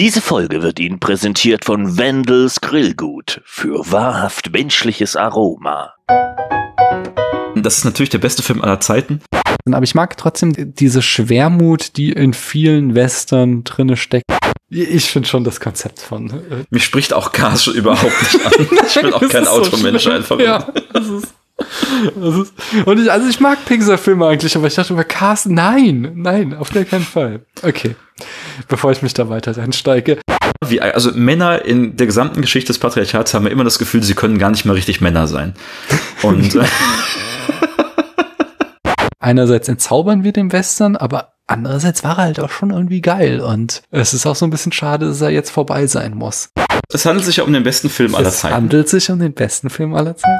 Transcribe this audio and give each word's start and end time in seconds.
Diese 0.00 0.22
Folge 0.22 0.62
wird 0.62 0.80
Ihnen 0.80 0.98
präsentiert 0.98 1.66
von 1.66 1.98
Wendels 1.98 2.62
Grillgut 2.62 3.42
für 3.44 3.92
wahrhaft 3.92 4.50
menschliches 4.50 5.14
Aroma. 5.14 5.92
Das 7.54 7.76
ist 7.76 7.84
natürlich 7.84 8.08
der 8.08 8.16
beste 8.16 8.42
Film 8.42 8.62
aller 8.62 8.80
Zeiten. 8.80 9.20
Aber 9.70 9.82
ich 9.82 9.94
mag 9.94 10.16
trotzdem 10.16 10.54
diese 10.74 11.02
Schwermut, 11.02 11.98
die 11.98 12.12
in 12.12 12.32
vielen 12.32 12.94
Western 12.94 13.62
drinne 13.64 13.98
steckt. 13.98 14.24
Ich 14.70 15.10
finde 15.10 15.28
schon 15.28 15.44
das 15.44 15.60
Konzept 15.60 16.00
von. 16.00 16.30
Äh, 16.30 16.64
Mich 16.70 16.84
spricht 16.84 17.12
auch 17.12 17.30
schon 17.58 17.74
überhaupt 17.74 18.22
nicht 18.22 18.46
an. 18.46 18.52
Ich 18.86 18.94
bin 18.94 19.12
auch 19.12 19.28
kein 19.28 19.46
Automensch 19.46 20.04
so 20.04 20.10
einfach. 20.12 20.40
Ja, 20.40 20.72
das 20.94 21.08
ist, 21.08 21.34
ist, 21.60 22.52
und 22.86 23.00
ich, 23.00 23.10
also 23.10 23.28
ich 23.28 23.40
mag 23.40 23.64
Pixar-Filme 23.64 24.26
eigentlich, 24.26 24.56
aber 24.56 24.66
ich 24.66 24.74
dachte 24.74 24.92
über 24.92 25.04
Cars, 25.04 25.46
nein, 25.46 26.12
nein, 26.16 26.54
auf 26.54 26.72
gar 26.72 26.84
keinen 26.84 27.04
Fall. 27.04 27.40
Okay, 27.62 27.96
bevor 28.68 28.92
ich 28.92 29.02
mich 29.02 29.14
da 29.14 29.28
weiter 29.28 29.56
reinsteige. 29.56 30.18
Wie, 30.66 30.80
also 30.80 31.12
Männer 31.12 31.64
in 31.64 31.96
der 31.96 32.06
gesamten 32.06 32.42
Geschichte 32.42 32.68
des 32.68 32.78
Patriarchats 32.78 33.32
haben 33.34 33.46
immer 33.46 33.64
das 33.64 33.78
Gefühl, 33.78 34.02
sie 34.02 34.14
können 34.14 34.38
gar 34.38 34.50
nicht 34.50 34.64
mehr 34.64 34.74
richtig 34.74 35.00
Männer 35.00 35.26
sein. 35.26 35.54
Und 36.22 36.54
äh, 36.54 36.64
Einerseits 39.18 39.68
entzaubern 39.68 40.24
wir 40.24 40.32
den 40.32 40.50
Western, 40.50 40.96
aber 40.96 41.34
andererseits 41.46 42.02
war 42.04 42.18
er 42.18 42.24
halt 42.24 42.40
auch 42.40 42.50
schon 42.50 42.70
irgendwie 42.70 43.02
geil. 43.02 43.40
Und 43.40 43.82
es 43.90 44.14
ist 44.14 44.26
auch 44.26 44.36
so 44.36 44.46
ein 44.46 44.50
bisschen 44.50 44.72
schade, 44.72 45.06
dass 45.06 45.20
er 45.20 45.30
jetzt 45.30 45.50
vorbei 45.50 45.86
sein 45.86 46.14
muss. 46.14 46.50
es 46.92 47.04
handelt 47.04 47.26
sich 47.26 47.36
ja 47.36 47.44
um 47.44 47.52
den 47.52 47.62
besten 47.62 47.90
Film 47.90 48.14
aller 48.14 48.28
es 48.28 48.40
Zeiten. 48.40 48.54
handelt 48.54 48.88
sich 48.88 49.10
um 49.10 49.18
den 49.18 49.34
besten 49.34 49.68
Film 49.68 49.94
aller 49.94 50.16
Zeiten. 50.16 50.38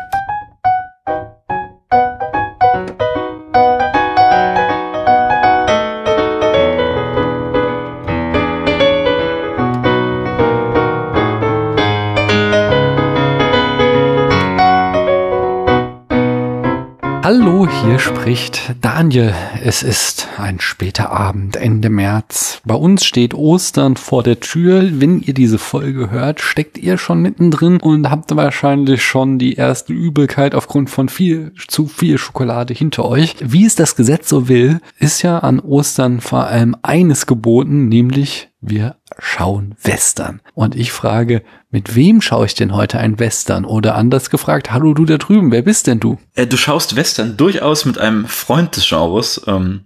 Hier 17.82 17.98
spricht 17.98 18.74
Daniel. 18.82 19.34
Es 19.62 19.82
ist 19.82 20.28
ein 20.38 20.60
später 20.60 21.10
Abend, 21.10 21.56
Ende 21.56 21.88
März. 21.88 22.60
Bei 22.64 22.74
uns 22.74 23.04
steht 23.04 23.32
Ostern 23.32 23.96
vor 23.96 24.22
der 24.22 24.40
Tür. 24.40 25.00
Wenn 25.00 25.20
ihr 25.20 25.32
diese 25.32 25.59
Folge 25.59 26.10
hört, 26.10 26.40
steckt 26.40 26.76
ihr 26.76 26.98
schon 26.98 27.22
mittendrin 27.22 27.78
und 27.78 28.10
habt 28.10 28.34
wahrscheinlich 28.37 29.02
schon 29.02 29.38
die 29.38 29.54
erste 29.54 29.92
Übelkeit 29.92 30.54
aufgrund 30.54 30.90
von 30.90 31.09
viel, 31.09 31.52
zu 31.68 31.87
viel 31.87 32.18
Schokolade 32.18 32.74
hinter 32.74 33.06
euch. 33.06 33.37
Wie 33.40 33.64
es 33.64 33.76
das 33.76 33.96
Gesetz 33.96 34.28
so 34.28 34.48
will, 34.48 34.80
ist 34.98 35.22
ja 35.22 35.38
an 35.38 35.59
Ostern 35.59 36.20
vor 36.20 36.46
allem 36.46 36.76
eines 36.82 37.26
geboten, 37.26 37.88
nämlich 37.88 38.49
wir 38.60 38.96
schauen 39.18 39.74
Western. 39.82 40.40
Und 40.54 40.76
ich 40.76 40.92
frage, 40.92 41.42
mit 41.70 41.94
wem 41.94 42.20
schaue 42.20 42.46
ich 42.46 42.54
denn 42.54 42.74
heute 42.74 42.98
ein 42.98 43.18
Western? 43.18 43.64
Oder 43.64 43.94
anders 43.94 44.30
gefragt, 44.30 44.70
hallo 44.70 44.94
du 44.94 45.04
da 45.04 45.18
drüben, 45.18 45.50
wer 45.50 45.62
bist 45.62 45.86
denn 45.86 46.00
du? 46.00 46.18
Äh, 46.34 46.46
du 46.46 46.56
schaust 46.56 46.96
Western 46.96 47.36
durchaus 47.36 47.84
mit 47.84 47.98
einem 47.98 48.26
Freund 48.26 48.76
des 48.76 48.88
Genres, 48.88 49.42
ähm, 49.46 49.82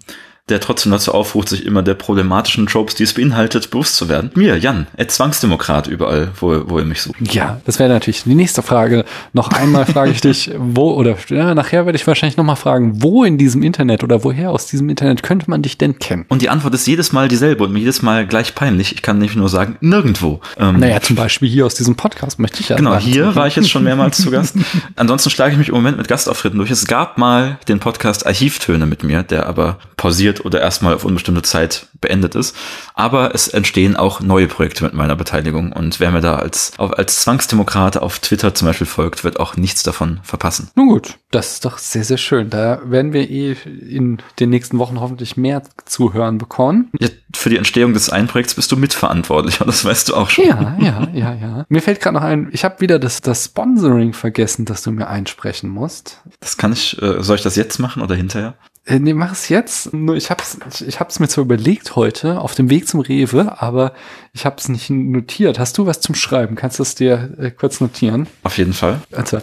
der 0.51 0.61
trotzdem 0.61 0.93
dazu 0.93 1.13
aufruft, 1.15 1.49
sich 1.49 1.65
immer 1.65 1.83
der 1.83 1.95
problematischen 1.95 2.67
Tropes, 2.67 2.95
die 2.95 3.05
es 3.05 3.15
beinhaltet, 3.15 3.71
bewusst 3.71 3.97
zu 3.97 4.11
werden. 4.11 4.31
Mir, 4.35 4.59
Jan, 4.59 4.87
äh, 4.99 5.07
Zwangsdemokrat 5.07 5.87
überall, 5.87 6.33
wo, 6.39 6.63
wo 6.69 6.79
ihr 6.79 6.85
mich 6.85 7.01
sucht. 7.01 7.17
Ja, 7.33 7.61
das 7.65 7.79
wäre 7.79 7.89
natürlich 7.89 8.25
die 8.25 8.35
nächste 8.35 8.61
Frage. 8.61 9.07
Noch 9.33 9.49
einmal 9.53 9.87
frage 9.87 10.11
ich 10.11 10.21
dich, 10.21 10.51
wo, 10.59 10.93
oder 10.93 11.17
ja, 11.29 11.55
nachher 11.55 11.87
werde 11.87 11.97
ich 11.97 12.07
wahrscheinlich 12.07 12.37
nochmal 12.37 12.57
fragen, 12.57 13.03
wo 13.03 13.25
in 13.25 13.39
diesem 13.39 13.63
Internet 13.63 14.05
oder 14.05 14.23
woher 14.23 14.51
aus 14.51 14.67
diesem 14.67 14.91
Internet 14.91 15.23
könnte 15.23 15.49
man 15.49 15.63
dich 15.63 15.79
denn 15.79 15.99
kennen? 15.99 16.27
Und 16.29 16.43
die 16.43 16.51
Antwort 16.51 16.75
ist 16.75 16.87
jedes 16.87 17.13
Mal 17.13 17.29
dieselbe 17.29 17.65
und 17.65 17.73
mir 17.73 17.79
jedes 17.79 18.03
Mal 18.03 18.27
gleich 18.27 18.55
peinlich. 18.55 18.93
Ich 18.93 19.01
kann 19.01 19.17
nicht 19.17 19.37
nur 19.37 19.49
sagen, 19.49 19.79
nirgendwo. 19.81 20.41
Ähm, 20.59 20.79
Naja, 20.79 21.01
zum 21.01 21.17
Beispiel 21.17 21.49
hier 21.49 21.65
aus 21.65 21.75
diesem 21.75 21.95
Podcast 21.95 22.39
möchte 22.39 22.61
ich 22.61 22.69
ja 22.69 22.77
Genau, 22.77 22.91
sagen. 22.93 23.05
hier 23.05 23.35
war 23.35 23.47
ich 23.47 23.57
jetzt 23.57 23.71
schon 23.71 23.85
mehrmals 23.85 24.19
zu 24.19 24.31
Gast. 24.31 24.57
Ansonsten 24.97 25.31
schlage 25.31 25.53
ich 25.53 25.59
mich 25.59 25.69
im 25.69 25.75
Moment 25.75 25.97
mit 25.97 26.07
Gastauftritten 26.07 26.59
durch. 26.59 26.71
Es 26.71 26.87
gab 26.87 27.17
mal 27.17 27.59
den 27.67 27.81
Podcast 27.81 28.27
Archivtöne 28.27 28.85
mit 28.85 29.05
mir, 29.05 29.23
der 29.23 29.47
aber 29.47 29.79
pausiert 29.97 30.34
oder 30.43 30.61
erstmal 30.61 30.95
auf 30.95 31.05
unbestimmte 31.05 31.43
Zeit 31.43 31.89
beendet 32.01 32.35
ist. 32.35 32.57
Aber 32.95 33.35
es 33.35 33.49
entstehen 33.49 33.97
auch 33.97 34.21
neue 34.21 34.49
Projekte 34.49 34.85
mit 34.85 34.95
meiner 34.95 35.17
Beteiligung. 35.17 35.73
Und 35.73 36.01
wer 36.01 36.11
mir 36.11 36.21
da 36.21 36.37
als, 36.37 36.73
als 36.79 37.21
Zwangsdemokrat 37.21 37.99
auf 37.99 38.19
Twitter 38.19 38.55
zum 38.55 38.67
Beispiel 38.67 38.87
folgt, 38.87 39.25
wird 39.25 39.41
auch 39.41 39.57
nichts 39.57 39.83
davon 39.83 40.21
verpassen. 40.23 40.71
Nun 40.77 40.89
gut, 40.89 41.19
das 41.31 41.55
ist 41.55 41.65
doch 41.65 41.79
sehr, 41.79 42.05
sehr 42.05 42.19
schön. 42.19 42.51
Da 42.51 42.81
werden 42.85 43.13
wir 43.13 43.29
eh 43.29 43.57
in 43.89 44.19
den 44.39 44.51
nächsten 44.51 44.79
Wochen 44.79 45.01
hoffentlich 45.01 45.37
mehr 45.37 45.63
zu 45.85 46.15
hören 46.15 46.39
bekommen. 46.39 46.91
Ja, 46.99 47.09
für 47.35 47.51
die 47.51 47.57
Entstehung 47.57 47.93
des 47.93 48.11
einen 48.11 48.29
Projekts 48.29 48.55
bist 48.55 48.71
du 48.73 48.77
mitverantwortlich 48.77 49.61
und 49.61 49.67
das 49.69 49.85
weißt 49.85 50.09
du 50.09 50.15
auch 50.15 50.31
schon. 50.31 50.47
Ja, 50.47 50.77
ja, 50.81 51.09
ja, 51.13 51.35
ja. 51.35 51.67
Mir 51.69 51.83
fällt 51.83 52.01
gerade 52.01 52.15
noch 52.15 52.23
ein, 52.23 52.49
ich 52.53 52.65
habe 52.65 52.81
wieder 52.81 52.99
das, 52.99 53.21
das 53.21 53.47
Sponsoring 53.47 54.13
vergessen, 54.13 54.65
das 54.65 54.83
du 54.83 54.93
mir 54.93 55.09
einsprechen 55.09 55.71
musst. 55.71 56.21
Das 56.41 56.57
kann 56.57 56.73
ich, 56.73 57.01
äh, 57.03 57.23
soll 57.23 57.37
ich 57.37 57.43
das 57.43 57.57
jetzt 57.57 57.79
machen 57.79 58.03
oder 58.03 58.15
hinterher? 58.15 58.55
Äh, 58.87 58.99
nee, 58.99 59.15
mach 59.15 59.33
es 59.33 59.49
jetzt. 59.49 59.95
Nur 59.95 60.15
ich 60.15 60.31
hab's, 60.31 60.59
ich 60.87 61.01
hab's 61.01 61.19
mir 61.19 61.29
zwar 61.29 61.45
überlegt 61.45 61.97
heute 61.97 62.41
auf 62.41 62.55
dem 62.55 62.69
Weg 62.69 62.87
zum 62.87 63.01
Rewe, 63.01 63.61
aber 63.63 63.95
ich 64.35 64.45
hab's 64.45 64.69
nicht 64.69 64.91
notiert. 64.91 65.59
Hast 65.59 65.79
du 65.79 65.87
was 65.87 66.01
zum 66.01 66.15
Schreiben? 66.15 66.55
Kannst 66.55 66.79
du 66.79 66.83
es 66.83 66.95
dir 66.95 67.35
äh, 67.39 67.51
kurz 67.51 67.81
notieren? 67.81 68.27
Auf 68.43 68.59
jeden 68.59 68.75
Fall. 68.75 69.01
Also, 69.13 69.39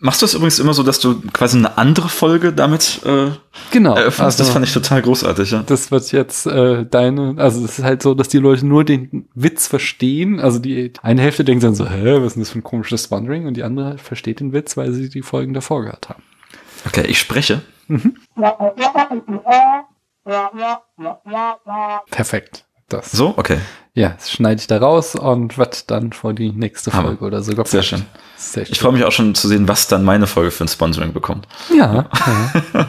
Machst 0.00 0.22
du 0.22 0.26
es 0.26 0.34
übrigens 0.34 0.58
immer 0.58 0.74
so, 0.74 0.82
dass 0.82 0.98
du 0.98 1.20
quasi 1.32 1.58
eine 1.58 1.76
andere 1.78 2.08
Folge 2.08 2.52
damit 2.52 3.00
äh, 3.04 3.30
genau. 3.70 3.94
eröffnest? 3.94 4.40
das 4.40 4.50
fand 4.50 4.66
ich 4.66 4.72
total 4.72 5.02
großartig, 5.02 5.50
ja. 5.50 5.62
Das 5.66 5.90
wird 5.90 6.10
jetzt 6.12 6.46
äh, 6.46 6.86
deine, 6.86 7.34
also 7.38 7.64
es 7.64 7.78
ist 7.78 7.84
halt 7.84 8.02
so, 8.02 8.14
dass 8.14 8.28
die 8.28 8.38
Leute 8.38 8.66
nur 8.66 8.84
den 8.84 9.28
Witz 9.34 9.66
verstehen. 9.66 10.40
Also 10.40 10.58
die 10.58 10.92
eine 11.02 11.22
Hälfte 11.22 11.44
denkt 11.44 11.64
dann 11.64 11.74
so, 11.74 11.88
hä, 11.88 12.20
was 12.20 12.28
ist 12.28 12.34
denn 12.36 12.42
das 12.42 12.50
für 12.50 12.58
ein 12.58 12.64
komisches 12.64 13.04
Sponsoring? 13.04 13.46
Und 13.46 13.56
die 13.56 13.62
andere 13.62 13.98
versteht 13.98 14.40
den 14.40 14.52
Witz, 14.52 14.76
weil 14.76 14.92
sie 14.92 15.08
die 15.08 15.22
Folgen 15.22 15.54
davor 15.54 15.82
gehört 15.82 16.08
haben. 16.08 16.22
Okay, 16.86 17.06
ich 17.06 17.18
spreche. 17.18 17.62
Perfekt. 22.10 22.63
Das. 22.88 23.10
So, 23.12 23.34
okay. 23.36 23.58
Ja, 23.94 24.10
das 24.10 24.32
schneide 24.32 24.60
ich 24.60 24.66
da 24.66 24.78
raus 24.78 25.14
und 25.14 25.56
wird 25.56 25.90
dann 25.90 26.12
vor 26.12 26.34
die 26.34 26.50
nächste 26.50 26.92
Hammer. 26.92 27.08
Folge 27.10 27.24
oder 27.26 27.42
sogar. 27.42 27.64
Sehr 27.64 27.82
schön. 27.82 28.04
Sehr 28.36 28.64
schön. 28.64 28.72
Ich 28.72 28.80
freue 28.80 28.92
mich 28.92 29.04
auch 29.04 29.12
schon 29.12 29.34
zu 29.36 29.46
sehen, 29.46 29.68
was 29.68 29.86
dann 29.86 30.04
meine 30.04 30.26
Folge 30.26 30.50
für 30.50 30.64
ein 30.64 30.68
Sponsoring 30.68 31.12
bekommt. 31.12 31.46
Ja. 31.74 32.08
ja. 32.74 32.88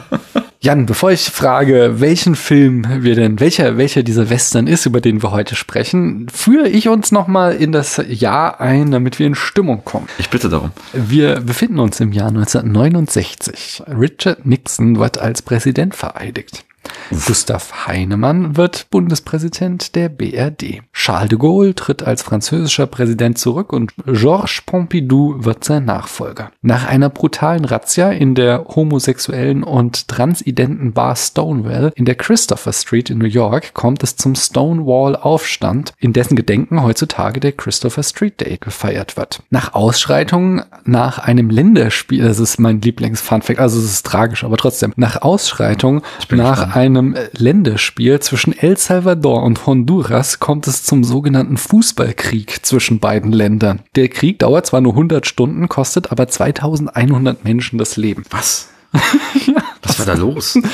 Jan, 0.60 0.86
bevor 0.86 1.12
ich 1.12 1.26
frage, 1.26 2.00
welchen 2.00 2.34
Film 2.34 3.04
wir 3.04 3.14
denn, 3.14 3.38
welcher, 3.38 3.76
welcher 3.76 4.02
dieser 4.02 4.30
Western 4.30 4.66
ist, 4.66 4.84
über 4.84 5.00
den 5.00 5.22
wir 5.22 5.30
heute 5.30 5.54
sprechen, 5.54 6.28
führe 6.28 6.68
ich 6.68 6.88
uns 6.88 7.12
nochmal 7.12 7.54
in 7.54 7.70
das 7.70 8.02
Jahr 8.08 8.60
ein, 8.60 8.90
damit 8.90 9.20
wir 9.20 9.28
in 9.28 9.36
Stimmung 9.36 9.84
kommen. 9.84 10.08
Ich 10.18 10.28
bitte 10.28 10.48
darum. 10.48 10.72
Wir 10.92 11.40
befinden 11.40 11.78
uns 11.78 12.00
im 12.00 12.10
Jahr 12.10 12.28
1969. 12.28 13.84
Richard 13.86 14.44
Nixon 14.44 14.98
wird 14.98 15.18
als 15.18 15.42
Präsident 15.42 15.94
vereidigt. 15.94 16.64
Gustav 17.10 17.86
Heinemann 17.86 18.56
wird 18.56 18.88
Bundespräsident 18.90 19.94
der 19.94 20.08
BRD. 20.08 20.82
Charles 20.92 21.28
de 21.28 21.38
Gaulle 21.38 21.74
tritt 21.74 22.02
als 22.02 22.22
französischer 22.22 22.86
Präsident 22.86 23.38
zurück 23.38 23.72
und 23.72 23.92
Georges 24.06 24.62
Pompidou 24.66 25.44
wird 25.44 25.64
sein 25.64 25.84
Nachfolger. 25.84 26.50
Nach 26.62 26.86
einer 26.86 27.08
brutalen 27.08 27.64
Razzia 27.64 28.10
in 28.10 28.34
der 28.34 28.64
homosexuellen 28.64 29.62
und 29.62 30.08
transidenten 30.08 30.92
Bar 30.92 31.16
Stonewall 31.16 31.92
in 31.94 32.04
der 32.04 32.16
Christopher 32.16 32.72
Street 32.72 33.10
in 33.10 33.18
New 33.18 33.26
York 33.26 33.74
kommt 33.74 34.02
es 34.02 34.16
zum 34.16 34.34
Stonewall-Aufstand, 34.34 35.92
in 35.98 36.12
dessen 36.12 36.36
Gedenken 36.36 36.82
heutzutage 36.82 37.40
der 37.40 37.52
Christopher 37.52 38.02
Street 38.02 38.40
Day 38.40 38.58
gefeiert 38.58 39.16
wird. 39.16 39.42
Nach 39.50 39.74
Ausschreitungen 39.74 40.64
nach 40.84 41.18
einem 41.18 41.50
Länderspiel, 41.50 42.24
das 42.24 42.38
ist 42.38 42.58
mein 42.58 42.80
Lieblings-Funfact, 42.80 43.58
also 43.58 43.78
es 43.78 43.84
ist 43.84 44.06
tragisch, 44.06 44.44
aber 44.44 44.56
trotzdem, 44.56 44.92
nach 44.96 45.22
Ausschreitungen 45.22 46.02
nach. 46.30 46.75
Einem 46.76 47.16
Länderspiel 47.32 48.20
zwischen 48.20 48.56
El 48.56 48.76
Salvador 48.76 49.42
und 49.42 49.66
Honduras 49.66 50.38
kommt 50.38 50.66
es 50.66 50.84
zum 50.84 51.04
sogenannten 51.04 51.56
Fußballkrieg 51.56 52.64
zwischen 52.66 53.00
beiden 53.00 53.32
Ländern. 53.32 53.80
Der 53.96 54.08
Krieg 54.08 54.38
dauert 54.38 54.66
zwar 54.66 54.82
nur 54.82 54.92
100 54.92 55.26
Stunden, 55.26 55.68
kostet 55.68 56.12
aber 56.12 56.28
2100 56.28 57.44
Menschen 57.44 57.78
das 57.78 57.96
Leben. 57.96 58.24
Was? 58.30 58.68
Was 59.86 59.98
war 59.98 60.06
da 60.06 60.14
los? 60.14 60.58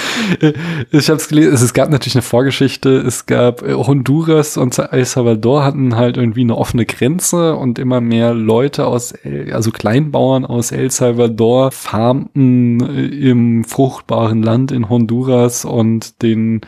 Ich 0.91 1.09
habe 1.09 1.19
es 1.19 1.29
gelesen, 1.29 1.55
es 1.55 1.75
gab 1.75 1.91
natürlich 1.91 2.15
eine 2.15 2.23
Vorgeschichte. 2.23 2.99
Es 2.99 3.27
gab 3.27 3.63
äh, 3.63 3.75
Honduras 3.75 4.57
und 4.57 4.79
El 4.79 5.05
Salvador 5.05 5.65
hatten 5.65 5.97
halt 5.97 6.17
irgendwie 6.17 6.43
eine 6.43 6.57
offene 6.57 6.87
Grenze 6.87 7.55
und 7.57 7.79
immer 7.79 8.01
mehr 8.01 8.35
Leute 8.35 8.87
aus, 8.87 9.15
also 9.53 9.71
Kleinbauern 9.71 10.45
aus 10.45 10.73
El 10.73 10.91
Salvador 10.91 11.71
farmten 11.73 12.81
äh, 12.81 13.31
im 13.31 13.65
fruchtbaren 13.65 14.43
Land 14.43 14.73
in 14.73 14.89
Honduras 14.89 15.65
und 15.65 16.23
den 16.23 16.63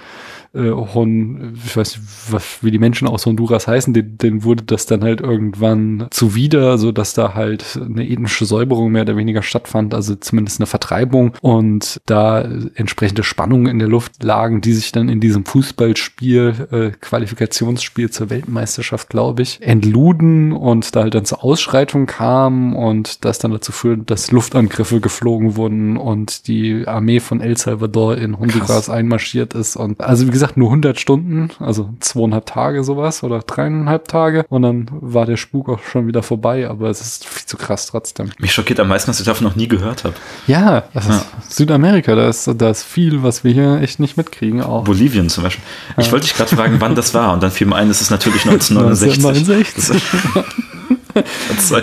äh, 0.54 0.70
Hon, 0.70 1.54
ich 1.64 1.76
weiß 1.76 1.96
nicht, 1.96 2.08
was, 2.30 2.62
wie 2.62 2.70
die 2.70 2.78
Menschen 2.78 3.08
aus 3.08 3.26
Honduras 3.26 3.66
heißen, 3.66 3.92
denen, 3.92 4.18
denen 4.18 4.44
wurde 4.44 4.64
das 4.64 4.86
dann 4.86 5.02
halt 5.02 5.20
irgendwann 5.20 6.06
zuwider, 6.10 6.78
so 6.78 6.92
dass 6.92 7.14
da 7.14 7.34
halt 7.34 7.78
eine 7.80 8.08
ethnische 8.08 8.44
Säuberung 8.44 8.92
mehr 8.92 9.02
oder 9.02 9.16
weniger 9.16 9.42
stattfand, 9.42 9.94
also 9.94 10.14
zumindest 10.14 10.60
eine 10.60 10.66
Vertreibung 10.66 11.32
und 11.40 12.00
da 12.06 12.42
entsprechende 12.74 13.24
Spannungen 13.24 13.66
in 13.66 13.78
der 13.78 13.88
Luft 13.88 14.22
lagen, 14.22 14.60
die 14.60 14.72
sich 14.72 14.92
dann 14.92 15.08
in 15.08 15.20
diesem 15.20 15.44
Fußballspiel, 15.44 16.68
äh, 16.70 16.90
Qualifikationsspiel 17.00 18.10
zur 18.10 18.30
Weltmeisterschaft, 18.30 19.08
glaube 19.08 19.42
ich, 19.42 19.60
entluden 19.62 20.52
und 20.52 20.94
da 20.94 21.02
halt 21.02 21.14
dann 21.14 21.24
zur 21.24 21.42
Ausschreitung 21.42 22.06
kam 22.06 22.76
und 22.76 23.24
das 23.24 23.38
dann 23.38 23.50
dazu 23.50 23.72
führte, 23.72 24.02
dass 24.04 24.30
Luftangriffe 24.30 25.00
geflogen 25.00 25.56
wurden 25.56 25.96
und 25.96 26.46
die 26.48 26.86
Armee 26.86 27.20
von 27.20 27.40
El 27.40 27.56
Salvador 27.56 28.16
in 28.16 28.38
Honduras 28.38 28.66
Krass. 28.66 28.90
einmarschiert 28.90 29.54
ist 29.54 29.76
und 29.76 30.00
also 30.00 30.26
wie 30.26 30.30
gesagt 30.30 30.43
nur 30.56 30.68
100 30.68 30.98
Stunden, 30.98 31.50
also 31.58 31.90
zweieinhalb 32.00 32.46
Tage 32.46 32.84
sowas 32.84 33.22
oder 33.22 33.40
dreieinhalb 33.40 34.08
Tage 34.08 34.44
und 34.48 34.62
dann 34.62 34.88
war 34.90 35.26
der 35.26 35.36
Spuk 35.36 35.68
auch 35.68 35.80
schon 35.82 36.06
wieder 36.06 36.22
vorbei, 36.22 36.68
aber 36.68 36.90
es 36.90 37.00
ist 37.00 37.26
viel 37.26 37.46
zu 37.46 37.56
krass 37.56 37.86
trotzdem. 37.86 38.30
Mich 38.38 38.52
schockiert 38.52 38.80
am 38.80 38.88
meisten, 38.88 39.10
dass 39.10 39.20
ich 39.20 39.26
davon 39.26 39.46
noch 39.46 39.56
nie 39.56 39.68
gehört 39.68 40.04
habe. 40.04 40.14
Ja, 40.46 40.84
das 40.92 41.08
ja. 41.08 41.16
ist 41.16 41.56
Südamerika, 41.56 42.14
da 42.14 42.28
ist, 42.28 42.50
da 42.56 42.70
ist 42.70 42.82
viel, 42.82 43.22
was 43.22 43.44
wir 43.44 43.52
hier 43.52 43.80
echt 43.80 44.00
nicht 44.00 44.16
mitkriegen 44.16 44.62
auch. 44.62 44.84
Bolivien 44.84 45.28
zum 45.28 45.44
Beispiel. 45.44 45.64
Ich 45.98 46.12
wollte 46.12 46.26
dich 46.26 46.36
gerade 46.36 46.54
fragen, 46.54 46.76
wann 46.80 46.94
das 46.94 47.14
war 47.14 47.32
und 47.32 47.42
dann 47.42 47.50
fiel 47.50 47.66
mir 47.66 47.76
ein, 47.76 47.90
es 47.90 48.00
ist 48.00 48.10
natürlich 48.10 48.46
1969. 48.46 50.02
1969. 50.04 50.64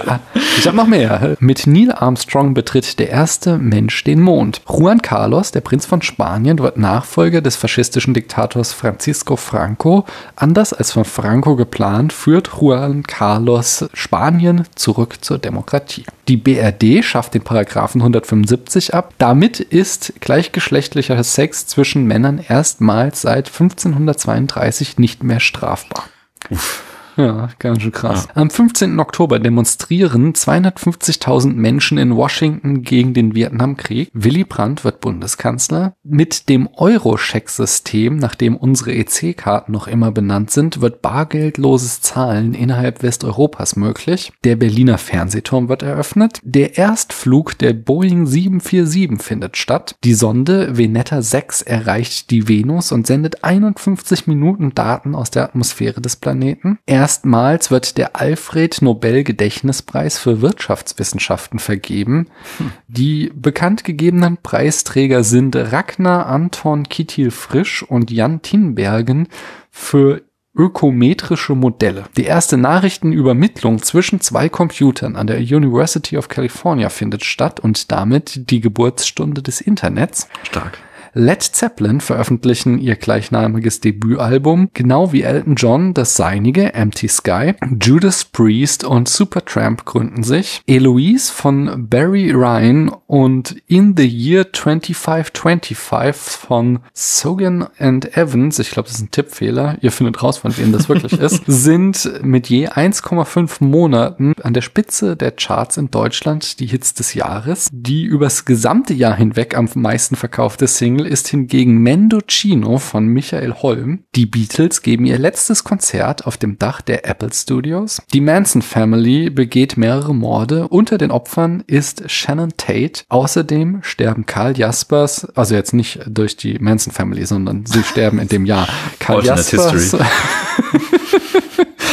Ah, 0.08 0.20
ich 0.58 0.68
habe 0.68 0.78
noch 0.78 0.88
mehr. 0.88 1.38
Mit 1.40 1.66
Neil 1.66 1.92
Armstrong 1.92 2.54
betritt 2.54 3.00
der 3.00 3.10
erste 3.10 3.58
Mensch 3.58 4.04
den 4.04 4.22
Mond. 4.22 4.62
Juan 4.68 5.02
Carlos, 5.02 5.52
der 5.52 5.62
Prinz 5.62 5.86
von 5.86 6.02
Spanien, 6.02 6.60
wird 6.60 6.78
Nachfolger 6.78 7.42
des 7.42 7.56
faschistischen 7.56 8.14
Diktators 8.14 8.74
Francisco 8.74 9.36
Franco. 9.36 10.06
Anders 10.36 10.74
als 10.74 10.92
von 10.92 11.06
Franco 11.06 11.56
geplant, 11.56 12.14
führt 12.14 12.52
Juan 12.60 13.04
Carlos 13.04 13.86
Spanien 13.94 14.66
zurück 14.76 15.24
zur 15.24 15.38
Demokratie. 15.38 16.06
Die 16.28 16.38
BRD 16.38 17.04
schafft 17.04 17.34
den 17.34 17.44
Paragraphen 17.44 18.02
175 18.02 18.94
ab. 18.94 19.14
Damit 19.18 19.60
ist 19.60 20.14
gleichgeschlechtlicher 20.20 21.24
Sex 21.24 21.68
zwischen 21.68 22.06
Männern 22.06 22.44
erstmals 22.46 23.22
seit 23.22 23.48
1532 23.48 24.98
nicht 24.98 25.24
mehr 25.24 25.40
strafbar. 25.40 26.06
Uff. 26.50 26.84
Ja, 27.18 27.50
ganz 27.60 27.82
schön 27.82 27.92
krass. 27.92 28.28
Ja. 28.30 28.42
Am 28.42 28.50
15. 28.50 29.00
Oktober 29.00 29.40
demonstrieren 29.40 30.34
250.000 30.34 31.54
Menschen 31.54 31.98
in 31.98 32.16
Washington 32.16 32.84
gegen 32.84 33.14
den 33.14 33.36
Vietnamkrieg. 33.36 34.10
Willy 34.14 34.44
Brandt 34.44 34.84
wird 34.84 35.02
Bundeskanzler. 35.02 35.94
Mit 36.04 36.50
dem 36.50 36.70
Euro-Scheck-System, 36.76 38.18
nach 38.18 38.36
dem 38.36 38.56
unsere 38.56 38.94
EC-Karten 38.94 39.72
noch 39.72 39.88
immer 39.88 40.12
benannt 40.12 40.52
sind, 40.52 40.82
wird 40.82 41.02
bargeldloses 41.02 42.02
Zahlen 42.02 42.54
innerhalb 42.54 43.04
Westeuropas 43.04 43.76
möglich. 43.76 44.32
Der 44.44 44.56
Berliner 44.56 44.98
Fernsehturm 44.98 45.70
wird 45.70 45.84
eröffnet. 45.84 46.40
Der 46.44 46.78
Erstflug 46.78 47.58
der 47.58 47.74
Boeing 47.74 48.26
747 48.26 49.22
findet 49.22 49.58
statt. 49.58 49.96
Die 50.04 50.14
Sonde 50.14 50.78
Veneta 50.78 51.22
6 51.22 51.62
erreicht 51.62 52.32
die 52.32 52.48
Venus 52.48 52.92
und 52.92 53.08
sendet 53.08 53.44
51 53.44 54.28
Minuten 54.28 54.74
Daten 54.74 55.16
aus 55.16 55.32
der 55.32 55.44
Atmosphäre 55.44 56.02
des 56.02 56.16
Planeten. 56.16 56.80
Er 56.86 57.01
Erstmals 57.02 57.72
wird 57.72 57.98
der 57.98 58.16
Alfred 58.16 58.84
Nobel 58.84 59.24
Gedächtnispreis 59.24 60.20
für 60.20 60.42
Wirtschaftswissenschaften 60.42 61.58
vergeben. 61.58 62.28
Hm. 62.60 62.74
Die 62.88 63.32
bekannt 63.34 63.84
gegebenen 63.84 64.38
Preisträger 64.38 65.24
sind 65.24 65.56
Ragnar 65.56 66.28
Anton 66.28 66.88
Kittil-Frisch 66.88 67.82
und 67.82 68.12
Jan 68.12 68.44
Tinbergen 68.44 69.30
für 69.72 70.22
ökometrische 70.56 71.56
Modelle. 71.56 72.04
Die 72.18 72.26
erste 72.26 72.58
Nachrichtenübermittlung 72.58 73.82
zwischen 73.82 74.22
zwei 74.22 74.48
Computern 74.48 75.16
an 75.16 75.26
der 75.26 75.40
University 75.40 76.20
of 76.20 76.30
California 76.30 76.90
findet 76.90 77.26
statt 77.26 77.60
und 77.60 77.92
damit 77.92 78.52
die 78.52 78.62
Geburtsstunde 78.62 79.42
des 79.42 79.60
Internets. 79.60 80.30
Stark. 80.44 80.78
Led 81.14 81.44
Zeppelin 81.44 82.00
veröffentlichen 82.00 82.78
ihr 82.80 82.96
gleichnamiges 82.96 83.82
Debütalbum, 83.82 84.70
genau 84.74 85.12
wie 85.12 85.24
Elton 85.24 85.56
John 85.56 85.94
das 85.94 86.16
seinige 86.16 86.74
Empty 86.74 87.10
Sky. 87.10 87.54
Judas 87.82 88.24
Priest 88.24 88.86
und 88.86 89.10
Supertramp 89.10 89.84
gründen 89.86 90.24
sich. 90.24 90.62
Eloise 90.68 91.32
von 91.32 91.90
Barry 91.90 92.32
Ryan 92.32 92.90
und 93.08 93.58
In 93.68 93.96
the 93.98 94.08
Year 94.08 94.54
2525 94.54 96.16
von 96.16 96.80
Sogan 96.94 97.68
and 97.78 98.16
Evans, 98.16 98.60
ich 98.60 98.72
glaube, 98.72 98.88
das 98.88 98.98
ist 98.98 99.04
ein 99.04 99.12
Tippfehler, 99.12 99.78
ihr 99.82 99.92
findet 99.92 100.24
raus, 100.24 100.38
von 100.38 100.58
wem 100.58 100.72
das 100.72 100.88
wirklich 100.88 101.14
ist, 101.14 101.44
sind 101.48 102.10
mit 102.24 102.48
je 102.48 102.70
1,5 102.70 103.64
Monaten 103.64 104.34
an 104.42 104.54
der 104.54 104.62
Spitze 104.62 105.18
der 105.18 105.32
Charts 105.32 105.76
in 105.76 105.92
Deutschland 105.92 106.60
die 106.62 106.68
Hits 106.68 106.94
des 106.94 107.14
Jahres. 107.14 107.70
Die 107.74 108.04
übers 108.04 108.46
gesamte 108.46 108.94
Jahr 108.94 109.16
hinweg 109.16 109.58
am 109.58 109.70
meisten 109.76 110.16
verkaufte 110.16 110.68
Single 110.68 111.01
Single 111.02 111.12
ist 111.12 111.28
hingegen 111.30 111.78
Mendocino 111.80 112.78
von 112.78 113.08
Michael 113.08 113.54
Holm. 113.54 114.04
Die 114.16 114.26
Beatles 114.26 114.82
geben 114.82 115.06
ihr 115.06 115.18
letztes 115.18 115.64
Konzert 115.64 116.28
auf 116.28 116.38
dem 116.38 116.60
Dach 116.60 116.82
der 116.82 117.08
Apple 117.08 117.34
Studios. 117.34 118.02
Die 118.14 118.22
Manson 118.22 118.62
Family 118.62 119.30
begeht 119.30 119.78
mehrere 119.78 120.14
Morde. 120.14 120.68
Unter 120.68 120.98
den 120.98 121.12
Opfern 121.12 121.64
ist 121.66 122.10
Shannon 122.10 122.54
Tate. 122.58 123.04
Außerdem 123.10 123.80
sterben 123.82 124.26
Karl 124.26 124.58
Jaspers, 124.58 125.26
also 125.36 125.56
jetzt 125.56 125.74
nicht 125.74 126.02
durch 126.08 126.38
die 126.38 126.60
Manson 126.60 126.94
Family, 126.94 127.26
sondern 127.26 127.66
sie 127.66 127.84
sterben 127.84 128.20
in 128.20 128.28
dem 128.28 128.46
Jahr. 128.46 128.68
Karl 129.00 129.26
Jaspers. 129.26 129.96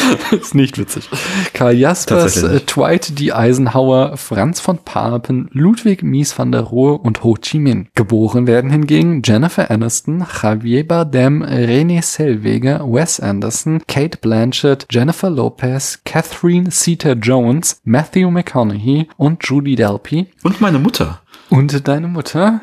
ist 0.30 0.54
nicht 0.54 0.78
witzig. 0.78 1.08
Karl 1.54 1.74
Jaspers, 1.74 2.42
äh, 2.42 2.60
Dwight 2.60 3.18
D. 3.18 3.32
Eisenhower, 3.32 4.16
Franz 4.16 4.60
von 4.60 4.78
Papen, 4.78 5.48
Ludwig 5.52 6.02
Mies 6.02 6.38
van 6.38 6.52
der 6.52 6.62
Rohe 6.62 6.98
und 6.98 7.24
Ho 7.24 7.34
Chi 7.40 7.58
Minh. 7.58 7.88
Geboren 7.94 8.46
werden 8.46 8.70
hingegen 8.70 9.22
Jennifer 9.24 9.70
Aniston, 9.70 10.24
Javier 10.42 10.86
Bardem, 10.86 11.42
René 11.42 12.02
Selweger, 12.02 12.80
Wes 12.86 13.20
Anderson, 13.20 13.82
Kate 13.86 14.18
Blanchett, 14.18 14.86
Jennifer 14.90 15.30
Lopez, 15.30 16.00
Catherine 16.04 16.70
Zeta-Jones, 16.70 17.80
Matthew 17.84 18.30
McConaughey 18.30 19.08
und 19.16 19.44
Judy 19.44 19.76
Delpy. 19.76 20.28
Und 20.42 20.60
meine 20.60 20.78
Mutter. 20.78 21.20
Und 21.50 21.88
deine 21.88 22.08
Mutter? 22.08 22.60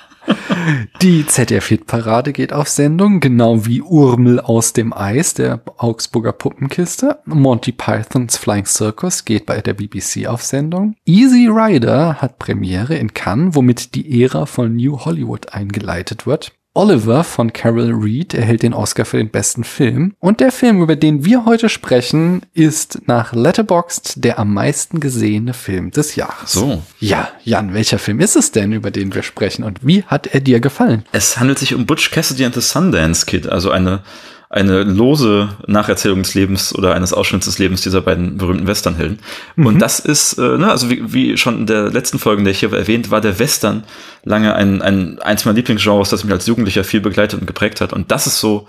Die 1.02 1.26
ZDF-Hit-Parade 1.26 2.32
geht 2.32 2.52
auf 2.52 2.68
Sendung, 2.68 3.20
genau 3.20 3.64
wie 3.66 3.80
Urmel 3.80 4.40
aus 4.40 4.72
dem 4.72 4.92
Eis 4.92 5.34
der 5.34 5.60
Augsburger 5.76 6.32
Puppenkiste. 6.32 7.18
Monty 7.24 7.72
Pythons 7.72 8.36
Flying 8.36 8.66
Circus 8.66 9.24
geht 9.24 9.46
bei 9.46 9.60
der 9.60 9.74
BBC 9.74 10.26
auf 10.26 10.42
Sendung. 10.42 10.96
Easy 11.06 11.46
Rider 11.48 12.16
hat 12.20 12.38
Premiere 12.38 12.96
in 12.96 13.14
Cannes, 13.14 13.54
womit 13.54 13.94
die 13.94 14.22
Ära 14.22 14.46
von 14.46 14.76
New 14.76 14.98
Hollywood 15.04 15.52
eingeleitet 15.52 16.26
wird. 16.26 16.52
Oliver 16.78 17.24
von 17.24 17.52
Carol 17.52 17.92
Reed 17.92 18.34
erhält 18.34 18.62
den 18.62 18.72
Oscar 18.72 19.04
für 19.04 19.16
den 19.16 19.30
besten 19.30 19.64
Film. 19.64 20.14
Und 20.20 20.38
der 20.38 20.52
Film, 20.52 20.80
über 20.80 20.94
den 20.94 21.24
wir 21.24 21.44
heute 21.44 21.68
sprechen, 21.68 22.42
ist 22.54 23.00
nach 23.08 23.32
Letterboxd 23.32 24.22
der 24.22 24.38
am 24.38 24.54
meisten 24.54 25.00
gesehene 25.00 25.54
Film 25.54 25.90
des 25.90 26.14
Jahres. 26.14 26.52
So. 26.52 26.80
Ja, 27.00 27.30
Jan, 27.42 27.74
welcher 27.74 27.98
Film 27.98 28.20
ist 28.20 28.36
es 28.36 28.52
denn, 28.52 28.72
über 28.72 28.92
den 28.92 29.12
wir 29.12 29.24
sprechen 29.24 29.64
und 29.64 29.84
wie 29.84 30.04
hat 30.04 30.28
er 30.28 30.38
dir 30.38 30.60
gefallen? 30.60 31.04
Es 31.10 31.40
handelt 31.40 31.58
sich 31.58 31.74
um 31.74 31.84
Butch 31.84 32.12
Cassidy 32.12 32.44
and 32.44 32.54
the 32.54 32.60
Sundance 32.60 33.26
Kid, 33.26 33.48
also 33.48 33.72
eine 33.72 34.04
eine 34.50 34.82
lose 34.82 35.50
Nacherzählung 35.66 36.22
des 36.22 36.34
Lebens 36.34 36.74
oder 36.74 36.94
eines 36.94 37.12
Ausschnitts 37.12 37.44
des 37.44 37.58
Lebens 37.58 37.82
dieser 37.82 38.00
beiden 38.00 38.38
berühmten 38.38 38.66
Westernhelden. 38.66 39.18
Mhm. 39.56 39.66
Und 39.66 39.78
das 39.78 40.00
ist, 40.00 40.38
äh, 40.38 40.56
ne, 40.56 40.70
also 40.70 40.88
wie, 40.88 41.12
wie 41.12 41.36
schon 41.36 41.58
in 41.58 41.66
der 41.66 41.90
letzten 41.90 42.18
Folge, 42.18 42.40
in 42.40 42.44
der 42.44 42.52
ich 42.52 42.60
hier 42.60 42.72
erwähnt, 42.72 43.10
war 43.10 43.20
der 43.20 43.38
Western 43.38 43.84
lange 44.24 44.54
ein, 44.54 44.80
ein 44.80 45.18
eins 45.20 45.44
meiner 45.44 45.56
Lieblingsgenres, 45.56 46.08
das 46.08 46.24
mich 46.24 46.32
als 46.32 46.46
Jugendlicher 46.46 46.82
viel 46.82 47.00
begleitet 47.00 47.40
und 47.40 47.46
geprägt 47.46 47.82
hat. 47.82 47.92
Und 47.92 48.10
das 48.10 48.26
ist 48.26 48.40
so, 48.40 48.66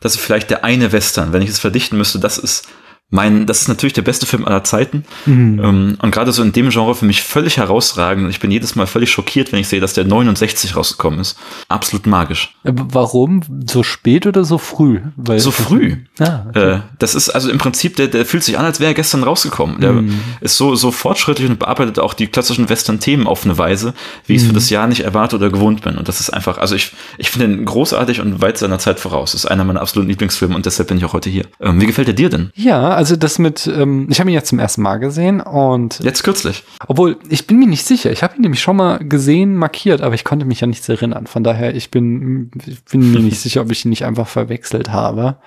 das 0.00 0.16
ist 0.16 0.20
vielleicht 0.20 0.50
der 0.50 0.64
eine 0.64 0.90
Western, 0.90 1.32
wenn 1.32 1.42
ich 1.42 1.50
es 1.50 1.60
verdichten 1.60 1.96
müsste, 1.96 2.18
das 2.18 2.36
ist 2.36 2.66
mein, 3.10 3.46
das 3.46 3.62
ist 3.62 3.68
natürlich 3.68 3.92
der 3.92 4.02
beste 4.02 4.24
Film 4.24 4.44
aller 4.44 4.62
Zeiten. 4.62 5.04
Mhm. 5.26 5.60
Ähm, 5.62 5.98
und 6.00 6.10
gerade 6.12 6.32
so 6.32 6.42
in 6.42 6.52
dem 6.52 6.70
Genre 6.70 6.94
für 6.94 7.04
mich 7.04 7.22
völlig 7.22 7.56
herausragend. 7.56 8.24
Und 8.24 8.30
ich 8.30 8.38
bin 8.38 8.52
jedes 8.52 8.76
Mal 8.76 8.86
völlig 8.86 9.10
schockiert, 9.10 9.50
wenn 9.50 9.58
ich 9.58 9.68
sehe, 9.68 9.80
dass 9.80 9.94
der 9.94 10.04
69 10.04 10.76
rausgekommen 10.76 11.18
ist. 11.18 11.36
Absolut 11.68 12.06
magisch. 12.06 12.54
Warum? 12.62 13.42
So 13.68 13.82
spät 13.82 14.26
oder 14.26 14.44
so 14.44 14.58
früh? 14.58 15.00
Weil 15.16 15.40
so 15.40 15.50
früh. 15.50 15.96
Ah, 16.20 16.44
okay. 16.48 16.74
äh, 16.74 16.80
das 16.98 17.14
ist 17.16 17.30
also 17.30 17.50
im 17.50 17.58
Prinzip, 17.58 17.96
der, 17.96 18.06
der 18.06 18.24
fühlt 18.24 18.44
sich 18.44 18.58
an, 18.58 18.64
als 18.64 18.78
wäre 18.78 18.92
er 18.92 18.94
gestern 18.94 19.24
rausgekommen. 19.24 19.80
Der 19.80 19.92
mhm. 19.92 20.20
ist 20.40 20.56
so, 20.56 20.76
so 20.76 20.92
fortschrittlich 20.92 21.50
und 21.50 21.58
bearbeitet 21.58 21.98
auch 21.98 22.14
die 22.14 22.28
klassischen 22.28 22.68
Western-Themen 22.68 23.26
auf 23.26 23.44
eine 23.44 23.58
Weise, 23.58 23.94
wie 24.26 24.34
ich 24.34 24.42
es 24.42 24.44
für 24.44 24.52
mhm. 24.52 24.56
das 24.56 24.70
Jahr 24.70 24.86
nicht 24.86 25.00
erwarte 25.00 25.36
oder 25.36 25.50
gewohnt 25.50 25.82
bin. 25.82 25.98
Und 25.98 26.06
das 26.06 26.20
ist 26.20 26.30
einfach, 26.30 26.58
also 26.58 26.76
ich, 26.76 26.92
ich 27.18 27.30
finde 27.30 27.46
ihn 27.46 27.64
großartig 27.64 28.20
und 28.20 28.40
weit 28.40 28.58
seiner 28.58 28.78
Zeit 28.78 29.00
voraus. 29.00 29.32
Das 29.32 29.44
ist 29.44 29.50
einer 29.50 29.64
meiner 29.64 29.80
absoluten 29.80 30.10
Lieblingsfilme 30.10 30.54
und 30.54 30.64
deshalb 30.64 30.88
bin 30.88 30.98
ich 30.98 31.04
auch 31.04 31.12
heute 31.12 31.30
hier. 31.30 31.46
Ähm, 31.58 31.80
wie 31.80 31.86
gefällt 31.86 32.06
er 32.06 32.14
dir 32.14 32.28
denn? 32.28 32.50
Ja, 32.54 32.99
also 33.00 33.16
das 33.16 33.38
mit, 33.38 33.66
ähm, 33.66 34.08
ich 34.10 34.20
habe 34.20 34.28
ihn 34.28 34.34
jetzt 34.34 34.50
zum 34.50 34.58
ersten 34.58 34.82
Mal 34.82 34.98
gesehen 34.98 35.40
und 35.40 36.00
Jetzt 36.00 36.22
kürzlich. 36.22 36.64
obwohl 36.86 37.16
ich 37.30 37.46
bin 37.46 37.58
mir 37.58 37.66
nicht 37.66 37.86
sicher, 37.86 38.12
ich 38.12 38.22
habe 38.22 38.36
ihn 38.36 38.42
nämlich 38.42 38.60
schon 38.60 38.76
mal 38.76 38.98
gesehen, 38.98 39.56
markiert, 39.56 40.02
aber 40.02 40.14
ich 40.14 40.22
konnte 40.22 40.44
mich 40.44 40.62
an 40.62 40.68
nichts 40.68 40.86
erinnern. 40.86 41.26
Von 41.26 41.42
daher, 41.42 41.74
ich 41.74 41.90
bin, 41.90 42.50
ich 42.66 42.84
bin 42.84 43.10
mir 43.10 43.20
nicht 43.20 43.40
sicher, 43.40 43.62
ob 43.62 43.72
ich 43.72 43.86
ihn 43.86 43.88
nicht 43.88 44.04
einfach 44.04 44.28
verwechselt 44.28 44.92
habe. 44.92 45.38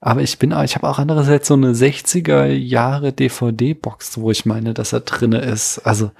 Aber 0.00 0.22
ich 0.22 0.38
bin, 0.38 0.54
ich 0.64 0.74
habe 0.74 0.88
auch 0.88 0.98
andererseits 0.98 1.48
so 1.48 1.54
eine 1.54 1.74
60er 1.74 2.46
Jahre 2.46 3.12
DVD-Box, 3.12 4.18
wo 4.18 4.30
ich 4.30 4.46
meine, 4.46 4.72
dass 4.72 4.94
er 4.94 5.00
drinne 5.00 5.40
ist. 5.40 5.80
Also 5.80 6.12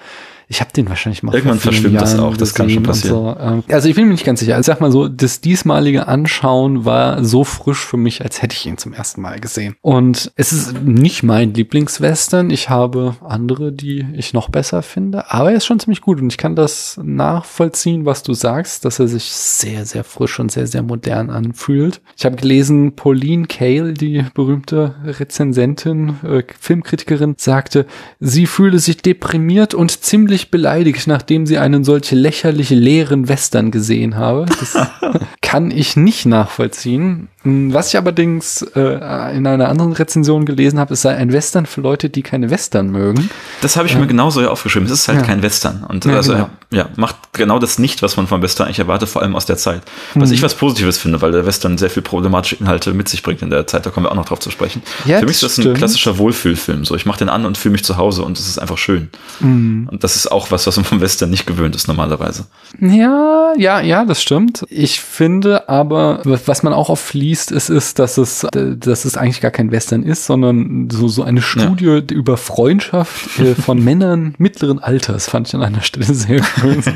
ich 0.48 0.60
habe 0.60 0.72
den 0.72 0.88
wahrscheinlich 0.88 1.22
mal 1.22 1.34
Irgendwann 1.34 1.58
verschwimmt 1.58 2.00
das 2.00 2.12
Jahren 2.12 2.24
auch, 2.24 2.36
das 2.36 2.54
kann 2.54 2.70
schon 2.70 2.86
und 2.86 2.94
So. 2.94 3.36
Ähm, 3.38 3.64
Also 3.68 3.88
ich 3.88 3.96
bin 3.96 4.06
mir 4.06 4.12
nicht 4.12 4.24
ganz 4.24 4.40
sicher. 4.40 4.54
Also 4.54 4.70
sag 4.70 4.80
mal 4.80 4.92
so, 4.92 5.08
das 5.08 5.40
diesmalige 5.40 6.06
Anschauen 6.06 6.84
war 6.84 7.24
so 7.24 7.42
frisch 7.42 7.84
für 7.84 7.96
mich, 7.96 8.22
als 8.22 8.42
hätte 8.42 8.54
ich 8.54 8.64
ihn 8.66 8.78
zum 8.78 8.92
ersten 8.92 9.20
Mal 9.20 9.40
gesehen. 9.40 9.74
Und 9.80 10.30
es 10.36 10.52
ist 10.52 10.82
nicht 10.82 11.24
mein 11.24 11.52
Lieblingswestern. 11.52 12.50
Ich 12.50 12.70
habe 12.70 13.16
andere, 13.24 13.72
die 13.72 14.06
ich 14.14 14.34
noch 14.34 14.48
besser 14.48 14.82
finde. 14.82 15.32
Aber 15.32 15.50
er 15.50 15.56
ist 15.56 15.66
schon 15.66 15.80
ziemlich 15.80 16.00
gut 16.00 16.20
und 16.20 16.32
ich 16.32 16.38
kann 16.38 16.54
das 16.54 17.00
nachvollziehen, 17.02 18.04
was 18.06 18.22
du 18.22 18.32
sagst, 18.32 18.84
dass 18.84 19.00
er 19.00 19.08
sich 19.08 19.24
sehr, 19.24 19.84
sehr 19.84 20.04
frisch 20.04 20.38
und 20.38 20.52
sehr, 20.52 20.68
sehr 20.68 20.82
modern 20.82 21.30
anfühlt. 21.30 22.00
Ich 22.16 22.24
habe 22.24 22.36
gelesen, 22.36 22.94
Pauline 22.94 23.46
Kael, 23.46 23.94
die 23.94 24.24
berühmte 24.34 24.94
Rezensentin, 25.04 26.16
äh, 26.22 26.44
Filmkritikerin, 26.60 27.34
sagte, 27.36 27.86
sie 28.20 28.46
fühle 28.46 28.78
sich 28.78 28.98
deprimiert 28.98 29.74
und 29.74 29.90
ziemlich 30.02 30.35
beleidigt, 30.44 31.06
nachdem 31.06 31.46
sie 31.46 31.58
einen 31.58 31.84
solch 31.84 32.10
lächerlich 32.10 32.70
leeren 32.70 33.28
Western 33.28 33.70
gesehen 33.70 34.16
habe. 34.16 34.46
Das 34.46 34.76
kann 35.42 35.70
ich 35.70 35.96
nicht 35.96 36.26
nachvollziehen. 36.26 37.28
Was 37.48 37.88
ich 37.88 37.96
allerdings 37.98 38.62
äh, 38.74 39.36
in 39.36 39.46
einer 39.46 39.68
anderen 39.68 39.92
Rezension 39.92 40.44
gelesen 40.44 40.80
habe, 40.80 40.94
es 40.94 41.02
sei 41.02 41.14
ein 41.16 41.32
Western 41.32 41.66
für 41.66 41.80
Leute, 41.80 42.10
die 42.10 42.22
keine 42.22 42.50
Western 42.50 42.90
mögen. 42.90 43.30
Das 43.60 43.76
habe 43.76 43.86
ich 43.86 43.96
mir 43.96 44.06
genauso 44.06 44.40
hier 44.40 44.50
aufgeschrieben. 44.50 44.86
Es 44.86 44.92
ist 44.92 45.08
halt 45.08 45.20
Ja. 45.20 45.24
kein 45.24 45.42
Western. 45.42 45.84
Und 45.88 46.04
Ja, 46.04 46.14
also, 46.16 46.32
genau. 46.32 46.50
ja, 46.72 46.88
macht 46.96 47.16
genau 47.32 47.58
das 47.58 47.78
nicht, 47.78 48.02
was 48.02 48.16
man 48.16 48.26
vom 48.26 48.42
Western 48.42 48.66
eigentlich 48.66 48.80
erwartet, 48.80 49.08
vor 49.08 49.22
allem 49.22 49.36
aus 49.36 49.46
der 49.46 49.56
Zeit. 49.56 49.82
Was 50.14 50.30
Mhm. 50.30 50.34
ich 50.34 50.42
was 50.42 50.54
Positives 50.54 50.98
finde, 50.98 51.22
weil 51.22 51.30
der 51.32 51.46
Western 51.46 51.78
sehr 51.78 51.90
viel 51.90 52.02
problematische 52.02 52.56
Inhalte 52.56 52.92
mit 52.94 53.08
sich 53.08 53.22
bringt 53.22 53.42
in 53.42 53.50
der 53.50 53.66
Zeit. 53.66 53.86
Da 53.86 53.90
kommen 53.90 54.06
wir 54.06 54.10
auch 54.10 54.16
noch 54.16 54.26
drauf 54.26 54.40
zu 54.40 54.50
sprechen. 54.50 54.82
Ja, 55.04 55.20
Für 55.20 55.26
mich 55.26 55.34
ist 55.36 55.42
das 55.44 55.52
das 55.52 55.58
ein 55.58 55.62
stimmt. 55.62 55.78
klassischer 55.78 56.18
Wohlfühlfilm. 56.18 56.84
So, 56.84 56.96
ich 56.96 57.06
mache 57.06 57.18
den 57.18 57.28
an 57.28 57.46
und 57.46 57.56
fühle 57.58 57.72
mich 57.72 57.84
zu 57.84 57.96
Hause 57.96 58.22
und 58.24 58.38
es 58.38 58.48
ist 58.48 58.58
einfach 58.58 58.78
schön. 58.78 59.08
Mhm. 59.40 59.88
Und 59.90 60.02
das 60.02 60.16
ist 60.16 60.32
auch 60.32 60.50
was, 60.50 60.66
was 60.66 60.76
man 60.76 60.84
vom 60.84 61.00
Western 61.00 61.30
nicht 61.30 61.46
gewöhnt 61.46 61.76
ist 61.76 61.86
normalerweise. 61.86 62.46
Ja, 62.80 63.52
ja, 63.56 63.80
ja, 63.80 64.04
das 64.04 64.20
stimmt. 64.20 64.64
Ich 64.68 65.00
finde 65.00 65.68
aber, 65.68 66.20
was 66.24 66.62
man 66.62 66.72
auch 66.72 66.88
oft 66.88 67.04
liest, 67.36 67.52
ist, 67.52 67.68
ist, 67.68 67.98
dass 67.98 68.16
es, 68.18 68.46
dass 68.52 69.04
es 69.04 69.16
eigentlich 69.16 69.40
gar 69.40 69.50
kein 69.50 69.70
Western 69.70 70.02
ist, 70.02 70.26
sondern 70.26 70.88
so, 70.90 71.08
so 71.08 71.22
eine 71.22 71.42
Studie 71.42 72.02
über 72.12 72.36
Freundschaft 72.36 73.38
äh, 73.38 73.54
von 73.60 73.82
Männern 73.82 74.34
mittleren 74.38 74.78
Alters, 74.78 75.28
fand 75.28 75.48
ich 75.48 75.54
an 75.54 75.62
einer 75.62 75.82
Stelle 75.82 76.06
sehr 76.06 76.40
cool. 76.62 76.78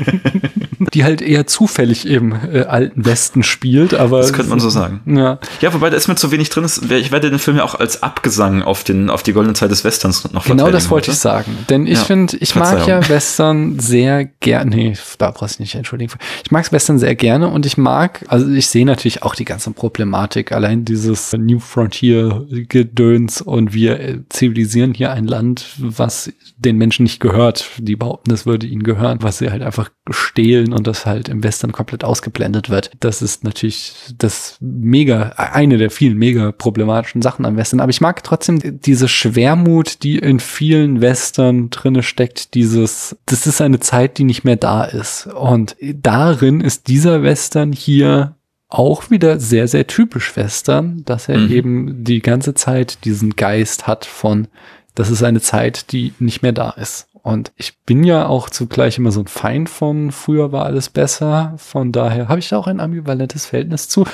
Die 0.93 1.03
halt 1.05 1.21
eher 1.21 1.47
zufällig 1.47 2.05
im 2.07 2.33
äh, 2.51 2.63
alten 2.63 3.05
Westen 3.05 3.43
spielt, 3.43 3.93
aber. 3.93 4.17
Das 4.19 4.33
könnte 4.33 4.49
man 4.49 4.59
so 4.59 4.69
sagen. 4.69 4.99
Ja. 5.05 5.39
Ja, 5.61 5.73
wobei 5.73 5.89
da 5.89 5.95
ist 5.95 6.07
mir 6.07 6.15
zu 6.15 6.31
wenig 6.31 6.49
drin. 6.49 6.63
Ist, 6.65 6.91
ich 6.91 7.11
werde 7.11 7.29
den 7.29 7.39
Film 7.39 7.57
ja 7.57 7.63
auch 7.63 7.75
als 7.75 8.03
Abgesang 8.03 8.61
auf, 8.63 8.83
den, 8.83 9.09
auf 9.09 9.23
die 9.23 9.31
goldene 9.31 9.53
Zeit 9.53 9.71
des 9.71 9.83
Westerns 9.83 10.29
noch 10.33 10.45
Genau 10.45 10.69
das 10.69 10.89
wollte 10.89 11.11
ich 11.11 11.17
sagen. 11.17 11.55
Denn 11.69 11.85
ich 11.87 11.99
Ja. 11.99 12.05
finde, 12.05 12.35
ich 12.37 12.55
mag 12.55 12.87
ja 12.87 13.07
Western 13.07 13.79
sehr 13.79 14.25
gerne. 14.25 14.75
Nee, 14.75 14.93
da 15.17 15.31
brauchst 15.31 15.59
du 15.59 15.63
nicht 15.63 15.75
entschuldigen. 15.75 16.11
Ich 16.43 16.51
mag 16.51 16.69
Western 16.71 16.99
sehr 16.99 17.15
gerne 17.15 17.47
und 17.47 17.65
ich 17.65 17.77
mag, 17.77 18.25
also 18.27 18.49
ich 18.49 18.67
sehe 18.67 18.85
natürlich 18.85 19.23
auch 19.23 19.35
die 19.35 19.45
ganze 19.45 19.71
Problematik. 19.71 20.30
Allein 20.51 20.85
dieses 20.85 21.33
New 21.33 21.59
Frontier 21.59 22.45
Gedöns 22.69 23.41
und 23.41 23.73
wir 23.73 24.23
zivilisieren 24.29 24.93
hier 24.93 25.11
ein 25.11 25.25
Land, 25.25 25.75
was 25.77 26.31
den 26.57 26.77
Menschen 26.77 27.03
nicht 27.03 27.19
gehört. 27.19 27.69
Die 27.77 27.95
behaupten, 27.95 28.29
das 28.29 28.45
würde 28.45 28.67
ihnen 28.67 28.83
gehören, 28.83 29.19
was 29.21 29.39
sie 29.39 29.51
halt 29.51 29.61
einfach 29.61 29.89
stehlen 30.09 30.73
und 30.73 30.87
das 30.87 31.05
halt 31.05 31.29
im 31.29 31.43
Western 31.43 31.71
komplett 31.71 32.03
ausgeblendet 32.03 32.69
wird. 32.69 32.91
Das 32.99 33.21
ist 33.21 33.43
natürlich 33.43 33.93
das 34.17 34.57
mega, 34.59 35.33
eine 35.37 35.77
der 35.77 35.89
vielen 35.89 36.17
mega 36.17 36.51
problematischen 36.51 37.21
Sachen 37.21 37.45
am 37.45 37.57
Western. 37.57 37.79
Aber 37.79 37.89
ich 37.89 38.01
mag 38.01 38.23
trotzdem 38.23 38.59
diese 38.81 39.07
Schwermut, 39.07 40.03
die 40.03 40.17
in 40.17 40.39
vielen 40.39 41.01
Western 41.01 41.69
drinne 41.69 42.03
steckt. 42.03 42.53
Dieses, 42.53 43.17
das 43.25 43.47
ist 43.47 43.61
eine 43.61 43.79
Zeit, 43.79 44.17
die 44.17 44.23
nicht 44.23 44.43
mehr 44.43 44.55
da 44.55 44.83
ist. 44.83 45.27
Und 45.27 45.75
darin 45.81 46.61
ist 46.61 46.87
dieser 46.87 47.23
Western 47.23 47.71
hier 47.71 48.35
auch 48.71 49.09
wieder 49.11 49.39
sehr, 49.39 49.67
sehr 49.67 49.85
typisch 49.85 50.35
Western, 50.35 51.03
dass 51.05 51.29
er 51.29 51.37
Mhm. 51.37 51.51
eben 51.51 52.03
die 52.03 52.21
ganze 52.21 52.53
Zeit 52.53 53.03
diesen 53.05 53.35
Geist 53.35 53.85
hat 53.85 54.05
von, 54.05 54.47
das 54.95 55.09
ist 55.11 55.23
eine 55.23 55.41
Zeit, 55.41 55.91
die 55.91 56.13
nicht 56.19 56.41
mehr 56.41 56.53
da 56.53 56.71
ist. 56.71 57.07
Und 57.23 57.51
ich 57.55 57.77
bin 57.85 58.03
ja 58.03 58.25
auch 58.25 58.49
zugleich 58.49 58.97
immer 58.97 59.11
so 59.11 59.19
ein 59.19 59.27
Feind 59.27 59.69
von 59.69 60.11
früher 60.11 60.51
war 60.51 60.65
alles 60.65 60.89
besser. 60.89 61.53
Von 61.57 61.91
daher 61.91 62.29
habe 62.29 62.39
ich 62.39 62.49
da 62.49 62.57
auch 62.57 62.65
ein 62.65 62.79
ambivalentes 62.79 63.45
Verhältnis 63.45 63.87
zu, 63.89 64.05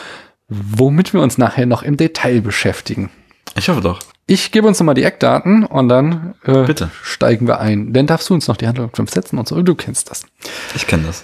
womit 0.49 1.13
wir 1.13 1.21
uns 1.21 1.37
nachher 1.37 1.65
noch 1.65 1.83
im 1.83 1.95
Detail 1.95 2.41
beschäftigen. 2.41 3.09
Ich 3.55 3.69
hoffe 3.69 3.81
doch. 3.81 3.99
Ich 4.25 4.51
gebe 4.51 4.67
uns 4.67 4.77
nochmal 4.79 4.95
die 4.95 5.03
Eckdaten 5.03 5.63
und 5.63 5.87
dann 5.87 6.33
äh, 6.43 6.63
Bitte. 6.63 6.89
steigen 7.01 7.47
wir 7.47 7.59
ein. 7.61 7.93
Dann 7.93 8.07
darfst 8.07 8.29
du 8.29 8.33
uns 8.33 8.47
noch 8.49 8.57
die 8.57 8.67
Handlung 8.67 8.89
5 8.93 9.09
setzen 9.09 9.37
und 9.39 9.47
so. 9.47 9.61
Du 9.61 9.73
kennst 9.73 10.11
das. 10.11 10.25
Ich 10.75 10.85
kenne 10.85 11.03
das. 11.07 11.23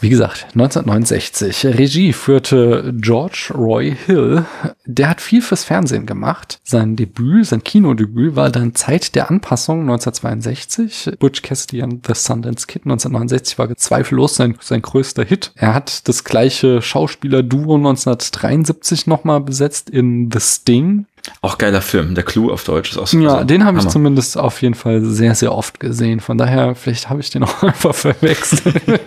Wie 0.00 0.10
gesagt, 0.10 0.48
1969. 0.54 1.66
Regie 1.78 2.12
führte 2.12 2.92
George 2.96 3.50
Roy 3.54 3.96
Hill. 4.06 4.44
Der 4.84 5.08
hat 5.08 5.22
viel 5.22 5.40
fürs 5.40 5.64
Fernsehen 5.64 6.04
gemacht. 6.04 6.60
Sein 6.64 6.96
Debüt, 6.96 7.46
sein 7.46 7.64
Kinodebüt 7.64 8.36
war 8.36 8.50
dann 8.50 8.74
Zeit 8.74 9.14
der 9.14 9.30
Anpassung 9.30 9.80
1962. 9.80 11.12
Butch 11.18 11.40
Cassidy 11.40 11.82
and 11.82 12.06
the 12.06 12.12
Sundance 12.14 12.66
Kid 12.66 12.82
1969 12.84 13.58
war 13.58 13.74
zweifellos 13.74 14.36
sein, 14.36 14.56
sein 14.60 14.82
größter 14.82 15.24
Hit. 15.24 15.52
Er 15.56 15.72
hat 15.72 16.06
das 16.08 16.24
gleiche 16.24 16.82
Schauspielerduo 16.82 17.76
1973 17.76 19.06
nochmal 19.06 19.40
besetzt 19.40 19.88
in 19.88 20.30
The 20.30 20.40
Sting. 20.40 21.06
Auch 21.40 21.58
geiler 21.58 21.80
Film. 21.80 22.14
Der 22.14 22.24
Clue 22.24 22.52
auf 22.52 22.64
Deutsch 22.64 22.92
ist 22.92 22.98
auch 22.98 23.06
so. 23.06 23.18
Ja, 23.18 23.34
also, 23.34 23.44
den 23.44 23.64
habe 23.64 23.78
ich 23.78 23.88
zumindest 23.88 24.38
auf 24.38 24.62
jeden 24.62 24.74
Fall 24.74 25.02
sehr, 25.04 25.34
sehr 25.34 25.52
oft 25.52 25.80
gesehen. 25.80 26.20
Von 26.20 26.38
daher, 26.38 26.74
vielleicht 26.74 27.08
habe 27.08 27.20
ich 27.20 27.30
den 27.30 27.42
auch 27.44 27.62
einfach 27.62 27.94
verwechselt. 27.94 28.82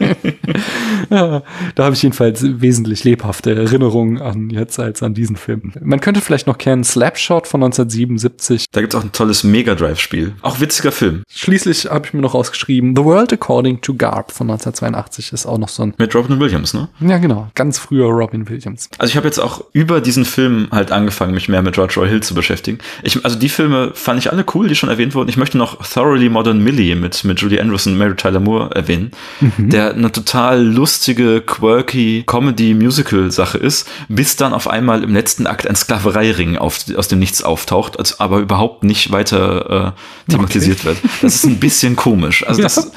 ja, 1.09 1.43
da 1.75 1.83
habe 1.83 1.95
ich 1.95 2.03
jedenfalls 2.03 2.43
wesentlich 2.43 3.03
lebhafte 3.03 3.55
Erinnerungen 3.55 4.21
an 4.21 4.49
jetzt 4.49 4.79
als 4.79 5.03
an 5.03 5.13
diesen 5.13 5.35
Film. 5.35 5.73
Man 5.81 5.99
könnte 5.99 6.21
vielleicht 6.21 6.47
noch 6.47 6.57
kennen 6.57 6.83
Slapshot 6.83 7.47
von 7.47 7.63
1977. 7.63 8.65
Da 8.71 8.81
gibt's 8.81 8.95
auch 8.95 9.03
ein 9.03 9.11
tolles 9.11 9.43
Mega 9.43 9.75
Drive-Spiel. 9.75 10.33
Auch 10.41 10.59
witziger 10.59 10.91
Film. 10.91 11.23
Schließlich 11.29 11.85
habe 11.89 12.05
ich 12.05 12.13
mir 12.13 12.21
noch 12.21 12.33
rausgeschrieben, 12.33 12.95
The 12.95 13.03
World 13.03 13.33
According 13.33 13.81
to 13.81 13.93
Garp 13.93 14.31
von 14.31 14.49
1982 14.49 15.33
ist 15.33 15.45
auch 15.45 15.57
noch 15.57 15.69
so 15.69 15.83
ein, 15.83 15.93
Mit 15.97 16.13
Robin 16.15 16.39
Williams, 16.39 16.73
ne? 16.73 16.89
ja 16.99 17.17
genau, 17.17 17.49
ganz 17.55 17.79
früher 17.79 18.07
Robin 18.07 18.47
Williams. 18.49 18.89
Also 18.97 19.11
ich 19.11 19.17
habe 19.17 19.27
jetzt 19.27 19.39
auch 19.39 19.63
über 19.73 20.01
diesen 20.01 20.25
Film 20.25 20.67
halt 20.71 20.91
angefangen, 20.91 21.33
mich 21.33 21.49
mehr 21.49 21.61
mit 21.61 21.75
George 21.75 21.95
Roy 21.97 22.08
Hill 22.09 22.21
zu 22.21 22.33
beschäftigen. 22.33 22.79
Ich, 23.03 23.23
also 23.23 23.37
die 23.37 23.49
Filme 23.49 23.91
fand 23.93 24.19
ich 24.19 24.31
alle 24.31 24.43
cool, 24.53 24.67
die 24.67 24.75
schon 24.75 24.89
erwähnt 24.89 25.15
wurden. 25.15 25.29
Ich 25.29 25.37
möchte 25.37 25.57
noch 25.57 25.77
Thoroughly 25.87 26.29
Modern 26.29 26.59
Millie 26.63 26.95
mit, 26.95 27.23
mit 27.23 27.39
Julie 27.39 27.61
Andrews 27.61 27.87
und 27.87 27.97
Mary 27.97 28.15
Tyler 28.15 28.39
Moore 28.39 28.71
erwähnen, 28.75 29.11
der 29.57 29.93
eine 29.93 30.11
total 30.11 30.63
lustige, 30.63 31.41
quirky 31.41 32.23
Comedy-Musical-Sache 32.25 33.57
ist, 33.57 33.87
bis 34.07 34.35
dann 34.35 34.53
auf 34.53 34.67
einmal 34.67 35.03
im 35.03 35.13
letzten 35.13 35.47
Akt 35.47 35.67
ein 35.67 35.75
Sklavereiring 35.75 36.57
auf, 36.57 36.79
aus 36.95 37.07
dem 37.07 37.19
Nichts 37.19 37.43
auftaucht, 37.43 37.97
als 37.99 38.19
aber 38.19 38.39
überhaupt 38.39 38.83
nicht 38.83 39.11
weiter 39.11 39.93
äh, 40.27 40.31
thematisiert 40.31 40.85
wird. 40.85 40.97
Das 41.21 41.35
ist 41.35 41.45
ein 41.45 41.59
bisschen 41.59 41.95
komisch. 41.95 42.45
Also 42.47 42.61
das 42.61 42.75
Ja. 42.75 42.83
ist 42.83 42.91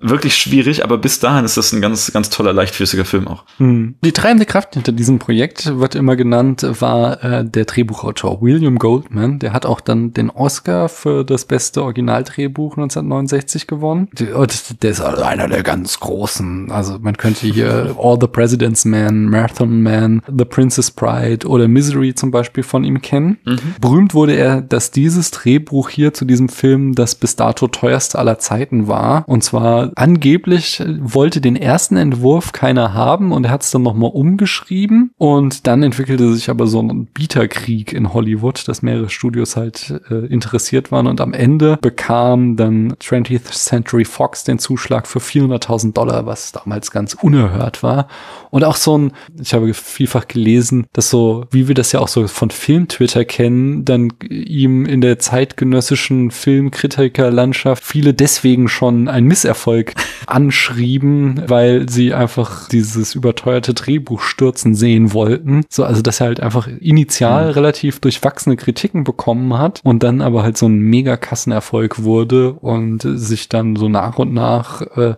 wirklich 0.00 0.36
schwierig, 0.36 0.84
aber 0.84 0.98
bis 0.98 1.20
dahin 1.20 1.44
ist 1.44 1.56
das 1.56 1.72
ein 1.72 1.80
ganz, 1.80 2.12
ganz 2.12 2.30
toller, 2.30 2.52
leichtfüßiger 2.52 3.04
Film 3.04 3.28
auch. 3.28 3.44
Die 3.58 4.12
treibende 4.12 4.46
Kraft 4.46 4.74
hinter 4.74 4.92
diesem 4.92 5.18
Projekt 5.18 5.78
wird 5.78 5.94
immer 5.94 6.16
genannt, 6.16 6.66
war 6.80 7.22
äh, 7.22 7.44
der 7.44 7.64
Drehbuchautor 7.64 8.40
William 8.40 8.78
Goldman. 8.78 9.38
Der 9.38 9.52
hat 9.52 9.66
auch 9.66 9.80
dann 9.80 10.12
den 10.12 10.30
Oscar 10.30 10.88
für 10.88 11.24
das 11.24 11.44
beste 11.44 11.82
Originaldrehbuch 11.82 12.76
1969 12.76 13.66
gewonnen. 13.66 14.08
Und 14.34 14.82
Der 14.82 14.90
ist 14.90 15.00
also 15.00 15.22
einer 15.22 15.48
der 15.48 15.62
ganz 15.62 16.00
großen. 16.00 16.70
Also 16.70 16.98
man 17.00 17.16
könnte 17.16 17.46
hier 17.46 17.96
All 17.98 18.18
the 18.20 18.26
President's 18.26 18.84
Man, 18.84 19.26
Marathon 19.26 19.82
Man, 19.82 20.22
The 20.26 20.44
Princess 20.44 20.90
Bride 20.90 21.46
oder 21.46 21.68
Misery 21.68 22.14
zum 22.14 22.30
Beispiel 22.30 22.62
von 22.62 22.84
ihm 22.84 23.00
kennen. 23.02 23.38
Berühmt 23.80 24.14
wurde 24.14 24.34
er, 24.34 24.60
dass 24.60 24.90
dieses 24.90 25.30
Drehbuch 25.30 25.88
hier 25.88 26.14
zu 26.14 26.24
diesem 26.24 26.48
Film 26.48 26.94
das 26.94 27.14
bis 27.14 27.36
dato 27.36 27.66
teuerste 27.68 28.18
aller 28.18 28.38
Zeiten 28.38 28.88
war. 28.88 29.24
Und 29.28 29.42
zwar 29.44 29.87
angeblich 29.94 30.82
wollte 31.00 31.40
den 31.40 31.56
ersten 31.56 31.96
Entwurf 31.96 32.52
keiner 32.52 32.94
haben 32.94 33.32
und 33.32 33.44
er 33.44 33.50
hat 33.50 33.62
es 33.62 33.70
dann 33.70 33.82
nochmal 33.82 34.10
umgeschrieben 34.12 35.12
und 35.18 35.66
dann 35.66 35.82
entwickelte 35.82 36.32
sich 36.32 36.50
aber 36.50 36.66
so 36.66 36.80
ein 36.80 37.06
Bieterkrieg 37.06 37.92
in 37.92 38.12
Hollywood, 38.12 38.66
dass 38.68 38.82
mehrere 38.82 39.10
Studios 39.10 39.56
halt 39.56 40.00
äh, 40.10 40.26
interessiert 40.26 40.92
waren 40.92 41.06
und 41.06 41.20
am 41.20 41.32
Ende 41.32 41.78
bekam 41.80 42.56
dann 42.56 42.92
20th 42.94 43.52
Century 43.52 44.04
Fox 44.04 44.44
den 44.44 44.58
Zuschlag 44.58 45.06
für 45.06 45.18
400.000 45.18 45.92
Dollar, 45.92 46.26
was 46.26 46.52
damals 46.52 46.90
ganz 46.90 47.14
unerhört 47.14 47.82
war. 47.82 48.08
Und 48.50 48.64
auch 48.64 48.76
so 48.76 48.96
ein, 48.96 49.12
ich 49.40 49.52
habe 49.52 49.72
vielfach 49.74 50.26
gelesen, 50.26 50.86
dass 50.92 51.10
so, 51.10 51.44
wie 51.50 51.68
wir 51.68 51.74
das 51.74 51.92
ja 51.92 52.00
auch 52.00 52.08
so 52.08 52.26
von 52.28 52.50
Film-Twitter 52.50 53.24
kennen, 53.24 53.84
dann 53.84 54.12
ihm 54.28 54.86
in 54.86 55.00
der 55.00 55.18
zeitgenössischen 55.18 56.30
Filmkritikerlandschaft 56.30 57.84
viele 57.84 58.14
deswegen 58.14 58.68
schon 58.68 59.08
einen 59.08 59.26
Misserfolg 59.26 59.77
anschrieben, 60.26 61.42
weil 61.46 61.88
sie 61.88 62.14
einfach 62.14 62.68
dieses 62.68 63.14
überteuerte 63.14 63.74
Drehbuch 63.74 64.20
stürzen 64.20 64.74
sehen 64.74 65.12
wollten. 65.12 65.64
So, 65.68 65.84
also 65.84 66.02
dass 66.02 66.20
er 66.20 66.28
halt 66.28 66.40
einfach 66.40 66.68
initial 66.80 67.46
mhm. 67.46 67.52
relativ 67.52 68.00
durchwachsene 68.00 68.56
Kritiken 68.56 69.04
bekommen 69.04 69.58
hat 69.58 69.80
und 69.84 70.02
dann 70.02 70.20
aber 70.20 70.42
halt 70.42 70.56
so 70.56 70.66
ein 70.66 70.78
Megakassenerfolg 70.78 72.02
wurde 72.02 72.52
und 72.52 73.02
sich 73.02 73.48
dann 73.48 73.76
so 73.76 73.88
nach 73.88 74.18
und 74.18 74.32
nach 74.32 74.82
äh, 74.96 75.14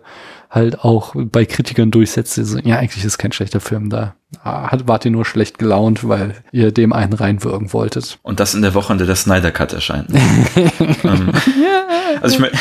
halt 0.51 0.83
auch 0.83 1.15
bei 1.15 1.45
Kritikern 1.45 1.91
durchsetzte, 1.91 2.43
so, 2.43 2.59
ja, 2.59 2.77
eigentlich 2.77 3.05
ist 3.05 3.17
kein 3.17 3.31
schlechter 3.31 3.61
Film 3.61 3.89
da. 3.89 4.15
Hat, 4.43 4.87
wart 4.87 5.05
ihr 5.05 5.11
nur 5.11 5.25
schlecht 5.25 5.59
gelaunt, 5.59 6.07
weil 6.07 6.35
ihr 6.51 6.71
dem 6.71 6.93
einen 6.93 7.13
reinwirken 7.13 7.71
wolltet. 7.73 8.19
Und 8.21 8.39
das 8.39 8.53
in 8.53 8.61
der 8.61 8.73
Woche, 8.73 8.91
in 8.91 8.97
der 8.97 9.07
der 9.07 9.15
Snyder 9.15 9.51
Cut 9.51 9.73
erscheint. 9.73 10.09
ähm, 11.03 11.31
also 12.21 12.35
ich, 12.35 12.41
me 12.41 12.51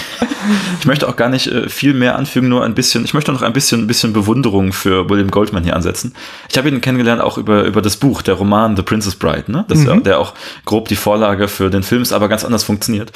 ich, 0.79 0.87
möchte 0.87 1.09
auch 1.09 1.17
gar 1.17 1.29
nicht 1.29 1.47
äh, 1.47 1.69
viel 1.69 1.95
mehr 1.95 2.17
anfügen, 2.17 2.49
nur 2.49 2.65
ein 2.65 2.75
bisschen, 2.75 3.05
ich 3.05 3.15
möchte 3.15 3.33
noch 3.33 3.43
ein 3.43 3.53
bisschen, 3.53 3.83
ein 3.83 3.87
bisschen 3.87 4.13
Bewunderung 4.13 4.73
für 4.73 5.09
William 5.09 5.31
Goldman 5.31 5.65
hier 5.65 5.77
ansetzen. 5.77 6.15
Ich 6.51 6.59
habe 6.59 6.69
ihn 6.69 6.81
kennengelernt 6.81 7.21
auch 7.21 7.39
über, 7.39 7.65
über 7.65 7.83
das 7.83 7.97
Buch, 7.97 8.23
der 8.23 8.35
Roman 8.35 8.77
The 8.77 8.83
Princess 8.83 9.15
Bride, 9.15 9.51
ne? 9.51 9.65
Das, 9.69 9.81
mhm. 9.81 10.03
der 10.03 10.19
auch 10.19 10.35
grob 10.65 10.89
die 10.89 10.97
Vorlage 10.97 11.49
für 11.49 11.71
den 11.71 11.83
Film 11.83 12.03
ist, 12.03 12.13
aber 12.13 12.29
ganz 12.29 12.45
anders 12.45 12.65
funktioniert. 12.65 13.13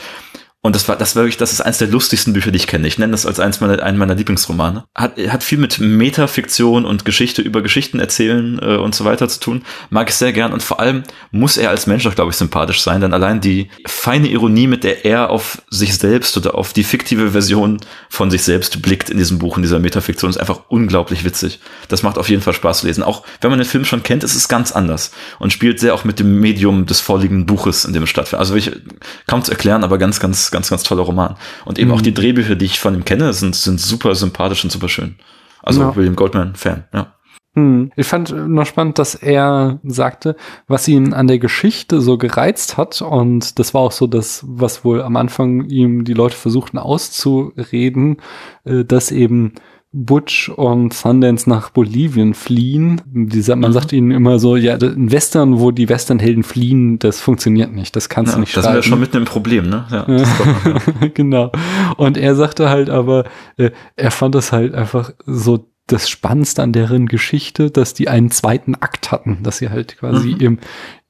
Und 0.65 0.75
das 0.75 0.89
war, 0.89 0.97
das 0.97 1.15
war 1.15 1.25
wirklich, 1.25 1.37
das 1.37 1.53
ist 1.53 1.61
eins 1.61 1.77
der 1.77 1.89
lustigsten 1.89 2.33
Bücher, 2.33 2.51
die 2.51 2.57
ich 2.57 2.67
kenne. 2.67 2.89
Ich 2.89 2.97
nenne 2.99 3.11
das 3.11 3.27
als 3.27 3.39
eins 3.39 3.61
meiner, 3.61 3.83
einen 3.83 3.99
meiner 3.99 4.15
Lieblingsromane. 4.15 4.85
Hat, 4.95 5.19
hat 5.29 5.43
viel 5.43 5.59
mit 5.59 5.79
Metafiktion 5.79 6.87
und 6.87 7.05
Geschichte 7.05 7.43
über 7.43 7.61
Geschichten 7.61 8.01
erzählen 8.01 8.59
äh, 8.63 8.77
und 8.77 8.95
so 8.95 9.05
weiter 9.05 9.29
zu 9.29 9.41
tun. 9.41 9.63
Mag 9.91 10.09
ich 10.09 10.15
sehr 10.15 10.33
gern. 10.33 10.55
Und 10.55 10.63
vor 10.63 10.81
allem 10.81 11.03
muss 11.33 11.59
er 11.59 11.69
als 11.69 11.87
Mensch 11.87 12.07
auch, 12.07 12.15
glaube 12.15 12.31
ich, 12.31 12.39
sympathisch 12.39 12.81
sein, 12.81 13.03
denn 13.03 13.13
allein 13.13 13.43
die 13.43 13.69
feine 13.87 14.29
Ironie, 14.29 14.67
mit 14.67 14.85
der 14.85 15.05
er 15.05 15.29
auf 15.29 15.61
sich 15.69 15.99
selbst 15.99 16.35
oder 16.39 16.55
auf 16.55 16.73
die 16.73 16.85
fiktive 16.85 17.33
Version 17.33 17.79
von 18.09 18.31
sich 18.31 18.43
selbst 18.43 18.81
blickt 18.81 19.11
in 19.11 19.19
diesem 19.19 19.39
Buch, 19.39 19.59
in 19.59 19.63
dieser 19.63 19.81
Metafiktion, 19.81 20.31
ist 20.31 20.39
einfach 20.39 20.61
unglaublich 20.69 21.25
witzig. 21.25 21.61
Das 21.89 22.03
macht 22.03 22.17
auf 22.17 22.31
jeden 22.31 22.41
Fall 22.41 22.55
Spaß 22.55 22.79
zu 22.79 22.87
lesen. 22.87 23.03
Auch 23.03 23.25
wenn 23.43 23.51
man 23.51 23.59
den 23.59 23.69
Film 23.69 23.85
schon 23.85 24.03
kennt, 24.03 24.25
ist 24.25 24.35
es 24.35 24.49
ganz 24.49 24.73
anders 24.73 25.11
und 25.39 25.53
spielt 25.53 25.79
sehr 25.79 25.93
auch 25.93 26.05
mit 26.05 26.21
dem 26.21 26.41
Medium 26.41 26.87
des 26.87 27.01
vorliegenden 27.01 27.45
Buches, 27.45 27.85
in 27.85 27.93
dem 27.93 28.05
es 28.05 28.09
stattfindet. 28.09 28.41
Also 28.41 28.55
ich 28.55 28.73
kaum 29.27 29.45
zu 29.45 29.51
erklären, 29.51 29.85
aber 29.85 29.99
ganz, 29.99 30.21
ganz, 30.21 30.54
ganz, 30.55 30.71
ganz 30.71 30.83
toller 30.85 31.03
Roman. 31.03 31.37
Und 31.67 31.79
eben 31.79 31.91
mhm. 31.91 31.97
auch 31.97 32.01
die 32.01 32.15
Drehbücher, 32.15 32.55
die 32.55 32.65
ich 32.65 32.81
von 32.81 32.95
ihm 32.95 33.05
kenne, 33.05 33.35
sind, 33.35 33.55
sind 33.55 33.81
super 33.81 34.15
sympathisch 34.15 34.65
und 34.65 34.71
super 34.71 34.89
schön. 34.89 35.17
Also 35.63 35.83
ja. 35.83 35.97
William 35.97 36.17
Goldman-Fan, 36.17 36.85
ja. 36.95 37.15
Hm. 37.57 37.93
Ich 37.95 38.07
fand 38.07 38.35
noch 38.49 38.67
spannend, 38.67 38.99
dass 38.99 39.15
er 39.15 39.79
sagte, 39.85 40.35
was 40.67 40.89
ihn 40.89 41.13
an 41.15 41.29
der 41.29 41.39
Geschichte 41.39 42.01
so 42.01 42.19
gereizt 42.19 42.77
hat. 42.77 43.01
Und 43.01 43.59
das 43.59 43.75
war 43.75 43.83
auch 43.83 43.93
so 43.93 44.07
das, 44.07 44.45
was 44.47 44.85
wohl 44.85 45.03
am 45.03 45.17
Anfang 45.17 45.69
ihm 45.69 46.05
die 46.05 46.15
Leute 46.15 46.37
versuchten 46.37 46.79
auszureden, 46.79 48.17
äh, 48.65 48.85
dass 48.85 49.13
eben 49.13 49.55
Butch 49.97 50.49
und 50.49 50.93
Sundance 50.93 51.49
nach 51.49 51.71
Bolivien 51.71 52.35
fliehen. 52.35 53.01
Dieser, 53.07 53.55
man 53.55 53.71
mhm. 53.71 53.75
sagt 53.75 53.93
ihnen 53.93 54.11
immer 54.11 54.41
so, 54.41 54.57
ja, 54.57 54.75
ein 54.75 55.13
Western, 55.13 55.61
wo 55.61 55.71
die 55.71 55.89
Westernhelden 55.89 56.43
fliehen, 56.43 56.99
das 56.99 57.21
funktioniert 57.21 57.73
nicht, 57.73 57.95
das 57.95 58.09
kannst 58.09 58.33
ja, 58.33 58.35
du 58.35 58.41
nicht 58.41 58.53
schreiben. 58.53 58.67
Das 58.67 58.79
ist 58.79 58.85
ja 58.87 58.91
schon 58.91 58.99
mitten 58.99 59.19
im 59.19 59.25
Problem, 59.25 59.69
ne? 59.69 59.87
Ja, 59.91 60.07
ja. 60.09 61.09
genau. 61.15 61.53
Und 61.97 62.17
er 62.17 62.35
sagte 62.35 62.71
halt 62.71 62.91
aber, 62.91 63.25
äh, 63.57 63.71
er 63.95 64.11
fand 64.11 64.35
es 64.35 64.51
halt 64.51 64.75
einfach 64.75 65.13
so 65.27 65.71
das 65.87 66.09
Spannendste 66.09 66.63
an 66.63 66.73
deren 66.73 67.07
Geschichte, 67.07 67.71
dass 67.71 67.95
die 67.95 68.09
einen 68.09 68.33
zweiten 68.33 68.75
Akt 68.75 69.13
hatten, 69.13 69.39
dass 69.45 69.59
sie 69.59 69.71
halt 69.71 69.99
quasi 69.99 70.31
mhm. 70.31 70.41
im, 70.41 70.59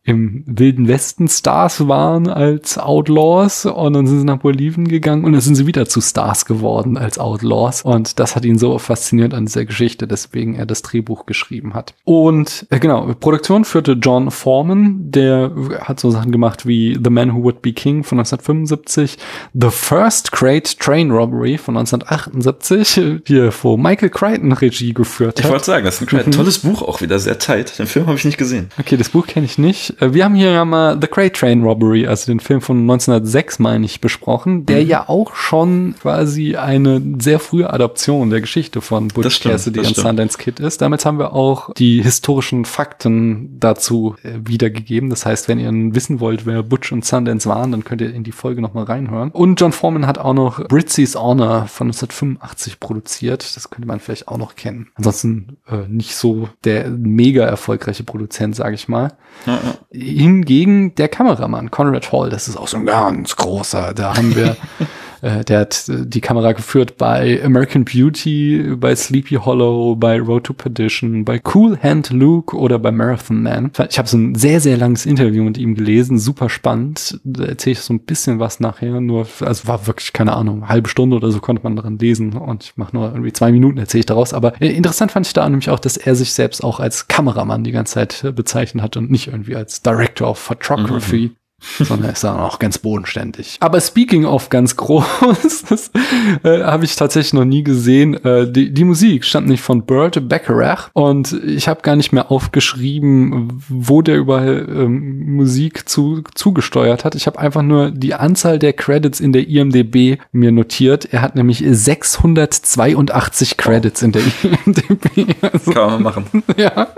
im 0.06 0.44
Wilden 0.46 0.87
Westen 0.87 1.28
Stars 1.28 1.88
waren 1.88 2.28
als 2.28 2.76
Outlaws 2.76 3.64
und 3.64 3.94
dann 3.94 4.06
sind 4.06 4.20
sie 4.20 4.26
nach 4.26 4.38
Bolivien 4.38 4.87
gegangen 4.87 5.25
und 5.25 5.32
dann 5.32 5.40
sind 5.40 5.54
sie 5.54 5.66
wieder 5.66 5.87
zu 5.87 6.02
Stars 6.02 6.44
geworden 6.44 6.99
als 6.99 7.18
Outlaws 7.18 7.80
und 7.82 8.18
das 8.20 8.37
hat 8.37 8.44
ihn 8.44 8.58
so 8.58 8.78
fasziniert 8.78 9.32
an 9.32 9.46
dieser 9.46 9.64
Geschichte, 9.64 10.06
deswegen 10.06 10.56
er 10.56 10.66
das 10.66 10.82
Drehbuch 10.82 11.25
geschrieben 11.25 11.73
hat. 11.73 11.94
Und 12.04 12.66
äh, 12.68 12.80
genau, 12.80 13.14
Produktion 13.18 13.64
führte 13.64 13.92
John 13.92 14.30
Foreman, 14.30 15.11
der 15.11 15.52
hat 15.80 16.00
so 16.00 16.11
Sachen 16.11 16.32
gemacht 16.32 16.66
wie 16.66 16.99
The 17.02 17.11
Man 17.11 17.34
Who 17.34 17.42
Would 17.42 17.62
Be 17.62 17.73
King 17.73 18.04
von 18.04 18.18
1975, 18.18 19.16
The 19.54 19.70
First 19.70 20.32
Great 20.32 20.78
Train 20.78 21.12
Robbery 21.12 21.56
von 21.56 21.78
1978, 21.78 23.23
hier 23.26 23.50
wo 23.62 23.78
Michael 23.78 24.11
Crichton 24.11 24.52
Regie 24.52 24.92
geführt 24.92 25.38
hat. 25.38 25.46
Ich 25.46 25.50
wollte 25.50 25.64
sagen, 25.64 25.87
das 25.87 26.02
ist 26.02 26.12
ein 26.12 26.26
mhm. 26.26 26.30
tolles 26.30 26.58
Buch 26.58 26.82
auch 26.82 27.00
wieder, 27.00 27.18
sehr 27.18 27.38
tight. 27.38 27.78
Den 27.78 27.87
Film 27.87 28.06
habe 28.06 28.18
ich 28.18 28.25
nicht 28.26 28.37
gesehen. 28.37 28.68
Okay, 28.78 28.99
das 28.99 29.08
Buch 29.08 29.26
kenne 29.26 29.46
ich 29.46 29.56
nicht. 29.56 29.94
Äh, 30.01 30.13
wir 30.13 30.25
haben 30.25 30.35
hier 30.35 30.51
ja 30.51 30.65
mal 30.65 30.99
The 31.01 31.09
Great 31.09 31.35
Train 31.35 31.63
Robbery, 31.63 32.07
also 32.07 32.31
den 32.31 32.41
Film 32.41 32.61
von 32.61 32.79
1906, 32.81 33.59
meine 33.59 33.85
ich, 33.87 34.00
besprochen, 34.00 34.67
der 34.67 34.83
mhm. 34.83 34.89
ja 34.89 35.09
auch 35.09 35.35
schon 35.35 35.95
quasi 36.00 36.57
eine 36.57 37.02
sehr 37.19 37.39
frühe 37.39 37.73
Adoption 37.73 38.30
der 38.30 38.41
Geschichte 38.41 38.80
von 38.80 39.09
Butch 39.09 39.41
Cassidy 39.41 39.80
und 39.80 39.97
Sundance 39.97 40.39
Kid 40.39 40.61
ist. 40.61 40.80
Damals 40.83 41.04
haben 41.04 41.19
wir 41.19 41.33
auch 41.33 41.73
die 41.75 42.02
historischen 42.02 42.65
Fakten 42.65 43.57
dazu 43.59 44.17
äh, 44.23 44.33
wiedergegeben. 44.45 45.11
Das 45.11 45.26
heißt, 45.26 45.49
wenn 45.49 45.59
ihr 45.59 45.73
wissen 45.95 46.21
wollt, 46.21 46.47
wer 46.47 46.63
Butch 46.63 46.93
und 46.93 47.04
Sundance 47.04 47.49
waren, 47.49 47.73
dann 47.73 47.85
könnt 47.85 48.00
ihr 48.00 48.13
in 48.13 48.25
die 48.25 48.33
Folge 48.33 48.61
nochmal 48.61 48.85
reinhören. 48.85 49.30
Und 49.30 49.61
John 49.61 49.73
Foreman 49.73 50.07
hat 50.07 50.19
auch 50.19 50.35
noch 50.35 50.67
Britsy's 50.69 51.15
Honor 51.15 51.67
von 51.67 51.89
1985 51.89 52.80
produziert. 52.80 53.57
Das 53.57 53.71
könnte 53.71 53.89
man 53.89 54.00
vielleicht 54.00 54.28
auch 54.28 54.39
noch 54.39 54.57
kennen. 54.57 54.89
Ansonsten 54.95 55.57
äh, 55.69 55.89
nicht 55.89 56.17
so 56.17 56.49
der 56.65 56.91
mega 56.91 57.45
erfolgreiche 57.45 58.04
Produzent, 58.04 58.57
sage 58.57 58.75
ich 58.75 58.89
mal. 58.89 59.13
Ja, 59.47 59.54
ja. 59.54 59.75
Hingegen 59.97 60.95
der 60.97 61.09
Kameramann, 61.09 61.71
Conrad 61.71 62.11
Hall, 62.11 62.28
das 62.28 62.49
ist 62.49 62.57
auch 62.57 62.67
so 62.67 62.78
ein 62.78 62.87
ganz 62.87 63.37
großer. 63.37 63.95
Da 63.95 64.17
haben 64.17 64.35
wir 64.35 64.57
Äh, 65.25 65.43
der 65.43 65.60
hat 65.60 65.89
äh, 65.89 66.04
die 66.04 66.21
Kamera 66.21 66.52
geführt 66.52 66.99
bei 66.99 67.43
American 67.43 67.87
Beauty, 67.87 68.75
bei 68.76 68.95
Sleepy 68.95 69.37
Hollow, 69.37 69.97
bei 69.97 70.21
Road 70.21 70.45
to 70.45 70.52
Perdition, 70.52 71.25
bei 71.25 71.41
Cool 71.54 71.78
Hand 71.82 72.10
Luke 72.10 72.54
oder 72.54 72.78
bei 72.78 72.93
Marathon 72.93 73.43
Man. 73.43 73.73
Ich 73.89 73.99
habe 73.99 74.06
so 74.06 74.19
ein 74.19 74.34
sehr, 74.34 74.60
sehr 74.60 74.76
langes 74.76 75.06
Interview 75.06 75.43
mit 75.43 75.56
ihm 75.56 75.76
gelesen, 75.76 76.19
super 76.19 76.50
spannend. 76.50 77.19
Da 77.25 77.45
erzähle 77.45 77.73
ich 77.73 77.80
so 77.80 77.95
ein 77.95 78.00
bisschen 78.00 78.39
was 78.39 78.60
nachher, 78.60 79.00
nur, 79.00 79.26
also 79.41 79.67
war 79.67 79.87
wirklich, 79.87 80.13
keine 80.13 80.34
Ahnung, 80.34 80.69
halbe 80.69 80.91
Stunde 80.91 81.17
oder 81.17 81.30
so 81.30 81.41
konnte 81.41 81.63
man 81.63 81.75
daran 81.75 81.99
lesen 81.99 82.34
und 82.34 82.65
ich 82.65 82.76
mache 82.76 82.95
nur 82.95 83.08
irgendwie 83.10 83.32
zwei 83.32 83.50
Minuten, 83.50 83.78
erzähle 83.78 84.00
ich 84.00 84.06
daraus. 84.06 84.34
Aber 84.34 84.60
äh, 84.60 84.69
interessant 84.69 85.10
fand 85.13 85.26
ich 85.26 85.32
da 85.32 85.49
nämlich 85.49 85.71
auch, 85.71 85.80
dass 85.80 85.97
er 85.97 86.15
sich 86.17 86.34
selbst 86.34 86.63
auch 86.63 86.80
als 86.80 87.08
Kameramann 87.08 87.65
die 87.65 87.73
ganze 87.73 87.95
Zeit 87.95 88.37
bezeichnet 88.37 88.82
hat 88.82 88.99
und 88.99 89.10
nicht 89.10 89.28
irgendwie 89.28 89.56
als 89.56 89.80
Director 89.80 90.28
of 90.28 90.39
Photography. 90.39 91.30
Mhm 91.32 91.37
sondern 91.79 92.11
ist 92.11 92.25
dann 92.25 92.39
auch 92.39 92.59
ganz 92.59 92.79
bodenständig. 92.79 93.57
Aber 93.61 93.81
speaking 93.81 94.25
of 94.25 94.50
ganz 94.50 94.77
groß, 94.77 95.65
das 95.69 95.91
äh, 96.43 96.63
habe 96.63 96.85
ich 96.85 96.97
tatsächlich 96.97 97.33
noch 97.35 97.45
nie 97.45 97.63
gesehen. 97.63 98.15
Äh, 98.25 98.50
die, 98.50 98.73
die 98.73 98.85
Musik 98.85 99.25
stammt 99.25 99.49
nicht 99.49 99.63
von 99.63 99.85
Burt 99.85 100.29
Bacharach 100.29 100.91
und 100.93 101.33
ich 101.45 101.69
habe 101.69 101.83
gar 101.83 101.97
nicht 101.97 102.13
mehr 102.13 102.31
aufgeschrieben, 102.31 103.63
wo 103.69 104.03
der 104.03 104.17
überall 104.17 104.67
ähm, 104.69 105.35
Musik 105.37 105.89
zu, 105.89 106.23
zugesteuert 106.35 107.05
hat. 107.05 107.15
Ich 107.15 107.27
habe 107.27 107.39
einfach 107.39 107.63
nur 107.63 107.91
die 107.91 108.15
Anzahl 108.15 108.59
der 108.59 108.73
Credits 108.73 109.21
in 109.21 109.33
der 109.33 109.49
IMDB 109.49 110.19
mir 110.33 110.53
notiert. 110.53 111.09
Er 111.13 111.23
hat 111.23 111.35
nämlich 111.35 111.65
682 111.67 113.57
Credits 113.57 114.03
in 114.03 114.13
der 114.13 114.23
IMDB. 114.43 115.35
Also, 115.41 115.73
Kann 115.73 115.91
man 115.91 116.03
machen. 116.03 116.25
Ja. 116.57 116.89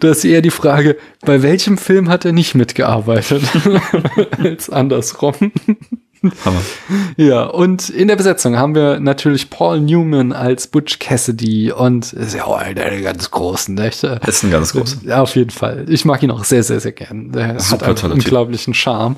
Das 0.00 0.18
ist 0.18 0.24
eher 0.24 0.42
die 0.42 0.50
Frage, 0.50 0.96
bei 1.24 1.42
welchem 1.42 1.76
Film 1.76 2.08
hat 2.08 2.24
er 2.24 2.32
nicht 2.32 2.54
mitgearbeitet? 2.54 3.37
als 4.38 4.70
andersrum. 4.70 5.52
Hammer. 6.44 6.60
Ja, 7.16 7.44
und 7.44 7.90
in 7.90 8.08
der 8.08 8.16
Besetzung 8.16 8.56
haben 8.56 8.74
wir 8.74 8.98
natürlich 8.98 9.50
Paul 9.50 9.80
Newman 9.80 10.32
als 10.32 10.66
Butch 10.66 10.98
Cassidy 10.98 11.70
und 11.70 12.12
ist 12.12 12.34
ja 12.34 12.44
auch 12.44 12.56
einer 12.56 12.74
der 12.74 13.00
ganz 13.02 13.30
großen, 13.30 13.74
nicht? 13.74 14.02
Ist 14.02 14.42
ein 14.42 14.50
ganz 14.50 14.72
großer. 14.72 14.98
Ja, 15.04 15.22
auf 15.22 15.36
jeden 15.36 15.50
Fall. 15.50 15.86
Ich 15.88 16.04
mag 16.04 16.22
ihn 16.22 16.30
auch 16.30 16.44
sehr, 16.44 16.62
sehr, 16.62 16.80
sehr 16.80 16.92
gern. 16.92 17.32
Der 17.32 17.60
Super 17.60 17.86
hat 17.86 18.04
einen 18.04 18.14
unglaublichen 18.14 18.74
Charme. 18.74 19.16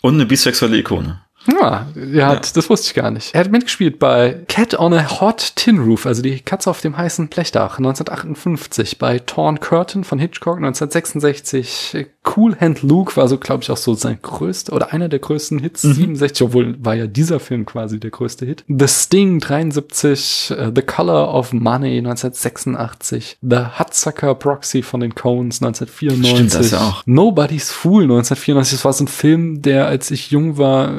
Und 0.00 0.14
eine 0.14 0.26
bisexuelle 0.26 0.78
Ikone. 0.78 1.20
Ja, 1.50 1.86
er 1.96 2.26
hat, 2.28 2.56
das 2.56 2.70
wusste 2.70 2.86
ich 2.88 2.94
gar 2.94 3.10
nicht. 3.10 3.34
Er 3.34 3.40
hat 3.40 3.50
mitgespielt 3.50 3.98
bei 3.98 4.42
Cat 4.48 4.78
on 4.78 4.92
a 4.94 5.20
Hot 5.20 5.52
Tin 5.56 5.78
Roof, 5.80 6.06
also 6.06 6.22
die 6.22 6.40
Katze 6.40 6.70
auf 6.70 6.80
dem 6.80 6.96
heißen 6.96 7.28
Blechdach, 7.28 7.78
1958, 7.78 8.98
bei 8.98 9.18
Torn 9.18 9.58
Curtain 9.60 10.04
von 10.04 10.18
Hitchcock, 10.18 10.58
1966. 10.58 12.06
Cool 12.36 12.56
Hand 12.60 12.82
Luke 12.82 13.16
war 13.16 13.26
so, 13.26 13.36
glaube 13.38 13.64
ich, 13.64 13.70
auch 13.70 13.76
so 13.76 13.94
sein 13.94 14.18
größter 14.22 14.72
oder 14.72 14.92
einer 14.92 15.08
der 15.08 15.18
größten 15.18 15.58
Hits, 15.58 15.82
Mhm. 15.82 15.92
67, 15.94 16.42
obwohl 16.46 16.76
war 16.84 16.94
ja 16.94 17.08
dieser 17.08 17.40
Film 17.40 17.66
quasi 17.66 17.98
der 17.98 18.10
größte 18.10 18.46
Hit. 18.46 18.64
The 18.68 18.86
Sting, 18.86 19.40
73, 19.40 20.52
äh, 20.56 20.70
The 20.74 20.82
Color 20.82 21.34
of 21.34 21.52
Money, 21.52 21.98
1986, 21.98 23.38
The 23.42 23.78
Hudsucker 23.78 24.34
Proxy 24.36 24.82
von 24.82 25.00
den 25.00 25.14
Coens, 25.14 25.60
1994. 25.60 26.30
Stimmt, 26.36 26.54
das 26.54 26.70
ja 26.70 26.78
auch. 26.80 27.02
Nobody's 27.06 27.70
Fool 27.72 28.04
1994. 28.04 28.78
Das 28.78 28.84
war 28.84 28.92
so 28.92 29.04
ein 29.04 29.08
Film, 29.08 29.62
der, 29.62 29.86
als 29.86 30.10
ich 30.10 30.30
jung 30.30 30.58
war, 30.58 30.92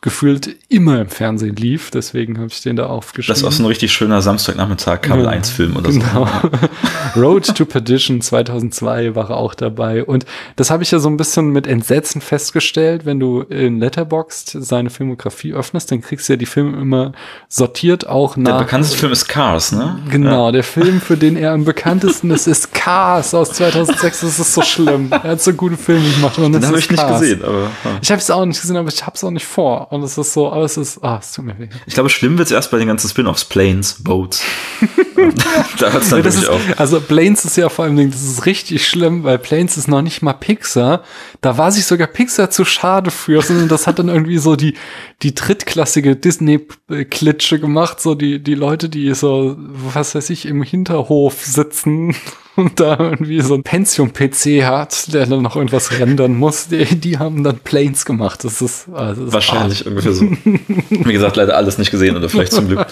gefühlt 0.00 0.50
immer 0.68 1.00
im 1.00 1.08
Fernsehen 1.08 1.56
lief. 1.56 1.90
Deswegen 1.90 2.38
habe 2.38 2.48
ich 2.48 2.60
den 2.62 2.76
da 2.76 2.86
aufgeschrieben. 2.86 3.32
Das 3.32 3.38
ist 3.38 3.44
auch 3.44 3.52
so 3.52 3.62
ein 3.62 3.66
richtig 3.66 3.92
schöner 3.92 4.22
Samstagnachmittag 4.22 5.00
Kabel 5.02 5.26
1 5.28 5.50
Film 5.50 5.76
oder 5.76 5.90
Genau. 5.90 6.26
so. 7.14 7.20
Road 7.20 7.54
to 7.54 7.64
Perdition 7.64 8.20
2002 8.20 9.14
war 9.14 9.30
er 9.30 9.36
auch 9.36 9.54
dabei. 9.54 10.04
Und 10.04 10.24
das 10.56 10.70
habe 10.70 10.82
ich 10.82 10.90
ja 10.90 10.98
so 10.98 11.08
ein 11.08 11.16
bisschen 11.16 11.50
mit 11.50 11.66
Entsetzen 11.66 12.20
festgestellt. 12.20 13.04
Wenn 13.04 13.20
du 13.20 13.40
in 13.42 13.78
Letterboxd 13.78 14.56
seine 14.60 14.90
Filmografie 14.90 15.52
öffnest, 15.52 15.90
dann 15.90 16.00
kriegst 16.00 16.28
du 16.28 16.32
ja 16.34 16.36
die 16.36 16.46
Filme 16.46 16.80
immer 16.80 17.12
sortiert 17.48 18.06
auch 18.06 18.34
Der 18.34 18.42
nach. 18.44 18.58
bekannteste 18.60 18.96
Film 18.96 19.12
ist 19.12 19.28
Cars, 19.28 19.72
ne? 19.72 19.98
Genau, 20.10 20.50
der 20.52 20.64
Film, 20.64 21.00
für 21.00 21.16
den 21.16 21.36
er 21.36 21.52
am 21.52 21.64
bekanntesten 21.64 22.30
ist, 22.30 22.46
ist 22.46 22.72
Cars 22.72 23.34
aus 23.34 23.52
2006. 23.52 24.20
Das 24.20 24.38
ist 24.38 24.54
so 24.54 24.62
schlimm. 24.62 25.10
Er 25.10 25.22
hat 25.32 25.42
so 25.42 25.52
gute 25.52 25.76
Filme 25.76 26.08
gemacht. 26.10 26.38
Und 26.38 26.52
Den 26.52 26.60
das 26.60 26.66
habe 26.68 26.78
ich 26.78 26.90
nicht 26.90 26.98
Cars. 27.00 27.20
gesehen, 27.20 27.44
aber 27.44 27.62
ja. 27.62 27.68
Ich 28.00 28.10
habe 28.10 28.20
es 28.20 28.30
auch 28.30 28.44
nicht 28.44 28.60
gesehen, 28.60 28.76
aber 28.76 28.88
ich 28.88 29.02
habe 29.04 29.14
es 29.16 29.24
auch 29.24 29.30
nicht 29.30 29.46
vor. 29.46 29.71
Und 29.76 30.02
es 30.02 30.18
ist 30.18 30.32
so, 30.32 30.50
aber 30.50 30.64
es 30.64 30.76
ist, 30.76 31.02
ah, 31.02 31.18
es 31.20 31.32
tut 31.32 31.44
mir 31.44 31.58
weh. 31.58 31.68
ich 31.86 31.94
glaube, 31.94 32.10
schlimm 32.10 32.38
wird's 32.38 32.50
erst 32.50 32.70
bei 32.70 32.78
den 32.78 32.88
ganzen 32.88 33.08
Spin-offs, 33.08 33.44
Planes, 33.44 34.02
Boats. 34.02 34.42
da 35.78 35.92
hört's 35.92 36.10
dann 36.10 36.22
das 36.22 36.36
wirklich 36.36 36.48
auf. 36.48 36.80
also 36.80 37.00
Planes 37.00 37.44
ist 37.44 37.56
ja 37.56 37.68
vor 37.68 37.84
allem, 37.84 38.10
das 38.10 38.22
ist 38.22 38.46
richtig 38.46 38.86
schlimm, 38.86 39.24
weil 39.24 39.38
Planes 39.38 39.76
ist 39.76 39.88
noch 39.88 40.02
nicht 40.02 40.22
mal 40.22 40.32
Pixar. 40.32 41.02
Da 41.40 41.58
war 41.58 41.70
sich 41.72 41.86
sogar 41.86 42.06
Pixar 42.06 42.50
zu 42.50 42.64
schade 42.64 43.10
für, 43.10 43.42
sondern 43.42 43.68
das 43.68 43.86
hat 43.86 43.98
dann 43.98 44.08
irgendwie 44.08 44.38
so 44.38 44.56
die, 44.56 44.74
die 45.22 45.34
drittklassige 45.34 46.16
Disney-Klitsche 46.16 47.60
gemacht, 47.60 48.00
so 48.00 48.14
die, 48.14 48.42
die 48.42 48.54
Leute, 48.54 48.88
die 48.88 49.14
so, 49.14 49.56
was 49.58 50.14
weiß 50.14 50.30
ich, 50.30 50.46
im 50.46 50.62
Hinterhof 50.62 51.44
sitzen 51.44 52.14
und 52.56 52.78
da 52.80 52.96
irgendwie 52.98 53.40
so 53.40 53.54
ein 53.54 53.62
Pentium-PC 53.62 54.64
hat, 54.64 55.12
der 55.12 55.26
dann 55.26 55.42
noch 55.42 55.56
irgendwas 55.56 55.98
rendern 55.98 56.36
muss, 56.36 56.68
die, 56.68 56.84
die 56.84 57.18
haben 57.18 57.42
dann 57.44 57.58
Planes 57.58 58.04
gemacht. 58.04 58.44
Das 58.44 58.60
ist, 58.60 58.88
also 58.92 59.20
das 59.22 59.28
ist 59.28 59.34
Wahrscheinlich 59.34 59.86
ungefähr 59.86 60.12
so. 60.12 60.22
Wie 60.44 61.12
gesagt, 61.12 61.36
leider 61.36 61.56
alles 61.56 61.78
nicht 61.78 61.90
gesehen 61.90 62.16
oder 62.16 62.28
vielleicht 62.28 62.52
zum 62.52 62.68
Glück. 62.68 62.86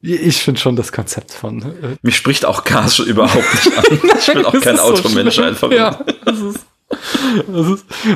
Ich 0.00 0.42
finde 0.42 0.60
schon 0.60 0.76
das 0.76 0.92
Konzept 0.92 1.32
von. 1.32 1.62
Äh, 1.62 1.96
Mich 2.02 2.16
spricht 2.16 2.44
auch 2.44 2.64
Cars 2.64 2.98
überhaupt 2.98 3.54
nicht 3.54 3.76
an. 3.78 3.84
Ich 4.18 4.26
bin 4.32 4.44
auch 4.46 4.52
kein 4.52 4.74
ist 4.74 4.80
so 4.80 4.92
Automensch 4.92 5.34
schlimm. 5.34 5.48
einfach. 5.48 5.70
Ja, 5.70 6.00
das 6.24 6.38
ist, 6.40 6.60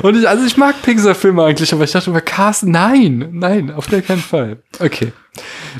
und 0.03 0.17
ich, 0.17 0.27
also 0.27 0.45
ich 0.45 0.57
mag 0.57 0.81
Pixar-Filme 0.81 1.43
eigentlich, 1.43 1.73
aber 1.73 1.83
ich 1.83 1.91
dachte 1.91 2.09
über 2.09 2.21
Cars, 2.21 2.63
nein, 2.63 3.29
nein, 3.33 3.71
auf 3.71 3.87
gar 3.89 4.01
keinen 4.01 4.21
Fall. 4.21 4.57
Okay. 4.79 5.11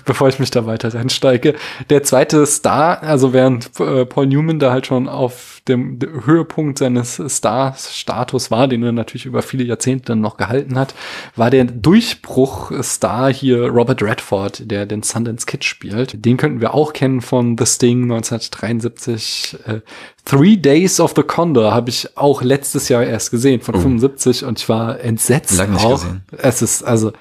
Bevor 0.06 0.30
ich 0.30 0.38
mich 0.38 0.52
da 0.52 0.66
weiter 0.66 0.94
reinsteige. 0.94 1.56
Der 1.90 2.04
zweite 2.04 2.46
Star, 2.46 3.02
also 3.02 3.34
während 3.34 3.72
äh, 3.80 4.06
Paul 4.06 4.28
Newman 4.28 4.60
da 4.60 4.72
halt 4.72 4.86
schon 4.86 5.10
auf 5.10 5.62
dem, 5.68 6.00
dem 6.00 6.26
Höhepunkt 6.26 6.78
seines 6.78 7.22
Star-Status 7.28 8.52
war, 8.52 8.68
den 8.68 8.84
er 8.84 8.92
natürlich 8.92 9.26
über 9.26 9.42
viele 9.42 9.64
Jahrzehnte 9.64 10.06
dann 10.06 10.22
noch 10.22 10.38
gehalten 10.38 10.78
hat, 10.78 10.94
war 11.36 11.50
der 11.50 11.66
Durchbruch-Star 11.66 13.34
hier 13.34 13.68
Robert 13.68 14.02
Redford, 14.02 14.70
der 14.70 14.86
den 14.86 15.04
Sundance 15.04 15.46
Kid 15.46 15.64
spielt. 15.64 16.24
Den 16.26 16.38
könnten 16.38 16.62
wir 16.62 16.74
auch 16.74 16.94
kennen 16.94 17.22
von 17.22 17.58
The 17.58 17.66
Sting 17.66 18.04
1973. 18.04 19.58
Äh, 19.66 19.80
Three 20.26 20.58
Days 20.58 21.00
of 21.00 21.14
the 21.16 21.24
Condor 21.24 21.74
habe 21.74 21.90
ich 21.90 22.18
auch 22.18 22.42
letztes 22.42 22.90
Jahr 22.90 23.04
erst 23.04 23.27
gesehen, 23.32 23.62
von 23.62 23.76
75, 23.76 24.46
und 24.46 24.60
ich 24.60 24.70
war 24.70 25.00
entsetzt. 25.00 25.58
Lang 25.58 25.74
nicht 25.74 25.86
auch. 25.86 26.02
gesehen. 26.02 26.24
Es 26.38 26.62
ist, 26.62 26.84
also, 26.84 27.14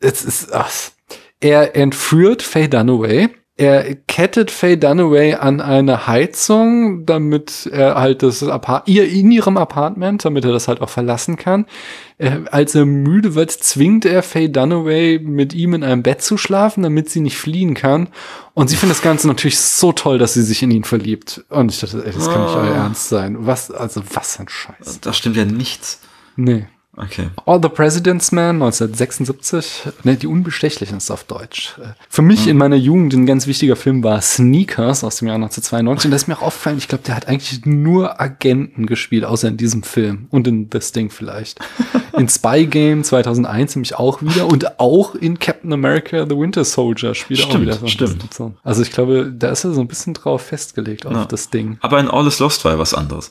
es 0.00 0.24
ist, 0.24 0.52
ach, 0.52 0.70
er 1.40 1.76
entführt 1.76 2.42
Faye 2.42 2.68
Dunaway. 2.68 3.28
Er 3.58 3.94
kettet 3.94 4.50
Faye 4.50 4.76
Dunaway 4.76 5.36
an 5.36 5.62
eine 5.62 6.06
Heizung, 6.06 7.06
damit 7.06 7.66
er 7.72 7.94
halt 7.94 8.22
das 8.22 8.42
Apart 8.42 8.86
ihr 8.86 9.08
in 9.08 9.30
ihrem 9.30 9.56
Apartment, 9.56 10.26
damit 10.26 10.44
er 10.44 10.52
das 10.52 10.68
halt 10.68 10.82
auch 10.82 10.90
verlassen 10.90 11.36
kann. 11.36 11.64
Äh, 12.18 12.40
als 12.50 12.74
er 12.74 12.84
müde 12.84 13.34
wird, 13.34 13.50
zwingt 13.50 14.04
er 14.04 14.22
Faye 14.22 14.50
Dunaway 14.50 15.20
mit 15.20 15.54
ihm 15.54 15.72
in 15.72 15.84
einem 15.84 16.02
Bett 16.02 16.20
zu 16.20 16.36
schlafen, 16.36 16.82
damit 16.82 17.08
sie 17.08 17.20
nicht 17.20 17.38
fliehen 17.38 17.72
kann. 17.72 18.08
Und 18.52 18.68
sie 18.68 18.76
findet 18.76 18.98
das 18.98 19.02
Ganze 19.02 19.26
natürlich 19.26 19.58
so 19.58 19.90
toll, 19.92 20.18
dass 20.18 20.34
sie 20.34 20.42
sich 20.42 20.62
in 20.62 20.70
ihn 20.70 20.84
verliebt. 20.84 21.42
Und 21.48 21.72
ich 21.72 21.80
dachte, 21.80 22.04
ey, 22.04 22.12
das 22.12 22.28
kann 22.30 22.44
nicht 22.44 22.56
euer 22.56 22.74
Ernst 22.74 23.08
sein. 23.08 23.46
Was, 23.46 23.70
also 23.70 24.02
was 24.12 24.38
ein 24.38 24.50
Scheiß. 24.50 25.00
Da 25.00 25.14
stimmt 25.14 25.36
ja 25.36 25.46
nichts. 25.46 26.00
Nee. 26.36 26.66
Okay. 26.96 27.28
All 27.44 27.60
the 27.62 27.68
President's 27.68 28.32
Man 28.32 28.56
1976. 28.62 29.82
Ne, 30.04 30.16
die 30.16 30.26
Unbestechlichen 30.26 30.96
ist 30.98 31.10
auf 31.10 31.24
Deutsch. 31.24 31.74
Für 32.08 32.22
mich 32.22 32.46
in 32.48 32.56
meiner 32.56 32.76
Jugend 32.76 33.12
ein 33.14 33.26
ganz 33.26 33.46
wichtiger 33.46 33.76
Film 33.76 34.02
war 34.02 34.20
Sneakers 34.22 35.04
aus 35.04 35.16
dem 35.16 35.28
Jahr 35.28 35.34
1992. 35.36 36.06
Und 36.06 36.10
das 36.12 36.22
ist 36.22 36.28
mir 36.28 36.38
auch 36.38 36.42
aufgefallen, 36.42 36.78
ich 36.78 36.88
glaube, 36.88 37.04
der 37.04 37.14
hat 37.16 37.28
eigentlich 37.28 37.66
nur 37.66 38.20
Agenten 38.20 38.86
gespielt, 38.86 39.24
außer 39.24 39.48
in 39.48 39.56
diesem 39.56 39.82
Film. 39.82 40.26
Und 40.30 40.48
in 40.48 40.70
Das 40.70 40.92
Ding 40.92 41.10
vielleicht. 41.10 41.58
In 42.16 42.30
Spy 42.30 42.64
Game 42.64 43.04
2001 43.04 43.76
nämlich 43.76 43.94
auch 43.96 44.22
wieder. 44.22 44.46
Und 44.46 44.80
auch 44.80 45.14
in 45.16 45.38
Captain 45.38 45.70
America 45.74 46.24
The 46.26 46.34
Winter 46.34 46.64
Soldier 46.64 47.14
spielt 47.14 47.40
er 47.40 47.46
auch 47.48 47.60
wieder. 47.60 47.74
so 47.74 47.86
stimmt. 47.88 48.24
Also 48.64 48.80
ich 48.80 48.90
glaube, 48.90 49.30
da 49.36 49.50
ist 49.50 49.64
er 49.64 49.74
so 49.74 49.82
ein 49.82 49.86
bisschen 49.86 50.14
drauf 50.14 50.40
festgelegt 50.40 51.04
auf 51.04 51.12
Ja. 51.12 51.26
das 51.26 51.50
Ding. 51.50 51.76
Aber 51.82 52.00
in 52.00 52.08
All 52.08 52.26
is 52.26 52.38
Lost 52.38 52.64
war 52.64 52.72
ja 52.72 52.78
was 52.78 52.94
anderes. 52.94 53.30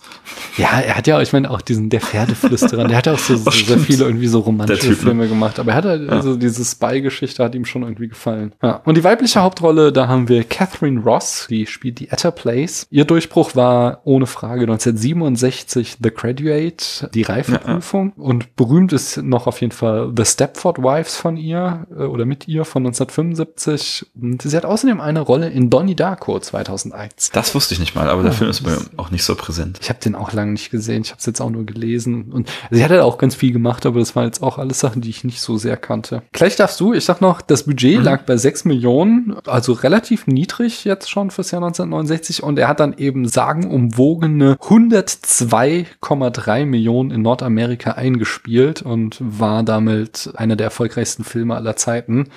Ja, 0.57 0.79
er 0.79 0.97
hat 0.97 1.07
ja, 1.07 1.19
ich 1.19 1.33
meine, 1.33 1.49
auch 1.49 1.61
diesen, 1.61 1.89
der 1.89 1.99
Pferdeflüsterer, 1.99 2.87
der 2.87 2.97
hat 2.97 3.07
ja 3.07 3.13
auch 3.13 3.17
so 3.19 3.35
sehr 3.63 3.79
viele 3.79 4.05
irgendwie 4.05 4.27
so 4.27 4.39
romantische 4.39 4.81
Typ, 4.81 4.89
ne? 4.89 4.95
Filme 4.95 5.27
gemacht. 5.27 5.59
Aber 5.59 5.71
er 5.71 5.77
hat 5.77 5.85
halt, 5.85 6.09
also 6.09 6.35
diese 6.35 6.63
Spy-Geschichte 6.63 7.43
hat 7.43 7.55
ihm 7.55 7.65
schon 7.65 7.83
irgendwie 7.83 8.07
gefallen. 8.07 8.53
Ja. 8.61 8.81
Und 8.85 8.97
die 8.97 9.03
weibliche 9.03 9.41
Hauptrolle, 9.41 9.91
da 9.91 10.07
haben 10.07 10.27
wir 10.29 10.43
Catherine 10.43 11.01
Ross, 11.01 11.47
die 11.49 11.65
spielt 11.65 11.99
die 11.99 12.09
Etta 12.09 12.31
Place. 12.31 12.87
Ihr 12.89 13.05
Durchbruch 13.05 13.55
war 13.55 14.01
ohne 14.03 14.25
Frage 14.25 14.61
1967 14.61 15.97
The 16.01 16.11
Graduate, 16.11 17.09
die 17.13 17.23
Reifeprüfung. 17.23 18.13
Und 18.13 18.55
berühmt 18.55 18.93
ist 18.93 19.17
noch 19.17 19.47
auf 19.47 19.61
jeden 19.61 19.73
Fall 19.73 20.11
The 20.15 20.25
Stepford 20.25 20.79
Wives 20.79 21.15
von 21.17 21.37
ihr 21.37 21.87
äh, 21.91 22.03
oder 22.03 22.25
mit 22.25 22.47
ihr 22.47 22.65
von 22.65 22.85
1975. 22.85 24.07
Und 24.19 24.41
sie 24.41 24.55
hat 24.55 24.65
außerdem 24.65 24.99
eine 24.99 25.21
Rolle 25.21 25.49
in 25.49 25.69
Donnie 25.69 25.95
Darko 25.95 26.39
2001. 26.39 27.31
Das 27.31 27.55
wusste 27.55 27.73
ich 27.73 27.79
nicht 27.79 27.95
mal, 27.95 28.09
aber 28.09 28.23
der 28.23 28.31
Film 28.31 28.49
ist 28.49 28.65
mir 28.65 28.77
auch 28.97 29.11
nicht 29.11 29.23
so 29.23 29.35
präsent. 29.35 29.79
Ich 29.81 29.89
habe 29.89 29.99
den 29.99 30.15
auch 30.15 30.33
lange 30.33 30.51
nicht 30.51 30.71
gesehen. 30.71 31.01
Ich 31.03 31.11
habe 31.11 31.19
es 31.19 31.25
jetzt 31.25 31.41
auch 31.41 31.49
nur 31.49 31.65
gelesen. 31.65 32.31
Und 32.31 32.49
sie 32.71 32.83
hat 32.83 32.91
halt 32.91 33.01
auch 33.01 33.17
ganz 33.17 33.35
viel 33.45 33.53
gemacht, 33.53 33.85
aber 33.85 33.99
das 33.99 34.15
waren 34.15 34.25
jetzt 34.25 34.41
auch 34.41 34.57
alles 34.57 34.79
Sachen, 34.79 35.03
die 35.03 35.11
ich 35.11 35.23
nicht 35.23 35.39
so 35.39 35.57
sehr 35.57 35.77
kannte. 35.77 36.23
Gleich 36.31 36.55
darfst 36.55 36.79
du, 36.79 36.93
ich 36.93 37.05
sag 37.05 37.21
noch, 37.21 37.41
das 37.41 37.63
Budget 37.63 38.01
lag 38.01 38.23
bei 38.23 38.37
6 38.37 38.65
Millionen, 38.65 39.35
also 39.45 39.73
relativ 39.73 40.25
niedrig 40.25 40.83
jetzt 40.83 41.11
schon 41.11 41.29
fürs 41.29 41.51
Jahr 41.51 41.61
1969. 41.61 42.41
Und 42.41 42.57
er 42.57 42.67
hat 42.67 42.79
dann 42.79 42.95
eben 42.97 43.27
sagenumwogene 43.27 44.55
102,3 44.55 46.65
Millionen 46.65 47.11
in 47.11 47.21
Nordamerika 47.21 47.91
eingespielt 47.91 48.81
und 48.81 49.17
war 49.19 49.61
damit 49.61 50.31
einer 50.35 50.55
der 50.55 50.65
erfolgreichsten 50.65 51.23
Filme 51.23 51.55
aller 51.55 51.75
Zeiten. 51.75 52.29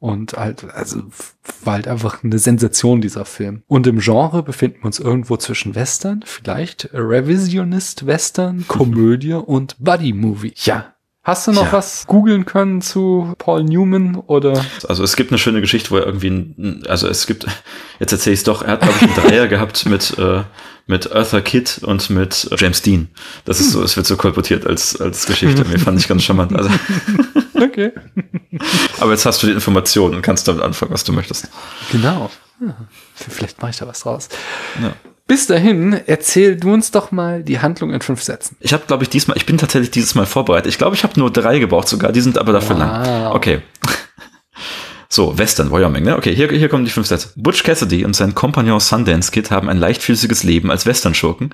Und 0.00 0.34
halt, 0.34 0.64
also 0.72 1.02
war 1.64 1.74
halt 1.74 1.88
einfach 1.88 2.22
eine 2.22 2.38
Sensation, 2.38 3.00
dieser 3.00 3.24
Film. 3.24 3.62
Und 3.66 3.86
im 3.88 3.98
Genre 3.98 4.44
befinden 4.44 4.78
wir 4.80 4.86
uns 4.86 5.00
irgendwo 5.00 5.36
zwischen 5.36 5.74
Western, 5.74 6.22
vielleicht 6.24 6.90
Revisionist 6.92 8.06
Western, 8.06 8.64
Komödie 8.68 9.34
und 9.34 9.76
Buddy 9.78 10.12
Movie. 10.12 10.54
Ja. 10.56 10.94
Hast 11.24 11.46
du 11.46 11.52
noch 11.52 11.68
Tja. 11.68 11.72
was 11.72 12.06
googeln 12.06 12.46
können 12.46 12.80
zu 12.80 13.34
Paul 13.36 13.64
Newman 13.64 14.16
oder? 14.16 14.64
Also 14.88 15.02
es 15.02 15.14
gibt 15.14 15.30
eine 15.30 15.38
schöne 15.38 15.60
Geschichte, 15.60 15.90
wo 15.90 15.98
er 15.98 16.06
irgendwie, 16.06 16.30
ein, 16.30 16.84
also 16.88 17.06
es 17.06 17.26
gibt, 17.26 17.44
jetzt 17.98 18.12
erzähle 18.12 18.34
ich 18.34 18.40
es 18.40 18.44
doch, 18.44 18.62
er 18.62 18.72
hat 18.72 18.80
glaube 18.80 18.94
ich 18.96 19.02
einen 19.02 19.28
Dreier 19.28 19.48
gehabt 19.48 19.84
mit 19.84 20.16
äh, 20.16 20.44
mit 20.88 21.12
Arthur 21.12 21.40
Kidd 21.42 21.80
und 21.82 22.10
mit 22.10 22.48
James 22.58 22.82
Dean. 22.82 23.08
Das 23.44 23.60
ist 23.60 23.70
so, 23.70 23.82
es 23.82 23.96
wird 23.96 24.06
so 24.06 24.16
kolportiert 24.16 24.66
als 24.66 25.00
als 25.00 25.26
Geschichte. 25.26 25.64
Mir 25.64 25.78
fand 25.78 26.00
ich 26.00 26.08
ganz 26.08 26.24
charmant. 26.24 26.54
Also, 26.56 26.70
Okay. 27.54 27.92
aber 29.00 29.12
jetzt 29.12 29.26
hast 29.26 29.42
du 29.42 29.46
die 29.48 29.52
Informationen 29.52 30.14
und 30.16 30.22
kannst 30.22 30.46
damit 30.48 30.62
anfangen, 30.62 30.92
was 30.92 31.04
du 31.04 31.12
möchtest. 31.12 31.48
Genau. 31.92 32.30
Ja, 32.60 32.74
vielleicht 33.14 33.60
mache 33.60 33.70
ich 33.72 33.76
da 33.76 33.86
was 33.86 34.00
draus. 34.00 34.28
Ja. 34.82 34.92
Bis 35.26 35.46
dahin, 35.46 35.92
erzähl 36.06 36.56
du 36.56 36.72
uns 36.72 36.90
doch 36.90 37.10
mal 37.12 37.42
die 37.42 37.58
Handlung 37.60 37.92
in 37.92 38.00
fünf 38.00 38.22
Sätzen. 38.22 38.56
Ich 38.60 38.72
habe, 38.72 38.84
glaube 38.86 39.02
ich, 39.02 39.10
diesmal, 39.10 39.36
ich 39.36 39.44
bin 39.44 39.58
tatsächlich 39.58 39.90
dieses 39.90 40.14
Mal 40.14 40.24
vorbereitet. 40.24 40.70
Ich 40.72 40.78
glaube, 40.78 40.96
ich 40.96 41.04
habe 41.04 41.20
nur 41.20 41.30
drei 41.30 41.58
gebraucht 41.58 41.86
sogar. 41.88 42.12
Die 42.12 42.22
sind 42.22 42.38
aber 42.38 42.52
dafür 42.52 42.76
Wow. 42.76 42.80
lang. 42.80 43.26
Okay. 43.32 43.60
So, 45.10 45.38
Western, 45.38 45.70
Wyoming, 45.70 46.04
ne? 46.04 46.18
Okay, 46.18 46.34
hier, 46.34 46.50
hier 46.50 46.68
kommen 46.68 46.84
die 46.84 46.90
fünf 46.90 47.06
Sätze. 47.06 47.30
Butch 47.34 47.62
Cassidy 47.62 48.04
und 48.04 48.14
sein 48.14 48.34
Kompagnon 48.34 48.78
Sundance 48.78 49.30
Kid 49.30 49.50
haben 49.50 49.70
ein 49.70 49.78
leichtfüßiges 49.78 50.42
Leben 50.42 50.70
als 50.70 50.84
Western-Schurken. 50.84 51.48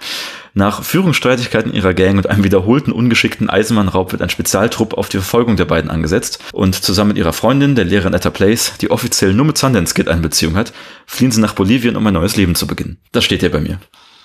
Nach 0.55 0.83
Führungsstreitigkeiten 0.83 1.73
ihrer 1.73 1.95
Gang 1.95 2.17
und 2.17 2.29
einem 2.29 2.43
wiederholten 2.43 2.91
ungeschickten 2.91 3.49
Eisenbahnraub 3.49 4.11
wird 4.11 4.23
ein 4.23 4.31
Spezialtrupp 4.31 4.95
auf 4.95 5.09
die 5.09 5.19
Verfolgung 5.19 5.55
der 5.57 5.67
beiden 5.67 5.89
angesetzt 5.89 6.41
und 6.53 6.75
zusammen 6.75 7.09
mit 7.09 7.19
ihrer 7.19 7.33
Freundin, 7.33 7.77
der 7.77 7.85
Lehrerin 7.85 8.13
Etta 8.13 8.31
Place, 8.31 8.73
die 8.81 8.91
offiziell 8.91 9.35
nur 9.35 9.47
mit 9.47 9.57
Sundance 9.57 9.95
Kid 9.95 10.09
eine 10.09 10.21
Beziehung 10.21 10.57
hat, 10.57 10.73
fliehen 11.07 11.31
sie 11.31 11.41
nach 11.41 11.55
Bolivien, 11.55 11.95
um 11.95 12.05
ein 12.09 12.15
neues 12.15 12.35
Leben 12.35 12.57
zu 12.57 12.67
beginnen. 12.67 12.99
Das 13.13 13.23
steht 13.23 13.41
hier 13.41 13.53
bei 13.53 13.61
mir. 13.61 13.79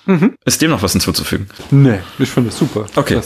Mhm. 0.06 0.34
Ist 0.44 0.60
dem 0.60 0.70
noch 0.70 0.82
was 0.82 0.92
hinzuzufügen? 0.92 1.46
Nee, 1.70 2.00
ich 2.18 2.30
finde 2.30 2.50
das 2.50 2.58
super. 2.58 2.86
Okay. 2.96 3.20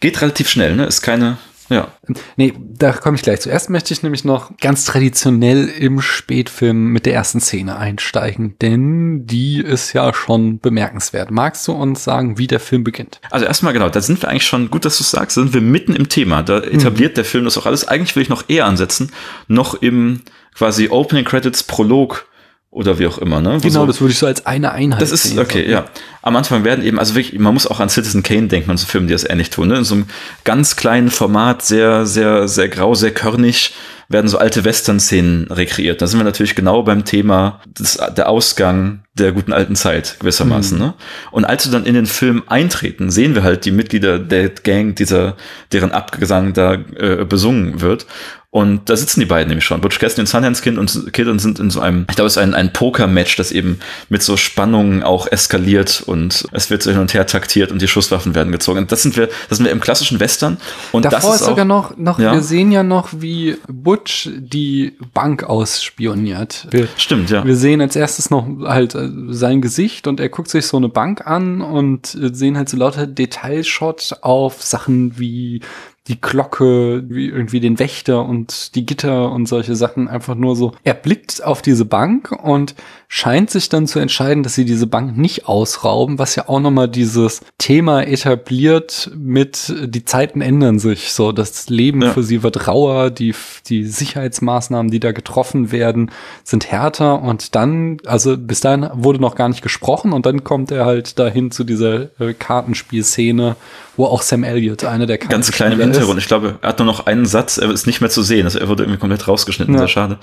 Geht 0.00 0.22
relativ 0.22 0.48
schnell, 0.48 0.76
ne? 0.76 0.86
Ist 0.86 1.02
keine 1.02 1.36
ja. 1.68 1.88
Nee, 2.36 2.54
da 2.58 2.92
komme 2.92 3.16
ich 3.16 3.22
gleich. 3.22 3.40
Zuerst 3.40 3.70
möchte 3.70 3.92
ich 3.92 4.02
nämlich 4.02 4.24
noch 4.24 4.56
ganz 4.58 4.84
traditionell 4.84 5.68
im 5.68 6.00
Spätfilm 6.00 6.88
mit 6.92 7.06
der 7.06 7.14
ersten 7.14 7.40
Szene 7.40 7.76
einsteigen, 7.76 8.56
denn 8.60 9.26
die 9.26 9.58
ist 9.58 9.92
ja 9.92 10.12
schon 10.14 10.60
bemerkenswert. 10.60 11.30
Magst 11.30 11.66
du 11.66 11.72
uns 11.72 12.04
sagen, 12.04 12.38
wie 12.38 12.46
der 12.46 12.60
Film 12.60 12.84
beginnt? 12.84 13.20
Also 13.30 13.46
erstmal 13.46 13.72
genau, 13.72 13.88
da 13.88 14.00
sind 14.00 14.22
wir 14.22 14.28
eigentlich 14.28 14.46
schon, 14.46 14.70
gut, 14.70 14.84
dass 14.84 14.98
du 14.98 15.04
sagst, 15.04 15.36
da 15.36 15.42
sind 15.42 15.54
wir 15.54 15.60
mitten 15.60 15.94
im 15.94 16.08
Thema. 16.08 16.42
Da 16.42 16.58
etabliert 16.58 17.12
mhm. 17.12 17.16
der 17.16 17.24
Film 17.24 17.44
das 17.44 17.58
auch 17.58 17.66
alles. 17.66 17.88
Eigentlich 17.88 18.14
will 18.16 18.22
ich 18.22 18.28
noch 18.28 18.44
eher 18.48 18.66
ansetzen, 18.66 19.12
noch 19.48 19.74
im 19.74 20.22
quasi 20.54 20.88
Opening 20.88 21.24
Credits 21.24 21.62
Prolog 21.62 22.26
oder 22.70 22.98
wie 22.98 23.06
auch 23.06 23.18
immer, 23.18 23.40
ne? 23.40 23.58
Genau, 23.62 23.80
so, 23.80 23.86
das 23.86 24.00
würde 24.00 24.12
ich 24.12 24.18
so 24.18 24.26
als 24.26 24.44
eine 24.44 24.72
Einheit 24.72 25.00
Das 25.00 25.10
ist, 25.10 25.38
okay, 25.38 25.64
so. 25.64 25.70
ja. 25.70 25.86
Am 26.22 26.36
Anfang 26.36 26.64
werden 26.64 26.84
eben, 26.84 26.98
also 26.98 27.14
wirklich, 27.14 27.38
man 27.38 27.54
muss 27.54 27.66
auch 27.66 27.80
an 27.80 27.88
Citizen 27.88 28.22
Kane 28.22 28.48
denken 28.48 28.70
und 28.70 28.76
so 28.76 28.86
Filme, 28.86 29.06
die 29.06 29.12
das 29.12 29.24
ähnlich 29.24 29.50
tun, 29.50 29.68
ne? 29.68 29.78
In 29.78 29.84
so 29.84 29.94
einem 29.94 30.06
ganz 30.44 30.76
kleinen 30.76 31.10
Format, 31.10 31.62
sehr, 31.62 32.06
sehr, 32.06 32.48
sehr 32.48 32.68
grau, 32.68 32.94
sehr 32.94 33.12
körnig, 33.12 33.74
werden 34.08 34.28
so 34.28 34.38
alte 34.38 34.64
Western-Szenen 34.64 35.50
rekreiert. 35.50 36.00
Da 36.00 36.06
sind 36.06 36.20
wir 36.20 36.24
natürlich 36.24 36.54
genau 36.54 36.82
beim 36.82 37.04
Thema 37.04 37.60
des, 37.66 37.98
der 38.16 38.28
Ausgang 38.28 39.00
der 39.14 39.32
guten 39.32 39.52
alten 39.52 39.74
Zeit 39.74 40.16
gewissermaßen. 40.20 40.78
Mhm. 40.78 40.84
Ne? 40.84 40.94
Und 41.32 41.44
als 41.44 41.66
wir 41.66 41.72
dann 41.72 41.86
in 41.86 41.94
den 41.94 42.06
Film 42.06 42.44
eintreten, 42.46 43.10
sehen 43.10 43.34
wir 43.34 43.42
halt 43.42 43.64
die 43.64 43.72
Mitglieder 43.72 44.18
der 44.18 44.50
Gang, 44.50 44.94
dieser, 44.94 45.36
deren 45.72 45.92
Abgesang 45.92 46.52
da 46.52 46.74
äh, 46.74 47.24
besungen 47.24 47.80
wird. 47.80 48.06
Und 48.56 48.88
da 48.88 48.96
sitzen 48.96 49.20
die 49.20 49.26
beiden 49.26 49.48
nämlich 49.48 49.66
schon. 49.66 49.82
Butch 49.82 49.98
Cassidy 49.98 50.22
und 50.22 50.28
Sundance 50.28 50.62
Kid 50.62 50.78
und, 50.78 51.12
Kid 51.12 51.28
und 51.28 51.40
sind 51.40 51.58
in 51.58 51.68
so 51.68 51.80
einem, 51.80 52.06
ich 52.08 52.16
glaube, 52.16 52.28
es 52.28 52.36
ist 52.36 52.42
ein, 52.42 52.54
ein 52.54 52.72
Poker-Match, 52.72 53.36
das 53.36 53.52
eben 53.52 53.80
mit 54.08 54.22
so 54.22 54.38
Spannungen 54.38 55.02
auch 55.02 55.30
eskaliert 55.30 56.02
und 56.06 56.46
es 56.52 56.70
wird 56.70 56.82
so 56.82 56.90
hin 56.90 56.98
und 56.98 57.12
her 57.12 57.26
taktiert 57.26 57.70
und 57.70 57.82
die 57.82 57.86
Schusswaffen 57.86 58.34
werden 58.34 58.52
gezogen. 58.52 58.78
Und 58.78 58.92
das 58.92 59.02
sind 59.02 59.14
wir, 59.18 59.28
das 59.50 59.58
sind 59.58 59.66
wir 59.66 59.72
im 59.72 59.80
klassischen 59.80 60.20
Western. 60.20 60.56
Und 60.92 61.04
Davor 61.04 61.18
das 61.18 61.34
ist, 61.34 61.40
ist 61.42 61.46
sogar 61.48 61.66
noch, 61.66 61.98
noch 61.98 62.18
ja. 62.18 62.32
wir 62.32 62.40
sehen 62.40 62.72
ja 62.72 62.82
noch, 62.82 63.10
wie 63.18 63.58
Butch 63.68 64.30
die 64.38 64.96
Bank 65.12 65.44
ausspioniert. 65.44 66.66
Wir, 66.70 66.88
Stimmt, 66.96 67.28
ja. 67.28 67.44
Wir 67.44 67.56
sehen 67.56 67.82
als 67.82 67.94
erstes 67.94 68.30
noch 68.30 68.48
halt 68.64 68.94
äh, 68.94 69.10
sein 69.28 69.60
Gesicht 69.60 70.06
und 70.06 70.18
er 70.18 70.30
guckt 70.30 70.48
sich 70.48 70.66
so 70.66 70.78
eine 70.78 70.88
Bank 70.88 71.26
an 71.26 71.60
und 71.60 72.14
äh, 72.14 72.32
sehen 72.32 72.56
halt 72.56 72.70
so 72.70 72.78
lauter 72.78 73.06
Detailshot 73.06 74.20
auf 74.22 74.62
Sachen 74.62 75.18
wie 75.18 75.60
die 76.08 76.20
Glocke, 76.20 77.04
wie 77.08 77.28
irgendwie 77.28 77.60
den 77.60 77.78
Wächter 77.78 78.24
und 78.24 78.74
die 78.74 78.86
Gitter 78.86 79.32
und 79.32 79.46
solche 79.46 79.74
Sachen 79.74 80.08
einfach 80.08 80.34
nur 80.34 80.56
so. 80.56 80.72
Er 80.84 80.94
blickt 80.94 81.42
auf 81.42 81.62
diese 81.62 81.84
Bank 81.84 82.30
und 82.30 82.74
scheint 83.08 83.50
sich 83.50 83.68
dann 83.68 83.86
zu 83.86 83.98
entscheiden, 83.98 84.42
dass 84.42 84.54
sie 84.54 84.64
diese 84.64 84.86
Bank 84.86 85.16
nicht 85.16 85.46
ausrauben, 85.46 86.18
was 86.18 86.34
ja 86.36 86.48
auch 86.48 86.60
nochmal 86.60 86.88
dieses 86.88 87.40
Thema 87.58 88.02
etabliert 88.02 89.10
mit 89.16 89.72
die 89.86 90.04
Zeiten 90.04 90.40
ändern 90.40 90.78
sich, 90.78 91.12
so 91.12 91.32
das 91.32 91.68
Leben 91.68 92.02
ja. 92.02 92.12
für 92.12 92.22
sie 92.22 92.42
wird 92.42 92.66
rauer, 92.66 93.10
die, 93.10 93.34
die 93.66 93.84
Sicherheitsmaßnahmen, 93.84 94.90
die 94.90 95.00
da 95.00 95.12
getroffen 95.12 95.72
werden, 95.72 96.10
sind 96.42 96.70
härter 96.70 97.22
und 97.22 97.54
dann, 97.54 97.98
also 98.06 98.36
bis 98.36 98.60
dahin 98.60 98.88
wurde 98.92 99.20
noch 99.20 99.34
gar 99.34 99.48
nicht 99.48 99.62
gesprochen 99.62 100.12
und 100.12 100.26
dann 100.26 100.44
kommt 100.44 100.70
er 100.70 100.84
halt 100.84 101.18
dahin 101.18 101.50
zu 101.50 101.64
dieser 101.64 102.08
äh, 102.20 102.34
Kartenspielszene, 102.34 103.56
wo 103.96 104.06
auch 104.06 104.22
Sam 104.22 104.44
Elliott, 104.44 104.84
einer 104.84 105.06
der 105.06 105.18
Ganz 105.18 105.50
klein 105.52 105.72
im 105.72 105.80
Hintergrund. 105.80 106.18
Ich 106.18 106.28
glaube, 106.28 106.58
er 106.60 106.68
hat 106.68 106.78
nur 106.78 106.86
noch 106.86 107.06
einen 107.06 107.26
Satz, 107.26 107.56
er 107.58 107.70
ist 107.70 107.86
nicht 107.86 108.00
mehr 108.00 108.10
zu 108.10 108.22
sehen. 108.22 108.44
Also 108.44 108.58
er 108.58 108.68
wurde 108.68 108.84
irgendwie 108.84 109.00
komplett 109.00 109.26
rausgeschnitten, 109.26 109.74
ja. 109.74 109.80
sehr 109.80 109.88
schade. 109.88 110.18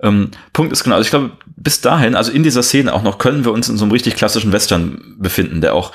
Ähm, 0.00 0.30
Punkt 0.52 0.72
ist 0.72 0.84
genau, 0.84 0.96
also 0.96 1.04
ich 1.04 1.10
glaube, 1.10 1.32
bis 1.56 1.80
dahin, 1.80 2.14
also 2.14 2.32
in 2.32 2.42
dieser 2.42 2.62
Szene 2.62 2.92
auch 2.92 3.02
noch, 3.02 3.18
können 3.18 3.44
wir 3.44 3.52
uns 3.52 3.68
in 3.68 3.76
so 3.76 3.84
einem 3.84 3.92
richtig 3.92 4.16
klassischen 4.16 4.52
Western 4.52 5.16
befinden, 5.18 5.60
der 5.60 5.74
auch 5.74 5.92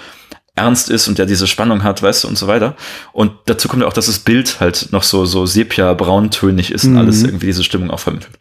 ernst 0.55 0.89
ist 0.89 1.07
und 1.07 1.17
der 1.17 1.25
diese 1.25 1.47
Spannung 1.47 1.83
hat, 1.83 2.01
weißt 2.01 2.23
du, 2.23 2.27
und 2.27 2.37
so 2.37 2.47
weiter. 2.47 2.75
Und 3.13 3.31
dazu 3.45 3.67
kommt 3.67 3.83
ja 3.83 3.87
auch, 3.87 3.93
dass 3.93 4.07
das 4.07 4.19
Bild 4.19 4.59
halt 4.59 4.89
noch 4.91 5.03
so, 5.03 5.25
so 5.25 5.45
sepia-brauntönig 5.45 6.71
ist 6.71 6.85
und 6.85 6.93
mhm. 6.93 6.97
alles 6.97 7.23
irgendwie 7.23 7.45
diese 7.45 7.63
Stimmung 7.63 7.91
auch 7.91 7.99
vermittelt. 7.99 8.37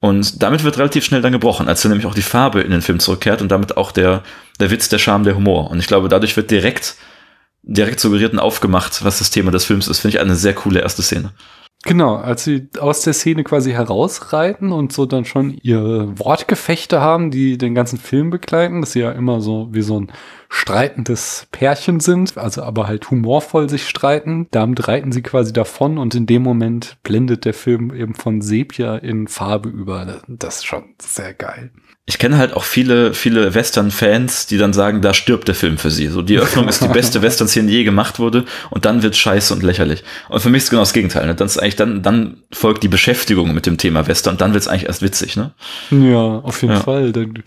Und 0.00 0.42
damit 0.42 0.64
wird 0.64 0.78
relativ 0.78 1.04
schnell 1.04 1.20
dann 1.20 1.32
gebrochen, 1.32 1.68
als 1.68 1.82
dann 1.82 1.90
nämlich 1.90 2.06
auch 2.06 2.14
die 2.14 2.22
Farbe 2.22 2.62
in 2.62 2.70
den 2.70 2.80
Film 2.80 2.98
zurückkehrt 3.00 3.42
und 3.42 3.50
damit 3.50 3.76
auch 3.76 3.92
der, 3.92 4.22
der 4.58 4.70
Witz, 4.70 4.88
der 4.88 4.98
Charme, 4.98 5.24
der 5.24 5.36
Humor. 5.36 5.70
Und 5.70 5.78
ich 5.78 5.86
glaube, 5.86 6.08
dadurch 6.08 6.36
wird 6.36 6.50
direkt 6.50 6.96
direkt 7.62 8.00
suggeriert 8.00 8.32
und 8.32 8.38
aufgemacht, 8.38 9.04
was 9.04 9.18
das 9.18 9.30
Thema 9.30 9.50
des 9.50 9.64
Films 9.64 9.88
ist. 9.88 10.00
Finde 10.00 10.16
ich 10.16 10.20
eine 10.20 10.36
sehr 10.36 10.54
coole 10.54 10.80
erste 10.80 11.02
Szene. 11.02 11.32
Genau, 11.84 12.16
als 12.16 12.44
sie 12.44 12.68
aus 12.78 13.00
der 13.02 13.14
Szene 13.14 13.42
quasi 13.42 13.72
herausreiten 13.72 14.70
und 14.70 14.92
so 14.92 15.06
dann 15.06 15.24
schon 15.24 15.54
ihre 15.62 16.18
Wortgefechte 16.18 17.00
haben, 17.00 17.30
die 17.30 17.56
den 17.56 17.74
ganzen 17.74 17.98
Film 17.98 18.28
begleiten, 18.28 18.82
dass 18.82 18.92
sie 18.92 19.00
ja 19.00 19.12
immer 19.12 19.40
so 19.40 19.68
wie 19.72 19.80
so 19.80 19.98
ein 19.98 20.12
streitendes 20.50 21.46
Pärchen 21.52 21.98
sind, 22.00 22.36
also 22.36 22.64
aber 22.64 22.86
halt 22.86 23.10
humorvoll 23.10 23.70
sich 23.70 23.88
streiten. 23.88 24.46
Damit 24.50 24.88
reiten 24.88 25.10
sie 25.10 25.22
quasi 25.22 25.54
davon 25.54 25.96
und 25.96 26.14
in 26.14 26.26
dem 26.26 26.42
Moment 26.42 26.98
blendet 27.02 27.46
der 27.46 27.54
Film 27.54 27.94
eben 27.94 28.14
von 28.14 28.42
Sepia 28.42 28.96
in 28.96 29.26
Farbe 29.26 29.70
über. 29.70 30.20
Das 30.28 30.56
ist 30.56 30.66
schon 30.66 30.84
sehr 30.98 31.32
geil 31.32 31.70
ich 32.06 32.18
kenne 32.18 32.38
halt 32.38 32.54
auch 32.54 32.64
viele, 32.64 33.14
viele 33.14 33.54
Western-Fans, 33.54 34.46
die 34.46 34.58
dann 34.58 34.72
sagen, 34.72 35.00
da 35.00 35.14
stirbt 35.14 35.46
der 35.46 35.54
Film 35.54 35.78
für 35.78 35.90
sie. 35.90 36.08
So, 36.08 36.22
die 36.22 36.38
Öffnung 36.38 36.66
ist 36.68 36.82
die 36.82 36.88
beste 36.92 37.22
Western-Szene, 37.22 37.68
die 37.68 37.74
je 37.74 37.84
gemacht 37.84 38.18
wurde, 38.18 38.44
und 38.70 38.84
dann 38.84 39.02
wird 39.02 39.16
scheiße 39.16 39.54
und 39.54 39.62
lächerlich. 39.62 40.02
Und 40.28 40.40
für 40.40 40.50
mich 40.50 40.64
ist 40.64 40.70
genau 40.70 40.82
das 40.82 40.92
Gegenteil. 40.92 41.26
Ne? 41.26 41.34
Dann 41.34 41.46
ist 41.46 41.58
eigentlich 41.58 41.76
dann, 41.76 42.02
dann 42.02 42.38
folgt 42.50 42.82
die 42.82 42.88
Beschäftigung 42.88 43.54
mit 43.54 43.66
dem 43.66 43.78
Thema 43.78 44.06
Western, 44.08 44.34
und 44.34 44.40
dann 44.40 44.54
wird 44.54 44.62
es 44.62 44.68
eigentlich 44.68 44.86
erst 44.86 45.02
witzig, 45.02 45.36
ne? 45.36 45.52
Ja, 45.90 46.40
auf 46.40 46.62
jeden 46.62 46.74
ja. 46.74 46.80
Fall. 46.80 47.12
Dann, 47.12 47.44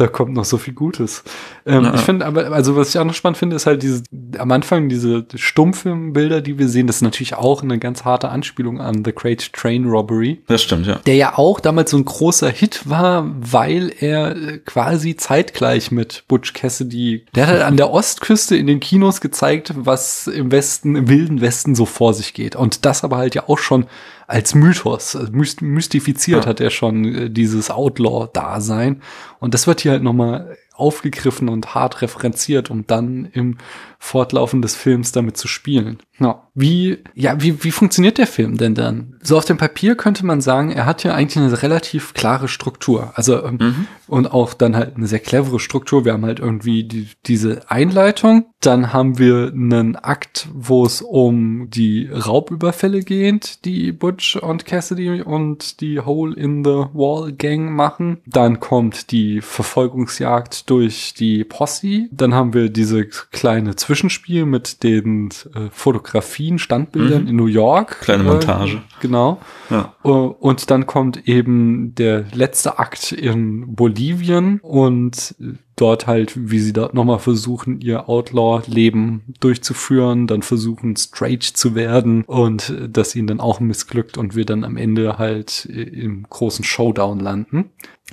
da 0.00 0.06
kommt 0.06 0.32
noch 0.32 0.46
so 0.46 0.56
viel 0.56 0.72
Gutes. 0.72 1.22
Ähm, 1.66 1.84
ja. 1.84 1.94
Ich 1.94 2.00
finde 2.00 2.24
aber, 2.24 2.46
also 2.52 2.74
was 2.74 2.88
ich 2.88 2.98
auch 2.98 3.04
noch 3.04 3.14
spannend 3.14 3.36
finde, 3.36 3.56
ist 3.56 3.66
halt 3.66 3.82
diese, 3.82 4.02
am 4.38 4.50
Anfang 4.50 4.88
diese 4.88 5.26
Stummfilmbilder, 5.34 6.40
die 6.40 6.58
wir 6.58 6.68
sehen, 6.68 6.86
das 6.86 6.96
ist 6.96 7.02
natürlich 7.02 7.34
auch 7.34 7.62
eine 7.62 7.78
ganz 7.78 8.04
harte 8.04 8.30
Anspielung 8.30 8.80
an 8.80 9.04
The 9.04 9.12
Great 9.12 9.52
Train 9.52 9.84
Robbery. 9.84 10.40
Das 10.46 10.62
stimmt, 10.62 10.86
ja. 10.86 10.96
Der 11.06 11.16
ja 11.16 11.36
auch 11.36 11.60
damals 11.60 11.90
so 11.90 11.98
ein 11.98 12.04
großer 12.06 12.48
Hit 12.48 12.88
war, 12.88 13.30
weil 13.38 13.92
er 14.00 14.36
äh, 14.36 14.58
quasi 14.58 15.16
zeitgleich 15.16 15.90
mit 15.90 16.24
Butch 16.28 16.54
Cassidy, 16.54 17.26
der 17.34 17.46
hat 17.46 17.54
halt 17.54 17.62
an 17.62 17.76
der 17.76 17.90
Ostküste 17.90 18.56
in 18.56 18.66
den 18.66 18.80
Kinos 18.80 19.20
gezeigt, 19.20 19.74
was 19.76 20.26
im 20.28 20.50
Westen, 20.50 20.96
im 20.96 21.08
wilden 21.08 21.42
Westen 21.42 21.74
so 21.74 21.84
vor 21.84 22.14
sich 22.14 22.32
geht. 22.32 22.56
Und 22.56 22.86
das 22.86 23.04
aber 23.04 23.18
halt 23.18 23.34
ja 23.34 23.48
auch 23.48 23.58
schon 23.58 23.86
als 24.30 24.54
Mythos, 24.54 25.16
also 25.16 25.32
mystifiziert 25.32 26.44
ja. 26.44 26.50
hat 26.50 26.60
er 26.60 26.70
schon 26.70 27.04
äh, 27.04 27.30
dieses 27.30 27.68
Outlaw-Dasein. 27.68 29.02
Und 29.40 29.54
das 29.54 29.66
wird 29.66 29.80
hier 29.80 29.92
halt 29.92 30.04
nochmal 30.04 30.56
aufgegriffen 30.72 31.48
und 31.48 31.74
hart 31.74 32.00
referenziert, 32.00 32.70
um 32.70 32.86
dann 32.86 33.28
im 33.32 33.58
Fortlaufen 34.02 34.62
des 34.62 34.74
Films 34.74 35.12
damit 35.12 35.36
zu 35.36 35.46
spielen. 35.46 35.98
Ja. 36.18 36.42
Wie, 36.54 36.98
ja, 37.14 37.40
wie, 37.40 37.64
wie 37.64 37.70
funktioniert 37.70 38.18
der 38.18 38.26
Film 38.26 38.56
denn 38.56 38.74
dann? 38.74 39.16
So 39.22 39.38
auf 39.38 39.44
dem 39.44 39.56
Papier 39.56 39.94
könnte 39.94 40.26
man 40.26 40.40
sagen, 40.40 40.70
er 40.70 40.84
hat 40.84 41.04
ja 41.04 41.14
eigentlich 41.14 41.42
eine 41.42 41.62
relativ 41.62 42.12
klare 42.12 42.48
Struktur. 42.48 43.12
Also, 43.14 43.44
ähm, 43.44 43.58
mhm. 43.60 43.86
und 44.06 44.32
auch 44.32 44.52
dann 44.54 44.76
halt 44.76 44.96
eine 44.96 45.06
sehr 45.06 45.18
clevere 45.20 45.60
Struktur. 45.60 46.04
Wir 46.04 46.14
haben 46.14 46.24
halt 46.24 46.40
irgendwie 46.40 46.84
die, 46.84 47.08
diese 47.26 47.70
Einleitung. 47.70 48.46
Dann 48.60 48.92
haben 48.92 49.18
wir 49.18 49.52
einen 49.54 49.96
Akt, 49.96 50.48
wo 50.52 50.84
es 50.84 51.00
um 51.02 51.68
die 51.70 52.10
Raubüberfälle 52.12 53.00
geht, 53.00 53.64
die 53.64 53.92
Butch 53.92 54.36
und 54.36 54.66
Cassidy 54.66 55.22
und 55.22 55.80
die 55.80 56.00
Hole 56.00 56.34
in 56.34 56.64
the 56.64 56.86
Wall 56.92 57.32
Gang 57.32 57.70
machen. 57.70 58.18
Dann 58.26 58.60
kommt 58.60 59.12
die 59.12 59.40
Verfolgungsjagd 59.40 60.68
durch 60.68 61.14
die 61.14 61.44
Posse. 61.44 62.08
Dann 62.10 62.34
haben 62.34 62.52
wir 62.52 62.68
diese 62.68 63.06
kleine 63.06 63.76
Zwischenspiel 63.90 64.46
mit 64.46 64.84
den 64.84 65.30
äh, 65.52 65.68
Fotografien, 65.72 66.60
Standbildern 66.60 67.22
mhm. 67.22 67.28
in 67.28 67.34
New 67.34 67.46
York. 67.46 68.02
Kleine 68.02 68.22
Montage. 68.22 68.76
Äh, 68.76 68.80
genau. 69.00 69.40
Ja. 69.68 69.94
Uh, 70.04 70.32
und 70.38 70.70
dann 70.70 70.86
kommt 70.86 71.26
eben 71.26 71.92
der 71.96 72.24
letzte 72.32 72.78
Akt 72.78 73.10
in 73.10 73.74
Bolivien 73.74 74.60
und 74.62 75.34
dort 75.74 76.06
halt, 76.06 76.34
wie 76.36 76.60
sie 76.60 76.72
dort 76.72 76.94
nochmal 76.94 77.18
versuchen, 77.18 77.80
ihr 77.80 78.08
Outlaw-Leben 78.08 79.34
durchzuführen, 79.40 80.28
dann 80.28 80.42
versuchen, 80.42 80.94
straight 80.94 81.42
zu 81.42 81.74
werden 81.74 82.22
und 82.22 82.72
das 82.88 83.16
ihnen 83.16 83.26
dann 83.26 83.40
auch 83.40 83.58
missglückt 83.58 84.16
und 84.18 84.36
wir 84.36 84.44
dann 84.44 84.62
am 84.62 84.76
Ende 84.76 85.18
halt 85.18 85.64
im 85.64 86.26
großen 86.30 86.64
Showdown 86.64 87.18
landen. 87.18 87.70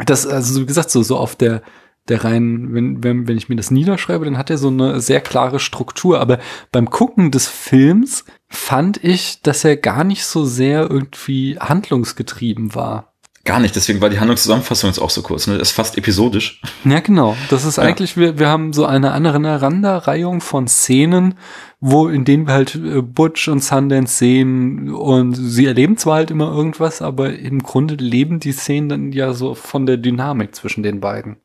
Das, 0.07 0.25
also 0.25 0.59
wie 0.59 0.65
gesagt, 0.65 0.89
so, 0.89 1.03
so 1.03 1.17
auf 1.17 1.35
der 1.35 1.61
der 2.09 2.23
rein, 2.23 2.73
wenn, 2.73 3.03
wenn, 3.03 3.27
wenn 3.27 3.37
ich 3.37 3.49
mir 3.49 3.55
das 3.55 3.71
niederschreibe, 3.71 4.25
dann 4.25 4.37
hat 4.37 4.49
er 4.49 4.57
so 4.57 4.69
eine 4.69 4.99
sehr 5.01 5.21
klare 5.21 5.59
Struktur. 5.59 6.19
Aber 6.19 6.39
beim 6.71 6.89
Gucken 6.89 7.31
des 7.31 7.47
Films 7.47 8.25
fand 8.49 9.03
ich, 9.03 9.41
dass 9.41 9.63
er 9.65 9.77
gar 9.77 10.03
nicht 10.03 10.25
so 10.25 10.45
sehr 10.45 10.89
irgendwie 10.89 11.57
handlungsgetrieben 11.59 12.75
war. 12.75 13.13
Gar 13.43 13.61
nicht, 13.61 13.77
deswegen 13.77 14.01
war 14.01 14.09
die 14.09 14.19
Handlungszusammenfassung 14.19 14.89
jetzt 14.89 14.99
auch 14.99 15.09
so 15.09 15.21
kurz. 15.21 15.47
Ne? 15.47 15.57
Das 15.57 15.69
ist 15.69 15.75
fast 15.75 15.97
episodisch. 15.97 16.61
Ja, 16.83 16.99
genau. 16.99 17.37
Das 17.49 17.63
ist 17.63 17.77
Ja. 17.77 17.83
eigentlich, 17.83 18.17
wir, 18.17 18.39
wir 18.39 18.49
haben 18.49 18.73
so 18.73 18.85
eine 18.85 19.13
Aneinanderreihung 19.13 20.41
von 20.41 20.67
Szenen, 20.67 21.35
wo, 21.79 22.09
in 22.09 22.25
denen 22.25 22.45
wir 22.47 22.53
halt 22.53 22.75
äh, 22.75 23.01
Butch 23.01 23.47
und 23.47 23.63
Sundance 23.63 24.15
sehen 24.17 24.89
und 24.93 25.33
sie 25.35 25.65
erleben 25.65 25.95
zwar 25.95 26.15
halt 26.15 26.31
immer 26.31 26.51
irgendwas, 26.53 27.01
aber 27.01 27.33
im 27.39 27.63
Grunde 27.63 27.95
leben 27.95 28.41
die 28.41 28.51
Szenen 28.51 28.89
dann 28.89 29.11
ja 29.13 29.31
so 29.33 29.55
von 29.55 29.85
der 29.85 29.95
Dynamik 29.95 30.53
zwischen 30.53 30.83
den 30.83 30.99
beiden. 30.99 31.37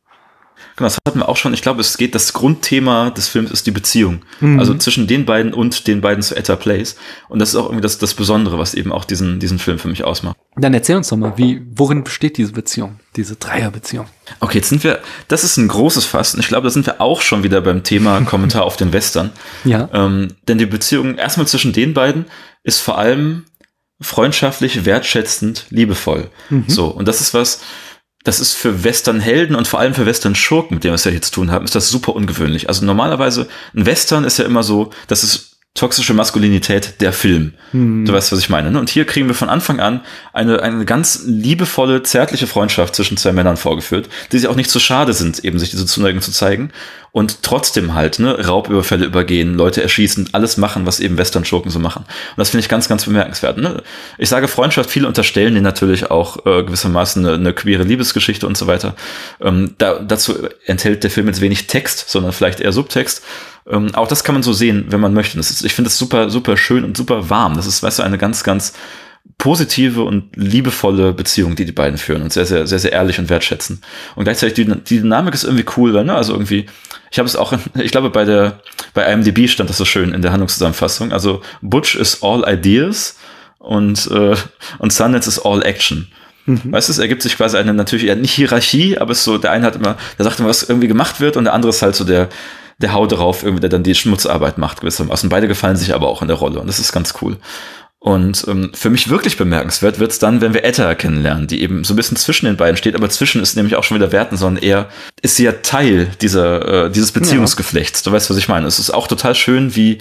Genau, 0.77 0.87
das 0.87 0.99
hatten 1.07 1.19
wir 1.19 1.29
auch 1.29 1.37
schon. 1.37 1.55
Ich 1.55 1.63
glaube, 1.63 1.81
es 1.81 1.97
geht, 1.97 2.15
das 2.15 2.33
Grundthema 2.33 3.11
des 3.11 3.29
Films 3.29 3.51
ist 3.51 3.67
die 3.67 3.71
Beziehung. 3.71 4.23
Mhm. 4.41 4.59
Also 4.59 4.75
zwischen 4.75 5.07
den 5.07 5.25
beiden 5.25 5.53
und 5.53 5.87
den 5.87 6.01
beiden 6.01 6.23
zu 6.23 6.37
Etta 6.37 6.57
Place. 6.57 6.97
Und 7.29 7.39
das 7.39 7.51
ist 7.51 7.57
auch 7.57 7.67
irgendwie 7.67 7.83
das, 7.83 7.99
das 7.99 8.15
Besondere, 8.15 8.59
was 8.59 8.75
eben 8.75 8.93
auch 8.93 9.05
diesen, 9.05 9.39
diesen 9.39 9.59
Film 9.59 9.79
für 9.79 9.89
mich 9.89 10.05
ausmacht. 10.05 10.37
Dann 10.57 10.75
erzähl 10.75 10.97
uns 10.97 11.09
doch 11.09 11.17
mal, 11.17 11.35
wie, 11.37 11.63
worin 11.75 12.05
besteht 12.05 12.37
diese 12.37 12.53
Beziehung, 12.53 13.01
diese 13.17 13.37
Dreierbeziehung? 13.37 14.07
Okay, 14.41 14.59
jetzt 14.59 14.69
sind 14.69 14.85
wir, 14.85 15.01
das 15.29 15.45
ist 15.45 15.57
ein 15.57 15.69
großes 15.69 16.05
Fass. 16.05 16.35
Und 16.35 16.41
ich 16.41 16.49
glaube, 16.49 16.65
da 16.65 16.71
sind 16.71 16.87
wir 16.87 17.01
auch 17.01 17.21
schon 17.21 17.43
wieder 17.43 17.61
beim 17.61 17.83
Thema 17.83 18.21
Kommentar 18.25 18.65
auf 18.65 18.77
den 18.77 18.93
Western. 18.93 19.31
Ja. 19.65 19.89
Ähm, 19.93 20.29
denn 20.49 20.59
die 20.59 20.67
Beziehung 20.67 21.17
erstmal 21.17 21.47
zwischen 21.47 21.73
den 21.73 21.95
beiden 21.95 22.27
ist 22.65 22.81
vor 22.81 22.99
allem 22.99 23.45
freundschaftlich, 24.01 24.85
wertschätzend, 24.85 25.67
liebevoll. 25.71 26.31
Mhm. 26.51 26.65
So, 26.67 26.89
und 26.89 27.07
das 27.09 27.21
ist 27.21 27.35
was, 27.35 27.61
das 28.25 28.41
ist 28.41 28.55
für 28.55 28.85
Western-Helden 28.85 29.57
und 29.57 29.69
vor 29.69 29.81
allem 29.81 29.95
für 29.95 30.07
Western-Schurken, 30.07 30.77
mit 30.77 30.85
denen 30.85 30.93
wir 30.93 30.97
es 30.97 31.05
ja 31.05 31.11
hier 31.11 31.23
zu 31.23 31.33
tun 31.33 31.51
haben, 31.51 31.65
ist 31.65 31.75
das 31.75 31.89
super 31.89 32.15
ungewöhnlich. 32.15 32.69
Also 32.69 32.85
normalerweise, 32.85 33.49
ein 33.75 33.87
Western 33.87 34.25
ist 34.25 34.39
ja 34.39 34.45
immer 34.45 34.63
so, 34.63 34.91
das 35.09 35.25
ist 35.25 35.53
toxische 35.75 36.13
Maskulinität 36.13 37.01
der 37.01 37.13
Film. 37.13 37.55
Mhm. 37.73 38.05
Du 38.05 38.13
weißt, 38.13 38.31
was 38.31 38.39
ich 38.39 38.51
meine. 38.51 38.71
Ne? 38.71 38.79
Und 38.79 38.91
hier 38.91 39.07
kriegen 39.07 39.27
wir 39.27 39.35
von 39.35 39.49
Anfang 39.49 39.81
an 39.81 40.03
eine, 40.33 40.63
eine 40.63 40.85
ganz 40.85 41.23
liebevolle, 41.25 42.03
zärtliche 42.03 42.47
Freundschaft 42.47 42.95
zwischen 42.95 43.17
zwei 43.17 43.33
Männern 43.33 43.57
vorgeführt, 43.57 44.09
die 44.31 44.39
sich 44.39 44.49
auch 44.49 44.57
nicht 44.57 44.71
so 44.71 44.79
schade 44.79 45.15
sind, 45.15 45.45
eben 45.45 45.59
sich 45.59 45.71
diese 45.71 45.87
Zuneigung 45.87 46.21
zu 46.21 46.31
zeigen 46.31 46.73
und 47.13 47.43
trotzdem 47.43 47.95
halt 47.95 48.19
ne, 48.19 48.47
Raubüberfälle 48.47 49.05
übergehen, 49.05 49.55
Leute 49.55 49.83
erschießen, 49.83 50.31
alles 50.33 50.57
machen, 50.57 50.87
was 50.87 50.99
eben 50.99 51.19
Western-Schurken 51.19 51.71
so 51.71 51.79
machen. 51.79 52.05
Und 52.07 52.39
das 52.39 52.51
finde 52.51 52.63
ich 52.63 52.71
ganz, 52.71 52.89
ganz 52.89 53.05
bemerkenswert. 53.05 53.59
Ne? 53.59 53.83
Ich 54.17 54.31
sage 54.31 54.49
Freundschaft, 54.49 54.91
viele 54.91 55.07
unterstellen 55.07 55.53
denen 55.53 55.65
natürlich 55.65 56.11
auch 56.11 56.47
äh, 56.47 56.63
gewissermaßen 56.63 57.25
eine, 57.25 57.35
eine 57.35 57.53
queere 57.53 57.83
Liebesgeschichte 57.83 58.47
und 58.47 58.57
so 58.57 58.67
weiter. 58.67 58.95
Ähm, 59.43 59.75
da, 59.77 59.99
dazu 59.99 60.49
enthält 60.65 61.05
der 61.05 61.11
Film 61.11 61.27
jetzt 61.27 61.43
wenig 61.43 61.67
Text, 61.67 62.09
sondern 62.09 62.33
vielleicht 62.33 62.61
eher 62.61 62.73
Subtext. 62.73 63.23
Ähm, 63.69 63.95
auch 63.95 64.09
das 64.09 64.25
kann 64.25 64.35
man 64.35 64.43
so 64.43 64.55
sehen, 64.55 64.87
wenn 64.89 65.01
man 65.01 65.13
möchte. 65.13 65.37
Das 65.37 65.51
ist, 65.51 65.65
ich 65.65 65.75
finde 65.75 65.89
es 65.89 65.99
super, 65.99 66.31
super 66.31 66.57
schön 66.57 66.83
und 66.83 66.97
super 66.97 67.29
warm. 67.29 67.57
Das 67.57 67.67
ist, 67.67 67.83
weißt 67.83 67.99
du, 67.99 68.03
eine 68.05 68.17
ganz, 68.17 68.43
ganz 68.43 68.73
positive 69.43 70.05
und 70.05 70.37
liebevolle 70.37 71.13
Beziehung, 71.13 71.57
die 71.57 71.65
die 71.65 71.73
beiden 71.73 71.99
führen 71.99 72.23
und 72.23 72.33
sehr, 72.33 72.47
sehr, 72.47 72.65
sehr, 72.69 72.79
sehr 72.79 72.93
ehrlich 72.93 73.19
und 73.19 73.29
wertschätzend. 73.29 73.81
Und 74.15 74.23
gleichzeitig 74.23 74.55
die, 74.55 74.73
die 74.85 75.01
Dynamik 75.01 75.35
ist 75.35 75.43
irgendwie 75.43 75.65
cool, 75.77 75.93
weil, 75.95 76.05
ne? 76.05 76.15
Also 76.15 76.33
irgendwie, 76.33 76.67
ich 77.11 77.19
habe 77.19 77.27
es 77.27 77.35
auch, 77.35 77.53
ich 77.75 77.91
glaube, 77.91 78.11
bei 78.11 78.25
der, 78.25 78.61
bei 78.95 79.05
IMDb 79.13 79.49
stand 79.49 79.69
das 79.69 79.79
so 79.79 79.85
schön 79.85 80.15
in 80.15 80.23
der 80.23 80.31
Handlungszusammenfassung. 80.31 81.11
Also 81.11 81.43
Butch 81.61 81.97
is 81.97 82.23
all 82.23 82.45
ideas 82.47 83.19
und, 83.59 84.09
äh, 84.13 84.37
und 84.79 84.93
Sundance 84.93 85.29
is 85.29 85.41
all 85.41 85.61
action. 85.65 86.07
Weißt 86.47 86.89
du, 86.89 86.93
es 86.93 86.99
ergibt 86.99 87.23
sich 87.23 87.37
quasi 87.37 87.57
eine 87.57 87.75
natürlich 87.75 88.07
eher 88.07 88.15
nicht 88.15 88.35
Hierarchie, 88.35 88.99
aber 88.99 89.11
es 89.11 89.19
ist 89.19 89.25
so, 89.25 89.39
der 89.39 89.51
eine 89.51 89.67
hat 89.67 89.75
immer, 89.75 89.97
der 90.19 90.25
sagt 90.25 90.39
immer, 90.39 90.51
was 90.51 90.63
irgendwie 90.63 90.89
gemacht 90.89 91.21
wird 91.21 91.37
und 91.37 91.45
der 91.45 91.53
andere 91.53 91.71
ist 91.71 91.83
halt 91.83 91.97
so 91.97 92.05
der, 92.05 92.29
der 92.79 92.93
Hau 92.93 93.09
drauf, 93.09 93.43
irgendwie, 93.43 93.61
der 93.61 93.71
dann 93.71 93.83
die 93.83 93.95
Schmutzarbeit 93.95 94.57
macht 94.59 94.83
gewissermaßen. 94.83 95.29
Beide 95.29 95.49
gefallen 95.49 95.77
sich 95.77 95.95
aber 95.95 96.07
auch 96.07 96.23
in 96.23 96.29
der 96.29 96.37
Rolle 96.37 96.61
und 96.61 96.69
das 96.69 96.79
ist 96.79 96.93
ganz 96.93 97.15
cool. 97.23 97.39
Und 98.03 98.45
ähm, 98.49 98.73
für 98.75 98.91
mich 98.91 99.11
wirklich 99.11 99.37
bemerkenswert 99.37 100.01
wird's 100.01 100.19
dann, 100.19 100.41
wenn 100.41 100.55
wir 100.55 100.65
Etta 100.65 100.97
kennenlernen, 100.97 101.47
die 101.47 101.63
eben 101.63 101.85
so 101.85 101.95
ein 101.95 101.97
bisschen 101.97 102.17
zwischen 102.17 102.47
den 102.47 102.57
beiden 102.57 102.77
steht, 102.77 102.97
aber 102.97 103.09
zwischen 103.09 103.41
ist 103.41 103.55
nämlich 103.55 103.77
auch 103.77 103.85
schon 103.85 103.97
wieder 103.97 104.11
Werten, 104.11 104.37
sondern 104.37 104.61
eher 104.61 104.89
ist 105.23 105.37
sie 105.37 105.45
ja 105.45 105.53
Teil 105.53 106.11
dieser, 106.21 106.87
äh, 106.87 106.91
dieses 106.91 107.13
Beziehungsgeflechts. 107.13 108.03
Du 108.03 108.11
weißt, 108.11 108.29
was 108.29 108.37
ich 108.37 108.49
meine. 108.49 108.67
Es 108.67 108.81
ist 108.81 108.91
auch 108.91 109.07
total 109.07 109.37
schön, 109.37 109.77
wie 109.77 109.99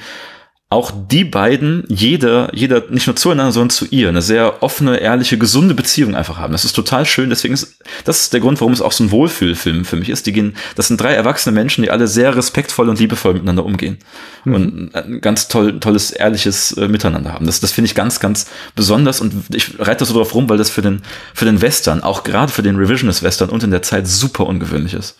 auch 0.72 0.94
die 1.12 1.26
beiden, 1.26 1.84
jeder, 1.90 2.50
jeder 2.56 2.84
nicht 2.90 3.06
nur 3.06 3.18
zueinander, 3.18 3.52
sondern 3.52 3.72
zu 3.72 3.86
ihr, 3.92 4.08
eine 4.08 4.22
sehr 4.22 4.64
offene, 4.64 5.00
ehrliche, 5.00 5.38
gesunde 5.38 5.76
Beziehung 5.76 6.16
einfach 6.16 6.38
haben. 6.38 6.54
Das 6.54 6.64
ist 6.64 6.72
total 6.72 7.06
schön. 7.06 7.30
Deswegen 7.30 7.54
ist, 7.54 7.76
das 8.06 8.22
ist 8.22 8.34
der 8.34 8.40
Grund, 8.40 8.62
warum 8.62 8.72
es 8.72 8.82
auch 8.82 8.94
so 8.94 9.04
ein 9.04 9.12
Wohlfühlfilm 9.12 9.84
für 9.84 9.98
mich 9.98 10.08
ist. 10.08 10.28
Die 10.28 10.32
gehen, 10.32 10.56
das 10.78 10.88
sind 10.88 11.02
drei 11.02 11.14
erwachsene 11.14 11.54
Menschen, 11.54 11.82
die 11.82 11.92
alle 11.92 12.08
sehr 12.08 12.38
respektvoll 12.38 12.88
und 12.88 13.00
liebevoll 13.00 13.34
miteinander 13.34 13.66
umgehen 13.66 13.98
und 14.46 14.96
ein 14.96 15.20
ganz 15.20 15.50
toll, 15.50 15.78
tolles, 15.82 16.12
ehrliches 16.12 16.72
äh, 16.78 16.88
Miteinander 16.88 17.34
haben. 17.34 17.48
Das, 17.48 17.60
das 17.60 17.74
finde 17.74 17.88
ich 17.88 17.96
ganz, 17.96 18.22
ganz 18.22 18.48
besonders 18.74 19.20
und 19.20 19.54
ich 19.54 19.78
reite 19.78 20.00
das 20.00 20.08
so 20.08 20.14
drauf 20.14 20.34
rum, 20.34 20.48
weil 20.48 20.58
das 20.58 20.70
für 20.70 20.82
den, 20.82 21.02
für 21.34 21.44
den 21.44 21.62
Western, 21.62 22.02
auch 22.02 22.24
gerade 22.24 22.50
für 22.50 22.64
den 22.64 22.78
Revisionist 22.78 23.24
Western 23.24 23.50
und 23.50 23.62
in 23.64 23.72
der 23.72 23.82
Zeit 23.82 24.08
super 24.08 24.46
ungewöhnlich 24.48 24.94
ist. 24.94 25.18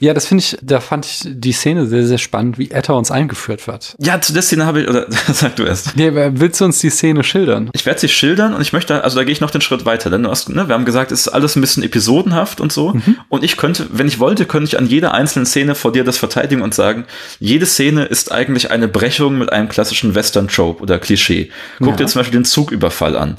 Ja, 0.00 0.14
das 0.14 0.26
finde 0.26 0.42
ich, 0.42 0.58
da 0.62 0.80
fand 0.80 1.06
ich 1.06 1.20
die 1.24 1.52
Szene 1.52 1.86
sehr, 1.86 2.06
sehr 2.06 2.18
spannend, 2.18 2.58
wie 2.58 2.70
Etta 2.70 2.94
uns 2.94 3.10
eingeführt 3.10 3.66
wird. 3.66 3.94
Ja, 3.98 4.20
zu 4.20 4.32
der 4.32 4.42
Szene 4.42 4.66
habe 4.66 4.82
ich, 4.82 4.88
oder 4.88 5.06
sag 5.32 5.56
du 5.56 5.64
erst. 5.64 5.96
Nee, 5.96 6.10
willst 6.12 6.60
du 6.60 6.64
uns 6.64 6.80
die 6.80 6.90
Szene 6.90 7.22
schildern? 7.24 7.70
Ich 7.74 7.86
werde 7.86 8.00
sie 8.00 8.08
schildern 8.08 8.54
und 8.54 8.60
ich 8.62 8.72
möchte, 8.72 9.04
also 9.04 9.16
da 9.16 9.24
gehe 9.24 9.32
ich 9.32 9.40
noch 9.40 9.50
den 9.50 9.60
Schritt 9.60 9.84
weiter, 9.86 10.10
denn 10.10 10.22
du 10.24 10.30
hast, 10.30 10.48
ne, 10.48 10.68
wir 10.68 10.74
haben 10.74 10.84
gesagt, 10.84 11.12
es 11.12 11.20
ist 11.20 11.28
alles 11.28 11.56
ein 11.56 11.60
bisschen 11.60 11.82
episodenhaft 11.82 12.60
und 12.60 12.72
so. 12.72 12.94
Und 13.28 13.44
ich 13.44 13.56
könnte, 13.56 13.86
wenn 13.92 14.08
ich 14.08 14.18
wollte, 14.18 14.46
könnte 14.46 14.66
ich 14.68 14.78
an 14.78 14.86
jeder 14.86 15.14
einzelnen 15.14 15.46
Szene 15.46 15.74
vor 15.74 15.92
dir 15.92 16.04
das 16.04 16.18
verteidigen 16.18 16.62
und 16.62 16.74
sagen, 16.74 17.04
jede 17.38 17.66
Szene 17.66 18.04
ist 18.04 18.32
eigentlich 18.32 18.70
eine 18.70 18.88
Brechung 18.88 19.38
mit 19.38 19.52
einem 19.52 19.68
klassischen 19.68 20.14
Western-Trope 20.14 20.82
oder 20.82 20.98
Klischee. 20.98 21.50
Guck 21.78 21.88
Ja. 21.90 21.96
dir 21.96 22.06
zum 22.06 22.20
Beispiel 22.20 22.38
den 22.40 22.44
Zugüberfall 22.44 23.16
an. 23.16 23.36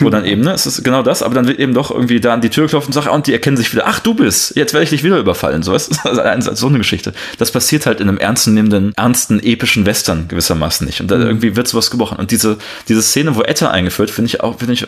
Wo 0.00 0.10
dann 0.10 0.24
eben, 0.26 0.42
ne, 0.42 0.52
es 0.52 0.66
ist 0.66 0.82
genau 0.84 1.02
das, 1.02 1.22
aber 1.22 1.34
dann 1.34 1.46
wird 1.46 1.58
eben 1.58 1.72
doch 1.74 1.90
irgendwie 1.90 2.20
da 2.20 2.34
an 2.34 2.40
die 2.40 2.50
Tür 2.50 2.64
geklopft 2.64 2.88
und 2.88 2.92
sagt, 2.92 3.06
ah, 3.08 3.12
und 3.12 3.26
die 3.26 3.32
erkennen 3.32 3.56
sich 3.56 3.72
wieder, 3.72 3.84
ach, 3.86 4.00
du 4.00 4.14
bist, 4.14 4.54
jetzt 4.56 4.72
werde 4.74 4.84
ich 4.84 4.90
dich 4.90 5.02
wieder 5.04 5.18
überfallen. 5.18 5.45
So, 5.62 5.72
weißt 5.72 5.92
du? 6.04 6.08
also 6.08 6.20
eine- 6.20 6.42
so 6.56 6.66
eine 6.68 6.78
Geschichte. 6.78 7.12
Das 7.38 7.50
passiert 7.50 7.86
halt 7.86 8.00
in 8.00 8.08
einem 8.08 8.18
ernsten 8.18 8.54
nehmenden, 8.54 8.92
ernsten, 8.96 9.40
epischen 9.40 9.86
Western 9.86 10.28
gewissermaßen 10.28 10.86
nicht. 10.86 11.00
Und 11.00 11.10
da 11.10 11.18
irgendwie 11.18 11.56
wird 11.56 11.68
sowas 11.68 11.90
gebrochen. 11.90 12.18
Und 12.18 12.30
diese, 12.30 12.58
diese 12.88 13.02
Szene, 13.02 13.36
wo 13.36 13.42
Etta 13.42 13.70
eingeführt, 13.70 14.10
finde 14.10 14.26
ich 14.28 14.40
auch, 14.42 14.58
finde 14.58 14.74
ich 14.74 14.86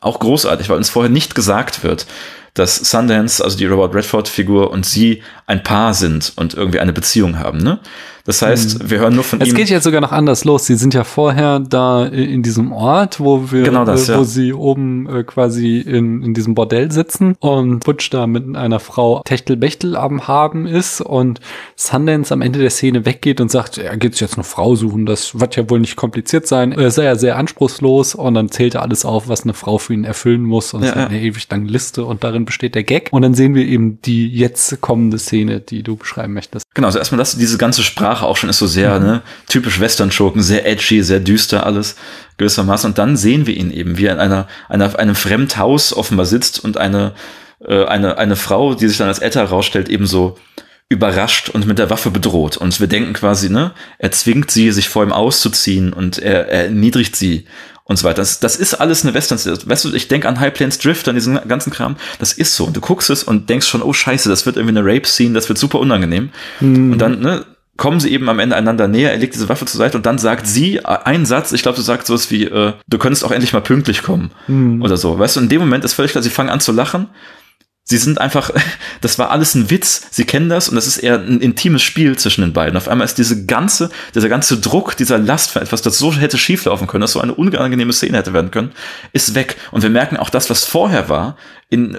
auch 0.00 0.20
großartig, 0.20 0.68
weil 0.68 0.76
uns 0.76 0.90
vorher 0.90 1.10
nicht 1.10 1.34
gesagt 1.34 1.82
wird, 1.84 2.06
dass 2.54 2.76
Sundance, 2.76 3.42
also 3.44 3.56
die 3.56 3.66
Robert 3.66 3.94
Redford-Figur 3.94 4.70
und 4.70 4.84
sie 4.86 5.22
ein 5.46 5.62
Paar 5.62 5.94
sind 5.94 6.32
und 6.36 6.54
irgendwie 6.54 6.80
eine 6.80 6.92
Beziehung 6.92 7.38
haben, 7.38 7.58
ne? 7.58 7.80
Das 8.26 8.42
heißt, 8.42 8.90
wir 8.90 8.98
hören 8.98 9.14
nur 9.14 9.24
von 9.24 9.40
Es 9.40 9.48
ihm. 9.48 9.54
geht 9.54 9.70
jetzt 9.70 9.82
sogar 9.82 10.02
noch 10.02 10.12
anders 10.12 10.44
los. 10.44 10.66
Sie 10.66 10.74
sind 10.76 10.92
ja 10.92 11.04
vorher 11.04 11.58
da 11.58 12.04
in 12.04 12.42
diesem 12.42 12.70
Ort, 12.70 13.18
wo 13.18 13.50
wir, 13.50 13.62
Genau 13.62 13.84
das, 13.86 14.08
äh, 14.10 14.14
wo 14.14 14.18
ja. 14.18 14.24
sie 14.24 14.52
oben 14.52 15.08
äh, 15.08 15.24
quasi 15.24 15.78
in, 15.78 16.22
in 16.22 16.34
diesem 16.34 16.54
Bordell 16.54 16.92
sitzen 16.92 17.34
und 17.40 17.80
Butch 17.82 18.10
da 18.10 18.26
mit 18.26 18.54
einer 18.56 18.78
Frau 18.78 19.22
Techtelbechtel 19.24 19.96
am 19.96 20.28
Haben 20.28 20.66
ist 20.66 21.00
und 21.00 21.40
Sundance 21.76 22.32
am 22.32 22.42
Ende 22.42 22.58
der 22.58 22.70
Szene 22.70 23.06
weggeht 23.06 23.40
und 23.40 23.50
sagt, 23.50 23.78
er 23.78 23.96
geht 23.96 24.20
jetzt 24.20 24.34
eine 24.34 24.44
Frau 24.44 24.76
suchen. 24.76 25.06
Das 25.06 25.40
wird 25.40 25.56
ja 25.56 25.68
wohl 25.70 25.80
nicht 25.80 25.96
kompliziert 25.96 26.46
sein. 26.46 26.72
Er 26.72 26.90
sei 26.90 27.04
ja 27.04 27.16
sehr 27.16 27.36
anspruchslos 27.38 28.14
und 28.14 28.34
dann 28.34 28.50
zählt 28.50 28.74
er 28.74 28.82
alles 28.82 29.06
auf, 29.06 29.28
was 29.28 29.44
eine 29.44 29.54
Frau 29.54 29.78
für 29.78 29.94
ihn 29.94 30.04
erfüllen 30.04 30.42
muss 30.42 30.74
und 30.74 30.82
es 30.82 30.90
Ja, 30.90 30.96
ja. 31.00 31.06
eine 31.06 31.20
ewig 31.20 31.48
lange 31.50 31.66
Liste 31.68 32.04
und 32.04 32.22
darin 32.22 32.39
besteht 32.44 32.74
der 32.74 32.84
Gag. 32.84 33.08
Und 33.12 33.22
dann 33.22 33.34
sehen 33.34 33.54
wir 33.54 33.64
eben 33.64 34.00
die 34.02 34.28
jetzt 34.28 34.80
kommende 34.80 35.18
Szene, 35.18 35.60
die 35.60 35.82
du 35.82 35.96
beschreiben 35.96 36.32
möchtest. 36.32 36.64
Genau, 36.74 36.86
also 36.86 36.98
erstmal 36.98 37.18
das, 37.18 37.36
diese 37.36 37.58
ganze 37.58 37.82
Sprache 37.82 38.26
auch 38.26 38.36
schon 38.36 38.50
ist 38.50 38.58
so 38.58 38.66
sehr, 38.66 38.98
ne, 39.00 39.22
typisch 39.48 39.80
Western-Schurken, 39.80 40.42
sehr 40.42 40.66
edgy, 40.66 41.02
sehr 41.02 41.20
düster 41.20 41.66
alles, 41.66 41.96
gewissermaßen. 42.36 42.90
Und 42.90 42.98
dann 42.98 43.16
sehen 43.16 43.46
wir 43.46 43.56
ihn 43.56 43.70
eben, 43.70 43.98
wie 43.98 44.06
er 44.06 44.14
in 44.14 44.20
einer, 44.20 44.48
einer, 44.68 44.98
einem 44.98 45.14
Fremdhaus 45.14 45.92
offenbar 45.92 46.26
sitzt 46.26 46.62
und 46.64 46.76
eine, 46.76 47.12
äh, 47.66 47.84
eine, 47.84 48.18
eine 48.18 48.36
Frau, 48.36 48.74
die 48.74 48.88
sich 48.88 48.98
dann 48.98 49.08
als 49.08 49.18
Etta 49.18 49.40
herausstellt, 49.40 49.88
eben 49.88 50.06
so 50.06 50.36
überrascht 50.88 51.48
und 51.48 51.66
mit 51.66 51.78
der 51.78 51.88
Waffe 51.88 52.10
bedroht. 52.10 52.56
Und 52.56 52.80
wir 52.80 52.88
denken 52.88 53.12
quasi, 53.12 53.48
ne, 53.48 53.72
er 53.98 54.10
zwingt 54.10 54.50
sie, 54.50 54.72
sich 54.72 54.88
vor 54.88 55.04
ihm 55.04 55.12
auszuziehen 55.12 55.92
und 55.92 56.18
er, 56.18 56.48
er 56.48 56.64
erniedrigt 56.64 57.14
sie 57.14 57.46
und 57.84 57.96
so 57.98 58.04
weiter. 58.04 58.22
Das, 58.22 58.40
das 58.40 58.56
ist 58.56 58.74
alles 58.74 59.04
eine 59.04 59.14
Western. 59.14 59.38
Weißt 59.38 59.84
du, 59.84 59.94
ich 59.94 60.08
denke 60.08 60.28
an 60.28 60.38
High 60.40 60.52
Plains 60.54 60.78
Drift, 60.78 61.08
an 61.08 61.14
diesen 61.14 61.40
ganzen 61.48 61.72
Kram. 61.72 61.96
Das 62.18 62.32
ist 62.32 62.54
so. 62.54 62.66
Und 62.66 62.76
du 62.76 62.80
guckst 62.80 63.10
es 63.10 63.22
und 63.24 63.50
denkst 63.50 63.66
schon, 63.66 63.82
oh 63.82 63.92
scheiße, 63.92 64.28
das 64.28 64.46
wird 64.46 64.56
irgendwie 64.56 64.78
eine 64.78 64.86
Rape-Scene, 64.86 65.34
das 65.34 65.48
wird 65.48 65.58
super 65.58 65.78
unangenehm. 65.80 66.30
Und 66.92 66.98
dann, 66.98 67.20
ne, 67.20 67.44
kommen 67.76 67.98
sie 67.98 68.12
eben 68.12 68.28
am 68.28 68.38
Ende 68.38 68.56
einander 68.56 68.88
näher, 68.88 69.10
er 69.10 69.16
legt 69.16 69.34
diese 69.34 69.48
Waffe 69.48 69.64
zur 69.64 69.78
Seite 69.78 69.96
und 69.96 70.04
dann 70.04 70.18
sagt 70.18 70.46
sie 70.46 70.84
einen 70.84 71.24
Satz, 71.24 71.50
ich 71.52 71.62
glaube, 71.62 71.76
du 71.76 71.82
sagst 71.82 72.08
sowas 72.08 72.30
wie, 72.30 72.44
äh, 72.44 72.74
du 72.86 72.98
könntest 72.98 73.24
auch 73.24 73.30
endlich 73.30 73.54
mal 73.54 73.62
pünktlich 73.62 74.02
kommen 74.02 74.30
oder 74.82 74.98
so. 74.98 75.18
Weißt 75.18 75.36
du, 75.36 75.40
in 75.40 75.48
dem 75.48 75.60
Moment 75.60 75.82
ist 75.82 75.94
völlig 75.94 76.10
klar, 76.10 76.22
sie 76.22 76.28
fangen 76.28 76.50
an 76.50 76.60
zu 76.60 76.72
lachen. 76.72 77.06
Sie 77.84 77.96
sind 77.96 78.20
einfach, 78.20 78.50
das 79.00 79.18
war 79.18 79.30
alles 79.30 79.54
ein 79.54 79.70
Witz, 79.70 80.06
sie 80.10 80.24
kennen 80.24 80.48
das 80.48 80.68
und 80.68 80.76
das 80.76 80.86
ist 80.86 80.98
eher 80.98 81.18
ein 81.18 81.40
intimes 81.40 81.82
Spiel 81.82 82.16
zwischen 82.16 82.42
den 82.42 82.52
beiden. 82.52 82.76
Auf 82.76 82.88
einmal 82.88 83.04
ist 83.04 83.18
diese 83.18 83.46
ganze, 83.46 83.90
dieser 84.14 84.28
ganze 84.28 84.58
Druck, 84.58 84.96
dieser 84.96 85.18
Last 85.18 85.50
für 85.50 85.60
etwas, 85.60 85.82
das 85.82 85.98
so 85.98 86.14
hätte 86.14 86.38
schieflaufen 86.38 86.86
können, 86.86 87.02
dass 87.02 87.12
so 87.12 87.20
eine 87.20 87.34
unangenehme 87.34 87.92
Szene 87.92 88.18
hätte 88.18 88.32
werden 88.32 88.50
können, 88.50 88.72
ist 89.12 89.34
weg. 89.34 89.56
Und 89.72 89.82
wir 89.82 89.90
merken 89.90 90.16
auch 90.16 90.30
das, 90.30 90.50
was 90.50 90.64
vorher 90.64 91.08
war, 91.08 91.36
in, 91.70 91.96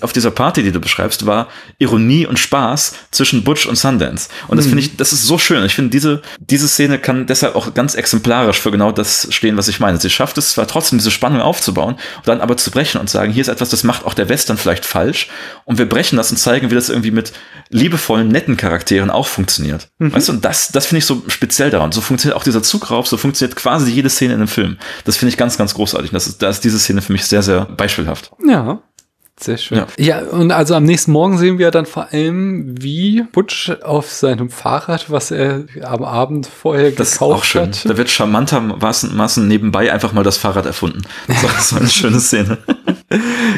auf 0.00 0.12
dieser 0.12 0.32
Party, 0.32 0.64
die 0.64 0.72
du 0.72 0.80
beschreibst, 0.80 1.26
war 1.26 1.48
Ironie 1.78 2.26
und 2.26 2.40
Spaß 2.40 2.94
zwischen 3.12 3.44
Butch 3.44 3.66
und 3.66 3.76
Sundance. 3.76 4.28
Und 4.48 4.56
das 4.56 4.66
mhm. 4.66 4.70
finde 4.70 4.84
ich, 4.84 4.96
das 4.96 5.12
ist 5.12 5.24
so 5.24 5.38
schön. 5.38 5.64
Ich 5.64 5.76
finde, 5.76 5.90
diese, 5.90 6.22
diese 6.40 6.66
Szene 6.66 6.98
kann 6.98 7.26
deshalb 7.26 7.54
auch 7.54 7.72
ganz 7.72 7.94
exemplarisch 7.94 8.60
für 8.60 8.72
genau 8.72 8.90
das 8.90 9.28
stehen, 9.30 9.56
was 9.56 9.68
ich 9.68 9.78
meine. 9.78 10.00
Sie 10.00 10.10
schafft 10.10 10.38
es 10.38 10.50
zwar 10.50 10.66
trotzdem, 10.66 10.98
diese 10.98 11.12
Spannung 11.12 11.40
aufzubauen, 11.40 11.94
und 12.16 12.28
dann 12.28 12.40
aber 12.40 12.56
zu 12.56 12.72
brechen 12.72 13.00
und 13.00 13.08
sagen, 13.08 13.32
hier 13.32 13.42
ist 13.42 13.48
etwas, 13.48 13.70
das 13.70 13.84
macht 13.84 14.04
auch 14.04 14.14
der 14.14 14.28
Western 14.28 14.58
vielleicht 14.58 14.84
falsch. 14.84 15.28
Und 15.64 15.78
wir 15.78 15.88
brechen 15.88 16.16
das 16.16 16.32
und 16.32 16.36
zeigen, 16.36 16.70
wie 16.70 16.74
das 16.74 16.88
irgendwie 16.88 17.12
mit 17.12 17.32
liebevollen, 17.68 18.26
netten 18.26 18.56
Charakteren 18.56 19.10
auch 19.10 19.28
funktioniert. 19.28 19.88
Mhm. 19.98 20.12
Weißt 20.14 20.28
du, 20.28 20.32
und 20.32 20.44
das, 20.44 20.72
das 20.72 20.86
finde 20.86 20.98
ich 20.98 21.06
so 21.06 21.22
speziell 21.28 21.70
daran. 21.70 21.92
So 21.92 22.00
funktioniert 22.00 22.36
auch 22.36 22.44
dieser 22.44 22.62
Zugraub, 22.62 23.06
so 23.06 23.16
funktioniert 23.16 23.56
quasi 23.56 23.92
jede 23.92 24.10
Szene 24.10 24.34
in 24.34 24.40
einem 24.40 24.48
Film. 24.48 24.78
Das 25.04 25.16
finde 25.16 25.30
ich 25.30 25.36
ganz, 25.36 25.56
ganz 25.56 25.74
großartig. 25.74 26.10
Das 26.10 26.26
ist, 26.26 26.42
da 26.42 26.48
ist 26.48 26.64
diese 26.64 26.80
Szene 26.80 27.02
für 27.02 27.12
mich 27.12 27.24
sehr, 27.24 27.42
sehr 27.42 27.66
beispielhaft. 27.66 28.32
Ja. 28.44 28.82
Sehr 29.40 29.56
schön. 29.56 29.78
Ja. 29.78 29.86
ja, 29.98 30.20
und 30.28 30.52
also 30.52 30.74
am 30.74 30.84
nächsten 30.84 31.10
Morgen 31.10 31.38
sehen 31.38 31.58
wir 31.58 31.70
dann 31.70 31.86
vor 31.86 32.12
allem, 32.12 32.74
wie 32.80 33.24
Butch 33.32 33.72
auf 33.82 34.10
seinem 34.10 34.50
Fahrrad, 34.50 35.10
was 35.10 35.30
er 35.30 35.64
am 35.82 36.04
Abend 36.04 36.46
vorher 36.46 36.90
das 36.90 37.12
gekauft 37.12 37.34
auch 37.34 37.44
schön. 37.44 37.62
hat. 37.62 37.88
Da 37.88 37.96
wird 37.96 38.10
charmantermaßen 38.10 39.48
nebenbei 39.48 39.92
einfach 39.92 40.12
mal 40.12 40.22
das 40.22 40.36
Fahrrad 40.36 40.66
erfunden. 40.66 41.02
Das 41.26 41.42
ist 41.42 41.68
so 41.70 41.76
eine 41.76 41.88
schöne 41.88 42.20
Szene. 42.20 42.58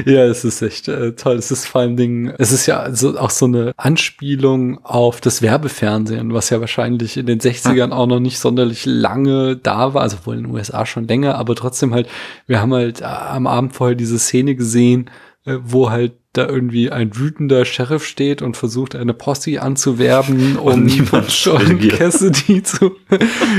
ja, 0.06 0.24
es 0.24 0.44
ist 0.44 0.62
echt 0.62 0.88
äh, 0.88 1.12
toll. 1.12 1.36
Es 1.36 1.50
ist 1.50 1.66
vor 1.66 1.82
allen 1.82 1.96
Dingen, 1.96 2.32
es 2.38 2.52
ist 2.52 2.66
ja 2.66 2.94
so, 2.94 3.18
auch 3.18 3.30
so 3.30 3.46
eine 3.46 3.72
Anspielung 3.76 4.82
auf 4.84 5.20
das 5.20 5.42
Werbefernsehen, 5.42 6.32
was 6.32 6.50
ja 6.50 6.60
wahrscheinlich 6.60 7.16
in 7.16 7.26
den 7.26 7.40
60ern 7.40 7.90
auch 7.90 8.06
noch 8.06 8.20
nicht 8.20 8.38
sonderlich 8.38 8.86
lange 8.86 9.56
da 9.56 9.92
war, 9.92 10.02
also 10.02 10.18
wohl 10.24 10.36
in 10.36 10.44
den 10.44 10.52
USA 10.54 10.86
schon 10.86 11.08
länger, 11.08 11.34
aber 11.36 11.56
trotzdem 11.56 11.92
halt, 11.92 12.08
wir 12.46 12.60
haben 12.60 12.72
halt 12.72 13.00
äh, 13.00 13.04
am 13.04 13.46
Abend 13.46 13.74
vorher 13.74 13.96
diese 13.96 14.18
Szene 14.18 14.54
gesehen, 14.54 15.10
wo 15.44 15.90
halt 15.90 16.12
da 16.34 16.48
irgendwie 16.48 16.90
ein 16.90 17.16
wütender 17.16 17.64
Sheriff 17.64 18.04
steht 18.04 18.42
und 18.42 18.56
versucht, 18.56 18.94
eine 18.94 19.14
Posse 19.14 19.62
anzuwerben, 19.62 20.56
um 20.58 20.86
John 21.28 21.78
Cassidy 21.78 22.62
zu, 22.62 22.92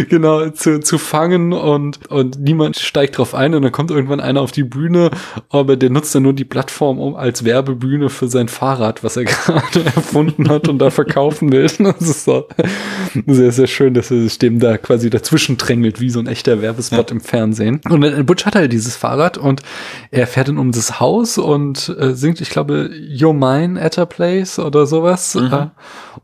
genau, 0.10 0.50
zu, 0.50 0.80
zu 0.80 0.98
fangen 0.98 1.54
und, 1.54 2.06
und 2.10 2.40
niemand 2.40 2.78
steigt 2.78 3.18
drauf 3.18 3.34
ein 3.34 3.56
und 3.56 3.62
dann 3.62 3.72
kommt 3.72 3.92
irgendwann 3.92 4.20
einer 4.20 4.42
auf 4.42 4.52
die 4.52 4.64
Bühne, 4.64 5.10
aber 5.50 5.78
der 5.78 5.90
nutzt 5.90 6.14
dann 6.14 6.24
nur 6.24 6.34
die 6.34 6.46
Plattform 6.46 7.00
um 7.00 7.16
als 7.16 7.46
Werbebühne 7.46 8.10
für 8.10 8.28
sein 8.28 8.50
Fahrrad, 8.50 9.04
was 9.04 9.18
er 9.18 9.24
gerade 9.26 9.86
erfunden 9.86 10.50
hat 10.50 10.68
und 10.68 10.80
da 10.80 10.90
verkaufen 10.90 11.52
will. 11.52 11.66
Das 11.66 12.02
ist 12.02 12.26
so 12.26 12.46
sehr, 13.26 13.52
sehr 13.52 13.68
schön, 13.68 13.94
dass 13.94 14.12
er 14.12 14.22
sich 14.22 14.38
dem 14.38 14.60
da 14.60 14.78
quasi 14.78 15.10
dazwischen 15.10 15.58
drängelt, 15.58 16.02
wie 16.02 16.10
so 16.10 16.20
ein 16.20 16.28
echter 16.28 16.62
Werbespot 16.62 17.10
ja. 17.10 17.16
im 17.16 17.22
Fernsehen. 17.22 17.82
Und 17.90 18.26
Butch 18.26 18.46
hat 18.46 18.56
halt 18.56 18.74
dieses 18.74 18.96
Fahrrad 18.96 19.38
und 19.38 19.62
er 20.12 20.28
fährt 20.28 20.50
dann 20.50 20.58
um 20.58 20.72
das 20.72 21.00
Haus 21.00 21.38
und 21.38 21.96
äh, 22.00 22.14
singt, 22.14 22.42
ich 22.42 22.50
glaube, 22.50 22.65
glaube, 22.66 22.90
You're 22.94 23.34
Mine 23.34 23.82
at 23.82 23.98
a 23.98 24.06
Place 24.06 24.60
oder 24.60 24.86
sowas. 24.86 25.36
Mhm. 25.36 25.54
Äh, 25.54 25.68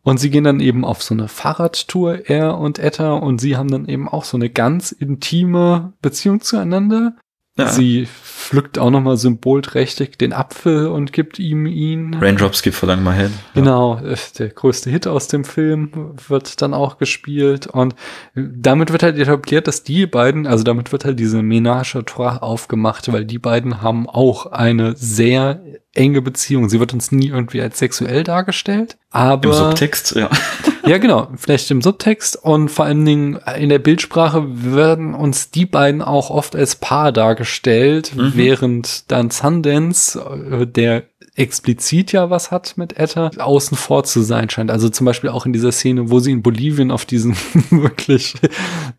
und 0.04 0.20
sie 0.20 0.30
gehen 0.30 0.44
dann 0.44 0.60
eben 0.60 0.84
auf 0.84 1.04
so 1.04 1.14
eine 1.14 1.28
Fahrradtour, 1.28 2.30
er 2.30 2.58
und 2.58 2.80
Etta, 2.80 3.14
und 3.14 3.40
sie 3.40 3.58
haben 3.58 3.70
dann 3.70 3.88
eben 3.88 4.10
auch 4.10 4.24
so 4.24 4.38
eine 4.38 4.50
ganz 4.50 4.92
intime 4.92 5.94
Beziehung 6.02 6.42
zueinander. 6.42 7.14
Ja. 7.58 7.68
Sie 7.68 8.06
pflückt 8.06 8.80
auch 8.80 8.90
nochmal 8.90 9.18
symbolträchtig 9.18 10.18
den 10.18 10.32
Apfel 10.32 10.88
und 10.88 11.12
gibt 11.12 11.38
ihm 11.38 11.66
ihn. 11.66 12.14
Raindrops 12.14 12.62
gibt 12.62 12.78
verlang 12.78 13.04
mal 13.04 13.12
hin. 13.12 13.34
Genau, 13.54 14.00
ja. 14.02 14.16
der 14.40 14.50
größte 14.50 14.90
Hit 14.90 15.06
aus 15.06 15.28
dem 15.28 15.44
Film 15.44 16.14
wird 16.30 16.62
dann 16.62 16.74
auch 16.74 16.98
gespielt 16.98 17.68
und 17.68 17.94
damit 18.34 18.94
wird 18.94 19.04
halt 19.04 19.18
etabliert, 19.18 19.68
dass 19.68 19.84
die 19.84 20.08
beiden, 20.08 20.48
also 20.48 20.64
damit 20.64 20.94
wird 20.94 21.04
halt 21.04 21.20
diese 21.20 21.40
Ménage 21.40 21.98
à 21.98 22.06
trois 22.06 22.38
aufgemacht, 22.38 23.12
weil 23.12 23.26
die 23.26 23.40
beiden 23.40 23.82
haben 23.82 24.08
auch 24.08 24.46
eine 24.46 24.96
sehr 24.96 25.62
enge 25.94 26.22
Beziehung. 26.22 26.70
Sie 26.70 26.80
wird 26.80 26.94
uns 26.94 27.12
nie 27.12 27.28
irgendwie 27.28 27.62
als 27.62 27.80
sexuell 27.80 28.24
dargestellt, 28.24 28.98
aber 29.10 29.50
im 29.50 29.54
Subtext, 29.54 30.16
ja. 30.16 30.30
ja, 30.86 30.98
genau, 30.98 31.30
vielleicht 31.36 31.70
im 31.70 31.82
Subtext 31.82 32.38
und 32.42 32.70
vor 32.70 32.86
allen 32.86 33.04
Dingen 33.04 33.40
in 33.58 33.70
der 33.70 33.80
Bildsprache 33.80 34.46
werden 34.48 35.14
uns 35.14 35.52
die 35.52 35.66
beiden 35.66 36.02
auch 36.02 36.30
oft 36.30 36.56
als 36.56 36.76
Paar 36.76 37.12
dargestellt, 37.12 38.16
mhm. 38.16 38.32
während 38.36 39.12
dann 39.12 39.32
Sundance, 39.32 40.18
äh, 40.20 40.66
der 40.66 41.04
explizit 41.36 42.12
ja 42.12 42.30
was 42.30 42.52
hat 42.52 42.74
mit 42.78 42.98
Etta, 42.98 43.32
außen 43.38 43.78
vor 43.78 44.04
zu 44.04 44.22
sein 44.22 44.50
scheint. 44.50 44.70
Also 44.70 44.90
zum 44.90 45.06
Beispiel 45.06 45.30
auch 45.30 45.46
in 45.46 45.54
dieser 45.54 45.72
Szene, 45.72 46.10
wo 46.10 46.20
sie 46.20 46.32
in 46.32 46.42
Bolivien 46.42 46.92
auf 46.92 47.06
diesen 47.06 47.36
wirklich 47.70 48.36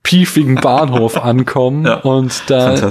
piefigen 0.03 0.57
Bahnhof 0.57 1.23
ankommen 1.23 1.85
ja, 1.85 1.97
und 1.97 2.43
da 2.49 2.91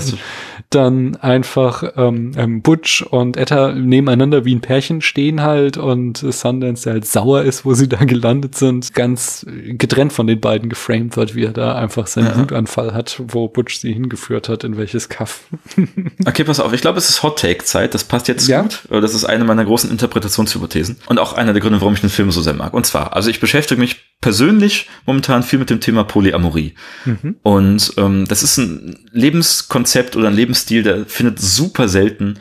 dann 0.72 1.18
einfach 1.18 1.84
ähm, 1.98 2.32
ähm, 2.38 2.62
Butch 2.62 3.02
und 3.02 3.38
Etta 3.38 3.74
nebeneinander 3.74 4.46
wie 4.46 4.56
ein 4.56 4.62
Pärchen 4.62 5.02
stehen 5.02 5.42
halt 5.42 5.78
und 5.78 6.18
Sundance, 6.18 6.84
der 6.84 6.94
halt 6.94 7.06
sauer 7.06 7.44
ist, 7.44 7.66
wo 7.66 7.74
sie 7.74 7.90
da 7.90 7.98
gelandet 8.06 8.56
sind, 8.56 8.94
ganz 8.94 9.46
getrennt 9.48 10.14
von 10.14 10.28
den 10.28 10.40
beiden 10.40 10.70
geframed 10.70 11.18
wird, 11.18 11.36
wie 11.36 11.44
er 11.44 11.52
da 11.52 11.76
einfach 11.76 12.08
seinen 12.08 12.28
ja. 12.28 12.40
Wutanfall 12.40 12.94
hat, 12.94 13.22
wo 13.28 13.48
Butch 13.48 13.78
sie 13.80 13.94
hingeführt 13.94 14.50
hat, 14.50 14.64
in 14.64 14.78
welches 14.78 15.10
Kaff. 15.10 15.44
okay, 16.26 16.46
pass 16.46 16.60
auf, 16.60 16.72
ich 16.74 16.82
glaube, 16.82 16.98
es 16.98 17.10
ist 17.10 17.22
Hot 17.22 17.40
Take 17.40 17.66
Zeit, 17.66 17.94
das 17.94 18.06
passt 18.06 18.30
jetzt 18.30 18.48
ja. 18.48 18.62
gut. 18.62 18.84
Das 18.90 19.14
ist 19.14 19.26
eine 19.26 19.44
meiner 19.44 19.66
großen 19.66 19.92
Interpretationshypothesen 19.92 20.98
und 21.08 21.20
auch 21.20 21.34
einer 21.34 21.54
der 21.54 21.62
Gründe, 21.62 21.82
warum 21.82 21.94
ich 21.94 22.02
den 22.02 22.10
Film 22.10 22.32
so 22.32 22.42
sehr 22.42 22.54
mag. 22.54 22.74
Und 22.74 22.86
zwar, 22.86 23.14
also 23.14 23.30
ich 23.30 23.42
beschäftige 23.42 23.80
mich 23.80 24.11
persönlich 24.22 24.88
momentan 25.06 25.44
viel 25.44 25.60
mit 25.60 25.70
dem 25.70 25.82
Thema 25.82 26.04
Polyamorie. 26.04 26.76
Mhm. 27.06 27.36
Und 27.42 27.94
ähm, 27.98 28.26
das 28.28 28.44
ist 28.44 28.58
ein 28.58 29.00
Lebenskonzept 29.12 30.16
oder 30.16 30.28
ein 30.28 30.36
Lebensstil, 30.36 30.84
der 30.84 31.06
findet 31.06 31.40
super 31.40 31.90
selten, 31.90 32.38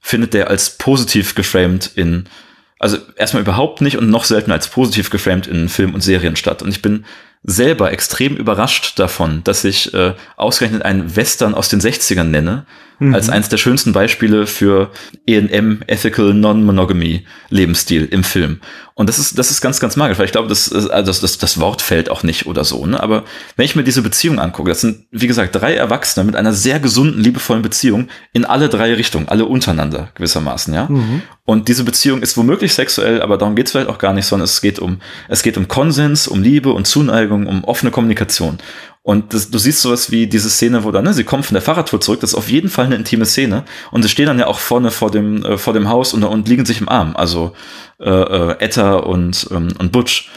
findet 0.00 0.32
der 0.32 0.48
als 0.48 0.70
positiv 0.70 1.34
geframed 1.34 1.90
in, 1.96 2.24
also 2.78 2.98
erstmal 3.16 3.42
überhaupt 3.42 3.80
nicht 3.80 3.98
und 3.98 4.08
noch 4.08 4.24
seltener 4.24 4.54
als 4.54 4.68
positiv 4.68 5.10
geframed 5.10 5.48
in 5.48 5.68
Film 5.68 5.92
und 5.92 6.02
Serien 6.02 6.36
statt. 6.36 6.62
Und 6.62 6.70
ich 6.70 6.82
bin 6.82 7.04
selber 7.42 7.92
extrem 7.92 8.36
überrascht 8.36 8.98
davon, 8.98 9.42
dass 9.44 9.64
ich 9.64 9.92
äh, 9.92 10.14
ausgerechnet 10.36 10.82
einen 10.82 11.14
Western 11.14 11.54
aus 11.54 11.68
den 11.68 11.80
60ern 11.80 12.24
nenne, 12.24 12.64
mhm. 12.98 13.14
als 13.14 13.28
eines 13.28 13.48
der 13.48 13.56
schönsten 13.56 13.92
Beispiele 13.92 14.46
für 14.46 14.90
ENM, 15.26 15.80
Ethical 15.86 16.34
Non-Monogamy 16.34 17.24
Lebensstil 17.50 18.06
im 18.10 18.24
Film. 18.24 18.60
Und 18.96 19.08
das 19.08 19.18
ist, 19.18 19.36
das 19.38 19.50
ist 19.50 19.60
ganz, 19.60 19.80
ganz 19.80 19.96
magisch, 19.96 20.18
weil 20.18 20.26
ich 20.26 20.32
glaube, 20.32 20.48
das, 20.48 20.72
also 20.72 21.06
das, 21.06 21.20
das, 21.20 21.38
das 21.38 21.58
Wort 21.58 21.82
fällt 21.82 22.08
auch 22.08 22.22
nicht 22.22 22.46
oder 22.46 22.62
so. 22.64 22.86
Ne? 22.86 23.02
Aber 23.02 23.24
wenn 23.56 23.64
ich 23.64 23.74
mir 23.74 23.82
diese 23.82 24.02
Beziehung 24.02 24.38
angucke, 24.38 24.68
das 24.68 24.82
sind, 24.82 25.06
wie 25.10 25.26
gesagt, 25.26 25.56
drei 25.56 25.74
Erwachsene 25.74 26.24
mit 26.24 26.36
einer 26.36 26.52
sehr 26.52 26.78
gesunden, 26.78 27.20
liebevollen 27.20 27.62
Beziehung 27.62 28.08
in 28.32 28.44
alle 28.44 28.68
drei 28.68 28.94
Richtungen, 28.94 29.28
alle 29.28 29.46
untereinander 29.46 30.10
gewissermaßen, 30.14 30.72
ja. 30.74 30.86
Mhm. 30.88 31.22
Und 31.44 31.68
diese 31.68 31.84
Beziehung 31.84 32.22
ist 32.22 32.36
womöglich 32.36 32.72
sexuell, 32.72 33.20
aber 33.20 33.36
darum 33.36 33.56
geht 33.56 33.66
es 33.66 33.72
vielleicht 33.72 33.90
auch 33.90 33.98
gar 33.98 34.12
nicht, 34.12 34.26
sondern 34.26 34.44
es 34.44 34.60
geht 34.62 34.78
um, 34.78 35.00
es 35.28 35.42
geht 35.42 35.58
um 35.58 35.66
Konsens, 35.68 36.28
um 36.28 36.42
Liebe 36.42 36.72
und 36.72 36.86
Zuneigung, 36.86 37.46
um 37.46 37.64
offene 37.64 37.90
Kommunikation. 37.90 38.58
Und 39.06 39.34
das, 39.34 39.50
du 39.50 39.58
siehst 39.58 39.82
sowas 39.82 40.10
wie 40.10 40.26
diese 40.26 40.48
Szene, 40.48 40.82
wo 40.82 40.90
dann, 40.90 41.04
ne, 41.04 41.12
sie 41.12 41.24
kommen 41.24 41.42
von 41.42 41.52
der 41.52 41.60
Fahrradtour 41.60 42.00
zurück, 42.00 42.20
das 42.20 42.30
ist 42.30 42.36
auf 42.36 42.48
jeden 42.48 42.70
Fall 42.70 42.86
eine 42.86 42.94
intime 42.94 43.26
Szene. 43.26 43.64
Und 43.90 44.02
sie 44.02 44.08
stehen 44.08 44.24
dann 44.24 44.38
ja 44.38 44.46
auch 44.46 44.58
vorne 44.58 44.90
vor 44.90 45.10
dem, 45.10 45.44
äh, 45.44 45.58
vor 45.58 45.74
dem 45.74 45.90
Haus 45.90 46.14
und, 46.14 46.24
und 46.24 46.48
liegen 46.48 46.64
sich 46.64 46.80
im 46.80 46.88
Arm. 46.88 47.14
Also 47.14 47.52
äh, 48.00 48.08
äh, 48.08 48.56
Etta 48.60 48.94
und, 48.94 49.46
ähm, 49.50 49.68
und 49.78 49.92
Butch. 49.92 50.30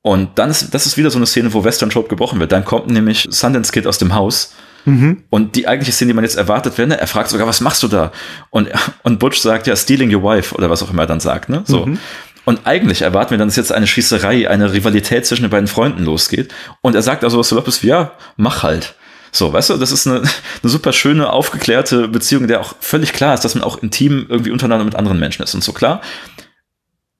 Und 0.00 0.38
dann 0.38 0.48
ist, 0.48 0.72
das 0.72 0.86
ist 0.86 0.96
wieder 0.96 1.10
so 1.10 1.18
eine 1.18 1.26
Szene, 1.26 1.52
wo 1.52 1.64
Western 1.64 1.90
Trope 1.90 2.08
gebrochen 2.08 2.38
wird. 2.38 2.52
Dann 2.52 2.64
kommt 2.64 2.86
nämlich 2.86 3.26
Sundance 3.30 3.72
Kid 3.72 3.84
aus 3.88 3.98
dem 3.98 4.14
Haus. 4.14 4.54
Mhm. 4.84 5.24
Und 5.30 5.56
die 5.56 5.66
eigentliche 5.66 5.90
Szene, 5.90 6.10
die 6.10 6.14
man 6.14 6.24
jetzt 6.24 6.36
erwartet, 6.36 6.78
wäre, 6.78 6.86
ne, 6.86 7.00
er 7.00 7.08
fragt 7.08 7.30
sogar, 7.30 7.48
was 7.48 7.60
machst 7.60 7.82
du 7.82 7.88
da? 7.88 8.12
Und, 8.50 8.68
und 9.02 9.18
Butch 9.18 9.38
sagt, 9.40 9.66
ja, 9.66 9.74
stealing 9.74 10.14
your 10.14 10.22
wife 10.22 10.54
oder 10.54 10.70
was 10.70 10.84
auch 10.84 10.90
immer 10.90 11.02
er 11.02 11.06
dann 11.08 11.20
sagt, 11.20 11.48
ne? 11.48 11.62
So. 11.66 11.86
Mhm. 11.86 11.98
Und 12.44 12.66
eigentlich 12.66 13.02
erwarten 13.02 13.30
wir 13.30 13.38
dann, 13.38 13.48
dass 13.48 13.56
jetzt 13.56 13.72
eine 13.72 13.86
Schießerei, 13.86 14.48
eine 14.48 14.72
Rivalität 14.72 15.26
zwischen 15.26 15.42
den 15.42 15.50
beiden 15.50 15.66
Freunden 15.66 16.04
losgeht. 16.04 16.52
Und 16.82 16.94
er 16.94 17.02
sagt 17.02 17.24
also 17.24 17.38
was 17.38 17.52
etwas 17.52 17.82
wie, 17.82 17.88
ja, 17.88 18.12
mach 18.36 18.62
halt. 18.62 18.94
So, 19.32 19.52
weißt 19.52 19.70
du, 19.70 19.76
das 19.76 19.90
ist 19.90 20.06
eine, 20.06 20.18
eine 20.62 20.70
super 20.70 20.92
schöne, 20.92 21.30
aufgeklärte 21.30 22.08
Beziehung, 22.08 22.46
der 22.46 22.60
auch 22.60 22.74
völlig 22.80 23.12
klar 23.12 23.34
ist, 23.34 23.44
dass 23.44 23.54
man 23.54 23.64
auch 23.64 23.82
intim 23.82 24.26
irgendwie 24.28 24.50
untereinander 24.50 24.84
mit 24.84 24.94
anderen 24.94 25.18
Menschen 25.18 25.42
ist. 25.42 25.54
Und 25.54 25.64
so 25.64 25.72
klar, 25.72 26.02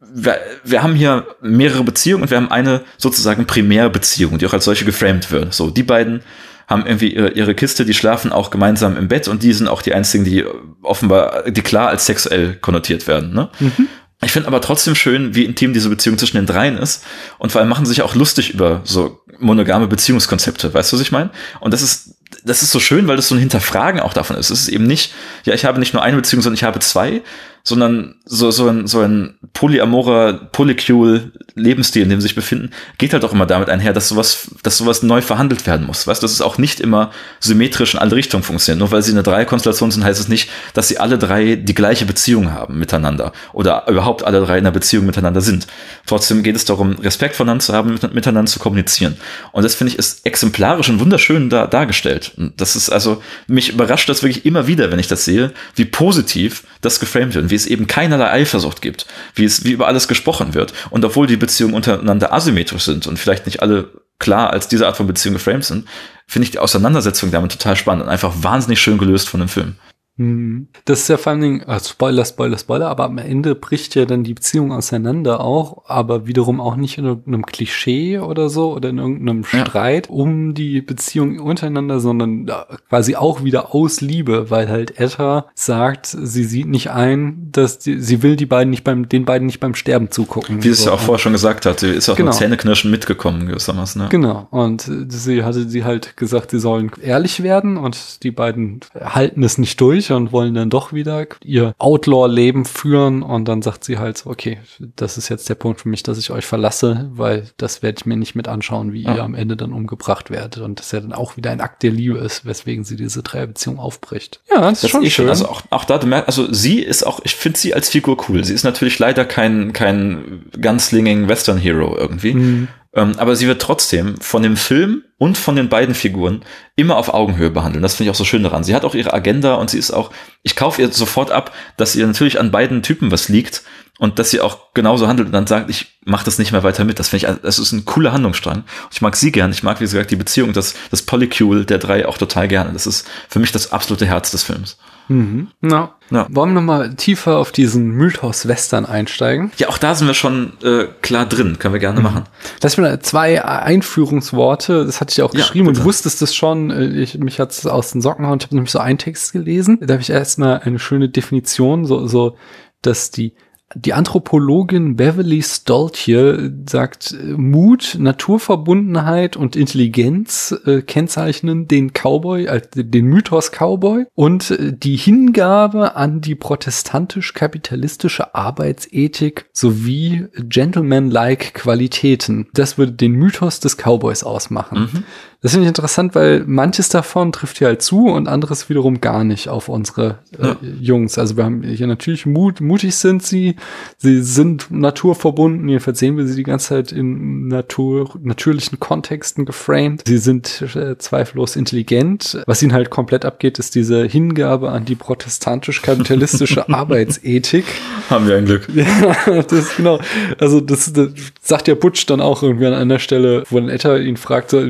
wir, 0.00 0.38
wir 0.62 0.82
haben 0.82 0.94
hier 0.94 1.26
mehrere 1.40 1.82
Beziehungen 1.82 2.22
und 2.22 2.30
wir 2.30 2.36
haben 2.36 2.50
eine 2.50 2.82
sozusagen 2.98 3.46
Primärbeziehung, 3.46 4.38
die 4.38 4.46
auch 4.46 4.52
als 4.52 4.64
solche 4.64 4.84
geframed 4.84 5.32
wird. 5.32 5.54
So, 5.54 5.70
die 5.70 5.82
beiden 5.82 6.22
haben 6.68 6.86
irgendwie 6.86 7.12
ihre, 7.14 7.30
ihre 7.30 7.54
Kiste, 7.54 7.84
die 7.84 7.94
schlafen 7.94 8.32
auch 8.32 8.50
gemeinsam 8.50 8.96
im 8.96 9.08
Bett 9.08 9.28
und 9.28 9.42
die 9.42 9.52
sind 9.52 9.68
auch 9.68 9.82
die 9.82 9.92
einzigen, 9.92 10.24
die 10.24 10.44
offenbar, 10.82 11.50
die 11.50 11.62
klar 11.62 11.88
als 11.88 12.06
sexuell 12.06 12.54
konnotiert 12.54 13.06
werden. 13.06 13.34
Ne? 13.34 13.50
Mhm. 13.58 13.88
Ich 14.24 14.32
finde 14.32 14.48
aber 14.48 14.60
trotzdem 14.60 14.94
schön, 14.94 15.34
wie 15.34 15.44
intim 15.44 15.72
diese 15.72 15.88
Beziehung 15.88 16.18
zwischen 16.18 16.36
den 16.36 16.46
dreien 16.46 16.78
ist. 16.78 17.04
Und 17.38 17.52
vor 17.52 17.60
allem 17.60 17.68
machen 17.68 17.84
sie 17.86 17.90
sich 17.90 18.02
auch 18.02 18.14
lustig 18.14 18.50
über 18.50 18.80
so 18.84 19.20
monogame 19.38 19.86
Beziehungskonzepte. 19.86 20.72
Weißt 20.72 20.92
du, 20.92 20.96
was 20.96 21.02
ich 21.02 21.12
meine? 21.12 21.30
Und 21.60 21.72
das 21.72 21.82
ist, 21.82 22.16
das 22.44 22.62
ist 22.62 22.70
so 22.70 22.80
schön, 22.80 23.06
weil 23.08 23.16
das 23.16 23.28
so 23.28 23.34
ein 23.34 23.38
Hinterfragen 23.40 24.00
auch 24.00 24.12
davon 24.12 24.36
ist. 24.36 24.50
Es 24.50 24.60
ist 24.60 24.68
eben 24.68 24.86
nicht, 24.86 25.12
ja, 25.44 25.54
ich 25.54 25.64
habe 25.64 25.78
nicht 25.78 25.94
nur 25.94 26.02
eine 26.02 26.16
Beziehung, 26.16 26.42
sondern 26.42 26.56
ich 26.56 26.64
habe 26.64 26.78
zwei, 26.80 27.22
sondern 27.66 28.16
so, 28.26 28.50
so 28.50 28.68
ein, 28.68 28.86
so 28.86 29.00
ein 29.00 29.34
polyamorer, 29.54 30.34
polycule 30.52 31.32
Lebensstil, 31.54 32.02
in 32.02 32.10
dem 32.10 32.20
sie 32.20 32.26
sich 32.26 32.34
befinden, 32.34 32.70
geht 32.98 33.14
halt 33.14 33.24
auch 33.24 33.32
immer 33.32 33.46
damit 33.46 33.70
einher, 33.70 33.94
dass 33.94 34.08
sowas, 34.08 34.50
dass 34.62 34.76
sowas 34.76 35.02
neu 35.02 35.22
verhandelt 35.22 35.66
werden 35.66 35.86
muss. 35.86 36.06
Weißt 36.06 36.22
du, 36.22 36.26
dass 36.26 36.32
es 36.32 36.42
auch 36.42 36.58
nicht 36.58 36.78
immer 36.78 37.10
symmetrisch 37.40 37.94
in 37.94 38.00
alle 38.00 38.16
Richtungen 38.16 38.42
funktioniert. 38.42 38.80
Nur 38.80 38.90
weil 38.90 39.02
sie 39.02 39.12
eine 39.12 39.22
Dreierkonstellation 39.22 39.90
sind, 39.90 40.04
heißt 40.04 40.20
es 40.20 40.28
nicht, 40.28 40.50
dass 40.74 40.88
sie 40.88 40.98
alle 40.98 41.16
drei 41.16 41.56
die 41.56 41.74
gleiche 41.74 42.04
Beziehung 42.04 42.52
haben 42.52 42.78
miteinander 42.78 43.32
oder 43.54 43.88
überhaupt 43.88 44.24
alle 44.24 44.40
drei 44.40 44.58
in 44.58 44.64
einer 44.64 44.72
Beziehung 44.72 45.06
miteinander 45.06 45.40
sind. 45.40 45.66
Trotzdem 46.06 46.42
geht 46.42 46.56
es 46.56 46.66
darum, 46.66 46.96
Respekt 46.96 47.34
voneinander 47.34 47.64
zu 47.64 47.72
haben, 47.72 47.98
miteinander 48.12 48.50
zu 48.50 48.58
kommunizieren. 48.58 49.16
Und 49.52 49.62
das 49.62 49.74
finde 49.74 49.92
ich 49.92 49.98
ist 49.98 50.26
exemplarisch 50.26 50.90
und 50.90 51.00
wunderschön 51.00 51.48
da, 51.48 51.66
dargestellt. 51.66 52.32
Und 52.36 52.60
das 52.60 52.76
ist 52.76 52.90
also, 52.90 53.22
mich 53.46 53.72
überrascht 53.72 54.08
das 54.10 54.22
wirklich 54.22 54.44
immer 54.44 54.66
wieder, 54.66 54.90
wenn 54.90 54.98
ich 54.98 55.08
das 55.08 55.24
sehe, 55.24 55.52
wie 55.76 55.86
positiv 55.86 56.64
das 56.82 57.00
geframed 57.00 57.34
wird 57.34 57.53
wie 57.54 57.56
es 57.56 57.66
eben 57.66 57.86
keinerlei 57.86 58.32
Eifersucht 58.32 58.82
gibt, 58.82 59.06
wie 59.36 59.44
es, 59.44 59.62
wie 59.62 59.70
über 59.70 59.86
alles 59.86 60.08
gesprochen 60.08 60.54
wird. 60.54 60.74
Und 60.90 61.04
obwohl 61.04 61.28
die 61.28 61.36
Beziehungen 61.36 61.74
untereinander 61.74 62.32
asymmetrisch 62.32 62.82
sind 62.82 63.06
und 63.06 63.16
vielleicht 63.16 63.46
nicht 63.46 63.62
alle 63.62 63.92
klar 64.18 64.50
als 64.50 64.66
diese 64.66 64.88
Art 64.88 64.96
von 64.96 65.06
Beziehung 65.06 65.34
geframed 65.34 65.64
sind, 65.64 65.88
finde 66.26 66.46
ich 66.46 66.50
die 66.50 66.58
Auseinandersetzung 66.58 67.30
damit 67.30 67.52
total 67.52 67.76
spannend 67.76 68.06
und 68.06 68.10
einfach 68.10 68.32
wahnsinnig 68.38 68.80
schön 68.80 68.98
gelöst 68.98 69.28
von 69.28 69.38
dem 69.38 69.48
Film. 69.48 69.76
Mhm. 70.16 70.68
Das 70.84 71.00
ist 71.00 71.08
ja 71.08 71.16
vor 71.16 71.32
allen 71.32 71.40
Dingen, 71.40 71.60
äh, 71.62 71.80
Spoiler, 71.80 72.24
Spoiler, 72.24 72.56
Spoiler, 72.56 72.88
aber 72.88 73.04
am 73.04 73.18
Ende 73.18 73.54
bricht 73.54 73.94
ja 73.96 74.04
dann 74.04 74.22
die 74.22 74.34
Beziehung 74.34 74.72
auseinander 74.72 75.40
auch, 75.40 75.84
aber 75.86 76.26
wiederum 76.26 76.60
auch 76.60 76.76
nicht 76.76 76.98
in 76.98 77.04
irgendeinem 77.04 77.46
Klischee 77.46 78.18
oder 78.18 78.48
so 78.48 78.74
oder 78.74 78.90
in 78.90 78.98
irgendeinem 78.98 79.44
ja. 79.52 79.64
Streit 79.64 80.08
um 80.08 80.54
die 80.54 80.80
Beziehung 80.82 81.40
untereinander, 81.40 81.98
sondern 81.98 82.50
quasi 82.88 83.16
auch 83.16 83.42
wieder 83.42 83.74
aus 83.74 84.00
Liebe, 84.00 84.50
weil 84.50 84.68
halt 84.68 85.00
Etta 85.00 85.46
sagt, 85.54 86.06
sie 86.06 86.44
sieht 86.44 86.68
nicht 86.68 86.90
ein, 86.90 87.48
dass 87.50 87.80
die, 87.80 87.98
sie 87.98 88.22
will 88.22 88.36
die 88.36 88.46
beiden 88.46 88.70
nicht 88.70 88.84
beim, 88.84 89.08
den 89.08 89.24
beiden 89.24 89.46
nicht 89.46 89.58
beim 89.58 89.74
Sterben 89.74 90.10
zugucken. 90.12 90.58
Wie 90.58 90.68
sie 90.68 90.70
es 90.70 90.84
ja 90.84 90.92
auch 90.92 91.00
vorher 91.00 91.18
schon 91.18 91.32
gesagt 91.32 91.66
hat, 91.66 91.80
sie 91.80 91.90
ist 91.90 92.08
auch 92.08 92.16
genau. 92.16 92.30
mit 92.30 92.38
Zähneknirschen 92.38 92.90
mitgekommen 92.90 93.48
gewissermaßen. 93.48 94.02
Ne? 94.02 94.08
Genau, 94.10 94.46
und 94.50 94.88
sie 95.08 95.42
hatte 95.42 95.68
sie 95.68 95.82
halt 95.82 96.16
gesagt, 96.16 96.52
sie 96.52 96.60
sollen 96.60 96.92
ehrlich 97.02 97.42
werden 97.42 97.76
und 97.76 98.22
die 98.22 98.30
beiden 98.30 98.80
halten 98.94 99.42
es 99.42 99.58
nicht 99.58 99.80
durch 99.80 100.03
durch 100.04 100.16
und 100.16 100.32
wollen 100.32 100.54
dann 100.54 100.70
doch 100.70 100.92
wieder 100.92 101.26
ihr 101.42 101.74
Outlaw-Leben 101.78 102.64
führen 102.64 103.22
und 103.22 103.46
dann 103.46 103.62
sagt 103.62 103.84
sie 103.84 103.98
halt 103.98 104.18
so, 104.18 104.30
okay, 104.30 104.58
das 104.96 105.18
ist 105.18 105.28
jetzt 105.28 105.48
der 105.48 105.54
Punkt 105.54 105.80
für 105.80 105.88
mich, 105.88 106.02
dass 106.02 106.18
ich 106.18 106.30
euch 106.30 106.44
verlasse, 106.44 107.10
weil 107.14 107.48
das 107.56 107.82
werde 107.82 107.96
ich 107.98 108.06
mir 108.06 108.16
nicht 108.16 108.34
mit 108.34 108.48
anschauen, 108.48 108.92
wie 108.92 109.02
ja. 109.02 109.16
ihr 109.16 109.22
am 109.22 109.34
Ende 109.34 109.56
dann 109.56 109.72
umgebracht 109.72 110.30
werdet 110.30 110.62
und 110.62 110.78
das 110.78 110.92
ja 110.92 111.00
dann 111.00 111.12
auch 111.12 111.36
wieder 111.36 111.50
ein 111.50 111.60
Akt 111.60 111.82
der 111.82 111.90
Liebe 111.90 112.18
ist, 112.18 112.44
weswegen 112.44 112.84
sie 112.84 112.96
diese 112.96 113.22
Dreierbeziehung 113.22 113.78
aufbricht. 113.78 114.40
Ja, 114.50 114.60
das, 114.60 114.80
das 114.80 114.84
ist 114.84 114.90
schon 114.90 115.10
schön. 115.10 115.28
Also 115.28 115.48
auch, 115.48 115.62
auch 115.70 115.84
da, 115.84 115.98
du 115.98 116.06
merkst, 116.06 116.28
also 116.28 116.52
sie 116.52 116.80
ist 116.80 117.06
auch, 117.06 117.20
ich 117.24 117.34
finde 117.34 117.58
sie 117.58 117.74
als 117.74 117.88
Figur 117.88 118.16
cool. 118.28 118.44
Sie 118.44 118.54
ist 118.54 118.64
natürlich 118.64 118.98
leider 118.98 119.24
kein, 119.24 119.72
kein 119.72 120.44
ganzlinging 120.60 121.28
Western-Hero 121.28 121.96
irgendwie. 121.96 122.34
Mhm. 122.34 122.68
Ähm, 122.96 123.14
aber 123.18 123.34
sie 123.34 123.48
wird 123.48 123.60
trotzdem 123.60 124.16
von 124.20 124.42
dem 124.42 124.56
Film 124.56 125.02
und 125.18 125.36
von 125.36 125.56
den 125.56 125.68
beiden 125.68 125.94
Figuren 125.94 126.44
immer 126.76 126.96
auf 126.96 127.12
Augenhöhe 127.12 127.50
behandeln. 127.50 127.82
Das 127.82 127.96
finde 127.96 128.08
ich 128.08 128.14
auch 128.14 128.18
so 128.18 128.24
schön 128.24 128.44
daran. 128.44 128.62
Sie 128.62 128.74
hat 128.74 128.84
auch 128.84 128.94
ihre 128.94 129.12
Agenda 129.12 129.54
und 129.54 129.70
sie 129.70 129.78
ist 129.78 129.90
auch, 129.90 130.10
ich 130.42 130.54
kaufe 130.54 130.80
ihr 130.80 130.92
sofort 130.92 131.32
ab, 131.32 131.52
dass 131.76 131.96
ihr 131.96 132.06
natürlich 132.06 132.38
an 132.38 132.52
beiden 132.52 132.82
Typen 132.82 133.10
was 133.10 133.28
liegt 133.28 133.62
und 133.98 134.18
dass 134.18 134.30
sie 134.30 134.40
auch 134.40 134.74
genauso 134.74 135.08
handelt 135.08 135.26
und 135.26 135.32
dann 135.32 135.46
sagt, 135.46 135.70
ich 135.70 135.98
mache 136.04 136.24
das 136.24 136.38
nicht 136.38 136.52
mehr 136.52 136.62
weiter 136.62 136.84
mit. 136.84 136.98
Das 136.98 137.08
finde 137.08 137.26
ich, 137.26 137.40
das 137.42 137.58
ist 137.58 137.72
ein 137.72 137.84
cooler 137.84 138.12
Handlungsstrang. 138.12 138.64
Ich 138.92 139.00
mag 139.00 139.16
sie 139.16 139.32
gern. 139.32 139.50
Ich 139.50 139.62
mag, 139.62 139.80
wie 139.80 139.84
gesagt, 139.84 140.10
die 140.10 140.16
Beziehung, 140.16 140.52
das, 140.52 140.74
das 140.90 141.02
Polycule 141.02 141.64
der 141.64 141.78
drei 141.78 142.06
auch 142.06 142.18
total 142.18 142.46
gerne. 142.46 142.72
Das 142.72 142.86
ist 142.86 143.08
für 143.28 143.40
mich 143.40 143.50
das 143.50 143.72
absolute 143.72 144.06
Herz 144.06 144.30
des 144.30 144.44
Films. 144.44 144.78
Mhm. 145.08 145.48
Ja. 145.62 145.94
ja. 146.10 146.26
Wollen 146.30 146.50
wir 146.50 146.60
nochmal 146.60 146.94
tiefer 146.94 147.38
auf 147.38 147.52
diesen 147.52 147.90
Mythos 147.90 148.48
Western 148.48 148.86
einsteigen? 148.86 149.52
Ja, 149.58 149.68
auch 149.68 149.78
da 149.78 149.94
sind 149.94 150.06
wir 150.06 150.14
schon 150.14 150.52
äh, 150.62 150.86
klar 151.02 151.26
drin. 151.26 151.58
Können 151.58 151.74
wir 151.74 151.80
gerne 151.80 152.00
mhm. 152.00 152.04
machen. 152.04 152.24
Lass 152.62 152.76
mir 152.76 153.00
zwei 153.00 153.44
Einführungsworte. 153.44 154.84
Das 154.84 155.00
hatte 155.00 155.12
ich 155.12 155.22
auch 155.22 155.32
geschrieben 155.32 155.66
bitte. 155.68 155.80
und 155.80 155.86
wusstest 155.86 156.22
es 156.22 156.34
schon. 156.34 156.70
Äh, 156.70 156.86
ich, 157.02 157.18
mich 157.18 157.40
hat 157.40 157.52
es 157.52 157.66
aus 157.66 157.92
den 157.92 158.00
Socken 158.00 158.24
und 158.24 158.42
ich 158.42 158.48
habe 158.48 158.56
nämlich 158.56 158.72
so 158.72 158.78
einen 158.78 158.98
Text 158.98 159.32
gelesen. 159.32 159.78
Da 159.80 159.94
habe 159.94 160.02
ich 160.02 160.10
erstmal 160.10 160.60
eine 160.60 160.78
schöne 160.78 161.08
Definition, 161.08 161.84
so, 161.84 162.06
so 162.06 162.36
dass 162.82 163.10
die 163.10 163.34
die 163.74 163.92
Anthropologin 163.92 164.96
Beverly 164.96 165.42
Stoltje 165.42 166.52
sagt, 166.68 167.16
Mut, 167.36 167.96
Naturverbundenheit 167.98 169.36
und 169.36 169.56
Intelligenz 169.56 170.54
äh, 170.64 170.82
kennzeichnen 170.82 171.66
den 171.66 171.92
Cowboy, 171.92 172.46
äh, 172.46 172.60
den 172.74 173.06
Mythos 173.06 173.50
Cowboy 173.50 174.06
und 174.14 174.50
äh, 174.50 174.72
die 174.72 174.96
Hingabe 174.96 175.96
an 175.96 176.20
die 176.20 176.34
protestantisch-kapitalistische 176.34 178.34
Arbeitsethik 178.34 179.46
sowie 179.52 180.26
gentlemanlike 180.36 181.52
Qualitäten. 181.52 182.48
Das 182.54 182.78
würde 182.78 182.92
den 182.92 183.12
Mythos 183.12 183.60
des 183.60 183.76
Cowboys 183.76 184.22
ausmachen. 184.22 184.90
Mhm. 184.92 185.04
Das 185.44 185.52
finde 185.52 185.66
ich 185.66 185.68
interessant, 185.68 186.14
weil 186.14 186.42
manches 186.46 186.88
davon 186.88 187.30
trifft 187.30 187.58
hier 187.58 187.66
halt 187.66 187.82
zu 187.82 188.06
und 188.06 188.28
anderes 188.28 188.70
wiederum 188.70 189.02
gar 189.02 189.24
nicht 189.24 189.50
auf 189.50 189.68
unsere 189.68 190.20
äh, 190.38 190.46
ja. 190.46 190.56
Jungs. 190.80 191.18
Also 191.18 191.36
wir 191.36 191.44
haben 191.44 191.62
hier 191.62 191.86
natürlich 191.86 192.24
Mut, 192.24 192.62
mutig 192.62 192.96
sind 192.96 193.22
sie, 193.22 193.56
sie 193.98 194.22
sind 194.22 194.70
naturverbunden, 194.70 195.68
jedenfalls 195.68 195.98
sehen 195.98 196.16
wir 196.16 196.26
sie 196.26 196.34
die 196.34 196.44
ganze 196.44 196.68
Zeit 196.68 196.92
in 196.92 197.46
Natur, 197.48 198.08
natürlichen 198.22 198.80
Kontexten 198.80 199.44
geframed. 199.44 200.04
Sie 200.08 200.16
sind 200.16 200.62
äh, 200.74 200.96
zweifellos 200.96 201.56
intelligent. 201.56 202.42
Was 202.46 202.62
ihnen 202.62 202.72
halt 202.72 202.88
komplett 202.88 203.26
abgeht, 203.26 203.58
ist 203.58 203.74
diese 203.74 204.02
Hingabe 204.06 204.70
an 204.70 204.86
die 204.86 204.94
protestantisch-kapitalistische 204.94 206.66
Arbeitsethik. 206.70 207.66
Haben 208.08 208.28
wir 208.28 208.38
ein 208.38 208.46
Glück. 208.46 208.66
Ja, 208.74 209.42
das 209.42 209.52
ist 209.52 209.76
genau. 209.76 209.98
Also 210.38 210.60
das, 210.60 210.90
das 210.92 211.08
sagt 211.42 211.68
ja 211.68 211.74
Butch 211.74 212.06
dann 212.06 212.22
auch 212.22 212.42
irgendwie 212.42 212.66
an 212.66 212.74
einer 212.74 212.98
Stelle, 212.98 213.44
wo 213.50 213.58
ein 213.58 213.68
Etta 213.68 213.96
ihn 213.96 214.16
fragt, 214.16 214.50
so, 214.50 214.62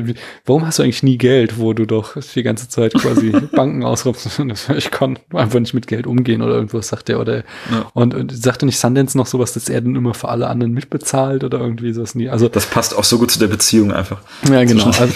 warum 0.45 0.64
hast 0.65 0.79
du 0.79 0.83
eigentlich 0.83 1.03
nie 1.03 1.17
Geld, 1.17 1.59
wo 1.59 1.73
du 1.73 1.85
doch 1.85 2.15
die 2.35 2.43
ganze 2.43 2.69
Zeit 2.69 2.93
quasi 2.93 3.31
Banken 3.55 3.83
ausrupst? 3.83 4.39
Ich 4.77 4.91
kann 4.91 5.17
einfach 5.33 5.59
nicht 5.59 5.73
mit 5.73 5.87
Geld 5.87 6.07
umgehen 6.07 6.41
oder 6.41 6.55
irgendwas, 6.55 6.87
sagt 6.87 7.09
er. 7.09 7.19
Oder, 7.19 7.37
ja. 7.37 7.89
und, 7.93 8.13
und 8.13 8.35
sagte 8.35 8.65
nicht 8.65 8.79
Sundance 8.79 9.17
noch 9.17 9.27
sowas, 9.27 9.53
dass 9.53 9.69
er 9.69 9.81
dann 9.81 9.95
immer 9.95 10.13
für 10.13 10.29
alle 10.29 10.47
anderen 10.47 10.73
mitbezahlt 10.73 11.43
oder 11.43 11.59
irgendwie 11.59 11.93
sowas 11.93 12.15
nie. 12.15 12.29
Also, 12.29 12.49
das 12.49 12.65
passt 12.65 12.97
auch 12.97 13.03
so 13.03 13.17
gut 13.17 13.31
zu 13.31 13.39
der 13.39 13.47
Beziehung 13.47 13.91
einfach. 13.91 14.21
Ja, 14.49 14.63
genau. 14.63 14.85
Also, 14.85 15.07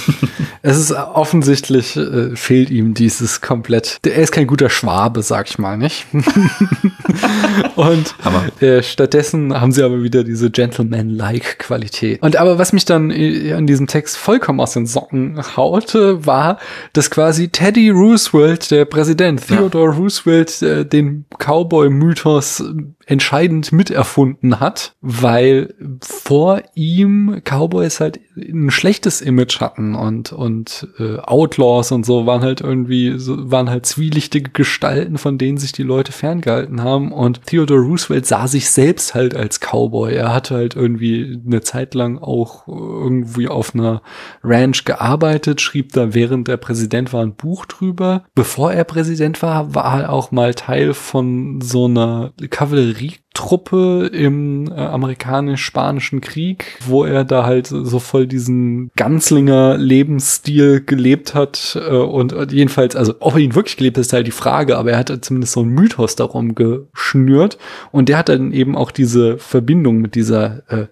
es 0.62 0.78
ist 0.78 0.92
offensichtlich, 0.92 1.96
äh, 1.96 2.36
fehlt 2.36 2.70
ihm 2.70 2.94
dieses 2.94 3.42
komplett. 3.42 4.00
Er 4.06 4.16
ist 4.16 4.32
kein 4.32 4.48
guter 4.48 4.70
Schwabe, 4.70 5.22
sag 5.22 5.50
ich 5.50 5.58
mal, 5.58 5.78
nicht? 5.78 6.06
und 7.76 8.16
äh, 8.62 8.84
stattdessen 8.84 9.60
haben 9.60 9.72
sie 9.72 9.84
aber 9.84 10.04
wieder 10.04 10.24
diese 10.24 10.50
Gentleman-like 10.50 11.60
Qualität. 11.60 12.22
Und 12.22 12.36
aber 12.36 12.58
was 12.58 12.74
mich 12.74 12.86
dann 12.86 13.12
äh, 13.12 13.54
an 13.54 13.68
diesem 13.68 13.88
Text 13.88 14.18
vollkommen 14.18 14.60
aus 14.60 14.74
den 14.74 14.86
Socken 14.86 15.39
haute, 15.58 16.26
war, 16.26 16.60
dass 16.94 17.10
quasi 17.12 17.50
Teddy 17.50 17.90
Roosevelt, 17.90 18.72
der 18.72 18.86
Präsident, 18.86 19.46
Theodore 19.48 19.92
ja. 19.92 19.98
Roosevelt, 19.98 20.62
äh, 20.62 20.86
den 20.86 21.26
Cowboy-Mythos 21.38 22.64
entscheidend 23.06 23.72
miterfunden 23.72 24.60
hat, 24.60 24.94
weil 25.02 25.74
vor 26.02 26.62
ihm 26.76 27.42
Cowboys 27.44 28.00
halt 28.00 28.20
ein 28.42 28.72
schlechtes 28.72 29.22
Image 29.22 29.60
hatten 29.60 29.96
und 29.96 30.32
und 30.32 30.88
äh, 31.00 31.18
Outlaws 31.18 31.92
und 31.92 32.06
so 32.06 32.26
waren 32.26 32.42
halt 32.42 32.62
irgendwie 32.62 33.18
so, 33.18 33.52
waren 33.52 33.70
halt 33.70 33.86
zwielichtige 33.86 34.52
Gestalten, 34.52 35.18
von 35.18 35.38
denen 35.38 35.58
sich 35.58 35.72
die 35.72 35.84
Leute 35.84 36.12
ferngehalten 36.12 36.84
haben 36.84 37.12
und 37.12 37.46
Theodore 37.46 37.82
Roosevelt 37.82 38.26
sah 38.26 38.48
sich 38.48 38.70
selbst 38.70 39.16
halt 39.16 39.36
als 39.36 39.60
Cowboy. 39.60 40.14
Er 40.14 40.34
hatte 40.34 40.56
halt 40.56 40.76
irgendwie 40.76 41.42
eine 41.46 41.62
Zeit 41.62 41.94
lang 41.94 42.18
auch 42.18 42.68
irgendwie 42.68 43.48
auf 43.48 43.74
einer 43.74 44.02
Ranch 44.44 44.86
gearbeitet, 44.86 45.62
schrieb 45.62 45.94
da 45.94 46.14
während 46.14 46.50
er 46.50 46.58
Präsident 46.58 47.14
war 47.14 47.24
ein 47.24 47.36
Buch 47.36 47.66
drüber. 47.66 48.24
Bevor 48.36 48.72
er 48.74 48.84
Präsident 48.84 49.42
war, 49.42 49.76
war 49.76 50.02
er 50.02 50.14
auch 50.14 50.32
mal 50.32 50.54
Teil 50.54 50.94
von 50.94 51.62
so 51.62 51.86
einer 51.86 52.34
Kavallerie 52.50 53.16
Truppe 53.40 54.10
im 54.12 54.70
äh, 54.70 54.76
amerikanisch-spanischen 54.76 56.20
Krieg, 56.20 56.78
wo 56.86 57.06
er 57.06 57.24
da 57.24 57.46
halt 57.46 57.68
so 57.68 58.00
voll 58.00 58.28
diesen 58.28 58.92
Ganzlinger 58.98 59.78
Lebensstil 59.78 60.84
gelebt 60.86 61.36
hat 61.36 61.80
äh, 61.82 61.96
und, 61.96 62.34
und 62.34 62.52
jedenfalls, 62.52 62.98
also 62.98 63.16
ob 63.22 63.36
er 63.36 63.40
ihn 63.40 63.56
wirklich 63.56 63.78
gelebt 63.78 63.96
hat, 63.96 64.02
ist 64.02 64.12
halt 64.12 64.28
die 64.28 64.32
Frage, 64.32 64.78
aber 64.78 64.92
er 64.92 64.98
hat 64.98 65.18
zumindest 65.24 65.54
so 65.54 65.62
einen 65.62 65.70
Mythos 65.70 66.18
darum 66.18 66.54
geschnürt 66.54 67.58
und 67.94 68.10
der 68.10 68.18
hat 68.18 68.28
dann 68.28 68.52
eben 68.52 68.76
auch 68.76 68.92
diese 68.92 69.38
Verbindung 69.38 70.00
mit 70.00 70.16
dieser 70.16 70.64
äh, 70.68 70.88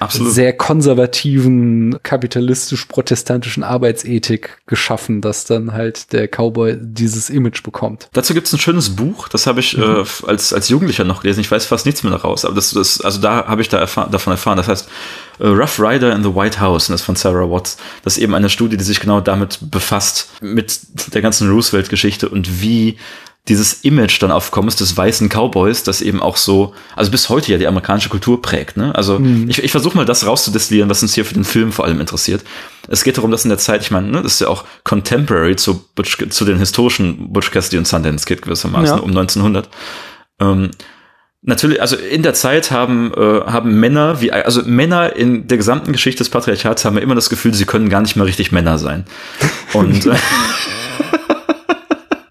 Absolut. 0.00 0.32
sehr 0.32 0.52
konservativen, 0.54 2.00
kapitalistisch-protestantischen 2.02 3.62
Arbeitsethik 3.62 4.58
geschaffen, 4.66 5.20
dass 5.20 5.44
dann 5.44 5.72
halt 5.72 6.12
der 6.12 6.26
Cowboy 6.26 6.78
dieses 6.80 7.30
Image 7.30 7.62
bekommt. 7.62 8.08
Dazu 8.12 8.34
gibt 8.34 8.48
es 8.48 8.52
ein 8.52 8.58
schönes 8.58 8.90
Buch, 8.90 9.28
das 9.28 9.46
habe 9.46 9.60
ich 9.60 9.76
mhm. 9.76 9.82
äh, 9.82 10.04
als, 10.26 10.52
als 10.52 10.68
Jugendlicher 10.68 11.04
noch 11.04 11.22
gelesen. 11.22 11.40
Ich 11.40 11.50
weiß 11.50 11.66
fast 11.66 11.86
nichts 11.86 11.91
mehr 12.02 12.12
daraus, 12.12 12.44
aber 12.44 12.54
das, 12.54 12.70
das 12.70 13.00
also 13.00 13.20
da 13.20 13.46
habe 13.46 13.62
ich 13.62 13.68
da 13.68 13.78
erfahr 13.78 14.08
davon 14.08 14.32
erfahren. 14.32 14.56
Das 14.56 14.68
heißt 14.68 14.88
äh, 15.38 15.46
Rough 15.46 15.78
Rider 15.78 16.14
in 16.14 16.22
the 16.22 16.34
White 16.34 16.60
House, 16.60 16.88
und 16.88 16.94
das 16.94 17.02
ist 17.02 17.06
von 17.06 17.16
Sarah 17.16 17.50
Watts. 17.50 17.76
Das 18.04 18.16
ist 18.16 18.22
eben 18.22 18.34
eine 18.34 18.48
Studie, 18.48 18.76
die 18.76 18.84
sich 18.84 19.00
genau 19.00 19.20
damit 19.20 19.58
befasst, 19.70 20.30
mit 20.40 20.80
der 21.14 21.22
ganzen 21.22 21.50
Roosevelt-Geschichte 21.50 22.28
und 22.28 22.62
wie 22.62 22.96
dieses 23.48 23.80
Image 23.82 24.22
dann 24.22 24.30
aufkommen 24.30 24.68
ist 24.68 24.80
des 24.80 24.96
weißen 24.96 25.28
Cowboys, 25.28 25.82
das 25.82 26.00
eben 26.00 26.22
auch 26.22 26.36
so, 26.36 26.74
also 26.94 27.10
bis 27.10 27.28
heute 27.28 27.50
ja 27.50 27.58
die 27.58 27.66
amerikanische 27.66 28.08
Kultur 28.08 28.40
prägt. 28.40 28.76
Ne? 28.76 28.94
Also 28.94 29.18
mhm. 29.18 29.50
ich, 29.50 29.62
ich 29.62 29.72
versuche 29.72 29.96
mal 29.96 30.04
das 30.04 30.24
rauszudestillieren, 30.24 30.88
was 30.88 31.02
uns 31.02 31.14
hier 31.14 31.24
für 31.24 31.34
den 31.34 31.42
Film 31.44 31.72
vor 31.72 31.84
allem 31.84 32.00
interessiert. 32.00 32.44
Es 32.86 33.02
geht 33.02 33.16
darum, 33.16 33.32
dass 33.32 33.44
in 33.44 33.48
der 33.48 33.58
Zeit, 33.58 33.82
ich 33.82 33.90
meine, 33.90 34.08
ne, 34.08 34.22
das 34.22 34.34
ist 34.34 34.40
ja 34.42 34.48
auch 34.48 34.64
contemporary 34.84 35.56
zu, 35.56 35.84
Butch, 35.96 36.18
zu 36.30 36.44
den 36.44 36.58
historischen 36.58 37.32
Butch 37.32 37.50
Cassidy 37.50 37.78
und 37.78 37.88
Sundance 37.88 38.26
Kid 38.26 38.42
gewissermaßen 38.42 38.98
ja. 38.98 39.02
um 39.02 39.10
1900. 39.10 39.68
Ähm, 40.38 40.70
Natürlich, 41.44 41.80
also 41.80 41.96
in 41.96 42.22
der 42.22 42.34
Zeit 42.34 42.70
haben, 42.70 43.12
äh, 43.16 43.40
haben 43.46 43.80
Männer, 43.80 44.20
wie, 44.20 44.30
also 44.30 44.62
Männer 44.64 45.16
in 45.16 45.48
der 45.48 45.58
gesamten 45.58 45.90
Geschichte 45.92 46.18
des 46.18 46.30
Patriarchats 46.30 46.84
haben 46.84 46.96
immer 46.98 47.16
das 47.16 47.30
Gefühl, 47.30 47.52
sie 47.52 47.64
können 47.64 47.88
gar 47.88 48.00
nicht 48.00 48.14
mehr 48.14 48.26
richtig 48.26 48.52
Männer 48.52 48.78
sein. 48.78 49.04
Und 49.72 50.08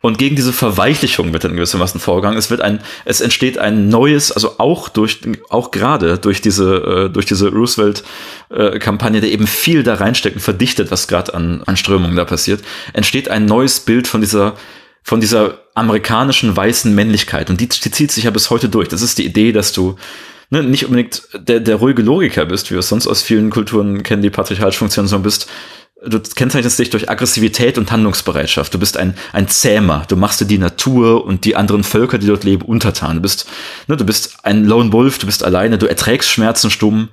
Und 0.02 0.18
gegen 0.18 0.36
diese 0.36 0.52
Verweichlichung 0.52 1.32
wird 1.32 1.44
dann 1.44 1.56
gewissermaßen 1.56 2.00
vorgegangen. 2.00 2.38
Es 2.38 2.50
wird 2.50 2.62
ein, 2.62 2.80
es 3.06 3.22
entsteht 3.22 3.60
ein 3.60 3.88
neues, 3.88 4.32
also 4.32 4.58
auch 4.58 4.90
durch, 4.90 5.20
auch 5.50 5.70
gerade 5.70 6.18
durch 6.18 6.42
diese, 6.42 7.06
äh, 7.06 7.10
durch 7.10 7.28
diese 7.28 7.50
Roosevelt-Kampagne, 7.50 9.20
äh, 9.20 9.22
der 9.22 9.32
eben 9.32 9.46
viel 9.46 9.84
da 9.84 9.94
reinsteckt 9.94 10.38
und 10.38 10.42
verdichtet, 10.42 10.90
was 10.90 11.08
gerade 11.08 11.36
an, 11.36 11.62
an 11.68 11.78
Strömungen 11.78 12.16
da 12.16 12.26
passiert, 12.26 12.64
entsteht 12.94 13.30
ein 13.30 13.46
neues 13.46 13.80
Bild 13.80 14.08
von 14.08 14.22
dieser, 14.22 14.56
von 15.04 15.20
dieser 15.20 15.60
amerikanischen 15.74 16.56
weißen 16.56 16.94
Männlichkeit. 16.94 17.50
Und 17.50 17.60
die, 17.60 17.68
die 17.68 17.92
zieht 17.92 18.12
sich 18.12 18.26
ja 18.26 18.32
bis 18.32 18.50
heute 18.50 18.70
durch. 18.70 18.88
Das 18.88 19.02
ist 19.02 19.18
die 19.18 19.26
Idee, 19.26 19.52
dass 19.52 19.74
du, 19.74 19.96
ne, 20.50 20.64
nicht 20.64 20.86
unbedingt 20.86 21.24
der, 21.34 21.60
der 21.60 21.78
ruhige 21.78 22.02
Logiker 22.02 22.46
bist, 22.46 22.70
wie 22.70 22.76
wir 22.76 22.80
es 22.80 22.90
sonst 22.90 23.08
aus 23.08 23.22
vielen 23.22 23.50
Kulturen 23.50 24.04
kennen, 24.04 24.22
die 24.22 24.30
patriarchalisch 24.30 24.78
funktionieren, 24.78 25.10
sondern 25.10 25.24
bist 25.24 25.48
du 26.04 26.20
kennzeichnest 26.20 26.80
dich 26.80 26.90
durch 26.90 27.10
Aggressivität 27.10 27.78
und 27.78 27.92
Handlungsbereitschaft. 27.92 28.74
Du 28.74 28.80
bist 28.80 28.98
ein, 28.98 29.14
ein 29.34 29.48
Zähmer. 29.48 30.06
Du 30.08 30.16
machst 30.16 30.42
dir 30.42 30.46
die 30.46 30.58
Natur 30.58 31.24
und 31.26 31.46
die 31.46 31.56
anderen 31.56 31.84
Völker, 31.84 32.18
die 32.18 32.28
dort 32.28 32.44
leben, 32.44 32.64
untertan. 32.66 33.18
Du 33.18 33.22
bist, 33.22 33.48
ne, 33.88 33.98
du 33.98 34.06
bist 34.06 34.38
ein 34.44 34.66
Lone 34.66 34.92
Wolf, 34.94 35.20
du 35.20 35.28
bist 35.28 35.44
alleine, 35.44 35.78
du 35.78 35.86
erträgst 35.86 36.30
Schmerzen 36.30 36.72
stumm. 36.72 37.10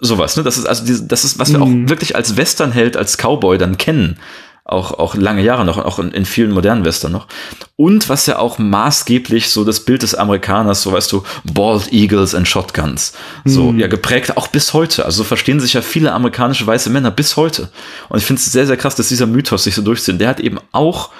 Sowas, 0.00 0.36
ne? 0.36 0.42
Das 0.42 0.58
ist 0.58 0.66
also, 0.66 0.84
diese, 0.84 1.06
das 1.06 1.24
ist, 1.24 1.38
was 1.38 1.52
wir 1.52 1.58
mhm. 1.58 1.86
auch 1.86 1.90
wirklich 1.90 2.14
als 2.14 2.36
Westernheld, 2.36 2.96
als 2.96 3.16
Cowboy 3.16 3.58
dann 3.58 3.78
kennen 3.78 4.18
auch, 4.66 4.98
auch 4.98 5.14
lange 5.14 5.42
Jahre 5.42 5.64
noch, 5.64 5.76
auch 5.76 5.98
in, 5.98 6.10
in 6.12 6.24
vielen 6.24 6.50
modernen 6.50 6.84
Western 6.86 7.12
noch. 7.12 7.26
Und 7.76 8.08
was 8.08 8.24
ja 8.26 8.38
auch 8.38 8.58
maßgeblich 8.58 9.50
so 9.50 9.62
das 9.62 9.80
Bild 9.80 10.02
des 10.02 10.14
Amerikaners, 10.14 10.82
so 10.82 10.92
weißt 10.92 11.12
du, 11.12 11.22
Bald 11.44 11.92
Eagles 11.92 12.34
and 12.34 12.48
Shotguns, 12.48 13.12
so 13.44 13.72
mhm. 13.72 13.78
ja 13.78 13.88
geprägt, 13.88 14.36
auch 14.38 14.48
bis 14.48 14.72
heute. 14.72 15.04
Also 15.04 15.18
so 15.18 15.24
verstehen 15.24 15.60
sich 15.60 15.74
ja 15.74 15.82
viele 15.82 16.12
amerikanische 16.12 16.66
weiße 16.66 16.88
Männer 16.88 17.10
bis 17.10 17.36
heute. 17.36 17.68
Und 18.08 18.18
ich 18.18 18.24
finde 18.24 18.40
es 18.40 18.50
sehr, 18.50 18.66
sehr 18.66 18.78
krass, 18.78 18.96
dass 18.96 19.08
dieser 19.08 19.26
Mythos 19.26 19.64
sich 19.64 19.74
so 19.74 19.82
durchzieht. 19.82 20.18
Der 20.18 20.30
hat 20.30 20.40
eben 20.40 20.58
auch 20.72 21.10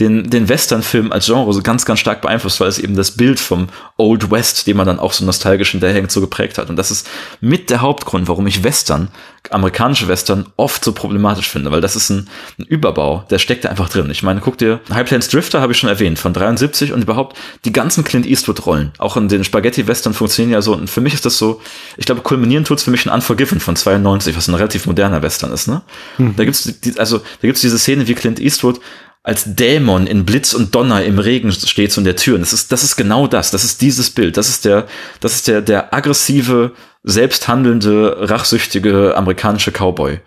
den, 0.00 0.30
den 0.30 0.48
Western-Film 0.48 1.12
als 1.12 1.26
Genre 1.26 1.52
so 1.52 1.60
ganz, 1.60 1.84
ganz 1.84 2.00
stark 2.00 2.22
beeinflusst, 2.22 2.60
weil 2.60 2.68
es 2.68 2.78
eben 2.78 2.96
das 2.96 3.12
Bild 3.12 3.38
vom 3.38 3.68
Old 3.98 4.30
West, 4.30 4.66
den 4.66 4.76
man 4.76 4.86
dann 4.86 4.98
auch 4.98 5.12
so 5.12 5.24
nostalgisch 5.24 5.72
hinterhängt, 5.72 6.10
so 6.10 6.20
geprägt 6.20 6.56
hat. 6.56 6.70
Und 6.70 6.76
das 6.76 6.90
ist 6.90 7.08
mit 7.40 7.68
der 7.68 7.82
Hauptgrund, 7.82 8.26
warum 8.26 8.46
ich 8.46 8.64
Western, 8.64 9.08
amerikanische 9.50 10.08
Western, 10.08 10.46
oft 10.56 10.82
so 10.82 10.92
problematisch 10.92 11.48
finde, 11.48 11.70
weil 11.70 11.82
das 11.82 11.94
ist 11.94 12.08
ein, 12.08 12.28
ein 12.58 12.64
Überbau, 12.64 13.24
der 13.30 13.38
steckt 13.38 13.64
da 13.64 13.68
einfach 13.68 13.90
drin. 13.90 14.10
Ich 14.10 14.22
meine, 14.22 14.40
guck 14.40 14.56
dir, 14.56 14.80
High 14.90 15.06
Plains 15.06 15.28
Drifter 15.28 15.60
habe 15.60 15.72
ich 15.72 15.78
schon 15.78 15.90
erwähnt, 15.90 16.18
von 16.18 16.32
73 16.32 16.92
und 16.92 17.02
überhaupt 17.02 17.36
die 17.66 17.72
ganzen 17.72 18.02
Clint 18.02 18.26
Eastwood-Rollen, 18.26 18.92
auch 18.96 19.18
in 19.18 19.28
den 19.28 19.44
Spaghetti-Western 19.44 20.14
funktionieren 20.14 20.52
ja 20.52 20.62
so. 20.62 20.72
Und 20.72 20.88
für 20.88 21.02
mich 21.02 21.12
ist 21.12 21.26
das 21.26 21.36
so, 21.36 21.60
ich 21.98 22.06
glaube, 22.06 22.22
kulminieren 22.22 22.64
tut's 22.64 22.84
für 22.84 22.90
mich 22.90 23.04
in 23.04 23.12
Unforgiven 23.12 23.60
von 23.60 23.76
92, 23.76 24.36
was 24.36 24.48
ein 24.48 24.54
relativ 24.54 24.86
moderner 24.86 25.20
Western 25.20 25.52
ist, 25.52 25.68
ne? 25.68 25.82
Mhm. 26.16 26.34
Da 26.36 26.44
gibt's 26.44 26.62
die, 26.80 26.98
also, 26.98 27.18
da 27.18 27.24
gibt's 27.42 27.60
diese 27.60 27.78
Szene, 27.78 28.08
wie 28.08 28.14
Clint 28.14 28.40
Eastwood 28.40 28.80
als 29.22 29.54
Dämon 29.54 30.06
in 30.06 30.24
Blitz 30.24 30.52
und 30.52 30.74
Donner 30.74 31.04
im 31.04 31.18
Regen 31.18 31.52
steht 31.52 31.96
in 31.96 32.04
der 32.04 32.16
Tür. 32.16 32.34
Und 32.34 32.40
das 32.40 32.52
ist, 32.52 32.72
das 32.72 32.82
ist 32.82 32.96
genau 32.96 33.26
das. 33.28 33.50
Das 33.50 33.62
ist 33.62 33.80
dieses 33.80 34.10
Bild. 34.10 34.36
Das 34.36 34.48
ist 34.48 34.64
der, 34.64 34.86
das 35.20 35.34
ist 35.34 35.48
der, 35.48 35.62
der 35.62 35.94
aggressive, 35.94 36.72
selbsthandelnde, 37.04 38.28
rachsüchtige 38.28 39.16
amerikanische 39.16 39.70
Cowboy. 39.70 40.20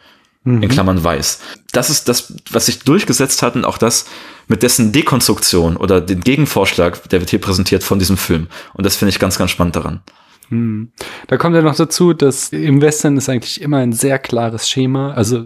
Mhm. 0.46 0.64
In 0.64 0.70
Klammern 0.70 1.04
weiß. 1.04 1.39
Das 1.74 1.89
ist 1.89 2.08
das, 2.08 2.34
was 2.52 2.68
sich 2.68 2.80
durchgesetzt 2.80 3.41
hat 3.41 3.56
und 3.56 3.66
auch 3.66 3.78
das, 3.78 4.06
mit 4.48 4.64
dessen 4.64 4.91
Dekonstruktion 4.91 5.76
oder 5.76 6.00
den 6.02 6.22
Gegenvorschlag, 6.22 7.10
der 7.10 7.20
wird 7.20 7.32
hier 7.32 7.41
präsentiert 7.41 7.84
von 7.84 8.00
diesem 8.00 8.18
Film. 8.18 8.48
Und 8.74 8.86
das 8.86 8.96
finde 8.96 9.10
ich 9.10 9.20
ganz, 9.20 9.38
ganz 9.38 9.52
spannend 9.52 9.76
daran. 9.76 10.02
Hm. 10.50 10.91
Da 11.28 11.38
kommt 11.38 11.56
ja 11.56 11.62
noch 11.62 11.76
dazu, 11.76 12.14
dass 12.14 12.50
im 12.50 12.82
Western 12.82 13.18
ist 13.18 13.30
eigentlich 13.30 13.62
immer 13.62 13.78
ein 13.78 13.93
sehr 13.93 14.20
klares 14.20 14.70
Schema. 14.70 15.12
Also 15.14 15.43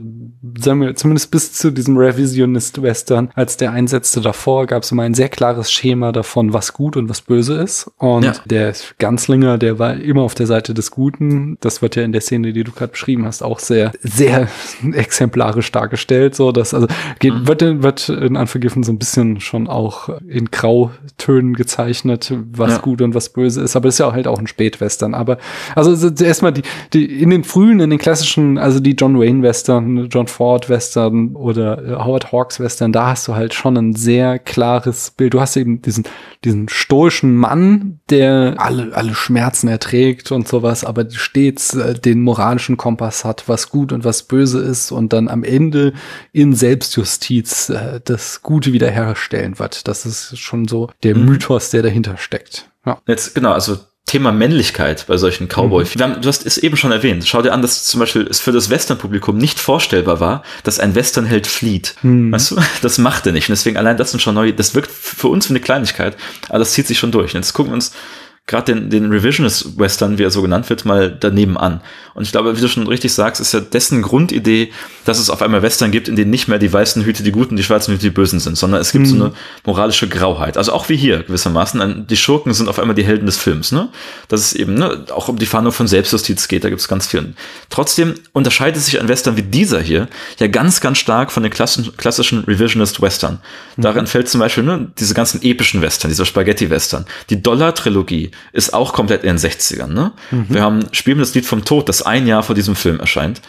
sagen 0.58 0.82
wir 0.82 0.96
zumindest 0.96 1.32
bis 1.32 1.54
zu 1.54 1.72
diesem 1.72 1.98
Revisionist 1.98 2.82
Western, 2.82 3.30
als 3.36 3.58
der 3.58 3.72
einsetzte 3.72 4.22
davor, 4.22 4.68
gab 4.68 4.84
es 4.84 4.92
immer 4.92 5.04
ein 5.04 5.14
sehr 5.14 5.30
klares 5.30 5.72
Schema 5.72 6.12
davon, 6.12 6.54
was 6.54 6.74
gut 6.74 6.98
und 6.98 7.10
was 7.10 7.22
böse 7.22 7.56
ist. 7.56 7.90
Und 7.98 8.24
ja. 8.24 8.34
der 8.46 8.74
Ganzlinger, 8.98 9.58
der 9.58 9.80
war 9.80 9.96
immer 9.96 10.22
auf 10.22 10.36
der 10.36 10.48
Seite 10.48 10.74
des 10.74 10.92
Guten. 10.92 11.58
Das 11.62 11.82
wird 11.82 11.96
ja 11.96 12.04
in 12.04 12.12
der 12.12 12.22
Szene, 12.22 12.54
die 12.54 12.64
du 12.64 12.72
gerade 12.72 12.92
beschrieben 12.92 13.26
hast, 13.26 13.42
auch 13.44 13.60
sehr, 13.60 13.92
sehr 14.02 14.48
exemplarisch 14.94 15.72
dargestellt. 15.72 16.36
So, 16.36 16.52
dass 16.52 16.74
also 16.74 16.88
geht, 17.20 17.34
mhm. 17.34 17.48
wird, 17.48 17.84
wird 17.84 18.10
in 18.10 18.36
Unforgiven 18.36 18.84
so 18.84 18.92
ein 18.92 19.00
bisschen 19.00 19.40
schon 19.40 19.68
auch 19.68 20.10
in 20.28 20.52
Grautönen 20.52 21.54
gezeichnet, 21.54 22.34
was 22.52 22.74
ja. 22.74 22.78
gut 22.80 23.02
und 23.02 23.16
was 23.16 23.30
böse 23.30 23.62
ist. 23.62 23.76
Aber 23.76 23.88
das 23.88 23.96
ist 23.96 24.00
ja 24.00 24.12
halt 24.12 24.28
auch 24.28 24.40
ein 24.40 24.48
Spätwestern. 24.48 24.89
Western. 24.90 25.14
Aber 25.14 25.38
also 25.76 26.10
erstmal 26.24 26.52
die, 26.52 26.64
die 26.94 27.22
in 27.22 27.30
den 27.30 27.44
frühen, 27.44 27.80
in 27.80 27.92
den 27.92 28.00
klassischen, 28.00 28.58
also 28.58 28.80
die 28.80 28.94
John 28.94 29.20
Wayne 29.20 29.44
Western, 29.44 30.10
John 30.10 30.28
Ford 30.28 30.68
Western 30.68 31.36
oder 31.36 31.84
äh, 31.84 31.96
Howard 32.04 32.32
Hawks 32.32 32.60
Western, 32.60 32.92
da 32.92 33.08
hast 33.08 33.28
du 33.28 33.36
halt 33.36 33.54
schon 33.54 33.78
ein 33.78 33.94
sehr 33.94 34.40
klares 34.40 35.12
Bild. 35.12 35.36
Du 35.36 35.42
hast 35.42 35.56
eben 35.58 35.82
diesen, 35.82 36.06
diesen 36.44 36.70
stoischen 36.70 37.36
Mann, 37.36 38.00
der 38.10 38.56
alle, 38.58 38.96
alle 38.96 39.14
Schmerzen 39.14 39.68
erträgt 39.68 40.32
und 40.32 40.48
sowas, 40.48 40.84
aber 40.84 41.08
stets 41.12 41.76
äh, 41.76 41.94
den 41.94 42.22
moralischen 42.22 42.78
Kompass 42.78 43.24
hat, 43.24 43.44
was 43.48 43.70
gut 43.70 43.92
und 43.92 44.04
was 44.04 44.24
böse 44.24 44.60
ist 44.60 44.92
und 44.92 45.14
dann 45.14 45.28
am 45.28 45.44
Ende 45.44 45.94
in 46.32 46.54
Selbstjustiz 46.54 47.70
äh, 47.70 48.02
das 48.04 48.42
Gute 48.42 48.74
wiederherstellen 48.74 49.60
wird. 49.60 49.88
Das 49.88 50.08
ist 50.08 50.40
schon 50.40 50.68
so 50.68 50.90
der 51.04 51.16
mhm. 51.16 51.26
Mythos, 51.26 51.70
der 51.70 51.84
dahinter 51.84 52.18
steckt. 52.18 52.70
Ja. 52.86 53.02
Jetzt, 53.06 53.36
genau, 53.36 53.52
also 53.52 53.78
Thema 54.06 54.32
Männlichkeit 54.32 55.06
bei 55.08 55.18
solchen 55.18 55.48
Cowboy. 55.48 55.84
Mhm. 55.84 56.22
du 56.22 56.28
hast 56.28 56.46
es 56.46 56.58
eben 56.58 56.78
schon 56.78 56.92
erwähnt. 56.92 57.28
Schau 57.28 57.44
dir 57.44 57.54
an, 57.54 57.62
dass 57.62 57.86
zum 57.86 58.00
Beispiel 58.00 58.26
es 58.28 58.40
für 58.40 58.52
das 58.52 58.72
Western-Publikum 58.72 59.38
nicht 59.38 59.60
vorstellbar 59.60 60.20
war, 60.20 60.44
dass 60.64 60.80
ein 60.80 60.96
Westernheld 60.96 61.46
flieht. 61.46 61.96
Mhm. 62.02 62.32
Weißt 62.32 62.52
du? 62.52 62.58
Das 62.82 62.98
macht 62.98 63.28
er 63.28 63.34
nicht. 63.34 63.50
Und 63.50 63.54
deswegen 63.54 63.78
allein 63.78 63.98
das 63.98 64.12
sind 64.12 64.20
schon 64.20 64.36
neue, 64.36 64.54
das 64.54 64.74
wirkt 64.74 64.90
für 64.90 65.28
uns 65.28 65.50
wie 65.50 65.54
eine 65.54 65.60
Kleinigkeit, 65.60 66.18
aber 66.48 66.60
das 66.60 66.72
zieht 66.72 66.88
sich 66.88 66.98
schon 66.98 67.12
durch. 67.12 67.36
Und 67.36 67.42
jetzt 67.42 67.54
gucken 67.54 67.72
wir 67.72 67.76
uns 67.76 67.92
gerade 68.50 68.74
den, 68.74 68.90
den 68.90 69.12
Revisionist-Western, 69.12 70.18
wie 70.18 70.24
er 70.24 70.32
so 70.32 70.42
genannt 70.42 70.70
wird, 70.70 70.84
mal 70.84 71.16
daneben 71.18 71.58
an. 71.58 71.82
Und 72.20 72.26
ich 72.26 72.34
glaube, 72.34 72.58
wie 72.58 72.60
du 72.60 72.68
schon 72.68 72.86
richtig 72.86 73.14
sagst, 73.14 73.40
ist 73.40 73.54
ja 73.54 73.62
dessen 73.62 74.02
Grundidee, 74.02 74.74
dass 75.06 75.20
es 75.20 75.30
auf 75.30 75.42
einmal 75.42 75.62
Western 75.62 75.90
gibt, 75.90 76.10
in 76.10 76.18
denen 76.18 76.30
nicht 76.32 76.50
mehr 76.50 76.60
die 76.60 76.72
weißen 76.72 77.06
Hüte 77.06 77.24
die 77.24 77.32
Guten, 77.32 77.56
die 77.56 77.64
schwarzen 77.64 77.94
Hüte 77.94 78.04
die 78.04 78.10
Bösen 78.10 78.42
sind, 78.42 78.58
sondern 78.58 78.82
es 78.82 78.92
gibt 78.92 79.06
mhm. 79.06 79.10
so 79.10 79.16
eine 79.16 79.34
moralische 79.66 80.10
Grauheit. 80.10 80.58
Also 80.58 80.74
auch 80.74 80.90
wie 80.90 80.98
hier 80.98 81.24
gewissermaßen. 81.24 82.08
Die 82.08 82.18
Schurken 82.18 82.54
sind 82.54 82.68
auf 82.68 82.78
einmal 82.78 82.94
die 82.94 83.06
Helden 83.06 83.26
des 83.26 83.38
Films, 83.38 83.72
ne? 83.72 83.88
Dass 84.28 84.42
es 84.42 84.52
eben 84.52 84.74
ne, 84.74 85.06
auch 85.16 85.30
um 85.30 85.38
die 85.38 85.46
Fahndung 85.46 85.72
von 85.72 85.88
Selbstjustiz 85.88 86.50
geht, 86.50 86.66
da 86.66 86.70
gibt 86.70 86.82
es 86.82 86.90
ganz 86.90 87.08
viel. 87.08 87.36
Trotzdem 87.70 88.16
unterscheidet 88.34 88.84
sich 88.84 89.00
ein 89.00 89.08
Western 89.08 89.38
wie 89.38 89.44
dieser 89.44 89.80
hier 89.80 90.10
ja 90.40 90.48
ganz, 90.48 90.82
ganz 90.82 90.98
stark 90.98 91.32
von 91.32 91.44
den 91.44 91.54
klassischen 91.54 92.44
Revisionist-Western. 92.44 93.40
Mhm. 93.78 93.82
Darin 93.82 94.08
fällt 94.08 94.28
zum 94.28 94.42
Beispiel 94.42 94.66
ne, 94.66 94.92
diese 95.00 95.14
ganzen 95.14 95.42
epischen 95.42 95.82
Western, 95.82 96.10
dieser 96.10 96.26
Spaghetti-Western, 96.26 97.06
die 97.30 97.42
Dollar-Trilogie, 97.42 98.32
ist 98.52 98.74
auch 98.74 98.92
komplett 98.92 99.24
in 99.24 99.30
den 99.30 99.38
60ern. 99.38 99.88
Ne? 99.88 100.12
Mhm. 100.32 100.46
Wir 100.50 100.62
haben 100.62 100.84
Spielen 100.92 101.20
das 101.20 101.34
Lied 101.34 101.46
vom 101.46 101.64
Tod, 101.64 101.88
das 101.88 102.02
ein 102.10 102.28
Jahr 102.28 102.44
vor 102.44 102.56
diesem 102.56 102.76
Film 102.76 103.00
erscheint. 103.00 103.42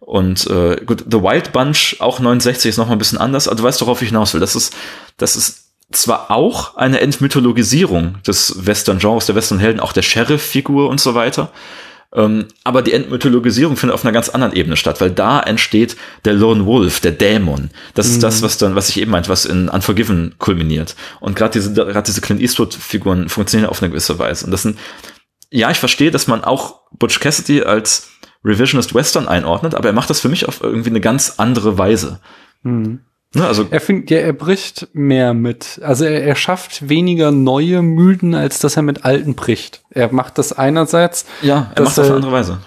Und 0.00 0.46
äh, 0.48 0.76
gut, 0.84 1.04
The 1.10 1.22
Wild 1.22 1.52
Bunch, 1.52 1.96
auch 2.00 2.20
69, 2.20 2.68
ist 2.68 2.76
noch 2.76 2.86
mal 2.86 2.92
ein 2.92 2.98
bisschen 2.98 3.18
anders, 3.18 3.48
aber 3.48 3.56
du 3.56 3.62
weißt, 3.62 3.80
worauf 3.80 4.02
ich 4.02 4.08
hinaus 4.08 4.34
will. 4.34 4.40
Das 4.40 4.54
ist, 4.54 4.74
das 5.16 5.36
ist 5.36 5.64
zwar 5.92 6.30
auch 6.30 6.76
eine 6.76 7.00
Entmythologisierung 7.00 8.16
des 8.26 8.66
Western-Genres, 8.66 9.26
der 9.26 9.34
Western-Helden, 9.34 9.80
auch 9.80 9.92
der 9.92 10.02
Sheriff-Figur 10.02 10.88
und 10.88 11.00
so 11.00 11.14
weiter. 11.14 11.50
Ähm, 12.14 12.46
aber 12.62 12.82
die 12.82 12.92
Entmythologisierung 12.92 13.76
findet 13.76 13.94
auf 13.94 14.04
einer 14.04 14.12
ganz 14.12 14.28
anderen 14.28 14.54
Ebene 14.54 14.76
statt, 14.76 15.00
weil 15.00 15.10
da 15.10 15.40
entsteht 15.40 15.96
der 16.24 16.34
Lone 16.34 16.64
Wolf, 16.64 17.00
der 17.00 17.10
Dämon. 17.12 17.70
Das 17.94 18.08
mhm. 18.08 18.12
ist 18.12 18.22
das, 18.22 18.40
mhm. 18.40 18.44
was 18.44 18.58
dann, 18.58 18.74
was 18.76 18.88
ich 18.88 19.00
eben 19.00 19.10
meinte, 19.10 19.30
was 19.30 19.44
in 19.44 19.68
Unforgiven 19.68 20.34
kulminiert. 20.38 20.94
Und 21.20 21.34
gerade 21.34 21.52
diese, 21.52 21.72
gerade 21.72 22.02
diese 22.02 22.20
Clint 22.20 22.40
Eastwood-Figuren 22.40 23.28
funktionieren 23.28 23.68
auf 23.68 23.82
eine 23.82 23.90
gewisse 23.90 24.18
Weise. 24.18 24.44
Und 24.44 24.52
das 24.52 24.62
sind, 24.62 24.78
ja, 25.54 25.70
ich 25.70 25.78
verstehe, 25.78 26.10
dass 26.10 26.26
man 26.26 26.42
auch 26.42 26.80
Butch 26.98 27.20
Cassidy 27.20 27.62
als 27.62 28.10
Revisionist 28.44 28.92
Western 28.92 29.28
einordnet, 29.28 29.76
aber 29.76 29.88
er 29.88 29.92
macht 29.92 30.10
das 30.10 30.20
für 30.20 30.28
mich 30.28 30.48
auf 30.48 30.60
irgendwie 30.60 30.90
eine 30.90 31.00
ganz 31.00 31.34
andere 31.36 31.78
Weise. 31.78 32.20
Mhm. 32.64 33.00
Ne, 33.34 33.46
also 33.46 33.66
er 33.70 33.80
findet, 33.80 34.10
ja, 34.10 34.18
er 34.18 34.32
bricht 34.32 34.88
mehr 34.92 35.32
mit. 35.32 35.80
Also 35.82 36.04
er, 36.04 36.24
er 36.24 36.34
schafft 36.34 36.88
weniger 36.88 37.30
neue 37.30 37.82
Mythen, 37.82 38.34
als 38.34 38.58
dass 38.58 38.76
er 38.76 38.82
mit 38.82 39.04
alten 39.04 39.34
bricht. 39.34 39.82
Er 39.90 40.12
macht 40.12 40.38
das 40.38 40.52
einerseits. 40.52 41.24
Ja, 41.42 41.70
er 41.74 41.82
macht 41.82 41.98
das 41.98 42.00
auf 42.00 42.06
eine 42.06 42.16
andere 42.16 42.32
Weise. 42.32 42.58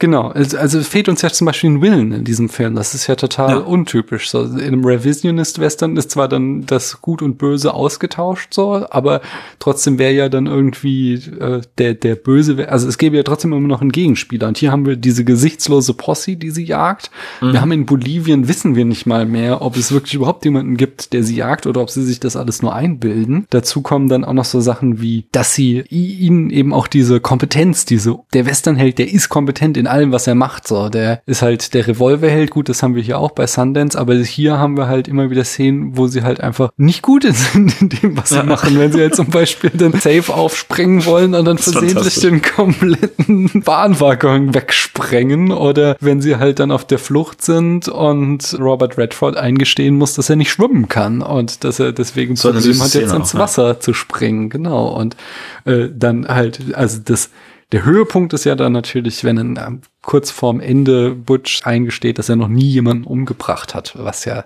Genau, 0.00 0.28
also 0.30 0.80
fehlt 0.80 1.08
uns 1.08 1.22
ja 1.22 1.30
zum 1.30 1.44
Beispiel 1.46 1.70
ein 1.70 1.80
Willen 1.80 2.10
in 2.10 2.24
diesem 2.24 2.48
Film. 2.48 2.74
Das 2.74 2.94
ist 2.94 3.06
ja 3.06 3.14
total 3.14 3.50
Ja. 3.50 3.56
untypisch. 3.58 4.28
So, 4.28 4.42
in 4.42 4.58
einem 4.60 4.84
Revisionist-Western 4.84 5.96
ist 5.96 6.10
zwar 6.10 6.26
dann 6.28 6.66
das 6.66 7.00
Gut 7.00 7.22
und 7.22 7.38
Böse 7.38 7.72
ausgetauscht, 7.72 8.52
so, 8.52 8.84
aber 8.90 9.20
trotzdem 9.60 10.00
wäre 10.00 10.12
ja 10.12 10.28
dann 10.28 10.46
irgendwie 10.46 11.14
äh, 11.14 11.60
der 11.78 11.94
der 11.94 12.16
Böse, 12.16 12.68
also 12.68 12.88
es 12.88 12.98
gäbe 12.98 13.16
ja 13.16 13.22
trotzdem 13.22 13.52
immer 13.52 13.68
noch 13.68 13.80
einen 13.82 13.92
Gegenspieler. 13.92 14.48
Und 14.48 14.58
hier 14.58 14.72
haben 14.72 14.84
wir 14.84 14.96
diese 14.96 15.24
gesichtslose 15.24 15.94
Posse, 15.94 16.36
die 16.36 16.50
sie 16.50 16.64
jagt. 16.64 17.10
Wir 17.40 17.60
haben 17.60 17.70
in 17.72 17.86
Bolivien 17.86 18.48
wissen 18.48 18.74
wir 18.74 18.84
nicht 18.84 19.06
mal 19.06 19.26
mehr, 19.26 19.62
ob 19.62 19.76
es 19.76 19.92
wirklich 19.92 20.14
überhaupt 20.14 20.44
jemanden 20.44 20.76
gibt, 20.76 21.12
der 21.12 21.22
sie 21.22 21.36
jagt 21.36 21.66
oder 21.68 21.80
ob 21.80 21.90
sie 21.90 22.02
sich 22.02 22.18
das 22.18 22.34
alles 22.34 22.62
nur 22.62 22.74
einbilden. 22.74 23.46
Dazu 23.50 23.80
kommen 23.80 24.08
dann 24.08 24.24
auch 24.24 24.32
noch 24.32 24.44
so 24.44 24.60
Sachen 24.60 25.00
wie, 25.00 25.26
dass 25.30 25.54
sie 25.54 25.84
ihnen 25.88 26.50
eben 26.50 26.72
auch 26.74 26.88
diese 26.88 27.20
Kompetenz, 27.20 27.84
diese 27.84 28.18
der 28.32 28.44
Westernheld, 28.46 28.98
der 28.98 29.12
ist 29.12 29.28
kompetent 29.28 29.76
in 29.76 29.83
allem, 29.86 30.12
was 30.12 30.26
er 30.26 30.34
macht. 30.34 30.68
So, 30.68 30.88
der 30.88 31.22
ist 31.26 31.42
halt 31.42 31.74
der 31.74 31.86
Revolverheld. 31.86 32.50
Gut, 32.50 32.68
das 32.68 32.82
haben 32.82 32.94
wir 32.94 33.02
hier 33.02 33.18
auch 33.18 33.32
bei 33.32 33.46
Sundance, 33.46 33.98
aber 33.98 34.14
hier 34.14 34.58
haben 34.58 34.76
wir 34.76 34.88
halt 34.88 35.08
immer 35.08 35.30
wieder 35.30 35.44
Szenen, 35.44 35.96
wo 35.96 36.06
sie 36.06 36.22
halt 36.22 36.40
einfach 36.40 36.70
nicht 36.76 37.02
gut 37.02 37.24
sind 37.30 37.80
in 37.80 37.88
dem, 37.88 38.16
was 38.16 38.30
sie 38.30 38.42
machen. 38.42 38.78
Wenn 38.78 38.92
sie 38.92 39.00
halt 39.00 39.14
zum 39.14 39.28
Beispiel 39.28 39.70
den 39.70 39.92
Safe 39.92 40.32
aufspringen 40.32 41.04
wollen 41.06 41.34
und 41.34 41.44
dann 41.44 41.58
versehentlich 41.58 42.20
den 42.20 42.42
kompletten 42.42 43.62
Bahnwaggon 43.64 44.54
wegsprengen 44.54 45.52
oder 45.52 45.96
wenn 46.00 46.20
sie 46.20 46.36
halt 46.36 46.58
dann 46.58 46.70
auf 46.70 46.86
der 46.86 46.98
Flucht 46.98 47.42
sind 47.42 47.88
und 47.88 48.56
Robert 48.58 48.98
Redford 48.98 49.36
eingestehen 49.36 49.96
muss, 49.96 50.14
dass 50.14 50.30
er 50.30 50.36
nicht 50.36 50.50
schwimmen 50.50 50.88
kann 50.88 51.22
und 51.22 51.64
dass 51.64 51.80
er 51.80 51.92
deswegen 51.92 52.36
So 52.36 52.52
Problem 52.52 52.80
hat, 52.80 52.94
jetzt 52.94 53.12
ins 53.12 53.30
auch, 53.30 53.34
ja. 53.34 53.40
Wasser 53.40 53.80
zu 53.80 53.94
springen. 53.94 54.50
Genau. 54.50 54.88
Und 54.88 55.16
äh, 55.64 55.88
dann 55.92 56.26
halt, 56.26 56.74
also 56.74 57.00
das 57.04 57.30
der 57.74 57.84
Höhepunkt 57.84 58.32
ist 58.32 58.44
ja 58.44 58.54
dann 58.54 58.72
natürlich, 58.72 59.24
wenn 59.24 59.36
dann 59.36 59.56
ähm, 59.56 59.80
kurz 60.02 60.30
vorm 60.30 60.60
Ende 60.60 61.10
Butch 61.14 61.62
eingesteht, 61.66 62.18
dass 62.18 62.28
er 62.28 62.36
noch 62.36 62.48
nie 62.48 62.68
jemanden 62.68 63.04
umgebracht 63.04 63.74
hat, 63.74 63.94
was 63.98 64.24
ja 64.24 64.44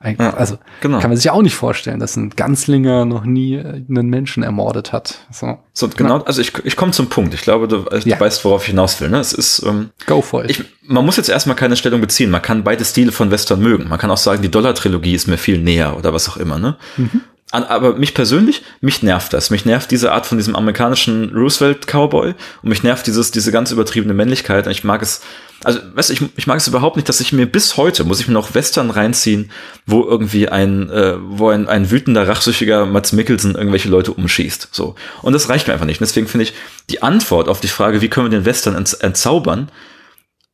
eigentlich, 0.00 0.26
Ja, 0.26 0.34
also 0.34 0.58
genau. 0.80 0.98
kann 0.98 1.10
man 1.10 1.16
sich 1.16 1.26
ja 1.26 1.32
auch 1.32 1.42
nicht 1.42 1.54
vorstellen, 1.54 2.00
dass 2.00 2.16
ein 2.16 2.30
Ganzlinger 2.30 3.04
noch 3.04 3.24
nie 3.24 3.54
äh, 3.54 3.82
einen 3.88 4.08
Menschen 4.08 4.42
ermordet 4.42 4.92
hat. 4.92 5.20
So, 5.30 5.58
So, 5.72 5.88
genau, 5.88 6.18
also 6.24 6.40
ich, 6.40 6.52
ich 6.64 6.74
komme 6.76 6.90
zum 6.92 7.08
Punkt. 7.08 7.32
Ich 7.32 7.42
glaube, 7.42 7.68
du, 7.68 7.84
also 7.88 8.08
Ja. 8.08 8.16
du 8.16 8.20
weißt, 8.20 8.44
worauf 8.44 8.62
ich 8.62 8.70
hinaus 8.70 9.00
will. 9.00 9.08
Ne? 9.08 9.18
Es 9.20 9.32
ist, 9.32 9.62
ähm, 9.64 9.90
go 10.06 10.20
for 10.20 10.44
it. 10.44 10.50
ich, 10.50 10.64
man 10.82 11.04
muss 11.06 11.16
jetzt 11.16 11.28
erstmal 11.28 11.56
keine 11.56 11.76
Stellung 11.76 12.00
beziehen. 12.00 12.28
Man 12.30 12.42
kann 12.42 12.64
beide 12.64 12.84
Stile 12.84 13.12
von 13.12 13.30
Western 13.30 13.60
mögen. 13.60 13.88
Man 13.88 13.98
kann 13.98 14.10
auch 14.10 14.16
sagen, 14.18 14.42
die 14.42 14.50
Dollar-Trilogie 14.50 15.14
ist 15.14 15.28
mir 15.28 15.38
viel 15.38 15.58
näher 15.58 15.96
oder 15.96 16.12
was 16.12 16.28
auch 16.28 16.36
immer. 16.36 16.58
Ne? 16.58 16.76
An, 16.98 17.22
aber 17.62 17.94
mich 17.94 18.14
persönlich, 18.14 18.62
mich 18.80 19.02
nervt 19.02 19.32
das. 19.32 19.50
Mich 19.50 19.64
nervt 19.64 19.90
diese 19.90 20.12
Art 20.12 20.26
von 20.26 20.38
diesem 20.38 20.56
amerikanischen 20.56 21.30
Roosevelt-Cowboy 21.34 22.34
und 22.62 22.68
mich 22.68 22.82
nervt 22.82 23.06
dieses, 23.06 23.30
diese 23.30 23.52
ganz 23.52 23.70
übertriebene 23.70 24.14
Männlichkeit. 24.14 24.66
Und 24.66 24.72
ich 24.72 24.82
mag 24.82 25.02
es, 25.02 25.20
also, 25.62 25.78
weißt 25.94 26.08
du, 26.08 26.12
ich, 26.14 26.22
ich 26.36 26.46
mag 26.46 26.58
es 26.58 26.66
überhaupt 26.66 26.96
nicht, 26.96 27.08
dass 27.08 27.20
ich 27.20 27.32
mir 27.32 27.46
bis 27.46 27.76
heute, 27.76 28.04
muss 28.04 28.18
ich 28.18 28.26
mir 28.26 28.34
noch 28.34 28.54
Western 28.54 28.90
reinziehen, 28.90 29.50
wo 29.86 30.02
irgendwie 30.02 30.48
ein, 30.48 30.90
äh, 30.90 31.14
wo 31.20 31.50
ein, 31.50 31.68
ein 31.68 31.90
wütender, 31.90 32.26
rachsüchtiger 32.26 32.86
Mats 32.86 33.12
Mikkelsen 33.12 33.54
irgendwelche 33.54 33.88
Leute 33.88 34.12
umschießt. 34.12 34.68
So. 34.72 34.96
Und 35.22 35.32
das 35.32 35.48
reicht 35.48 35.68
mir 35.68 35.74
einfach 35.74 35.86
nicht. 35.86 36.00
Und 36.00 36.08
deswegen 36.08 36.26
finde 36.26 36.44
ich 36.44 36.54
die 36.90 37.02
Antwort 37.02 37.48
auf 37.48 37.60
die 37.60 37.68
Frage, 37.68 38.00
wie 38.00 38.08
können 38.08 38.26
wir 38.26 38.36
den 38.36 38.46
Western 38.46 38.74
ents 38.74 38.94
entzaubern, 38.94 39.70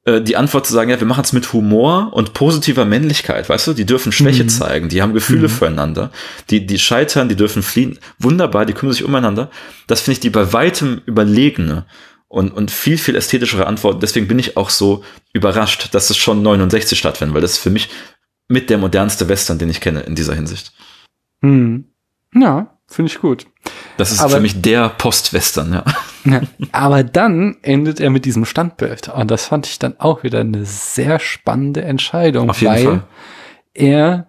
äh, 0.04 0.20
die 0.22 0.36
Antwort 0.36 0.66
zu 0.66 0.72
sagen, 0.72 0.90
ja, 0.90 0.98
wir 0.98 1.06
machen 1.06 1.24
es 1.24 1.32
mit 1.32 1.52
Humor 1.52 2.12
und 2.12 2.32
positiver 2.32 2.84
Männlichkeit, 2.84 3.48
weißt 3.48 3.68
du, 3.68 3.72
die 3.74 3.86
dürfen 3.86 4.12
Schwäche 4.12 4.46
zeigen, 4.46 4.88
die 4.88 5.02
haben 5.02 5.12
Gefühle 5.12 5.48
füreinander, 5.48 6.10
die, 6.48 6.66
die 6.66 6.78
scheitern, 6.78 7.28
die 7.28 7.36
dürfen 7.36 7.62
fliehen, 7.62 7.98
wunderbar, 8.18 8.64
die 8.64 8.72
kümmern 8.72 8.94
sich 8.94 9.04
umeinander. 9.04 9.50
Das 9.86 10.00
finde 10.00 10.14
ich 10.14 10.20
die 10.20 10.30
bei 10.30 10.52
weitem 10.52 11.02
überlegene 11.04 11.86
und, 12.28 12.52
und 12.52 12.70
viel, 12.70 12.96
viel 12.96 13.16
ästhetischere 13.16 13.66
Antwort. 13.66 14.02
Deswegen 14.02 14.28
bin 14.28 14.38
ich 14.38 14.56
auch 14.56 14.70
so 14.70 15.04
überrascht, 15.32 15.88
dass 15.92 16.10
es 16.10 16.16
schon 16.16 16.42
69 16.42 16.98
stattfindet, 16.98 17.34
weil 17.34 17.42
das 17.42 17.52
ist 17.52 17.58
für 17.58 17.70
mich 17.70 17.88
mit 18.48 18.70
der 18.70 18.78
modernste 18.78 19.28
Western, 19.28 19.58
den 19.58 19.68
ich 19.68 19.80
kenne 19.80 20.00
in 20.00 20.14
dieser 20.14 20.34
Hinsicht. 20.34 20.72
Hm. 21.42 21.84
Ja, 22.34 22.78
finde 22.90 23.10
ich 23.12 23.20
gut. 23.20 23.46
Das 23.96 24.10
ist 24.12 24.20
Aber- 24.20 24.30
für 24.36 24.40
mich 24.40 24.60
der 24.60 24.88
Post-Western, 24.90 25.72
ja. 25.72 25.84
Ja. 26.24 26.42
Aber 26.72 27.02
dann 27.02 27.56
endet 27.62 27.98
er 28.00 28.10
mit 28.10 28.24
diesem 28.26 28.44
Standbild. 28.44 29.08
Und 29.08 29.30
das 29.30 29.46
fand 29.46 29.66
ich 29.66 29.78
dann 29.78 29.94
auch 29.98 30.22
wieder 30.22 30.40
eine 30.40 30.64
sehr 30.66 31.18
spannende 31.18 31.82
Entscheidung, 31.82 32.50
Auf 32.50 32.60
jeden 32.60 32.74
weil 32.74 32.84
Fall. 32.84 33.02
er 33.74 34.26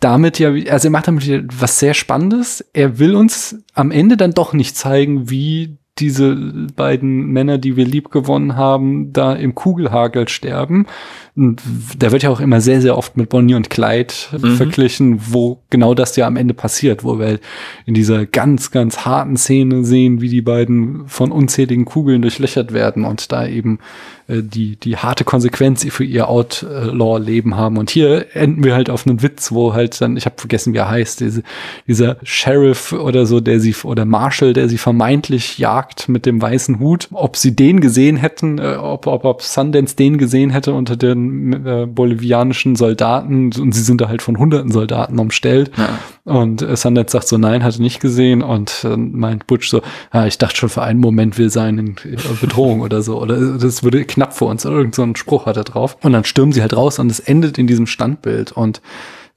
damit 0.00 0.38
ja, 0.38 0.50
also 0.70 0.88
er 0.88 0.90
macht 0.90 1.08
damit 1.08 1.26
was 1.60 1.78
sehr 1.78 1.94
Spannendes. 1.94 2.64
Er 2.72 2.98
will 2.98 3.14
uns 3.14 3.56
am 3.74 3.90
Ende 3.90 4.16
dann 4.16 4.32
doch 4.32 4.52
nicht 4.52 4.76
zeigen, 4.76 5.28
wie 5.30 5.78
diese 5.98 6.36
beiden 6.76 7.26
Männer, 7.28 7.56
die 7.56 7.76
wir 7.76 7.86
lieb 7.86 8.10
gewonnen 8.10 8.56
haben, 8.56 9.12
da 9.14 9.32
im 9.32 9.54
Kugelhagel 9.54 10.28
sterben. 10.28 10.86
Und 11.36 11.60
da 11.98 12.12
wird 12.12 12.22
ja 12.22 12.30
auch 12.30 12.40
immer 12.40 12.62
sehr, 12.62 12.80
sehr 12.80 12.96
oft 12.96 13.18
mit 13.18 13.28
Bonnie 13.28 13.54
und 13.54 13.68
Clyde 13.68 14.14
verglichen, 14.56 15.20
wo 15.28 15.58
genau 15.68 15.92
das 15.92 16.16
ja 16.16 16.26
am 16.26 16.36
Ende 16.36 16.54
passiert, 16.54 17.04
wo 17.04 17.18
wir 17.18 17.26
halt 17.26 17.40
in 17.84 17.92
dieser 17.92 18.24
ganz, 18.24 18.70
ganz 18.70 19.04
harten 19.04 19.36
Szene 19.36 19.84
sehen, 19.84 20.22
wie 20.22 20.30
die 20.30 20.40
beiden 20.40 21.06
von 21.08 21.30
unzähligen 21.32 21.84
Kugeln 21.84 22.22
durchlöchert 22.22 22.72
werden 22.72 23.04
und 23.04 23.32
da 23.32 23.46
eben 23.46 23.80
äh, 24.28 24.42
die, 24.42 24.76
die 24.76 24.96
harte 24.96 25.24
Konsequenz 25.24 25.84
für 25.84 26.04
ihr 26.04 26.28
Outlaw-Leben 26.28 27.56
haben. 27.56 27.78
Und 27.78 27.90
hier 27.90 28.34
enden 28.34 28.64
wir 28.64 28.74
halt 28.74 28.90
auf 28.90 29.06
einen 29.06 29.22
Witz, 29.22 29.52
wo 29.52 29.74
halt 29.74 30.00
dann, 30.00 30.16
ich 30.16 30.26
habe 30.26 30.36
vergessen, 30.38 30.72
wie 30.72 30.78
er 30.78 30.90
heißt, 30.90 31.20
diese, 31.20 31.42
dieser 31.86 32.16
Sheriff 32.22 32.92
oder 32.92 33.26
so, 33.26 33.40
der 33.40 33.60
sie, 33.60 33.74
oder 33.84 34.04
Marshall, 34.04 34.52
der 34.52 34.68
sie 34.68 34.78
vermeintlich 34.78 35.58
jagt 35.58 36.08
mit 36.08 36.26
dem 36.26 36.40
weißen 36.40 36.78
Hut, 36.80 37.08
ob 37.12 37.36
sie 37.36 37.54
den 37.54 37.80
gesehen 37.80 38.16
hätten, 38.16 38.58
äh, 38.58 38.76
ob, 38.80 39.06
ob, 39.06 39.24
ob 39.24 39.42
Sundance 39.42 39.96
den 39.96 40.18
gesehen 40.18 40.50
hätte 40.50 40.72
unter 40.72 40.96
den 40.96 41.25
äh, 41.52 41.86
bolivianischen 41.86 42.76
Soldaten 42.76 43.52
und 43.58 43.72
sie 43.72 43.82
sind 43.82 44.00
da 44.00 44.08
halt 44.08 44.22
von 44.22 44.38
hunderten 44.38 44.70
Soldaten 44.70 45.18
umstellt. 45.18 45.70
Und 46.24 46.62
äh, 46.62 46.76
Sundance 46.76 47.12
sagt 47.12 47.28
so, 47.28 47.38
nein, 47.38 47.62
hatte 47.62 47.80
nicht 47.80 48.00
gesehen. 48.00 48.42
Und 48.42 48.84
äh, 48.84 48.96
meint 48.96 49.46
Butch 49.46 49.68
so, 49.68 49.82
ja, 50.12 50.26
ich 50.26 50.38
dachte 50.38 50.56
schon 50.56 50.68
für 50.68 50.82
einen 50.82 51.00
Moment, 51.00 51.38
wir 51.38 51.50
seien 51.50 51.78
in 51.78 51.96
äh, 52.04 52.16
Bedrohung 52.40 52.80
oder 52.80 53.02
so. 53.02 53.20
Oder 53.20 53.58
das 53.58 53.82
würde 53.82 54.04
knapp 54.04 54.34
für 54.34 54.46
uns. 54.46 54.66
Oder 54.66 54.76
irgend 54.76 54.94
so 54.94 55.02
einen 55.02 55.16
Spruch 55.16 55.46
hat 55.46 55.56
er 55.56 55.64
drauf. 55.64 55.96
Und 56.02 56.12
dann 56.12 56.24
stürmen 56.24 56.52
sie 56.52 56.62
halt 56.62 56.76
raus 56.76 56.98
und 56.98 57.10
es 57.10 57.20
endet 57.20 57.58
in 57.58 57.66
diesem 57.66 57.86
Standbild. 57.86 58.52
Und 58.52 58.82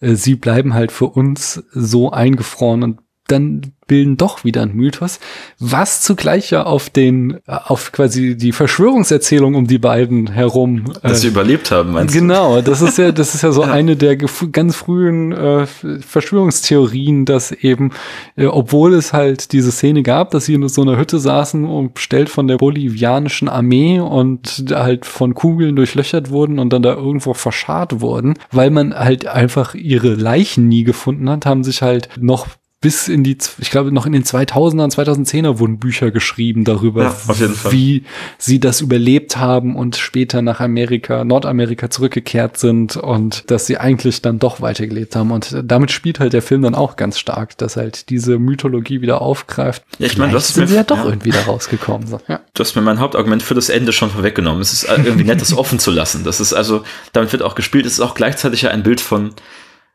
äh, 0.01 0.15
sie 0.15 0.35
bleiben 0.35 0.73
halt 0.73 0.91
für 0.91 1.07
uns 1.07 1.63
so 1.71 2.11
eingefroren 2.11 2.83
und 2.83 2.99
dann 3.31 3.73
bilden 3.89 4.15
doch 4.15 4.45
wieder 4.45 4.61
ein 4.61 4.73
Mythos, 4.73 5.19
was 5.59 5.99
zugleich 6.01 6.51
ja 6.51 6.63
auf 6.63 6.89
den, 6.89 7.39
äh, 7.47 7.57
auf 7.65 7.91
quasi 7.91 8.37
die 8.37 8.53
Verschwörungserzählung 8.53 9.55
um 9.55 9.67
die 9.67 9.79
beiden 9.79 10.31
herum 10.31 10.93
Dass 11.01 11.11
äh, 11.11 11.15
sie 11.15 11.27
überlebt 11.27 11.71
haben, 11.71 11.91
meinst 11.91 12.15
du? 12.15 12.19
Genau, 12.19 12.61
das 12.61 12.81
ist 12.81 12.97
ja, 12.97 13.11
das 13.13 13.35
ist 13.35 13.41
ja 13.41 13.51
so 13.51 13.63
eine 13.63 13.97
der 13.97 14.15
ganz 14.15 14.77
frühen 14.77 15.33
äh, 15.33 15.65
Verschwörungstheorien, 15.65 17.25
dass 17.25 17.51
eben, 17.51 17.91
äh, 18.37 18.45
obwohl 18.45 18.93
es 18.93 19.11
halt 19.11 19.51
diese 19.51 19.71
Szene 19.71 20.03
gab, 20.03 20.31
dass 20.31 20.45
sie 20.45 20.53
in 20.53 20.69
so 20.69 20.83
einer 20.83 20.97
Hütte 20.97 21.19
saßen, 21.19 21.65
umstellt 21.65 22.29
von 22.29 22.47
der 22.47 22.57
bolivianischen 22.57 23.49
Armee 23.49 23.99
und 23.99 24.65
halt 24.71 25.05
von 25.05 25.33
Kugeln 25.33 25.75
durchlöchert 25.75 26.29
wurden 26.29 26.59
und 26.59 26.71
dann 26.71 26.83
da 26.83 26.93
irgendwo 26.93 27.33
verscharrt 27.33 28.01
wurden, 28.01 28.35
weil 28.51 28.69
man 28.69 28.93
halt 28.93 29.25
einfach 29.25 29.73
ihre 29.73 30.13
Leichen 30.13 30.67
nie 30.67 30.83
gefunden 30.83 31.27
hat, 31.27 31.47
haben 31.47 31.63
sich 31.63 31.81
halt 31.81 32.09
noch 32.19 32.45
bis 32.81 33.09
in 33.09 33.25
die, 33.25 33.37
ich 33.57 33.71
glaube, 33.71 33.91
noch 33.91 34.05
in 34.05 34.13
den 34.13 34.23
2000ern, 34.23 34.93
2010er 34.95 35.59
wurden 35.59 35.79
Bücher 35.79 36.11
geschrieben 36.11 36.63
darüber, 36.63 37.03
Ja, 37.03 37.71
wie 37.71 38.03
sie 38.37 38.61
das 38.61 38.79
überlebt 38.79 39.35
haben 39.35 39.75
und 39.75 39.97
später 39.97 40.41
nach 40.41 40.61
Amerika, 40.61 41.25
Nordamerika 41.25 41.89
zurückgekehrt 41.89 42.57
sind 42.57 42.95
und 42.95 43.51
dass 43.51 43.65
sie 43.65 43.77
eigentlich 43.77 44.21
dann 44.21 44.39
doch 44.39 44.61
weitergelebt 44.61 45.17
haben. 45.17 45.31
Und 45.31 45.61
damit 45.61 45.91
spielt 45.91 46.21
halt 46.21 46.31
der 46.31 46.41
Film 46.41 46.61
dann 46.61 46.73
auch 46.73 46.95
ganz 46.95 47.19
stark, 47.19 47.57
dass 47.57 47.75
halt 47.75 48.09
diese 48.09 48.39
Mythologie 48.39 49.01
wieder 49.01 49.21
aufgreift. 49.21 49.83
Ja, 49.97 50.07
ich 50.07 50.17
meine, 50.17 50.31
das 50.31 50.47
sind 50.53 50.63
mir- 50.63 50.67
sie 50.69 50.75
ja 50.75 50.83
doch 50.83 50.99
ja. 50.99 51.05
irgendwie 51.05 51.31
da 51.31 51.41
rausgekommen. 51.41 52.07
So. 52.07 52.21
Ja. 52.29 52.39
Du 52.53 52.63
hast 52.63 52.75
mir 52.77 52.81
mein 52.81 52.99
Hauptargument 52.99 53.43
für 53.43 53.55
das 53.55 53.67
Ende 53.67 53.91
schon 53.91 54.09
vorweggenommen. 54.09 54.61
Es 54.61 54.71
ist 54.71 54.87
irgendwie 54.87 55.25
nett, 55.25 55.41
das 55.41 55.53
offen 55.57 55.79
zu 55.79 55.91
lassen. 55.91 56.23
Das 56.23 56.39
ist 56.39 56.53
also, 56.53 56.83
damit 57.11 57.33
wird 57.33 57.43
auch 57.43 57.55
gespielt. 57.55 57.85
Es 57.85 57.93
ist 57.93 57.99
auch 57.99 58.15
gleichzeitig 58.15 58.61
ja 58.61 58.69
ein 58.71 58.83
Bild 58.83 59.01
von, 59.01 59.31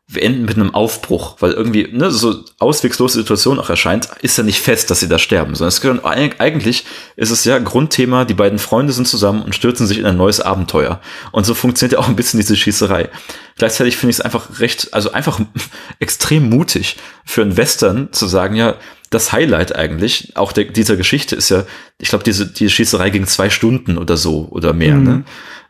wir 0.07 0.21
enden 0.21 0.45
mit 0.45 0.55
einem 0.55 0.73
Aufbruch, 0.73 1.37
weil 1.39 1.53
irgendwie, 1.53 1.87
ne, 1.91 2.11
so 2.11 2.43
auswegslose 2.59 3.17
Situation 3.19 3.59
auch 3.59 3.71
erscheint, 3.71 4.07
ist 4.21 4.37
ja 4.37 4.43
nicht 4.43 4.59
fest, 4.61 4.91
dass 4.91 4.99
sie 4.99 5.07
da 5.07 5.17
sterben, 5.17 5.55
sondern 5.55 5.69
es 5.69 5.81
eig- 5.81 6.39
eigentlich 6.39 6.85
ist 7.15 7.31
es 7.31 7.43
ja 7.43 7.57
Grundthema, 7.57 8.23
die 8.23 8.35
beiden 8.35 8.59
Freunde 8.59 8.93
sind 8.93 9.07
zusammen 9.07 9.41
und 9.41 9.55
stürzen 9.55 9.87
sich 9.87 9.97
in 9.97 10.05
ein 10.05 10.17
neues 10.17 10.39
Abenteuer. 10.41 11.01
Und 11.31 11.45
so 11.47 11.55
funktioniert 11.55 11.93
ja 11.93 11.99
auch 11.99 12.07
ein 12.07 12.15
bisschen 12.15 12.39
diese 12.39 12.55
Schießerei. 12.55 13.09
Gleichzeitig 13.57 13.97
finde 13.97 14.11
ich 14.11 14.17
es 14.17 14.21
einfach 14.21 14.59
recht, 14.59 14.93
also 14.93 15.11
einfach 15.11 15.39
extrem 15.99 16.49
mutig 16.49 16.97
für 17.25 17.41
einen 17.41 17.57
Western 17.57 18.09
zu 18.11 18.27
sagen, 18.27 18.55
ja, 18.55 18.75
das 19.09 19.31
Highlight 19.31 19.75
eigentlich, 19.75 20.35
auch 20.35 20.51
der, 20.51 20.65
dieser 20.65 20.97
Geschichte 20.97 21.35
ist 21.35 21.49
ja, 21.49 21.63
ich 21.99 22.09
glaube, 22.09 22.23
diese, 22.23 22.45
die 22.47 22.69
Schießerei 22.69 23.09
ging 23.09 23.25
zwei 23.27 23.49
Stunden 23.49 23.97
oder 23.97 24.17
so 24.17 24.47
oder 24.51 24.73
mehr, 24.73 24.95
ne? 24.97 25.23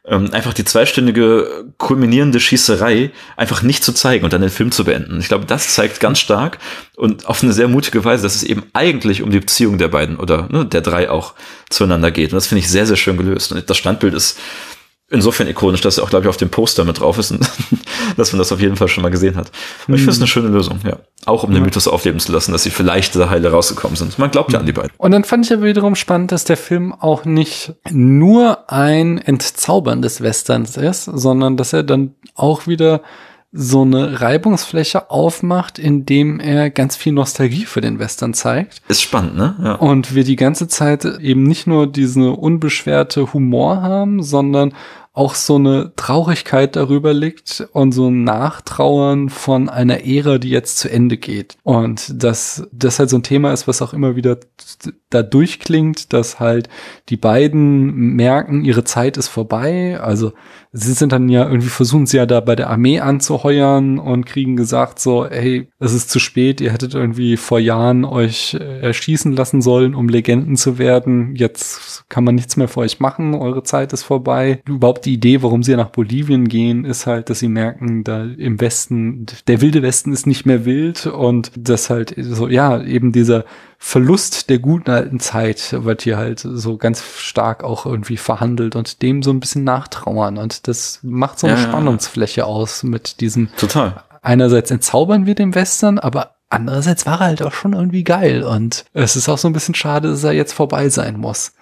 Ähm, 0.08 0.32
einfach 0.34 0.54
die 0.54 0.66
zweistündige 0.66 1.66
kulminierende 1.78 2.40
Schießerei 2.40 3.12
einfach 3.38 3.64
nicht 3.64 3.84
zu 3.84 3.94
zeigen 3.94 4.24
und 4.24 4.34
dann 4.34 4.42
den 4.42 4.50
Film 4.50 4.72
zu 4.72 4.84
beenden. 4.84 5.20
Ich 5.20 5.28
glaube, 5.28 5.46
das 5.46 5.74
zeigt 5.74 6.00
ganz 6.00 6.20
stark 6.20 6.60
und 6.96 7.28
auf 7.28 7.44
eine 7.44 7.54
sehr 7.54 7.68
mutige 7.68 8.06
Weise, 8.06 8.24
dass 8.24 8.36
es 8.36 8.44
eben 8.44 8.64
eigentlich 8.74 9.22
um 9.22 9.32
die 9.32 9.40
Beziehung 9.40 9.78
der 9.78 9.88
beiden 9.88 10.18
oder 10.18 10.48
ne, 10.52 10.66
der 10.66 10.82
drei 10.82 11.10
auch 11.10 11.34
zueinander 11.70 12.12
geht. 12.12 12.32
Und 12.32 12.36
das 12.36 12.48
finde 12.48 12.60
ich 12.60 12.70
sehr, 12.70 12.86
sehr 12.86 12.98
schön 12.98 13.18
gelöst. 13.18 13.52
Und 13.52 13.70
das 13.70 13.78
Standbild 13.78 14.14
ist 14.14 14.40
insofern 15.10 15.48
ikonisch, 15.48 15.82
dass 15.82 15.98
er 15.98 16.04
auch, 16.04 16.10
glaube 16.10 16.26
ich, 16.26 16.30
auf 16.30 16.38
dem 16.38 16.50
Poster 16.50 16.84
mit 16.84 17.00
drauf 17.00 17.18
ist 17.18 17.32
und 17.32 17.48
dass 18.18 18.32
man 18.32 18.40
das 18.40 18.52
auf 18.52 18.60
jeden 18.60 18.76
Fall 18.76 18.88
schon 18.88 19.04
mal 19.04 19.10
gesehen 19.10 19.36
hat. 19.36 19.52
Aber 19.86 19.96
ich 19.96 20.02
finde 20.02 20.12
es 20.12 20.18
eine 20.18 20.28
schöne 20.28 20.48
Lösung, 20.48 20.80
ja. 20.84 20.98
Auch 21.26 21.44
um 21.44 21.54
den 21.54 21.64
Mythos 21.64 21.88
aufleben 21.88 22.20
zu 22.20 22.32
lassen, 22.32 22.52
dass 22.52 22.64
sie 22.64 22.70
vielleicht 22.70 23.16
da 23.16 23.30
heile 23.30 23.50
rausgekommen 23.50 23.96
sind. 23.96 24.20
Man 24.20 24.30
glaubt 24.30 24.54
ja 24.54 24.60
an 24.60 24.66
die 24.66 24.74
beiden. 24.74 24.92
Und 24.98 25.12
dann 25.12 25.24
fand 25.24 25.46
ich 25.46 25.54
aber 25.54 25.64
wiederum 25.64 25.96
spannend, 25.96 26.32
dass 26.32 26.44
der 26.44 26.58
Film 26.58 26.94
auch 26.94 27.26
nicht 27.26 27.74
nur 27.90 28.72
ein 28.72 29.18
Entzaubern 29.18 30.02
des 30.02 30.22
Westerns 30.22 30.78
ist, 30.78 31.06
sondern 31.06 31.58
dass 31.58 31.74
er 31.74 31.84
dann 31.84 32.14
auch 32.36 32.68
wieder 32.68 33.02
so 33.58 33.84
eine 33.84 34.20
Reibungsfläche 34.20 35.10
aufmacht, 35.10 35.80
indem 35.80 36.42
er 36.42 36.70
ganz 36.70 36.98
viel 36.98 37.14
Nostalgie 37.14 37.66
für 37.66 37.80
den 37.80 38.00
Western 38.00 38.34
zeigt. 38.34 38.82
Ist 38.90 39.02
spannend, 39.02 39.38
ne? 39.38 39.56
Ja. 39.64 39.74
Und 39.76 40.14
wir 40.14 40.26
die 40.26 40.36
ganze 40.36 40.68
Zeit 40.68 41.06
eben 41.06 41.44
nicht 41.44 41.66
nur 41.66 41.88
diese 41.88 42.32
unbeschwerte 42.32 43.32
Humor 43.34 43.82
haben, 43.82 44.22
sondern 44.22 44.74
auch 45.16 45.34
so 45.34 45.56
eine 45.56 45.94
Traurigkeit 45.96 46.76
darüber 46.76 47.14
liegt 47.14 47.66
und 47.72 47.94
so 47.94 48.10
ein 48.10 48.26
Nachtrauern 48.26 49.30
von 49.30 49.70
einer 49.70 50.06
Ära, 50.06 50.38
die 50.40 50.50
jetzt 50.50 50.78
zu 50.78 50.92
Ende 50.92 51.16
geht. 51.16 51.56
Und 51.64 52.22
dass 52.22 52.68
das 52.74 53.00
halt 53.00 53.10
so 53.10 53.18
ein 53.18 53.24
Thema 53.24 53.54
ist, 53.54 53.66
was 53.66 53.82
auch 53.82 53.94
immer 53.94 54.18
wieder 54.18 54.38
da 55.10 55.24
durchklingt, 55.24 56.12
dass 56.12 56.42
halt 56.42 56.68
die 57.08 57.16
beiden 57.16 58.16
merken, 58.16 58.66
ihre 58.66 58.84
Zeit 58.84 59.16
ist 59.16 59.30
vorbei. 59.30 59.98
Also 60.02 60.34
sie 60.78 60.92
sind 60.92 61.14
dann 61.14 61.30
ja 61.30 61.46
irgendwie 61.48 61.70
versuchen 61.70 62.06
sie 62.06 62.18
ja 62.18 62.26
da 62.26 62.42
bei 62.42 62.56
der 62.56 62.70
Armee 62.70 63.00
anzuheuern 63.00 63.98
und 63.98 64.26
kriegen 64.26 64.58
gesagt 64.58 65.00
so, 65.00 65.26
hey, 65.26 65.70
es 65.80 65.94
ist 65.94 66.10
zu 66.10 66.20
spät, 66.20 66.60
ihr 66.60 66.74
hättet 66.74 66.94
irgendwie 66.94 67.38
vor 67.38 67.60
Jahren 67.60 68.04
euch 68.04 68.56
äh, 68.56 68.82
erschießen 68.82 69.32
lassen 69.32 69.62
sollen, 69.62 69.96
um 69.96 70.10
Legenden 70.10 70.58
zu 70.58 70.78
werden. 70.78 71.34
Jetzt 71.36 72.04
kann 72.10 72.26
man 72.26 72.36
nichts 72.36 72.58
mehr 72.58 72.68
für 72.68 72.82
euch 72.82 73.00
machen, 73.00 73.36
eure 73.36 73.64
Zeit 73.64 73.94
ist 73.94 74.04
vorbei. 74.04 74.62
Überhaupt 74.68 75.06
die 75.06 75.14
Idee, 75.14 75.42
warum 75.42 75.64
sie 75.64 75.76
nach 75.78 75.90
Bolivien 75.92 76.50
gehen, 76.50 76.84
ist 76.84 77.08
halt, 77.08 77.30
dass 77.30 77.40
sie 77.40 77.50
merken, 77.50 78.04
da 78.04 78.26
im 78.26 78.60
Westen, 78.60 79.28
der 79.48 79.62
wilde 79.62 79.82
Westen 79.82 80.12
ist 80.12 80.28
nicht 80.28 80.46
mehr 80.46 80.66
wild 80.66 81.08
und 81.08 81.52
das 81.58 81.90
halt 81.90 82.14
so, 82.18 82.50
ja, 82.50 82.84
eben 82.84 83.14
dieser 83.14 83.46
Verlust 83.78 84.50
der 84.50 84.60
guten 84.60 84.90
alten 84.90 85.20
Zeit 85.20 85.76
wird 85.84 86.02
hier 86.02 86.18
halt 86.18 86.40
so 86.40 86.78
ganz 86.78 87.04
stark 87.18 87.64
auch 87.64 87.86
irgendwie 87.86 88.18
verhandelt 88.18 88.76
und 88.76 89.02
dem 89.02 89.22
so 89.22 89.32
ein 89.32 89.40
bisschen 89.40 89.64
nachtrauern. 89.64 90.38
Und 90.38 90.68
das 90.68 91.00
macht 91.04 91.40
so 91.40 91.48
eine 91.48 91.58
ja, 91.58 91.64
Spannungsfläche 91.64 92.42
ja. 92.42 92.46
aus 92.46 92.84
mit 92.84 93.22
diesem. 93.22 93.50
Total. 93.58 94.04
Einerseits 94.22 94.72
entzaubern 94.72 95.26
wir 95.26 95.36
den 95.36 95.54
Western, 95.54 96.00
aber 96.00 96.36
andererseits 96.50 97.06
war 97.06 97.22
er 97.22 97.28
halt 97.28 97.44
auch 97.44 97.54
schon 97.54 97.74
irgendwie 97.74 98.04
geil. 98.04 98.44
Und 98.44 98.86
es 98.94 99.16
ist 99.16 99.30
auch 99.30 99.38
so 99.38 99.48
ein 99.48 99.54
bisschen 99.54 99.76
schade, 99.76 100.10
dass 100.10 100.24
er 100.24 100.32
jetzt 100.32 100.54
vorbei 100.54 100.90
sein 100.90 101.18
muss. 101.18 101.54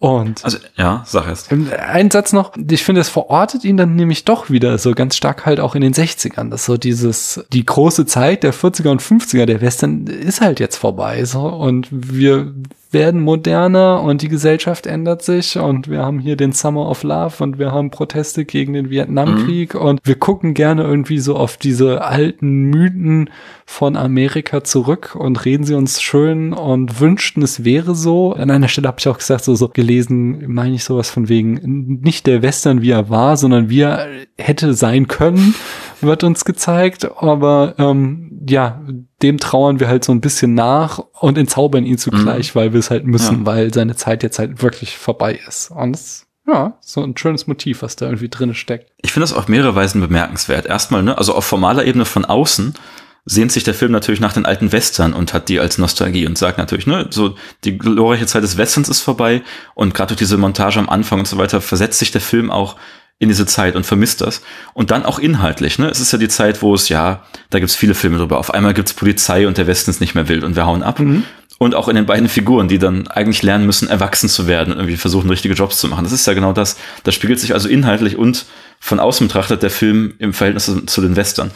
Und 0.00 0.42
also 0.46 0.56
ja, 0.78 1.02
sag 1.06 1.28
es. 1.28 1.46
Ein 1.50 2.10
Satz 2.10 2.32
noch, 2.32 2.52
ich 2.56 2.82
finde, 2.82 3.02
es 3.02 3.10
verortet 3.10 3.64
ihn 3.64 3.76
dann 3.76 3.96
nämlich 3.96 4.24
doch 4.24 4.48
wieder 4.48 4.78
so 4.78 4.92
ganz 4.92 5.14
stark 5.14 5.44
halt 5.44 5.60
auch 5.60 5.74
in 5.74 5.82
den 5.82 5.92
60ern. 5.92 6.48
Das 6.48 6.64
so 6.64 6.78
dieses, 6.78 7.44
die 7.52 7.66
große 7.66 8.06
Zeit 8.06 8.42
der 8.42 8.54
40er 8.54 8.88
und 8.88 9.02
50er 9.02 9.44
der 9.44 9.60
Western 9.60 10.06
ist 10.06 10.40
halt 10.40 10.58
jetzt 10.58 10.76
vorbei. 10.76 11.26
So 11.26 11.46
und 11.46 11.88
wir 11.90 12.54
werden 12.92 13.20
moderner 13.20 14.02
und 14.02 14.22
die 14.22 14.28
Gesellschaft 14.28 14.86
ändert 14.86 15.22
sich 15.22 15.56
und 15.56 15.88
wir 15.88 16.00
haben 16.00 16.18
hier 16.18 16.36
den 16.36 16.52
Summer 16.52 16.88
of 16.88 17.02
Love 17.02 17.42
und 17.42 17.58
wir 17.58 17.72
haben 17.72 17.90
Proteste 17.90 18.44
gegen 18.44 18.72
den 18.72 18.90
Vietnamkrieg 18.90 19.74
mhm. 19.74 19.80
und 19.80 20.00
wir 20.04 20.16
gucken 20.16 20.54
gerne 20.54 20.82
irgendwie 20.82 21.18
so 21.18 21.36
auf 21.36 21.56
diese 21.56 22.02
alten 22.02 22.64
Mythen 22.70 23.30
von 23.64 23.96
Amerika 23.96 24.64
zurück 24.64 25.14
und 25.14 25.44
reden 25.44 25.64
sie 25.64 25.74
uns 25.74 26.02
schön 26.02 26.52
und 26.52 27.00
wünschten, 27.00 27.42
es 27.42 27.64
wäre 27.64 27.94
so. 27.94 28.32
An 28.32 28.50
einer 28.50 28.68
Stelle 28.68 28.88
habe 28.88 28.98
ich 28.98 29.08
auch 29.08 29.18
gesagt, 29.18 29.44
so, 29.44 29.54
so 29.54 29.68
gelesen, 29.68 30.52
meine 30.52 30.74
ich 30.74 30.84
sowas 30.84 31.10
von 31.10 31.28
wegen, 31.28 32.00
nicht 32.02 32.26
der 32.26 32.42
Western, 32.42 32.82
wie 32.82 32.90
er 32.90 33.08
war, 33.08 33.36
sondern 33.36 33.70
wie 33.70 33.82
er 33.82 34.06
hätte 34.36 34.74
sein 34.74 35.06
können, 35.06 35.54
wird 36.02 36.24
uns 36.24 36.44
gezeigt. 36.44 37.10
Aber 37.18 37.74
ähm, 37.78 38.40
ja, 38.48 38.80
dem 39.22 39.38
trauern 39.38 39.80
wir 39.80 39.88
halt 39.88 40.04
so 40.04 40.12
ein 40.12 40.20
bisschen 40.20 40.54
nach 40.54 40.98
und 41.20 41.38
entzaubern 41.38 41.84
ihn 41.84 41.98
zugleich, 41.98 42.54
mhm. 42.54 42.58
weil 42.58 42.72
wir 42.72 42.80
es 42.80 42.90
halt 42.90 43.04
müssen, 43.04 43.40
ja. 43.40 43.46
weil 43.46 43.74
seine 43.74 43.96
Zeit 43.96 44.22
jetzt 44.22 44.38
halt 44.38 44.62
wirklich 44.62 44.96
vorbei 44.96 45.38
ist. 45.46 45.70
Und 45.70 45.92
das, 45.92 46.26
ja, 46.46 46.78
so 46.80 47.02
ein 47.02 47.16
schönes 47.16 47.46
Motiv, 47.46 47.82
was 47.82 47.96
da 47.96 48.06
irgendwie 48.06 48.28
drin 48.28 48.54
steckt. 48.54 48.92
Ich 49.02 49.12
finde 49.12 49.24
das 49.24 49.32
auf 49.32 49.48
mehrere 49.48 49.74
Weisen 49.74 50.00
bemerkenswert. 50.00 50.66
Erstmal, 50.66 51.02
ne, 51.02 51.16
also 51.16 51.34
auf 51.34 51.44
formaler 51.44 51.84
Ebene 51.84 52.04
von 52.04 52.24
außen 52.24 52.74
sehnt 53.26 53.52
sich 53.52 53.64
der 53.64 53.74
Film 53.74 53.92
natürlich 53.92 54.20
nach 54.20 54.32
den 54.32 54.46
alten 54.46 54.72
Western 54.72 55.12
und 55.12 55.34
hat 55.34 55.48
die 55.48 55.60
als 55.60 55.78
Nostalgie 55.78 56.26
und 56.26 56.38
sagt 56.38 56.58
natürlich, 56.58 56.86
ne, 56.86 57.06
so 57.10 57.36
die 57.64 57.76
glorreiche 57.76 58.26
Zeit 58.26 58.42
des 58.42 58.56
Westerns 58.56 58.88
ist 58.88 59.00
vorbei 59.00 59.42
und 59.74 59.94
gerade 59.94 60.08
durch 60.08 60.18
diese 60.18 60.38
Montage 60.38 60.78
am 60.78 60.88
Anfang 60.88 61.20
und 61.20 61.28
so 61.28 61.36
weiter 61.36 61.60
versetzt 61.60 61.98
sich 61.98 62.10
der 62.10 62.22
Film 62.22 62.50
auch 62.50 62.76
in 63.20 63.28
diese 63.28 63.46
Zeit 63.46 63.76
und 63.76 63.84
vermisst 63.84 64.22
das. 64.22 64.40
Und 64.72 64.90
dann 64.90 65.04
auch 65.04 65.18
inhaltlich, 65.18 65.78
ne? 65.78 65.88
Es 65.88 66.00
ist 66.00 66.10
ja 66.10 66.18
die 66.18 66.28
Zeit, 66.28 66.62
wo 66.62 66.74
es 66.74 66.88
ja, 66.88 67.22
da 67.50 67.60
gibt's 67.60 67.76
viele 67.76 67.94
Filme 67.94 68.16
drüber. 68.16 68.38
Auf 68.38 68.52
einmal 68.52 68.74
gibt's 68.74 68.94
Polizei 68.94 69.46
und 69.46 69.58
der 69.58 69.66
Westen 69.66 69.90
ist 69.90 70.00
nicht 70.00 70.14
mehr 70.14 70.26
wild 70.26 70.42
und 70.42 70.56
wir 70.56 70.66
hauen 70.66 70.82
ab. 70.82 70.98
Mhm. 70.98 71.24
Und 71.58 71.74
auch 71.74 71.88
in 71.88 71.96
den 71.96 72.06
beiden 72.06 72.30
Figuren, 72.30 72.68
die 72.68 72.78
dann 72.78 73.06
eigentlich 73.08 73.42
lernen 73.42 73.66
müssen, 73.66 73.88
erwachsen 73.88 74.30
zu 74.30 74.46
werden 74.46 74.72
und 74.72 74.78
irgendwie 74.78 74.96
versuchen, 74.96 75.28
richtige 75.28 75.52
Jobs 75.52 75.76
zu 75.76 75.88
machen. 75.88 76.04
Das 76.04 76.12
ist 76.14 76.26
ja 76.26 76.32
genau 76.32 76.54
das. 76.54 76.78
Das 77.04 77.14
spiegelt 77.14 77.38
sich 77.38 77.52
also 77.52 77.68
inhaltlich 77.68 78.16
und 78.16 78.46
von 78.80 78.98
außen 78.98 79.28
betrachtet 79.28 79.62
der 79.62 79.70
Film 79.70 80.14
im 80.18 80.32
Verhältnis 80.32 80.72
zu 80.86 81.00
den 81.02 81.14
Western. 81.16 81.50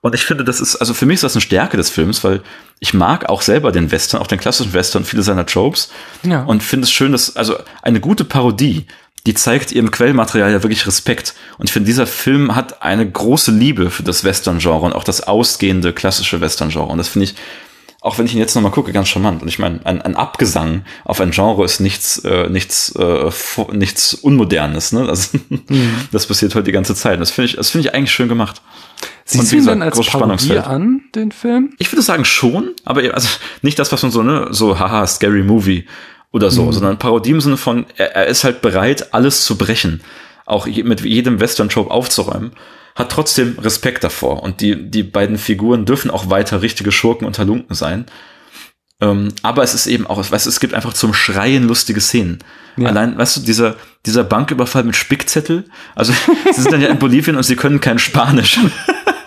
Und 0.00 0.14
ich 0.14 0.24
finde, 0.24 0.44
das 0.44 0.62
ist, 0.62 0.76
also 0.76 0.94
für 0.94 1.04
mich 1.04 1.16
ist 1.16 1.24
das 1.24 1.34
eine 1.34 1.42
Stärke 1.42 1.76
des 1.76 1.90
Films, 1.90 2.24
weil 2.24 2.40
ich 2.78 2.94
mag 2.94 3.28
auch 3.28 3.42
selber 3.42 3.70
den 3.70 3.92
Western, 3.92 4.22
auch 4.22 4.26
den 4.26 4.40
klassischen 4.40 4.72
Western, 4.72 5.04
viele 5.04 5.22
seiner 5.22 5.44
Tropes. 5.44 5.90
Ja. 6.22 6.44
Und 6.44 6.62
finde 6.62 6.84
es 6.84 6.90
schön, 6.90 7.12
dass, 7.12 7.36
also 7.36 7.56
eine 7.82 8.00
gute 8.00 8.24
Parodie 8.24 8.86
die 9.26 9.34
zeigt 9.34 9.72
ihrem 9.72 9.90
Quellmaterial 9.90 10.50
ja 10.50 10.62
wirklich 10.62 10.86
Respekt. 10.86 11.34
Und 11.58 11.68
ich 11.68 11.72
finde, 11.72 11.86
dieser 11.86 12.06
Film 12.06 12.54
hat 12.56 12.82
eine 12.82 13.08
große 13.08 13.50
Liebe 13.50 13.90
für 13.90 14.02
das 14.02 14.24
Western-Genre 14.24 14.86
und 14.86 14.92
auch 14.94 15.04
das 15.04 15.22
ausgehende 15.22 15.92
klassische 15.92 16.40
Western-Genre. 16.40 16.86
Und 16.86 16.98
das 16.98 17.08
finde 17.08 17.24
ich, 17.26 17.34
auch 18.00 18.16
wenn 18.16 18.24
ich 18.24 18.32
ihn 18.32 18.38
jetzt 18.38 18.54
nochmal 18.54 18.72
gucke, 18.72 18.92
ganz 18.92 19.08
charmant. 19.08 19.42
Und 19.42 19.48
ich 19.48 19.58
meine, 19.58 19.84
ein, 19.84 20.00
ein 20.00 20.16
Abgesang 20.16 20.84
auf 21.04 21.20
ein 21.20 21.32
Genre 21.32 21.64
ist 21.64 21.80
nichts, 21.80 22.18
äh, 22.24 22.48
nichts, 22.48 22.94
äh, 22.96 23.30
nichts 23.72 24.14
Unmodernes. 24.14 24.92
Ne? 24.92 25.06
Das, 25.06 25.32
mhm. 25.34 25.94
das 26.12 26.26
passiert 26.26 26.54
heute 26.54 26.64
die 26.64 26.72
ganze 26.72 26.94
Zeit. 26.94 27.14
Und 27.14 27.20
das 27.20 27.30
finde 27.30 27.50
ich, 27.50 27.56
das 27.56 27.70
finde 27.70 27.88
ich 27.88 27.94
eigentlich 27.94 28.12
schön 28.12 28.28
gemacht. 28.28 28.62
Siehst 29.26 29.52
du 29.52 29.56
ihn 29.56 29.66
dann 29.66 29.82
als 29.82 30.00
Parodie 30.06 30.58
an, 30.58 31.02
den 31.14 31.30
Film? 31.30 31.74
Ich 31.78 31.92
würde 31.92 32.02
sagen 32.02 32.24
schon, 32.24 32.70
aber 32.84 33.02
also 33.14 33.28
nicht 33.62 33.78
das, 33.78 33.92
was 33.92 34.02
man 34.02 34.10
so, 34.10 34.22
ne, 34.22 34.48
so, 34.50 34.78
haha, 34.78 35.06
scary 35.06 35.42
Movie 35.42 35.86
oder 36.32 36.50
so, 36.50 36.66
mhm. 36.66 36.72
sondern 36.72 36.98
Parodie 36.98 37.30
im 37.30 37.40
Sinne 37.40 37.56
von, 37.56 37.86
er, 37.96 38.14
er, 38.14 38.26
ist 38.26 38.44
halt 38.44 38.60
bereit, 38.62 39.12
alles 39.12 39.44
zu 39.44 39.56
brechen, 39.58 40.00
auch 40.46 40.66
mit 40.66 41.00
jedem 41.00 41.40
Western-Trope 41.40 41.90
aufzuräumen, 41.90 42.52
hat 42.94 43.10
trotzdem 43.10 43.58
Respekt 43.58 44.04
davor 44.04 44.42
und 44.42 44.60
die, 44.60 44.90
die 44.90 45.02
beiden 45.02 45.38
Figuren 45.38 45.86
dürfen 45.86 46.10
auch 46.10 46.30
weiter 46.30 46.62
richtige 46.62 46.92
Schurken 46.92 47.26
und 47.26 47.38
Halunken 47.38 47.74
sein. 47.74 48.06
Ähm, 49.00 49.28
aber 49.42 49.62
es 49.62 49.74
ist 49.74 49.86
eben 49.86 50.06
auch, 50.06 50.18
weißt 50.18 50.46
du, 50.46 50.50
es 50.50 50.60
gibt 50.60 50.74
einfach 50.74 50.92
zum 50.92 51.14
Schreien 51.14 51.66
lustige 51.66 52.00
Szenen. 52.00 52.38
Ja. 52.76 52.88
Allein, 52.88 53.16
weißt 53.16 53.38
du, 53.38 53.40
dieser, 53.40 53.76
dieser 54.04 54.24
Banküberfall 54.24 54.84
mit 54.84 54.94
Spickzettel, 54.94 55.64
also 55.94 56.12
sie 56.52 56.60
sind 56.60 56.72
dann 56.72 56.82
ja 56.82 56.88
in 56.88 56.98
Bolivien 56.98 57.36
und 57.36 57.42
sie 57.44 57.56
können 57.56 57.80
kein 57.80 57.98
Spanisch. 57.98 58.60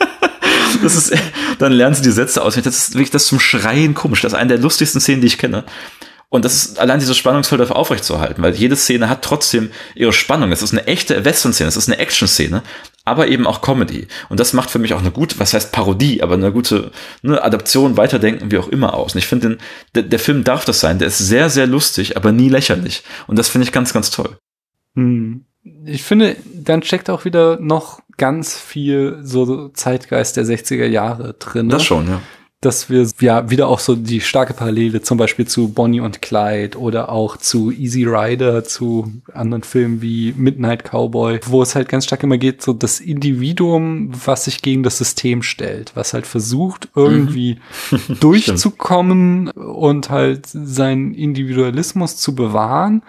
das 0.82 0.96
ist, 0.96 1.14
dann 1.58 1.72
lernen 1.72 1.96
sie 1.96 2.04
die 2.04 2.12
Sätze 2.12 2.44
aus. 2.44 2.56
Das 2.56 2.66
ist 2.66 2.94
wirklich 2.94 3.12
das 3.12 3.26
zum 3.26 3.40
Schreien 3.40 3.96
komisch. 3.96 4.22
Das 4.22 4.34
ist 4.34 4.38
eine 4.38 4.50
der 4.50 4.60
lustigsten 4.60 5.02
Szenen, 5.02 5.22
die 5.22 5.28
ich 5.28 5.40
kenne. 5.40 5.64
Und 6.34 6.46
das 6.46 6.56
ist 6.56 6.80
allein 6.80 7.00
dieses 7.00 7.16
Spannungsfeld 7.16 7.62
dafür 7.62 7.76
aufrechtzuerhalten, 7.76 8.42
weil 8.42 8.56
jede 8.56 8.76
Szene 8.76 9.08
hat 9.08 9.22
trotzdem 9.22 9.70
ihre 9.94 10.14
Spannung. 10.14 10.52
Es 10.52 10.64
ist 10.64 10.72
eine 10.72 10.88
echte 10.88 11.24
Western-Szene, 11.26 11.68
es 11.68 11.78
ist 11.78 11.88
eine 11.88 12.00
Action-Szene, 12.00 12.64
aber 13.06 13.28
eben 13.28 13.46
auch 13.46 13.62
Comedy. 13.62 14.08
Und 14.30 14.40
das 14.40 14.52
macht 14.52 14.72
für 14.72 14.80
mich 14.80 14.96
auch 14.96 15.00
eine 15.00 15.12
gute, 15.12 15.38
was 15.38 15.54
heißt 15.54 15.72
Parodie, 15.72 16.24
aber 16.24 16.34
eine 16.34 16.52
gute 16.52 16.90
eine 17.24 17.44
Adaption, 17.44 17.98
Weiterdenken, 17.98 18.50
wie 18.50 18.58
auch 18.58 18.68
immer 18.68 18.96
aus. 18.96 19.14
Und 19.14 19.20
ich 19.20 19.28
finde, 19.28 19.60
der, 19.94 20.02
der 20.02 20.18
Film 20.18 20.44
darf 20.44 20.66
das 20.66 20.80
sein. 20.80 20.98
Der 20.98 21.08
ist 21.08 21.20
sehr, 21.20 21.52
sehr 21.52 21.68
lustig, 21.68 22.18
aber 22.18 22.32
nie 22.32 22.50
lächerlich. 22.50 23.04
Und 23.28 23.38
das 23.38 23.50
finde 23.50 23.68
ich 23.68 23.72
ganz, 23.72 23.94
ganz 23.94 24.10
toll. 24.10 24.36
Hm. 24.96 25.46
Ich 25.86 26.02
finde, 26.02 26.36
dann 26.52 26.82
steckt 26.82 27.12
auch 27.12 27.26
wieder 27.26 27.60
noch 27.60 28.00
ganz 28.18 28.58
viel 28.58 29.20
so 29.22 29.70
Zeitgeist 29.70 30.36
der 30.38 30.46
60er 30.46 30.88
Jahre 30.88 31.36
drin. 31.36 31.70
Das 31.70 31.84
schon, 31.84 32.08
ja 32.08 32.24
dass 32.66 32.90
wir 32.90 33.08
ja 33.20 33.50
wieder 33.50 33.68
auch 33.68 33.80
so 33.80 33.96
die 33.96 34.22
starke 34.22 34.54
Parallele 34.54 35.02
zum 35.02 35.18
Beispiel 35.18 35.46
zu 35.48 35.70
Bonnie 35.70 36.00
und 36.00 36.22
Clyde 36.22 36.78
oder 36.78 37.10
auch 37.10 37.38
zu 37.38 37.72
Easy 37.72 38.06
Rider, 38.06 38.64
zu 38.64 39.12
anderen 39.34 39.64
Filmen 39.64 40.02
wie 40.02 40.34
Midnight 40.38 40.84
Cowboy, 40.84 41.40
wo 41.46 41.62
es 41.62 41.76
halt 41.76 41.90
ganz 41.90 42.06
stark 42.06 42.24
immer 42.24 42.38
geht, 42.38 42.62
so 42.62 42.74
das 42.74 43.00
Individuum, 43.00 44.12
was 44.26 44.46
sich 44.46 44.62
gegen 44.62 44.84
das 44.84 44.98
System 44.98 45.44
stellt, 45.44 45.92
was 45.96 46.14
halt 46.14 46.28
versucht, 46.28 46.90
irgendwie 46.96 47.58
mhm. 47.92 48.00
durchzukommen 48.20 49.50
und 49.50 50.10
halt 50.10 50.48
seinen 50.48 51.14
Individualismus 51.14 52.18
zu 52.18 52.36
bewahren 52.36 53.04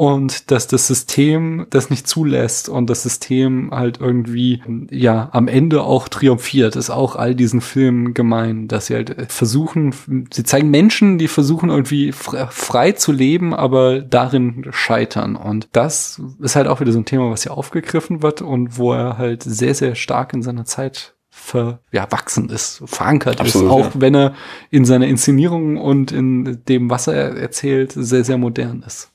und 0.00 0.50
dass 0.50 0.66
das 0.66 0.86
System 0.86 1.66
das 1.68 1.90
nicht 1.90 2.08
zulässt 2.08 2.70
und 2.70 2.88
das 2.88 3.02
System 3.02 3.70
halt 3.70 4.00
irgendwie, 4.00 4.62
ja, 4.90 5.28
am 5.32 5.46
Ende 5.46 5.82
auch 5.82 6.08
triumphiert, 6.08 6.74
ist 6.74 6.88
auch 6.88 7.16
all 7.16 7.34
diesen 7.34 7.60
Filmen 7.60 8.14
gemein, 8.14 8.66
dass 8.66 8.86
sie 8.86 8.94
halt 8.94 9.30
versuchen, 9.30 9.94
sie 10.32 10.44
zeigen 10.44 10.70
Menschen, 10.70 11.18
die 11.18 11.28
versuchen 11.28 11.68
irgendwie 11.68 12.12
frei 12.12 12.92
zu 12.92 13.12
leben, 13.12 13.52
aber 13.52 14.00
darin 14.00 14.68
scheitern. 14.70 15.36
Und 15.36 15.68
das 15.72 16.22
ist 16.40 16.56
halt 16.56 16.66
auch 16.66 16.80
wieder 16.80 16.92
so 16.92 16.98
ein 16.98 17.04
Thema, 17.04 17.30
was 17.30 17.42
hier 17.42 17.52
aufgegriffen 17.52 18.22
wird 18.22 18.40
und 18.40 18.78
wo 18.78 18.94
er 18.94 19.18
halt 19.18 19.42
sehr, 19.42 19.74
sehr 19.74 19.96
stark 19.96 20.32
in 20.32 20.40
seiner 20.40 20.64
Zeit 20.64 21.14
ver, 21.30 21.80
ja, 21.92 22.10
wachsen 22.10 22.50
ist, 22.50 22.82
verankert 22.84 23.40
Absolut, 23.40 23.66
ist, 23.66 23.72
auch 23.72 23.94
ja. 23.94 24.00
wenn 24.00 24.14
er 24.14 24.34
in 24.70 24.84
seiner 24.84 25.06
Inszenierung 25.06 25.76
und 25.76 26.12
in 26.12 26.64
dem, 26.68 26.90
was 26.90 27.06
er 27.06 27.36
erzählt, 27.36 27.92
sehr, 27.92 28.24
sehr 28.24 28.38
modern 28.38 28.84
ist. 28.86 29.10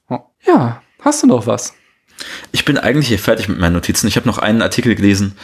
Ja, 0.45 0.81
hast 1.01 1.23
du 1.23 1.27
noch 1.27 1.47
was? 1.47 1.73
Ich 2.51 2.65
bin 2.65 2.77
eigentlich 2.77 3.09
hier 3.09 3.19
fertig 3.19 3.49
mit 3.49 3.59
meinen 3.59 3.73
Notizen. 3.73 4.07
Ich 4.07 4.15
habe 4.15 4.27
noch 4.27 4.37
einen 4.37 4.61
Artikel 4.61 4.95
gelesen, 4.95 5.35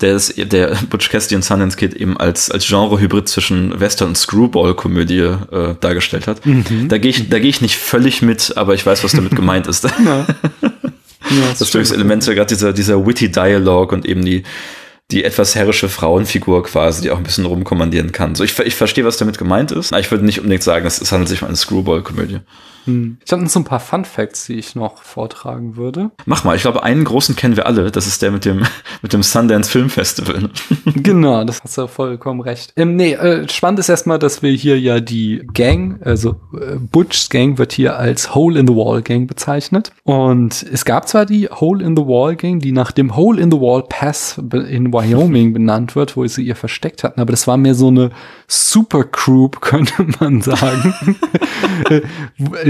der, 0.00 0.14
ist, 0.14 0.34
der 0.36 0.76
Butch 0.90 1.10
Cassidy 1.10 1.34
und 1.34 1.42
Sundance 1.42 1.76
Kid 1.76 1.94
eben 1.94 2.16
als, 2.16 2.50
als 2.50 2.66
Genre-Hybrid 2.66 3.28
zwischen 3.28 3.80
Western 3.80 4.08
und 4.08 4.18
Screwball-Komödie 4.18 5.18
äh, 5.18 5.74
dargestellt 5.80 6.26
hat. 6.26 6.44
Mhm. 6.46 6.88
Da 6.88 6.98
gehe 6.98 7.10
ich, 7.10 7.28
da 7.28 7.38
geh 7.38 7.48
ich 7.48 7.60
nicht 7.60 7.76
völlig 7.76 8.22
mit, 8.22 8.56
aber 8.56 8.74
ich 8.74 8.86
weiß, 8.86 9.02
was 9.02 9.12
damit 9.12 9.34
gemeint 9.34 9.66
ist. 9.66 9.86
Ja. 10.04 10.26
Ja, 11.30 11.48
das, 11.58 11.70
das 11.70 11.90
Elemente, 11.90 12.34
gerade 12.34 12.48
dieser, 12.48 12.72
dieser 12.72 13.04
witty 13.04 13.30
Dialog 13.30 13.92
und 13.92 14.06
eben 14.06 14.24
die, 14.24 14.44
die 15.10 15.24
etwas 15.24 15.54
herrische 15.54 15.88
Frauenfigur 15.88 16.62
quasi, 16.64 17.02
die 17.02 17.10
auch 17.10 17.16
ein 17.16 17.22
bisschen 17.22 17.46
rumkommandieren 17.46 18.12
kann. 18.12 18.34
So, 18.34 18.44
ich, 18.44 18.58
ich 18.58 18.74
verstehe, 18.74 19.04
was 19.04 19.16
damit 19.16 19.38
gemeint 19.38 19.72
ist. 19.72 19.92
Ich 19.92 20.10
würde 20.10 20.24
nicht 20.24 20.38
unbedingt 20.38 20.62
sagen, 20.62 20.86
es, 20.86 21.00
es 21.00 21.12
handelt 21.12 21.30
sich 21.30 21.40
um 21.40 21.48
eine 21.48 21.56
Screwball-Komödie. 21.56 22.40
Hm. 22.84 23.18
Ich 23.24 23.32
habe 23.32 23.42
noch 23.42 23.50
so 23.50 23.60
ein 23.60 23.64
paar 23.64 23.80
Fun 23.80 24.04
Facts, 24.04 24.46
die 24.46 24.54
ich 24.54 24.74
noch 24.74 25.02
vortragen 25.02 25.76
würde. 25.76 26.10
Mach 26.26 26.44
mal, 26.44 26.56
ich 26.56 26.62
glaube, 26.62 26.82
einen 26.82 27.04
großen 27.04 27.36
kennen 27.36 27.56
wir 27.56 27.66
alle. 27.66 27.90
Das 27.90 28.06
ist 28.06 28.22
der 28.22 28.30
mit 28.30 28.44
dem, 28.44 28.64
mit 29.02 29.12
dem 29.12 29.22
Sundance 29.22 29.70
Film 29.70 29.90
Festival. 29.90 30.50
genau, 30.84 31.44
das 31.44 31.62
hast 31.62 31.76
du 31.78 31.86
vollkommen 31.86 32.40
recht. 32.40 32.72
Ähm, 32.76 32.96
nee, 32.96 33.12
äh, 33.12 33.48
spannend 33.48 33.80
ist 33.80 33.88
erstmal, 33.88 34.18
dass 34.18 34.42
wir 34.42 34.52
hier 34.52 34.78
ja 34.78 35.00
die 35.00 35.46
Gang, 35.52 36.00
also 36.02 36.40
äh, 36.54 36.76
Butch's 36.76 37.28
Gang 37.28 37.58
wird 37.58 37.72
hier 37.72 37.98
als 37.98 38.34
Hole 38.34 38.58
in 38.58 38.66
the 38.66 38.74
Wall 38.74 39.02
Gang 39.02 39.26
bezeichnet. 39.26 39.92
Und 40.04 40.64
es 40.72 40.84
gab 40.84 41.08
zwar 41.08 41.26
die 41.26 41.48
Hole 41.48 41.84
in 41.84 41.96
the 41.96 42.02
Wall 42.02 42.36
Gang, 42.36 42.60
die 42.60 42.72
nach 42.72 42.92
dem 42.92 43.16
Hole 43.16 43.40
in 43.40 43.50
the 43.50 43.58
Wall 43.58 43.82
Pass 43.88 44.38
in 44.38 44.92
Wyoming 44.92 45.52
benannt 45.52 45.96
wird, 45.96 46.16
wo 46.16 46.26
sie 46.26 46.42
ihr 46.42 46.56
versteckt 46.56 47.04
hatten, 47.04 47.20
aber 47.20 47.30
das 47.30 47.46
war 47.46 47.56
mehr 47.56 47.74
so 47.74 47.88
eine 47.88 48.10
Super 48.46 49.04
Group, 49.04 49.60
könnte 49.60 50.06
man 50.20 50.40
sagen. 50.40 50.94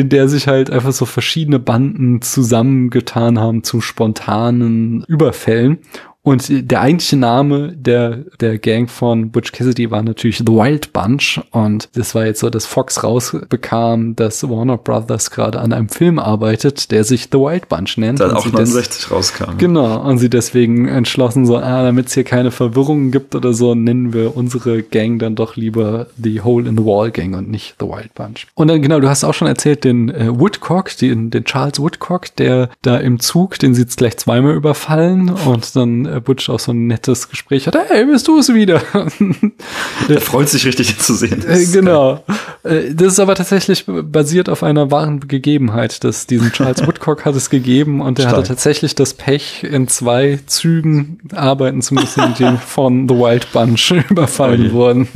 In 0.09 0.11
der 0.11 0.29
sich 0.29 0.49
halt 0.49 0.71
einfach 0.71 0.93
so 0.93 1.05
verschiedene 1.05 1.59
Banden 1.59 2.23
zusammengetan 2.23 3.39
haben 3.39 3.63
zu 3.63 3.83
spontanen 3.83 5.05
Überfällen. 5.07 5.81
Und 6.23 6.71
der 6.71 6.81
eigentliche 6.81 7.17
Name 7.17 7.73
der, 7.73 8.25
der 8.41 8.59
Gang 8.59 8.91
von 8.91 9.31
Butch 9.31 9.53
Cassidy 9.53 9.91
war 9.91 10.03
natürlich 10.03 10.39
The 10.39 10.49
Wild 10.49 10.93
Bunch. 10.93 11.41
Und 11.53 11.89
das 11.95 12.15
war 12.15 12.27
jetzt 12.27 12.41
so, 12.41 12.51
dass 12.51 12.67
Fox 12.67 13.03
rausbekam, 13.03 14.15
dass 14.15 14.47
Warner 14.47 14.77
Brothers 14.77 15.31
gerade 15.31 15.61
an 15.61 15.73
einem 15.73 15.89
Film 15.89 16.19
arbeitet, 16.19 16.91
der 16.91 17.05
sich 17.05 17.29
The 17.33 17.39
Wild 17.39 17.69
Bunch 17.69 17.97
nennt. 17.97 18.21
Dann 18.21 18.33
auch 18.33 18.45
69 18.45 19.11
rauskam. 19.11 19.57
Genau. 19.59 20.03
Und 20.03 20.19
sie 20.19 20.29
deswegen 20.29 20.87
entschlossen 20.89 21.47
so, 21.47 21.57
ah, 21.57 21.83
damit 21.83 22.09
es 22.09 22.15
hier 22.15 22.25
keine 22.25 22.51
Verwirrungen 22.51 23.11
gibt 23.11 23.35
oder 23.35 23.55
so, 23.55 23.75
nennen 23.75 24.13
wir 24.13 24.37
unsere 24.37 24.83
Gang 24.83 25.19
dann 25.19 25.35
doch 25.35 25.57
lieber 25.57 26.09
die 26.17 26.43
Hole 26.43 26.69
in 26.69 26.77
the 26.77 26.85
Wall 26.85 27.11
Gang 27.11 27.37
und 27.37 27.49
nicht 27.49 27.77
The 27.81 27.87
Wild 27.87 28.15
Bunch. 28.15 28.49
Und 28.55 28.69
dann, 28.69 28.83
genau, 28.83 29.01
du 29.01 29.09
hast 29.09 29.25
auch 29.25 29.35
schon 29.35 29.49
erzählt, 29.49 29.85
den 29.85 30.11
äh, 30.11 30.29
Woodcock, 30.29 30.95
den, 30.99 31.31
den 31.31 31.45
Charles 31.45 31.79
Woodcock, 31.79 32.35
der 32.37 32.71
da 32.83 32.99
im 32.99 33.21
Zug, 33.21 33.59
den 33.59 33.75
sie 33.75 33.83
jetzt 33.83 33.97
gleich 33.97 34.17
zweimal 34.17 34.55
überfallen 34.55 35.31
und 35.31 35.75
dann 35.77 36.08
äh, 36.17 36.21
Butch 36.21 36.49
auch 36.49 36.61
so 36.61 36.73
ein 36.73 36.87
nettes 36.87 37.29
Gespräch 37.29 37.67
hat. 37.67 37.77
Hey, 37.89 38.05
bist 38.05 38.27
du 38.29 38.39
es 38.39 38.53
wieder? 38.53 38.83
er 40.09 40.21
freut 40.21 40.49
sich 40.49 40.65
richtig, 40.67 40.91
ihn 40.91 40.99
zu 40.99 41.15
sehen. 41.15 41.45
Äh, 41.47 41.67
genau. 41.67 42.25
Äh, 42.65 42.95
das 42.95 43.15
ist 43.15 43.21
aber 43.21 43.35
tatsächlich 43.35 43.85
basiert 43.87 44.49
auf 44.49 44.63
einer 44.63 44.91
wahren 44.91 45.21
Gegebenheit. 45.29 46.05
Dass 46.05 46.27
diesen 46.27 46.53
Charles 46.53 46.87
Woodcock 46.87 47.25
hat 47.25 47.35
es 47.35 47.51
gegeben 47.51 48.01
und 48.01 48.19
er 48.19 48.29
hatte 48.31 48.43
tatsächlich 48.43 48.95
das 48.95 49.15
Pech, 49.15 49.65
in 49.65 49.89
zwei 49.89 50.39
Zügen 50.47 51.21
arbeiten 51.35 51.83
zu 51.83 51.95
müssen, 51.95 52.35
die 52.39 52.57
von 52.67 53.09
The 53.09 53.15
Wild 53.15 53.53
Bunch 53.53 53.95
überfallen 54.11 54.71
oh 54.71 54.75
wurden. 54.75 55.09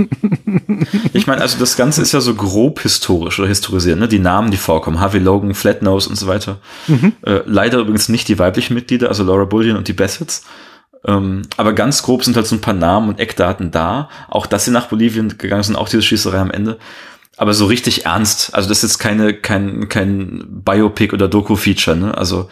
ich 1.13 1.27
meine, 1.27 1.43
also 1.43 1.59
das 1.59 1.77
Ganze 1.77 2.03
ist 2.03 2.13
ja 2.13 2.21
so 2.21 2.35
grob 2.35 2.81
historisch 2.81 3.39
oder 3.39 3.49
historisiert, 3.49 3.99
ne? 3.99 4.09
Die 4.09 4.19
Namen, 4.19 4.51
die 4.51 4.57
vorkommen, 4.57 5.01
Harvey 5.01 5.21
Logan, 5.21 5.55
Flatnose 5.55 6.09
und 6.09 6.17
so 6.17 6.27
weiter. 6.27 6.59
Mhm. 6.89 7.13
Äh, 7.23 7.41
leider 7.47 7.79
übrigens 7.79 8.09
nicht 8.09 8.29
die 8.29 8.39
weiblichen 8.39 8.75
Mitglieder, 8.75 9.09
also 9.09 9.25
Laura 9.25 9.45
Bullion 9.45 9.77
und 9.77 9.89
die 9.89 9.93
Bassets. 9.93 10.45
Ähm, 11.07 11.43
aber 11.57 11.73
ganz 11.73 12.03
grob 12.03 12.25
sind 12.25 12.37
halt 12.37 12.47
so 12.47 12.55
ein 12.55 12.61
paar 12.61 12.75
Namen 12.75 13.09
und 13.09 13.21
Eckdaten 13.21 13.71
da. 13.71 14.09
Auch 14.29 14.47
dass 14.47 14.65
sie 14.65 14.71
nach 14.71 14.87
Bolivien 14.87 15.37
gegangen 15.39 15.63
sind, 15.63 15.77
auch 15.77 15.89
diese 15.89 16.03
Schießerei 16.03 16.39
am 16.39 16.51
Ende. 16.51 16.79
Aber 17.37 17.55
so 17.55 17.67
richtig 17.67 18.07
ernst. 18.07 18.55
Also 18.55 18.69
das 18.69 18.79
ist 18.79 18.93
jetzt 18.93 18.99
keine, 18.99 19.35
kein, 19.35 19.89
kein 19.89 20.45
Biopic 20.49 21.13
oder 21.13 21.29
Doku-Feature, 21.29 21.97
ne? 21.97 22.17
Also 22.17 22.49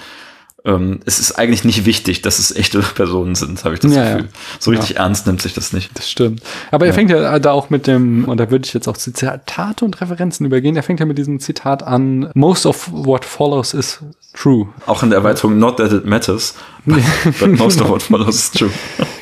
ähm, 0.65 1.01
es 1.07 1.19
ist 1.19 1.33
eigentlich 1.33 1.65
nicht 1.65 1.87
wichtig, 1.87 2.23
dass 2.23 2.39
es 2.39 2.55
echte 2.55 2.81
Personen 2.95 3.35
sind, 3.35 3.65
habe 3.65 3.75
ich 3.75 3.81
das 3.81 3.95
ja, 3.95 4.05
Gefühl. 4.05 4.29
Ja. 4.31 4.39
So 4.59 4.71
richtig 4.71 4.91
ja. 4.91 4.97
ernst 5.03 5.27
nimmt 5.27 5.41
sich 5.41 5.55
das 5.55 5.73
nicht. 5.73 5.91
Das 5.95 6.11
stimmt. 6.11 6.43
Aber 6.71 6.87
er 6.87 6.93
fängt 6.93 7.11
ja 7.11 7.39
da 7.39 7.53
auch 7.53 7.71
mit 7.71 7.87
dem, 7.87 8.25
und 8.27 8.39
da 8.39 8.51
würde 8.51 8.67
ich 8.67 8.75
jetzt 8.75 8.89
auch 8.89 8.97
zu 8.97 9.13
Zitate 9.13 9.85
und 9.85 10.01
Referenzen 10.01 10.45
übergehen, 10.45 10.77
er 10.77 10.83
fängt 10.83 11.01
ja 11.01 11.07
mit 11.07 11.19
diesem 11.19 11.41
Zitat 11.41 11.83
an, 11.83 12.31
most 12.35 12.67
of 12.67 12.91
what 12.93 13.25
follows 13.25 13.75
is 13.75 14.01
true. 14.35 14.69
Auch 14.87 15.03
in 15.03 15.11
der 15.11 15.19
Erweiterung, 15.19 15.59
not 15.59 15.79
that 15.79 15.93
it 15.93 16.05
matters, 16.05 16.55
but, 16.87 17.03
but 17.39 17.59
most 17.59 17.81
of 17.81 17.89
what 17.89 18.03
follows 18.03 18.35
is 18.35 18.51
true. 18.51 18.71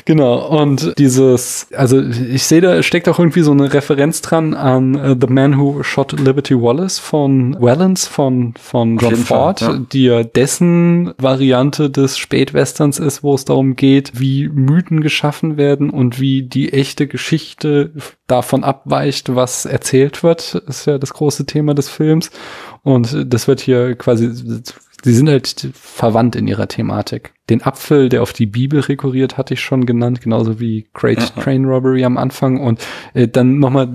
Genau, 0.05 0.47
und 0.47 0.97
dieses, 0.97 1.67
also 1.75 2.01
ich 2.01 2.43
sehe, 2.43 2.61
da 2.61 2.81
steckt 2.81 3.07
auch 3.07 3.19
irgendwie 3.19 3.41
so 3.41 3.51
eine 3.51 3.71
Referenz 3.71 4.21
dran 4.21 4.53
an 4.53 4.95
uh, 4.95 5.15
The 5.19 5.31
Man 5.31 5.59
Who 5.59 5.83
Shot 5.83 6.19
Liberty 6.19 6.59
Wallace 6.59 6.97
von 6.97 7.55
Wellens 7.61 8.07
von, 8.07 8.53
von 8.59 8.97
John 8.97 9.15
Ford, 9.15 9.59
Fall, 9.59 9.75
ja. 9.75 9.85
die 9.91 10.03
ja 10.05 10.23
dessen 10.23 11.13
Variante 11.17 11.89
des 11.89 12.17
Spätwesterns 12.17 12.97
ist, 12.97 13.21
wo 13.23 13.35
es 13.35 13.45
darum 13.45 13.75
geht, 13.75 14.19
wie 14.19 14.49
Mythen 14.49 15.01
geschaffen 15.01 15.57
werden 15.57 15.89
und 15.89 16.19
wie 16.19 16.43
die 16.43 16.73
echte 16.73 17.07
Geschichte 17.07 17.91
davon 18.27 18.63
abweicht, 18.63 19.35
was 19.35 19.65
erzählt 19.65 20.23
wird, 20.23 20.55
ist 20.67 20.85
ja 20.85 20.97
das 20.97 21.13
große 21.13 21.45
Thema 21.45 21.73
des 21.73 21.89
Films. 21.89 22.31
Und 22.83 23.25
das 23.27 23.47
wird 23.47 23.59
hier 23.59 23.95
quasi 23.95 24.31
Sie 25.03 25.13
sind 25.13 25.29
halt 25.29 25.69
verwandt 25.73 26.35
in 26.35 26.47
ihrer 26.47 26.67
Thematik. 26.67 27.33
Den 27.49 27.63
Apfel, 27.63 28.09
der 28.09 28.21
auf 28.21 28.33
die 28.33 28.45
Bibel 28.45 28.79
rekurriert, 28.79 29.37
hatte 29.37 29.55
ich 29.55 29.61
schon 29.61 29.85
genannt, 29.85 30.21
genauso 30.21 30.59
wie 30.59 30.87
Great 30.93 31.19
ja. 31.19 31.41
Train 31.41 31.65
Robbery 31.65 32.03
am 32.03 32.17
Anfang. 32.17 32.59
Und 32.59 32.85
äh, 33.13 33.27
dann 33.27 33.59
nochmal 33.59 33.89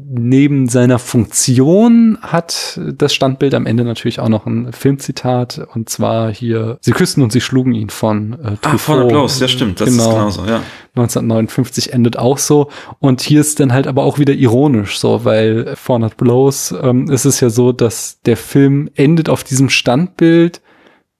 neben 0.00 0.68
seiner 0.68 0.98
Funktion 0.98 2.18
hat 2.22 2.80
das 2.96 3.14
Standbild 3.14 3.54
am 3.54 3.66
Ende 3.66 3.84
natürlich 3.84 4.20
auch 4.20 4.28
noch 4.28 4.46
ein 4.46 4.72
Filmzitat 4.72 5.66
und 5.74 5.88
zwar 5.88 6.32
hier 6.32 6.78
Sie 6.80 6.92
küssten 6.92 7.22
und 7.22 7.32
sie 7.32 7.40
schlugen 7.40 7.74
ihn 7.74 7.90
von 7.90 8.34
äh, 8.34 8.56
Truffaut. 8.56 8.64
Ah, 8.64 8.78
von 8.78 9.02
Applaus, 9.02 9.40
ja 9.40 9.48
stimmt, 9.48 9.80
das 9.80 9.90
genau. 9.90 10.04
ist 10.04 10.14
genauso, 10.14 10.44
ja. 10.46 10.62
1959 10.94 11.92
endet 11.92 12.16
auch 12.16 12.38
so 12.38 12.70
und 13.00 13.20
hier 13.20 13.40
ist 13.40 13.60
dann 13.60 13.72
halt 13.72 13.86
aber 13.86 14.04
auch 14.04 14.18
wieder 14.18 14.34
ironisch 14.34 14.98
so, 14.98 15.24
weil 15.24 15.74
400 15.74 16.16
Blows 16.16 16.74
ähm, 16.80 17.10
ist 17.10 17.24
es 17.24 17.40
ja 17.40 17.50
so, 17.50 17.72
dass 17.72 18.20
der 18.22 18.36
Film 18.36 18.90
endet 18.94 19.28
auf 19.28 19.42
diesem 19.42 19.68
Standbild 19.68 20.37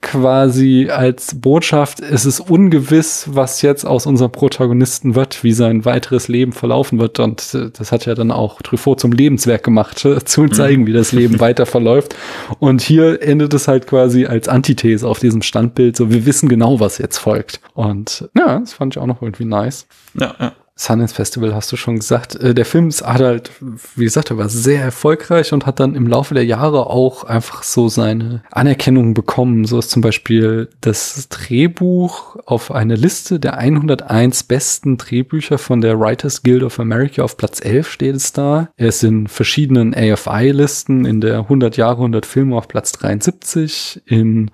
quasi 0.01 0.88
als 0.90 1.40
Botschaft, 1.40 2.01
es 2.01 2.24
ist 2.24 2.38
ungewiss, 2.38 3.28
was 3.32 3.62
jetzt 3.62 3.84
aus 3.84 4.07
unserem 4.07 4.30
Protagonisten 4.30 5.16
wird, 5.16 5.42
wie 5.42 5.53
sein 5.53 5.84
weiteres 5.84 6.28
Leben 6.28 6.53
verlaufen 6.53 7.01
wird. 7.01 7.18
Und 7.18 7.55
äh, 7.55 7.70
das 7.70 7.90
hat 7.90 8.07
ja 8.07 8.14
dann 8.14 8.30
auch 8.30 8.62
Truffaut 8.62 9.01
zum 9.01 9.12
Lebenswerk 9.12 9.64
gemacht, 9.64 9.99
zu 10.24 10.42
mhm. 10.42 10.53
zeigen, 10.53 10.86
wie 10.86 10.92
das 10.92 11.12
Leben 11.12 11.40
weiter 11.40 11.66
verläuft. 11.66 12.14
Und 12.61 12.80
hier 12.80 13.22
endet 13.22 13.53
es 13.55 13.66
halt 13.66 13.86
quasi 13.86 14.26
als 14.26 14.49
Antithese 14.49 15.07
auf 15.07 15.18
diesem 15.18 15.42
Standbild. 15.42 15.96
So, 15.96 16.11
wir 16.11 16.24
wissen 16.26 16.49
genau, 16.49 16.78
was 16.78 16.99
jetzt 16.99 17.18
folgt. 17.18 17.61
Und 17.74 18.28
ja, 18.36 18.61
das 18.61 18.74
fand 18.74 18.94
ich 18.94 19.03
auch 19.03 19.07
noch 19.07 19.20
irgendwie 19.20 19.46
nice. 19.46 19.86
Ja, 20.14 20.34
ja. 20.38 20.53
Sundance 20.78 21.12
Festival 21.12 21.56
hast 21.56 21.72
du 21.72 21.76
schon 21.76 21.98
gesagt. 21.98 22.36
Äh, 22.36 22.54
der 22.54 22.64
Film 22.64 22.90
hat 22.90 23.20
halt, 23.20 23.50
wie 23.96 24.04
gesagt, 24.04 24.30
er 24.30 24.38
war 24.38 24.48
sehr 24.48 24.80
erfolgreich 24.80 25.52
und 25.52 25.66
hat 25.66 25.80
dann 25.80 25.96
im 25.96 26.06
Laufe 26.06 26.34
der 26.34 26.44
Jahre 26.44 26.86
auch 26.86 27.24
einfach 27.24 27.64
so 27.64 27.88
seine 27.88 28.44
Anerkennung 28.52 29.12
bekommen. 29.12 29.64
So 29.64 29.80
ist 29.80 29.90
zum 29.90 30.02
Beispiel 30.02 30.68
das 30.80 31.28
Drehbuch 31.28 32.36
auf 32.46 32.70
eine 32.70 32.94
Liste 32.94 33.40
der 33.40 33.58
101 33.58 34.44
besten 34.44 34.98
Drehbücher 34.98 35.58
von 35.58 35.80
der 35.80 35.98
Writers 35.98 36.44
Guild 36.44 36.62
of 36.62 36.78
America 36.78 37.22
auf 37.22 37.36
Platz 37.36 37.60
11 37.60 37.90
steht 37.90 38.14
es 38.14 38.32
da. 38.32 38.68
Er 38.76 38.88
ist 38.88 39.02
in 39.02 39.26
verschiedenen 39.26 39.94
AFI-Listen 39.94 41.04
in 41.04 41.20
der 41.20 41.38
100 41.38 41.76
Jahre 41.76 41.96
100 41.96 42.24
Filme 42.24 42.56
auf 42.56 42.68
Platz 42.68 42.92
73, 42.92 44.02
in 44.06 44.52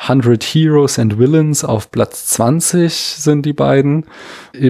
100 0.00 0.42
Heroes 0.42 0.98
and 0.98 1.18
Villains 1.18 1.62
auf 1.62 1.90
Platz 1.90 2.26
20 2.28 2.92
sind 2.92 3.44
die 3.44 3.52
beiden. 3.52 4.06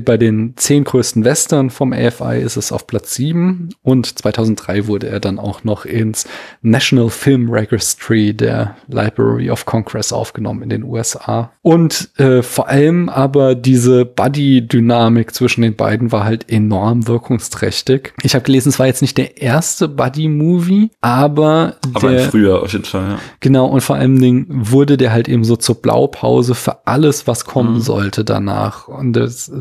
Bei 0.04 0.16
den 0.16 0.54
zehn 0.56 0.82
größten 0.82 1.24
Western 1.24 1.70
vom 1.70 1.92
AFI 1.92 2.40
ist 2.40 2.56
es 2.56 2.72
auf 2.72 2.86
Platz 2.88 3.14
7 3.14 3.70
und 3.82 4.18
2003 4.18 4.88
wurde 4.88 5.08
er 5.08 5.20
dann 5.20 5.38
auch 5.38 5.62
noch 5.62 5.84
ins 5.84 6.26
National 6.62 7.10
Film 7.10 7.48
Registry 7.48 8.34
der 8.34 8.76
Library 8.88 9.50
of 9.50 9.66
Congress 9.66 10.12
aufgenommen 10.12 10.62
in 10.62 10.68
den 10.68 10.82
USA. 10.82 11.52
Und 11.62 12.10
äh, 12.18 12.42
vor 12.42 12.68
allem 12.68 13.08
aber 13.08 13.54
diese 13.54 14.04
Buddy-Dynamik 14.04 15.32
zwischen 15.32 15.62
den 15.62 15.76
beiden 15.76 16.10
war 16.10 16.24
halt 16.24 16.50
enorm 16.50 17.06
wirkungsträchtig. 17.06 18.14
Ich 18.22 18.34
habe 18.34 18.44
gelesen, 18.44 18.70
es 18.70 18.78
war 18.78 18.86
jetzt 18.86 19.02
nicht 19.02 19.16
der 19.16 19.40
erste 19.40 19.88
Buddy-Movie, 19.88 20.90
aber, 21.00 21.76
Aber 21.94 22.10
der, 22.10 22.24
im 22.24 22.30
Frühjahr 22.30 22.62
auf 22.62 22.72
jeden 22.72 22.84
Fall, 22.84 23.10
ja. 23.10 23.18
Genau, 23.38 23.66
und 23.66 23.80
vor 23.80 23.96
allen 23.96 24.20
Dingen 24.20 24.46
wurde 24.48 24.96
der 24.96 25.12
halt 25.12 25.19
eben 25.28 25.44
so 25.44 25.56
zur 25.56 25.76
Blaupause 25.76 26.54
für 26.54 26.86
alles, 26.86 27.26
was 27.26 27.44
kommen 27.44 27.74
Mhm. 27.76 27.80
sollte 27.80 28.24
danach. 28.24 28.88
Und 28.88 29.12
das, 29.14 29.52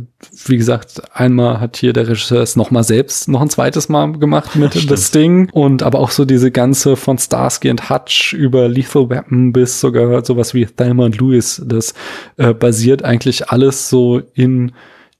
wie 0.45 0.57
gesagt, 0.57 1.01
einmal 1.13 1.59
hat 1.59 1.77
hier 1.77 1.93
der 1.93 2.07
Regisseur 2.07 2.41
es 2.41 2.55
nochmal 2.55 2.83
selbst 2.83 3.27
noch 3.27 3.41
ein 3.41 3.49
zweites 3.49 3.89
Mal 3.89 4.13
gemacht 4.13 4.55
mit 4.55 4.73
Stimmt. 4.73 4.91
das 4.91 5.11
Ding. 5.11 5.49
Und 5.51 5.83
aber 5.83 5.99
auch 5.99 6.11
so 6.11 6.25
diese 6.25 6.51
ganze 6.51 6.95
von 6.95 7.17
Starsky 7.17 7.69
und 7.69 7.89
Hutch 7.89 8.33
über 8.33 8.67
Lethal 8.67 9.09
Weapon 9.09 9.51
bis 9.53 9.79
sogar 9.79 10.23
sowas 10.25 10.53
wie 10.53 10.65
Thelma 10.65 11.05
und 11.05 11.17
Louis, 11.17 11.61
das 11.65 11.93
äh, 12.37 12.53
basiert 12.53 13.03
eigentlich 13.03 13.49
alles 13.49 13.89
so 13.89 14.21
in 14.33 14.71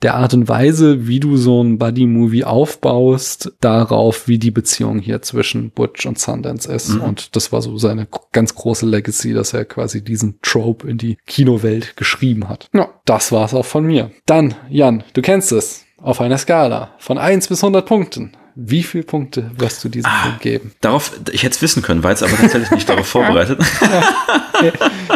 der 0.02 0.16
Art 0.16 0.34
und 0.34 0.48
Weise, 0.48 1.08
wie 1.08 1.20
du 1.20 1.36
so 1.36 1.62
ein 1.62 1.78
Buddy-Movie 1.78 2.46
aufbaust, 2.46 3.54
darauf, 3.60 4.28
wie 4.28 4.38
die 4.38 4.52
Beziehung 4.52 5.00
hier 5.00 5.22
zwischen 5.22 5.72
Butch 5.72 6.06
und 6.06 6.18
Sundance 6.18 6.72
ist. 6.72 6.90
Mhm. 6.90 7.02
Und 7.02 7.36
das 7.36 7.52
war 7.52 7.62
so 7.62 7.78
seine 7.78 8.08
ganz 8.32 8.56
große 8.56 8.86
Legacy, 8.86 9.34
dass 9.34 9.54
er 9.54 9.66
quasi 9.66 10.04
diesen 10.04 10.40
Trope 10.42 10.90
in 10.90 10.98
die 10.98 11.18
Kinowelt 11.26 11.98
geschrieben 11.98 12.48
hat. 12.48 12.70
Ja, 12.74 12.90
das 13.06 13.32
war's 13.32 13.54
auch 13.54 13.66
von 13.66 13.86
mir. 13.86 14.12
Dann, 14.26 14.56
Jan, 14.70 15.04
du 15.14 15.22
kennst 15.22 15.52
es. 15.52 15.86
Auf 15.98 16.22
einer 16.22 16.38
Skala 16.38 16.92
von 16.98 17.18
1 17.18 17.50
bis 17.50 17.62
100 17.62 17.86
Punkten. 17.86 18.32
Wie 18.62 18.84
viele 18.84 19.04
Punkte 19.04 19.52
wirst 19.58 19.84
du 19.84 19.90
diesem 19.90 20.12
Film 20.12 20.36
geben? 20.40 20.72
Darauf, 20.82 21.12
ich 21.32 21.44
hätte 21.44 21.56
es 21.56 21.62
wissen 21.62 21.82
können, 21.82 22.04
war 22.04 22.12
jetzt 22.12 22.24
aber 22.24 22.36
tatsächlich 22.36 22.72
nicht 22.72 22.90
darauf 22.90 23.08
vorbereitet. 23.08 23.60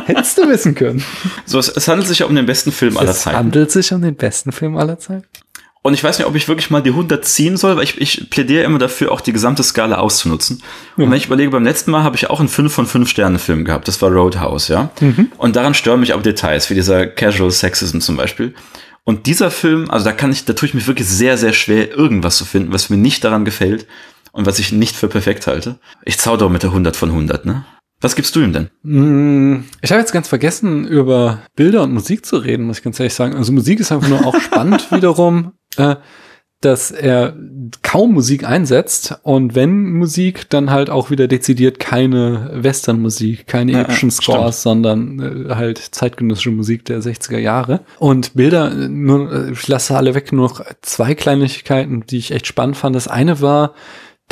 Hättest 0.05 0.37
du 0.37 0.47
wissen 0.47 0.75
können. 0.75 1.03
So, 1.45 1.59
es, 1.59 1.67
es 1.69 1.87
handelt 1.87 2.07
sich 2.07 2.19
ja 2.19 2.25
um 2.25 2.35
den 2.35 2.45
besten 2.45 2.71
Film 2.71 2.97
aller 2.97 3.11
Es 3.11 3.21
Zeiten. 3.21 3.37
handelt 3.37 3.71
sich 3.71 3.91
um 3.93 4.01
den 4.01 4.15
besten 4.15 4.51
Film 4.51 4.77
aller 4.77 4.97
Zeiten. 4.99 5.23
Und 5.86 5.93
ich 5.93 6.03
weiß 6.03 6.17
nicht, 6.17 6.27
ob 6.27 6.36
ich 6.36 6.47
wirklich 6.47 6.69
mal 6.69 6.81
die 6.81 6.91
100 6.91 7.25
ziehen 7.25 7.57
soll, 7.57 7.75
weil 7.75 7.84
ich, 7.84 7.99
ich 7.99 8.29
plädiere 8.29 8.63
immer 8.63 8.79
dafür, 8.79 9.11
auch 9.11 9.19
die 9.19 9.34
gesamte 9.34 9.63
Skala 9.63 9.97
auszunutzen. 9.97 10.63
Und 10.95 11.11
wenn 11.11 11.17
ich 11.17 11.25
überlege, 11.25 11.51
beim 11.51 11.65
letzten 11.65 11.91
Mal 11.91 12.03
habe 12.03 12.15
ich 12.15 12.29
auch 12.29 12.39
einen 12.39 12.47
5 12.47 12.73
von 12.73 12.86
5 12.86 13.09
Sternen 13.09 13.38
Film 13.38 13.65
gehabt. 13.65 13.89
Das 13.89 14.01
war 14.01 14.09
Roadhouse, 14.09 14.69
ja. 14.69 14.91
Und 15.38 15.57
daran 15.57 15.73
stören 15.73 15.99
mich 15.99 16.13
aber 16.13 16.23
Details, 16.23 16.69
wie 16.69 16.73
dieser 16.75 17.05
Casual 17.05 17.51
Sexism 17.51 17.99
zum 17.99 18.15
Beispiel. 18.15 18.53
Und 19.03 19.25
dieser 19.27 19.51
Film, 19.51 19.91
also 19.91 20.05
da 20.05 20.13
kann 20.13 20.31
ich, 20.31 20.45
da 20.45 20.53
tue 20.53 20.69
ich 20.69 20.73
mich 20.73 20.88
wirklich 20.88 21.07
sehr, 21.07 21.38
sehr 21.38 21.51
schwer, 21.51 21.91
irgendwas 21.91 22.38
zu 22.38 22.45
finden, 22.45 22.71
was 22.71 22.89
mir 22.89 22.95
nicht 22.95 23.21
daran 23.25 23.43
gefällt 23.43 23.86
und 24.31 24.45
was 24.45 24.59
ich 24.59 24.71
nicht 24.71 24.95
für 24.95 25.09
perfekt 25.09 25.47
halte. 25.47 25.79
Ich 26.05 26.17
zaudere 26.17 26.49
mit 26.49 26.63
der 26.63 26.69
100 26.69 26.95
von 26.95 27.09
100, 27.09 27.45
ne? 27.45 27.65
Was 28.04 28.16
gibst 28.16 28.36
du 28.36 28.41
ihm 28.41 28.54
denn? 28.54 28.70
Mm, 28.84 29.64
Ich 29.82 29.91
habe 29.91 30.01
jetzt 30.01 30.12
ganz 30.12 30.28
vergessen, 30.28 30.86
über 30.86 31.39
Bilder 31.56 31.84
und 31.84 31.93
Musik 31.93 32.26
zu 32.26 32.38
reden, 32.38 32.66
muss 32.66 32.80
ich 32.80 32.84
ganz 32.84 32.99
ehrlich 32.99 33.14
sagen. 33.14 33.36
Also 33.36 33.51
Musik 33.54 33.80
ist 33.80 33.91
einfach 33.91 34.10
nur 34.10 34.26
auch 34.26 34.36
spannend 34.39 34.91
wiederum, 34.91 35.54
äh, 35.78 35.95
dass 36.60 36.91
er 36.91 37.36
kaum 37.82 38.14
Musik 38.14 38.45
einsetzt 38.47 39.20
und 39.24 39.54
wenn 39.56 39.93
Musik, 39.93 40.49
dann 40.49 40.70
halt 40.70 40.89
auch 40.89 41.10
wieder 41.12 41.28
dezidiert 41.28 41.80
keine 41.80 42.51
Western-Musik, 42.54 43.47
keine 43.47 43.72
Ja, 43.74 43.89
stimmt. 43.91 44.14
Scores, 44.14 44.64
sondern 44.64 45.47
äh, 45.49 45.56
halt 45.56 45.78
zeitgenössische 45.78 46.51
Musik 46.51 46.86
der 46.86 47.01
60er 47.01 47.38
Jahre. 47.38 47.82
Und 47.99 48.34
Bilder, 48.34 48.72
äh, 48.72 48.88
nur, 48.88 49.32
äh, 49.32 49.51
ich 49.51 49.68
lasse 49.68 49.95
alle 49.95 50.14
weg, 50.16 50.32
nur 50.32 50.47
noch 50.49 50.62
zwei 50.82 51.16
Kleinigkeiten, 51.16 52.06
die 52.10 52.18
ich 52.18 52.32
echt 52.32 52.47
spannend 52.47 52.78
fand. 52.78 52.95
Das 52.95 53.08
eine 53.08 53.41
war, 53.41 53.74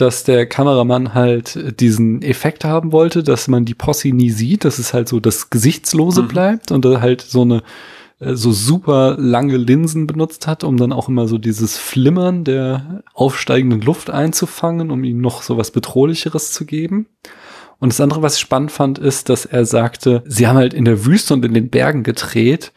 dass 0.02 0.24
der 0.24 0.45
Kameramann 0.47 1.14
halt 1.14 1.80
diesen 1.80 2.22
Effekt 2.22 2.66
haben 2.66 2.91
wollte, 2.91 3.24
dass 3.24 3.47
man 3.47 3.66
die 3.66 3.76
Posse 3.76 4.10
nie 4.10 4.32
sieht, 4.32 4.66
dass 4.66 4.80
es 4.80 4.93
halt 4.93 5.08
so 5.08 5.20
das 5.20 5.49
Gesichtslose 5.49 6.24
Mhm. 6.24 6.28
bleibt 6.28 6.72
und 6.72 6.84
er 6.86 7.02
halt 7.02 7.22
so 7.22 7.41
eine 7.43 7.62
äh, 8.20 8.36
so 8.36 8.52
super 8.52 9.16
lange 9.20 9.58
Linsen 9.58 10.08
benutzt 10.08 10.47
hat, 10.47 10.64
um 10.64 10.78
dann 10.78 10.91
auch 10.93 11.08
immer 11.10 11.28
so 11.28 11.38
dieses 11.38 11.78
Flimmern 11.78 12.43
der 12.43 13.04
aufsteigenden 13.14 13.82
Luft 13.82 14.10
einzufangen, 14.10 14.91
um 14.91 15.04
ihm 15.04 15.22
noch 15.22 15.41
so 15.43 15.58
was 15.58 15.72
Bedrohlicheres 15.72 16.52
zu 16.52 16.66
geben. 16.66 17.08
Und 17.80 17.91
das 17.93 18.02
andere, 18.02 18.22
was 18.22 18.36
ich 18.36 18.41
spannend 18.41 18.72
fand, 18.72 18.99
ist, 18.99 19.30
dass 19.30 19.45
er 19.45 19.66
sagte, 19.66 20.22
sie 20.28 20.47
haben 20.47 20.58
halt 20.58 20.74
in 20.76 20.86
der 20.86 21.06
Wüste 21.06 21.34
und 21.34 21.43
in 21.45 21.54
den 21.56 21.70
Bergen 21.70 22.04
gedreht 22.04 22.74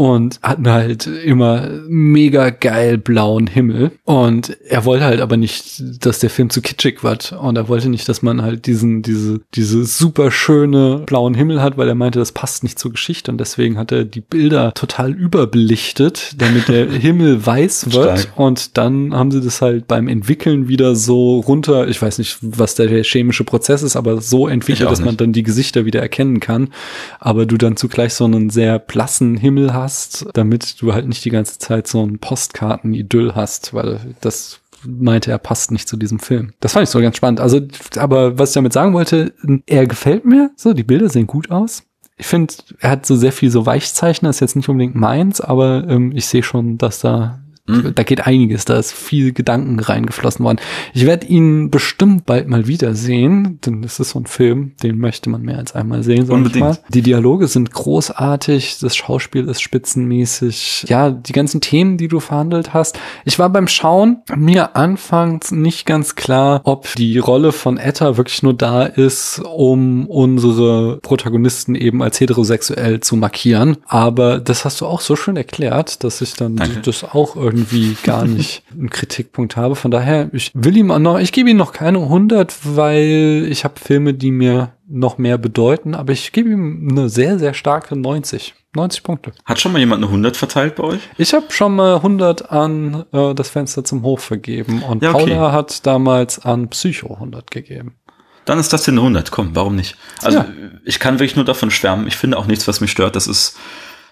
und 0.00 0.40
hatten 0.42 0.66
halt 0.66 1.06
immer 1.06 1.68
mega 1.86 2.48
geil 2.48 2.96
blauen 2.96 3.46
Himmel. 3.46 3.90
Und 4.04 4.56
er 4.66 4.86
wollte 4.86 5.04
halt 5.04 5.20
aber 5.20 5.36
nicht, 5.36 5.82
dass 6.02 6.20
der 6.20 6.30
Film 6.30 6.48
zu 6.48 6.62
kitschig 6.62 7.04
wird. 7.04 7.32
Und 7.32 7.56
er 7.56 7.68
wollte 7.68 7.90
nicht, 7.90 8.08
dass 8.08 8.22
man 8.22 8.40
halt 8.40 8.64
diesen, 8.64 9.02
diese, 9.02 9.42
diese 9.54 9.84
super 9.84 10.30
schöne 10.30 11.02
blauen 11.04 11.34
Himmel 11.34 11.60
hat, 11.60 11.76
weil 11.76 11.86
er 11.86 11.94
meinte, 11.94 12.18
das 12.18 12.32
passt 12.32 12.62
nicht 12.62 12.78
zur 12.78 12.92
Geschichte. 12.92 13.30
Und 13.30 13.36
deswegen 13.36 13.76
hat 13.76 13.92
er 13.92 14.06
die 14.06 14.22
Bilder 14.22 14.72
total 14.72 15.12
überbelichtet, 15.12 16.34
damit 16.38 16.68
der 16.68 16.90
Himmel 16.90 17.44
weiß 17.44 17.92
wird. 17.92 18.20
Stark. 18.20 18.38
Und 18.38 18.78
dann 18.78 19.14
haben 19.14 19.30
sie 19.30 19.42
das 19.42 19.60
halt 19.60 19.86
beim 19.86 20.08
Entwickeln 20.08 20.66
wieder 20.66 20.96
so 20.96 21.40
runter, 21.40 21.88
ich 21.88 22.00
weiß 22.00 22.16
nicht, 22.16 22.38
was 22.40 22.74
der 22.74 23.04
chemische 23.04 23.44
Prozess 23.44 23.82
ist, 23.82 23.96
aber 23.96 24.22
so 24.22 24.48
entwickelt, 24.48 24.90
dass 24.90 25.02
man 25.02 25.18
dann 25.18 25.34
die 25.34 25.42
Gesichter 25.42 25.84
wieder 25.84 26.00
erkennen 26.00 26.40
kann. 26.40 26.70
Aber 27.18 27.44
du 27.44 27.58
dann 27.58 27.76
zugleich 27.76 28.14
so 28.14 28.24
einen 28.24 28.48
sehr 28.48 28.78
blassen 28.78 29.36
Himmel 29.36 29.74
hast, 29.74 29.89
damit 30.34 30.80
du 30.80 30.92
halt 30.92 31.06
nicht 31.08 31.24
die 31.24 31.30
ganze 31.30 31.58
Zeit 31.58 31.86
so 31.86 32.04
ein 32.04 32.18
Postkarten-Idyll 32.18 33.34
hast, 33.34 33.74
weil 33.74 34.14
das 34.20 34.60
meinte 34.86 35.30
er 35.30 35.38
passt 35.38 35.70
nicht 35.70 35.88
zu 35.88 35.96
diesem 35.96 36.18
Film. 36.18 36.52
Das 36.60 36.72
fand 36.72 36.84
ich 36.84 36.90
so 36.90 37.00
ganz 37.00 37.16
spannend. 37.16 37.40
Also, 37.40 37.60
aber 37.96 38.38
was 38.38 38.50
ich 38.50 38.54
damit 38.54 38.72
sagen 38.72 38.94
wollte, 38.94 39.34
er 39.66 39.86
gefällt 39.86 40.24
mir. 40.24 40.50
So, 40.56 40.72
die 40.72 40.84
Bilder 40.84 41.08
sehen 41.08 41.26
gut 41.26 41.50
aus. 41.50 41.84
Ich 42.16 42.26
finde, 42.26 42.54
er 42.78 42.90
hat 42.90 43.06
so 43.06 43.16
sehr 43.16 43.32
viel 43.32 43.50
so 43.50 43.64
Weichzeichner, 43.66 44.30
ist 44.30 44.40
jetzt 44.40 44.56
nicht 44.56 44.68
unbedingt 44.68 44.94
meins, 44.94 45.40
aber 45.40 45.86
ähm, 45.88 46.12
ich 46.14 46.26
sehe 46.26 46.42
schon, 46.42 46.76
dass 46.76 47.00
da 47.00 47.39
Mhm. 47.70 47.94
da 47.94 48.02
geht 48.02 48.26
einiges, 48.26 48.64
da 48.64 48.78
ist 48.78 48.92
viel 48.92 49.32
Gedanken 49.32 49.78
reingeflossen 49.78 50.44
worden. 50.44 50.58
Ich 50.94 51.06
werde 51.06 51.26
ihn 51.26 51.70
bestimmt 51.70 52.26
bald 52.26 52.48
mal 52.48 52.66
wiedersehen, 52.66 53.58
denn 53.64 53.82
das 53.82 54.00
ist 54.00 54.10
so 54.10 54.20
ein 54.20 54.26
Film, 54.26 54.72
den 54.82 54.98
möchte 54.98 55.30
man 55.30 55.42
mehr 55.42 55.58
als 55.58 55.74
einmal 55.74 56.02
sehen, 56.02 56.28
Unbedingt. 56.30 56.80
Die 56.88 57.02
Dialoge 57.02 57.48
sind 57.48 57.72
großartig, 57.72 58.78
das 58.80 58.96
Schauspiel 58.96 59.48
ist 59.48 59.60
spitzenmäßig. 59.60 60.86
Ja, 60.88 61.10
die 61.10 61.32
ganzen 61.32 61.60
Themen, 61.60 61.96
die 61.96 62.08
du 62.08 62.20
verhandelt 62.20 62.74
hast. 62.74 62.98
Ich 63.24 63.38
war 63.38 63.50
beim 63.50 63.68
Schauen 63.68 64.18
mir 64.34 64.76
anfangs 64.76 65.50
nicht 65.50 65.86
ganz 65.86 66.14
klar, 66.14 66.60
ob 66.64 66.94
die 66.96 67.18
Rolle 67.18 67.52
von 67.52 67.78
Etta 67.78 68.16
wirklich 68.16 68.42
nur 68.42 68.54
da 68.54 68.84
ist, 68.84 69.40
um 69.44 70.06
unsere 70.06 70.98
Protagonisten 70.98 71.74
eben 71.74 72.02
als 72.02 72.20
heterosexuell 72.20 73.00
zu 73.00 73.16
markieren. 73.16 73.76
Aber 73.86 74.38
das 74.38 74.64
hast 74.64 74.80
du 74.80 74.86
auch 74.86 75.00
so 75.00 75.16
schön 75.16 75.36
erklärt, 75.36 76.04
dass 76.04 76.20
ich 76.20 76.34
dann 76.34 76.56
Danke. 76.56 76.80
das 76.80 77.04
auch 77.04 77.36
irgendwie 77.36 77.59
gar 78.02 78.24
nicht 78.24 78.62
einen 78.72 78.90
Kritikpunkt 78.90 79.56
habe. 79.56 79.76
Von 79.76 79.90
daher, 79.90 80.28
ich 80.32 80.50
will 80.54 80.76
ihm 80.76 80.90
auch 80.90 80.98
noch, 80.98 81.18
ich 81.18 81.32
gebe 81.32 81.50
ihm 81.50 81.56
noch 81.56 81.72
keine 81.72 81.98
100, 81.98 82.54
weil 82.76 83.46
ich 83.50 83.64
habe 83.64 83.78
Filme, 83.80 84.14
die 84.14 84.30
mir 84.30 84.72
noch 84.88 85.18
mehr 85.18 85.38
bedeuten, 85.38 85.94
aber 85.94 86.12
ich 86.12 86.32
gebe 86.32 86.50
ihm 86.50 86.88
eine 86.90 87.08
sehr, 87.08 87.38
sehr 87.38 87.54
starke 87.54 87.96
90. 87.96 88.54
90 88.74 89.02
Punkte. 89.02 89.32
Hat 89.44 89.60
schon 89.60 89.72
mal 89.72 89.78
jemand 89.80 89.98
eine 89.98 90.06
100 90.06 90.36
verteilt 90.36 90.76
bei 90.76 90.84
euch? 90.84 91.00
Ich 91.18 91.34
habe 91.34 91.46
schon 91.50 91.74
mal 91.74 91.96
100 91.96 92.52
an 92.52 93.04
äh, 93.12 93.34
das 93.34 93.48
Fenster 93.50 93.82
zum 93.84 94.02
Hof 94.02 94.22
vergeben 94.22 94.82
und 94.82 95.02
Ja, 95.02 95.12
okay. 95.12 95.26
Paula 95.34 95.50
hat 95.52 95.84
damals 95.86 96.38
an 96.44 96.68
Psycho 96.68 97.14
100 97.14 97.50
gegeben. 97.50 97.96
Dann 98.44 98.58
ist 98.58 98.72
das 98.72 98.84
hier 98.84 98.92
eine 98.92 99.00
100. 99.00 99.30
Komm, 99.32 99.50
warum 99.54 99.74
nicht? 99.76 99.96
Also 100.22 100.38
Ja. 100.38 100.48
ich 100.84 100.98
kann 101.00 101.18
wirklich 101.18 101.36
nur 101.36 101.44
davon 101.44 101.70
schwärmen. 101.70 102.06
Ich 102.06 102.16
finde 102.16 102.38
auch 102.38 102.46
nichts, 102.46 102.66
was 102.68 102.80
mich 102.80 102.90
stört. 102.92 103.16
Das 103.16 103.26
ist 103.26 103.56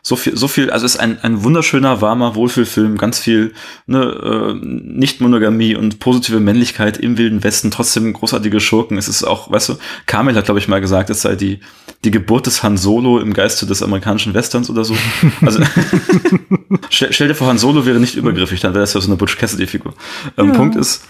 so 0.02 0.16
viel, 0.16 0.36
so 0.36 0.48
viel. 0.48 0.70
Also 0.70 0.86
es 0.86 0.94
ist 0.94 1.00
ein, 1.00 1.18
ein 1.22 1.44
wunderschöner, 1.44 2.00
warmer 2.00 2.34
Wohlfühlfilm. 2.34 2.98
Ganz 2.98 3.18
viel 3.18 3.52
ne, 3.86 4.02
äh, 4.02 4.54
Nicht-Monogamie 4.54 5.74
und 5.74 5.98
positive 5.98 6.40
Männlichkeit 6.40 6.96
im 6.96 7.18
Wilden 7.18 7.44
Westen. 7.44 7.70
Trotzdem 7.70 8.12
großartige 8.12 8.60
Schurken. 8.60 8.98
Es 8.98 9.08
ist 9.08 9.24
auch, 9.24 9.50
weißt 9.50 9.70
du, 9.70 9.74
Kamel 10.06 10.34
hat 10.36 10.46
glaube 10.46 10.60
ich 10.60 10.68
mal 10.68 10.80
gesagt, 10.80 11.10
es 11.10 11.22
sei 11.22 11.34
die 11.36 11.60
die 12.04 12.10
Geburt 12.10 12.46
des 12.46 12.62
Han 12.62 12.76
Solo 12.76 13.18
im 13.18 13.32
Geiste 13.32 13.66
des 13.66 13.82
amerikanischen 13.82 14.34
Westerns 14.34 14.70
oder 14.70 14.84
so. 14.84 14.96
Also 15.40 15.62
stell, 16.90 17.12
stell 17.12 17.28
dir 17.28 17.34
vor, 17.34 17.48
Han 17.48 17.58
Solo 17.58 17.86
wäre 17.86 17.98
nicht 17.98 18.16
übergriffig, 18.16 18.60
dann 18.60 18.74
wäre 18.74 18.82
das 18.82 18.94
ja 18.94 19.00
so 19.00 19.08
eine 19.08 19.16
Butch 19.16 19.36
Cassidy-Figur. 19.38 19.94
Ähm, 20.36 20.48
Ja. 20.48 20.52
Punkt 20.54 20.76
ist, 20.76 21.04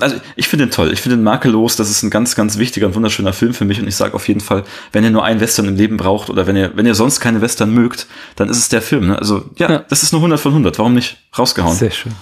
also 0.00 0.16
ich 0.36 0.48
finde 0.48 0.66
den 0.66 0.70
toll. 0.72 0.92
Ich 0.92 1.00
finde 1.00 1.16
den 1.16 1.22
makellos. 1.24 1.76
Das 1.76 1.90
ist 1.90 2.02
ein 2.02 2.10
ganz, 2.10 2.34
ganz 2.34 2.58
wichtiger 2.58 2.86
und 2.86 2.94
wunderschöner 2.94 3.32
Film 3.32 3.54
für 3.54 3.64
mich. 3.64 3.80
Und 3.80 3.86
ich 3.88 3.96
sage 3.96 4.14
auf 4.14 4.26
jeden 4.28 4.40
Fall, 4.40 4.64
wenn 4.92 5.04
ihr 5.04 5.10
nur 5.10 5.24
einen 5.24 5.40
Western 5.40 5.66
im 5.66 5.76
Leben 5.76 5.96
braucht 5.96 6.30
oder 6.30 6.46
wenn 6.46 6.56
ihr, 6.56 6.72
wenn 6.74 6.86
ihr 6.86 6.94
sonst 6.94 7.20
keine 7.20 7.40
Western 7.40 7.72
mögt, 7.72 8.06
dann 8.36 8.48
ist 8.48 8.58
es 8.58 8.68
der 8.68 8.82
Film. 8.82 9.08
Ne? 9.08 9.18
Also 9.18 9.44
ja, 9.56 9.70
Ja. 9.70 9.78
das 9.88 10.02
ist 10.02 10.12
nur 10.12 10.20
100 10.20 10.40
von 10.40 10.52
100. 10.52 10.78
Warum 10.78 10.94
nicht? 10.94 11.18
Rausgehauen. 11.38 11.76
Sehr 11.76 11.90
schön. 11.90 12.12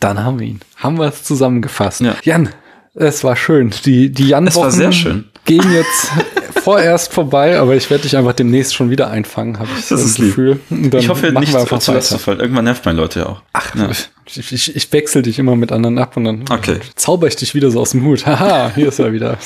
Dann 0.00 0.22
haben 0.22 0.38
wir 0.38 0.46
ihn. 0.46 0.60
Haben 0.76 0.98
wir 0.98 1.06
es 1.06 1.22
zusammengefasst. 1.24 2.00
Ja. 2.02 2.16
Jan, 2.22 2.50
es 2.94 3.24
war 3.24 3.36
schön. 3.36 3.72
Die, 3.84 4.10
die 4.10 4.28
Jan 4.28 4.46
Es 4.46 4.56
war 4.56 4.70
sehr 4.70 4.92
schön. 4.92 5.24
gehen 5.44 5.70
jetzt 5.72 6.10
vorerst 6.66 7.12
vorbei, 7.12 7.60
aber 7.60 7.76
ich 7.76 7.88
werde 7.90 8.02
dich 8.02 8.16
einfach 8.16 8.32
demnächst 8.32 8.74
schon 8.74 8.90
wieder 8.90 9.08
einfangen, 9.08 9.60
habe 9.60 9.68
ich 9.78 9.86
Das 9.86 10.02
das. 10.02 10.16
Gefühl. 10.16 10.58
Ich 10.68 11.08
hoffe 11.08 11.30
nicht 11.30 11.52
wir 11.52 11.60
einfach 11.60 11.78
zu 11.78 11.92
Last 11.92 12.10
weiter. 12.10 12.18
zu 12.18 12.24
fallen. 12.24 12.40
Irgendwann 12.40 12.64
nervt 12.64 12.84
man 12.84 12.96
Leute 12.96 13.20
ja 13.20 13.26
auch. 13.26 13.42
Ach, 13.52 13.72
Ja. 13.76 13.88
ich, 13.88 14.52
ich, 14.52 14.74
ich 14.74 14.92
wechsle 14.92 15.22
dich 15.22 15.38
immer 15.38 15.54
mit 15.54 15.70
anderen 15.70 15.96
ab 16.00 16.16
und 16.16 16.24
dann 16.24 16.44
Okay. 16.50 16.78
zauber 16.96 17.28
ich 17.28 17.36
dich 17.36 17.54
wieder 17.54 17.70
so 17.70 17.78
aus 17.80 17.92
dem 17.92 18.04
Hut. 18.04 18.26
Haha, 18.26 18.72
hier 18.74 18.88
ist 18.88 18.98
er 18.98 19.12
wieder. 19.12 19.38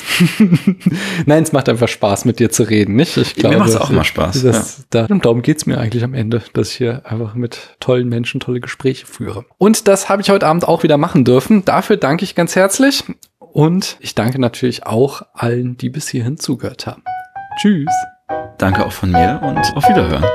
Nein, 1.27 1.43
es 1.43 1.51
macht 1.51 1.69
einfach 1.69 1.87
Spaß, 1.87 2.25
mit 2.25 2.39
dir 2.39 2.49
zu 2.49 2.63
reden, 2.63 2.95
nicht? 2.95 3.15
Ich 3.17 3.37
Mir 3.43 3.57
macht's 3.57 3.75
auch 3.75 3.91
immer 3.91 4.03
Spaß, 4.03 4.41
Das, 4.41 4.85
da, 4.89 5.05
und 5.05 5.23
darum 5.23 5.43
geht's 5.43 5.67
mir 5.67 5.77
eigentlich 5.77 6.03
am 6.03 6.15
Ende, 6.15 6.41
dass 6.53 6.71
ich 6.71 6.77
hier 6.77 7.03
einfach 7.05 7.35
mit 7.35 7.75
tollen 7.79 8.09
Menschen 8.09 8.39
tolle 8.39 8.59
Gespräche 8.61 9.05
führe. 9.05 9.45
Und 9.59 9.87
das 9.87 10.09
habe 10.09 10.23
ich 10.23 10.31
heute 10.31 10.47
Abend 10.47 10.67
auch 10.67 10.81
wieder 10.81 10.97
machen 10.97 11.23
dürfen. 11.23 11.63
Dafür 11.65 11.97
danke 11.97 12.23
ich 12.23 12.33
ganz 12.33 12.55
herzlich. 12.55 13.03
Und 13.53 13.97
ich 13.99 14.15
danke 14.15 14.39
natürlich 14.39 14.85
auch 14.85 15.23
allen, 15.33 15.75
die 15.77 15.89
bis 15.89 16.07
hierhin 16.07 16.37
zugehört 16.37 16.87
haben. 16.87 17.03
Tschüss. 17.59 17.93
Danke 18.57 18.85
auch 18.85 18.91
von 18.91 19.11
mir 19.11 19.41
und 19.43 19.75
auf 19.75 19.87
Wiederhören. 19.89 20.25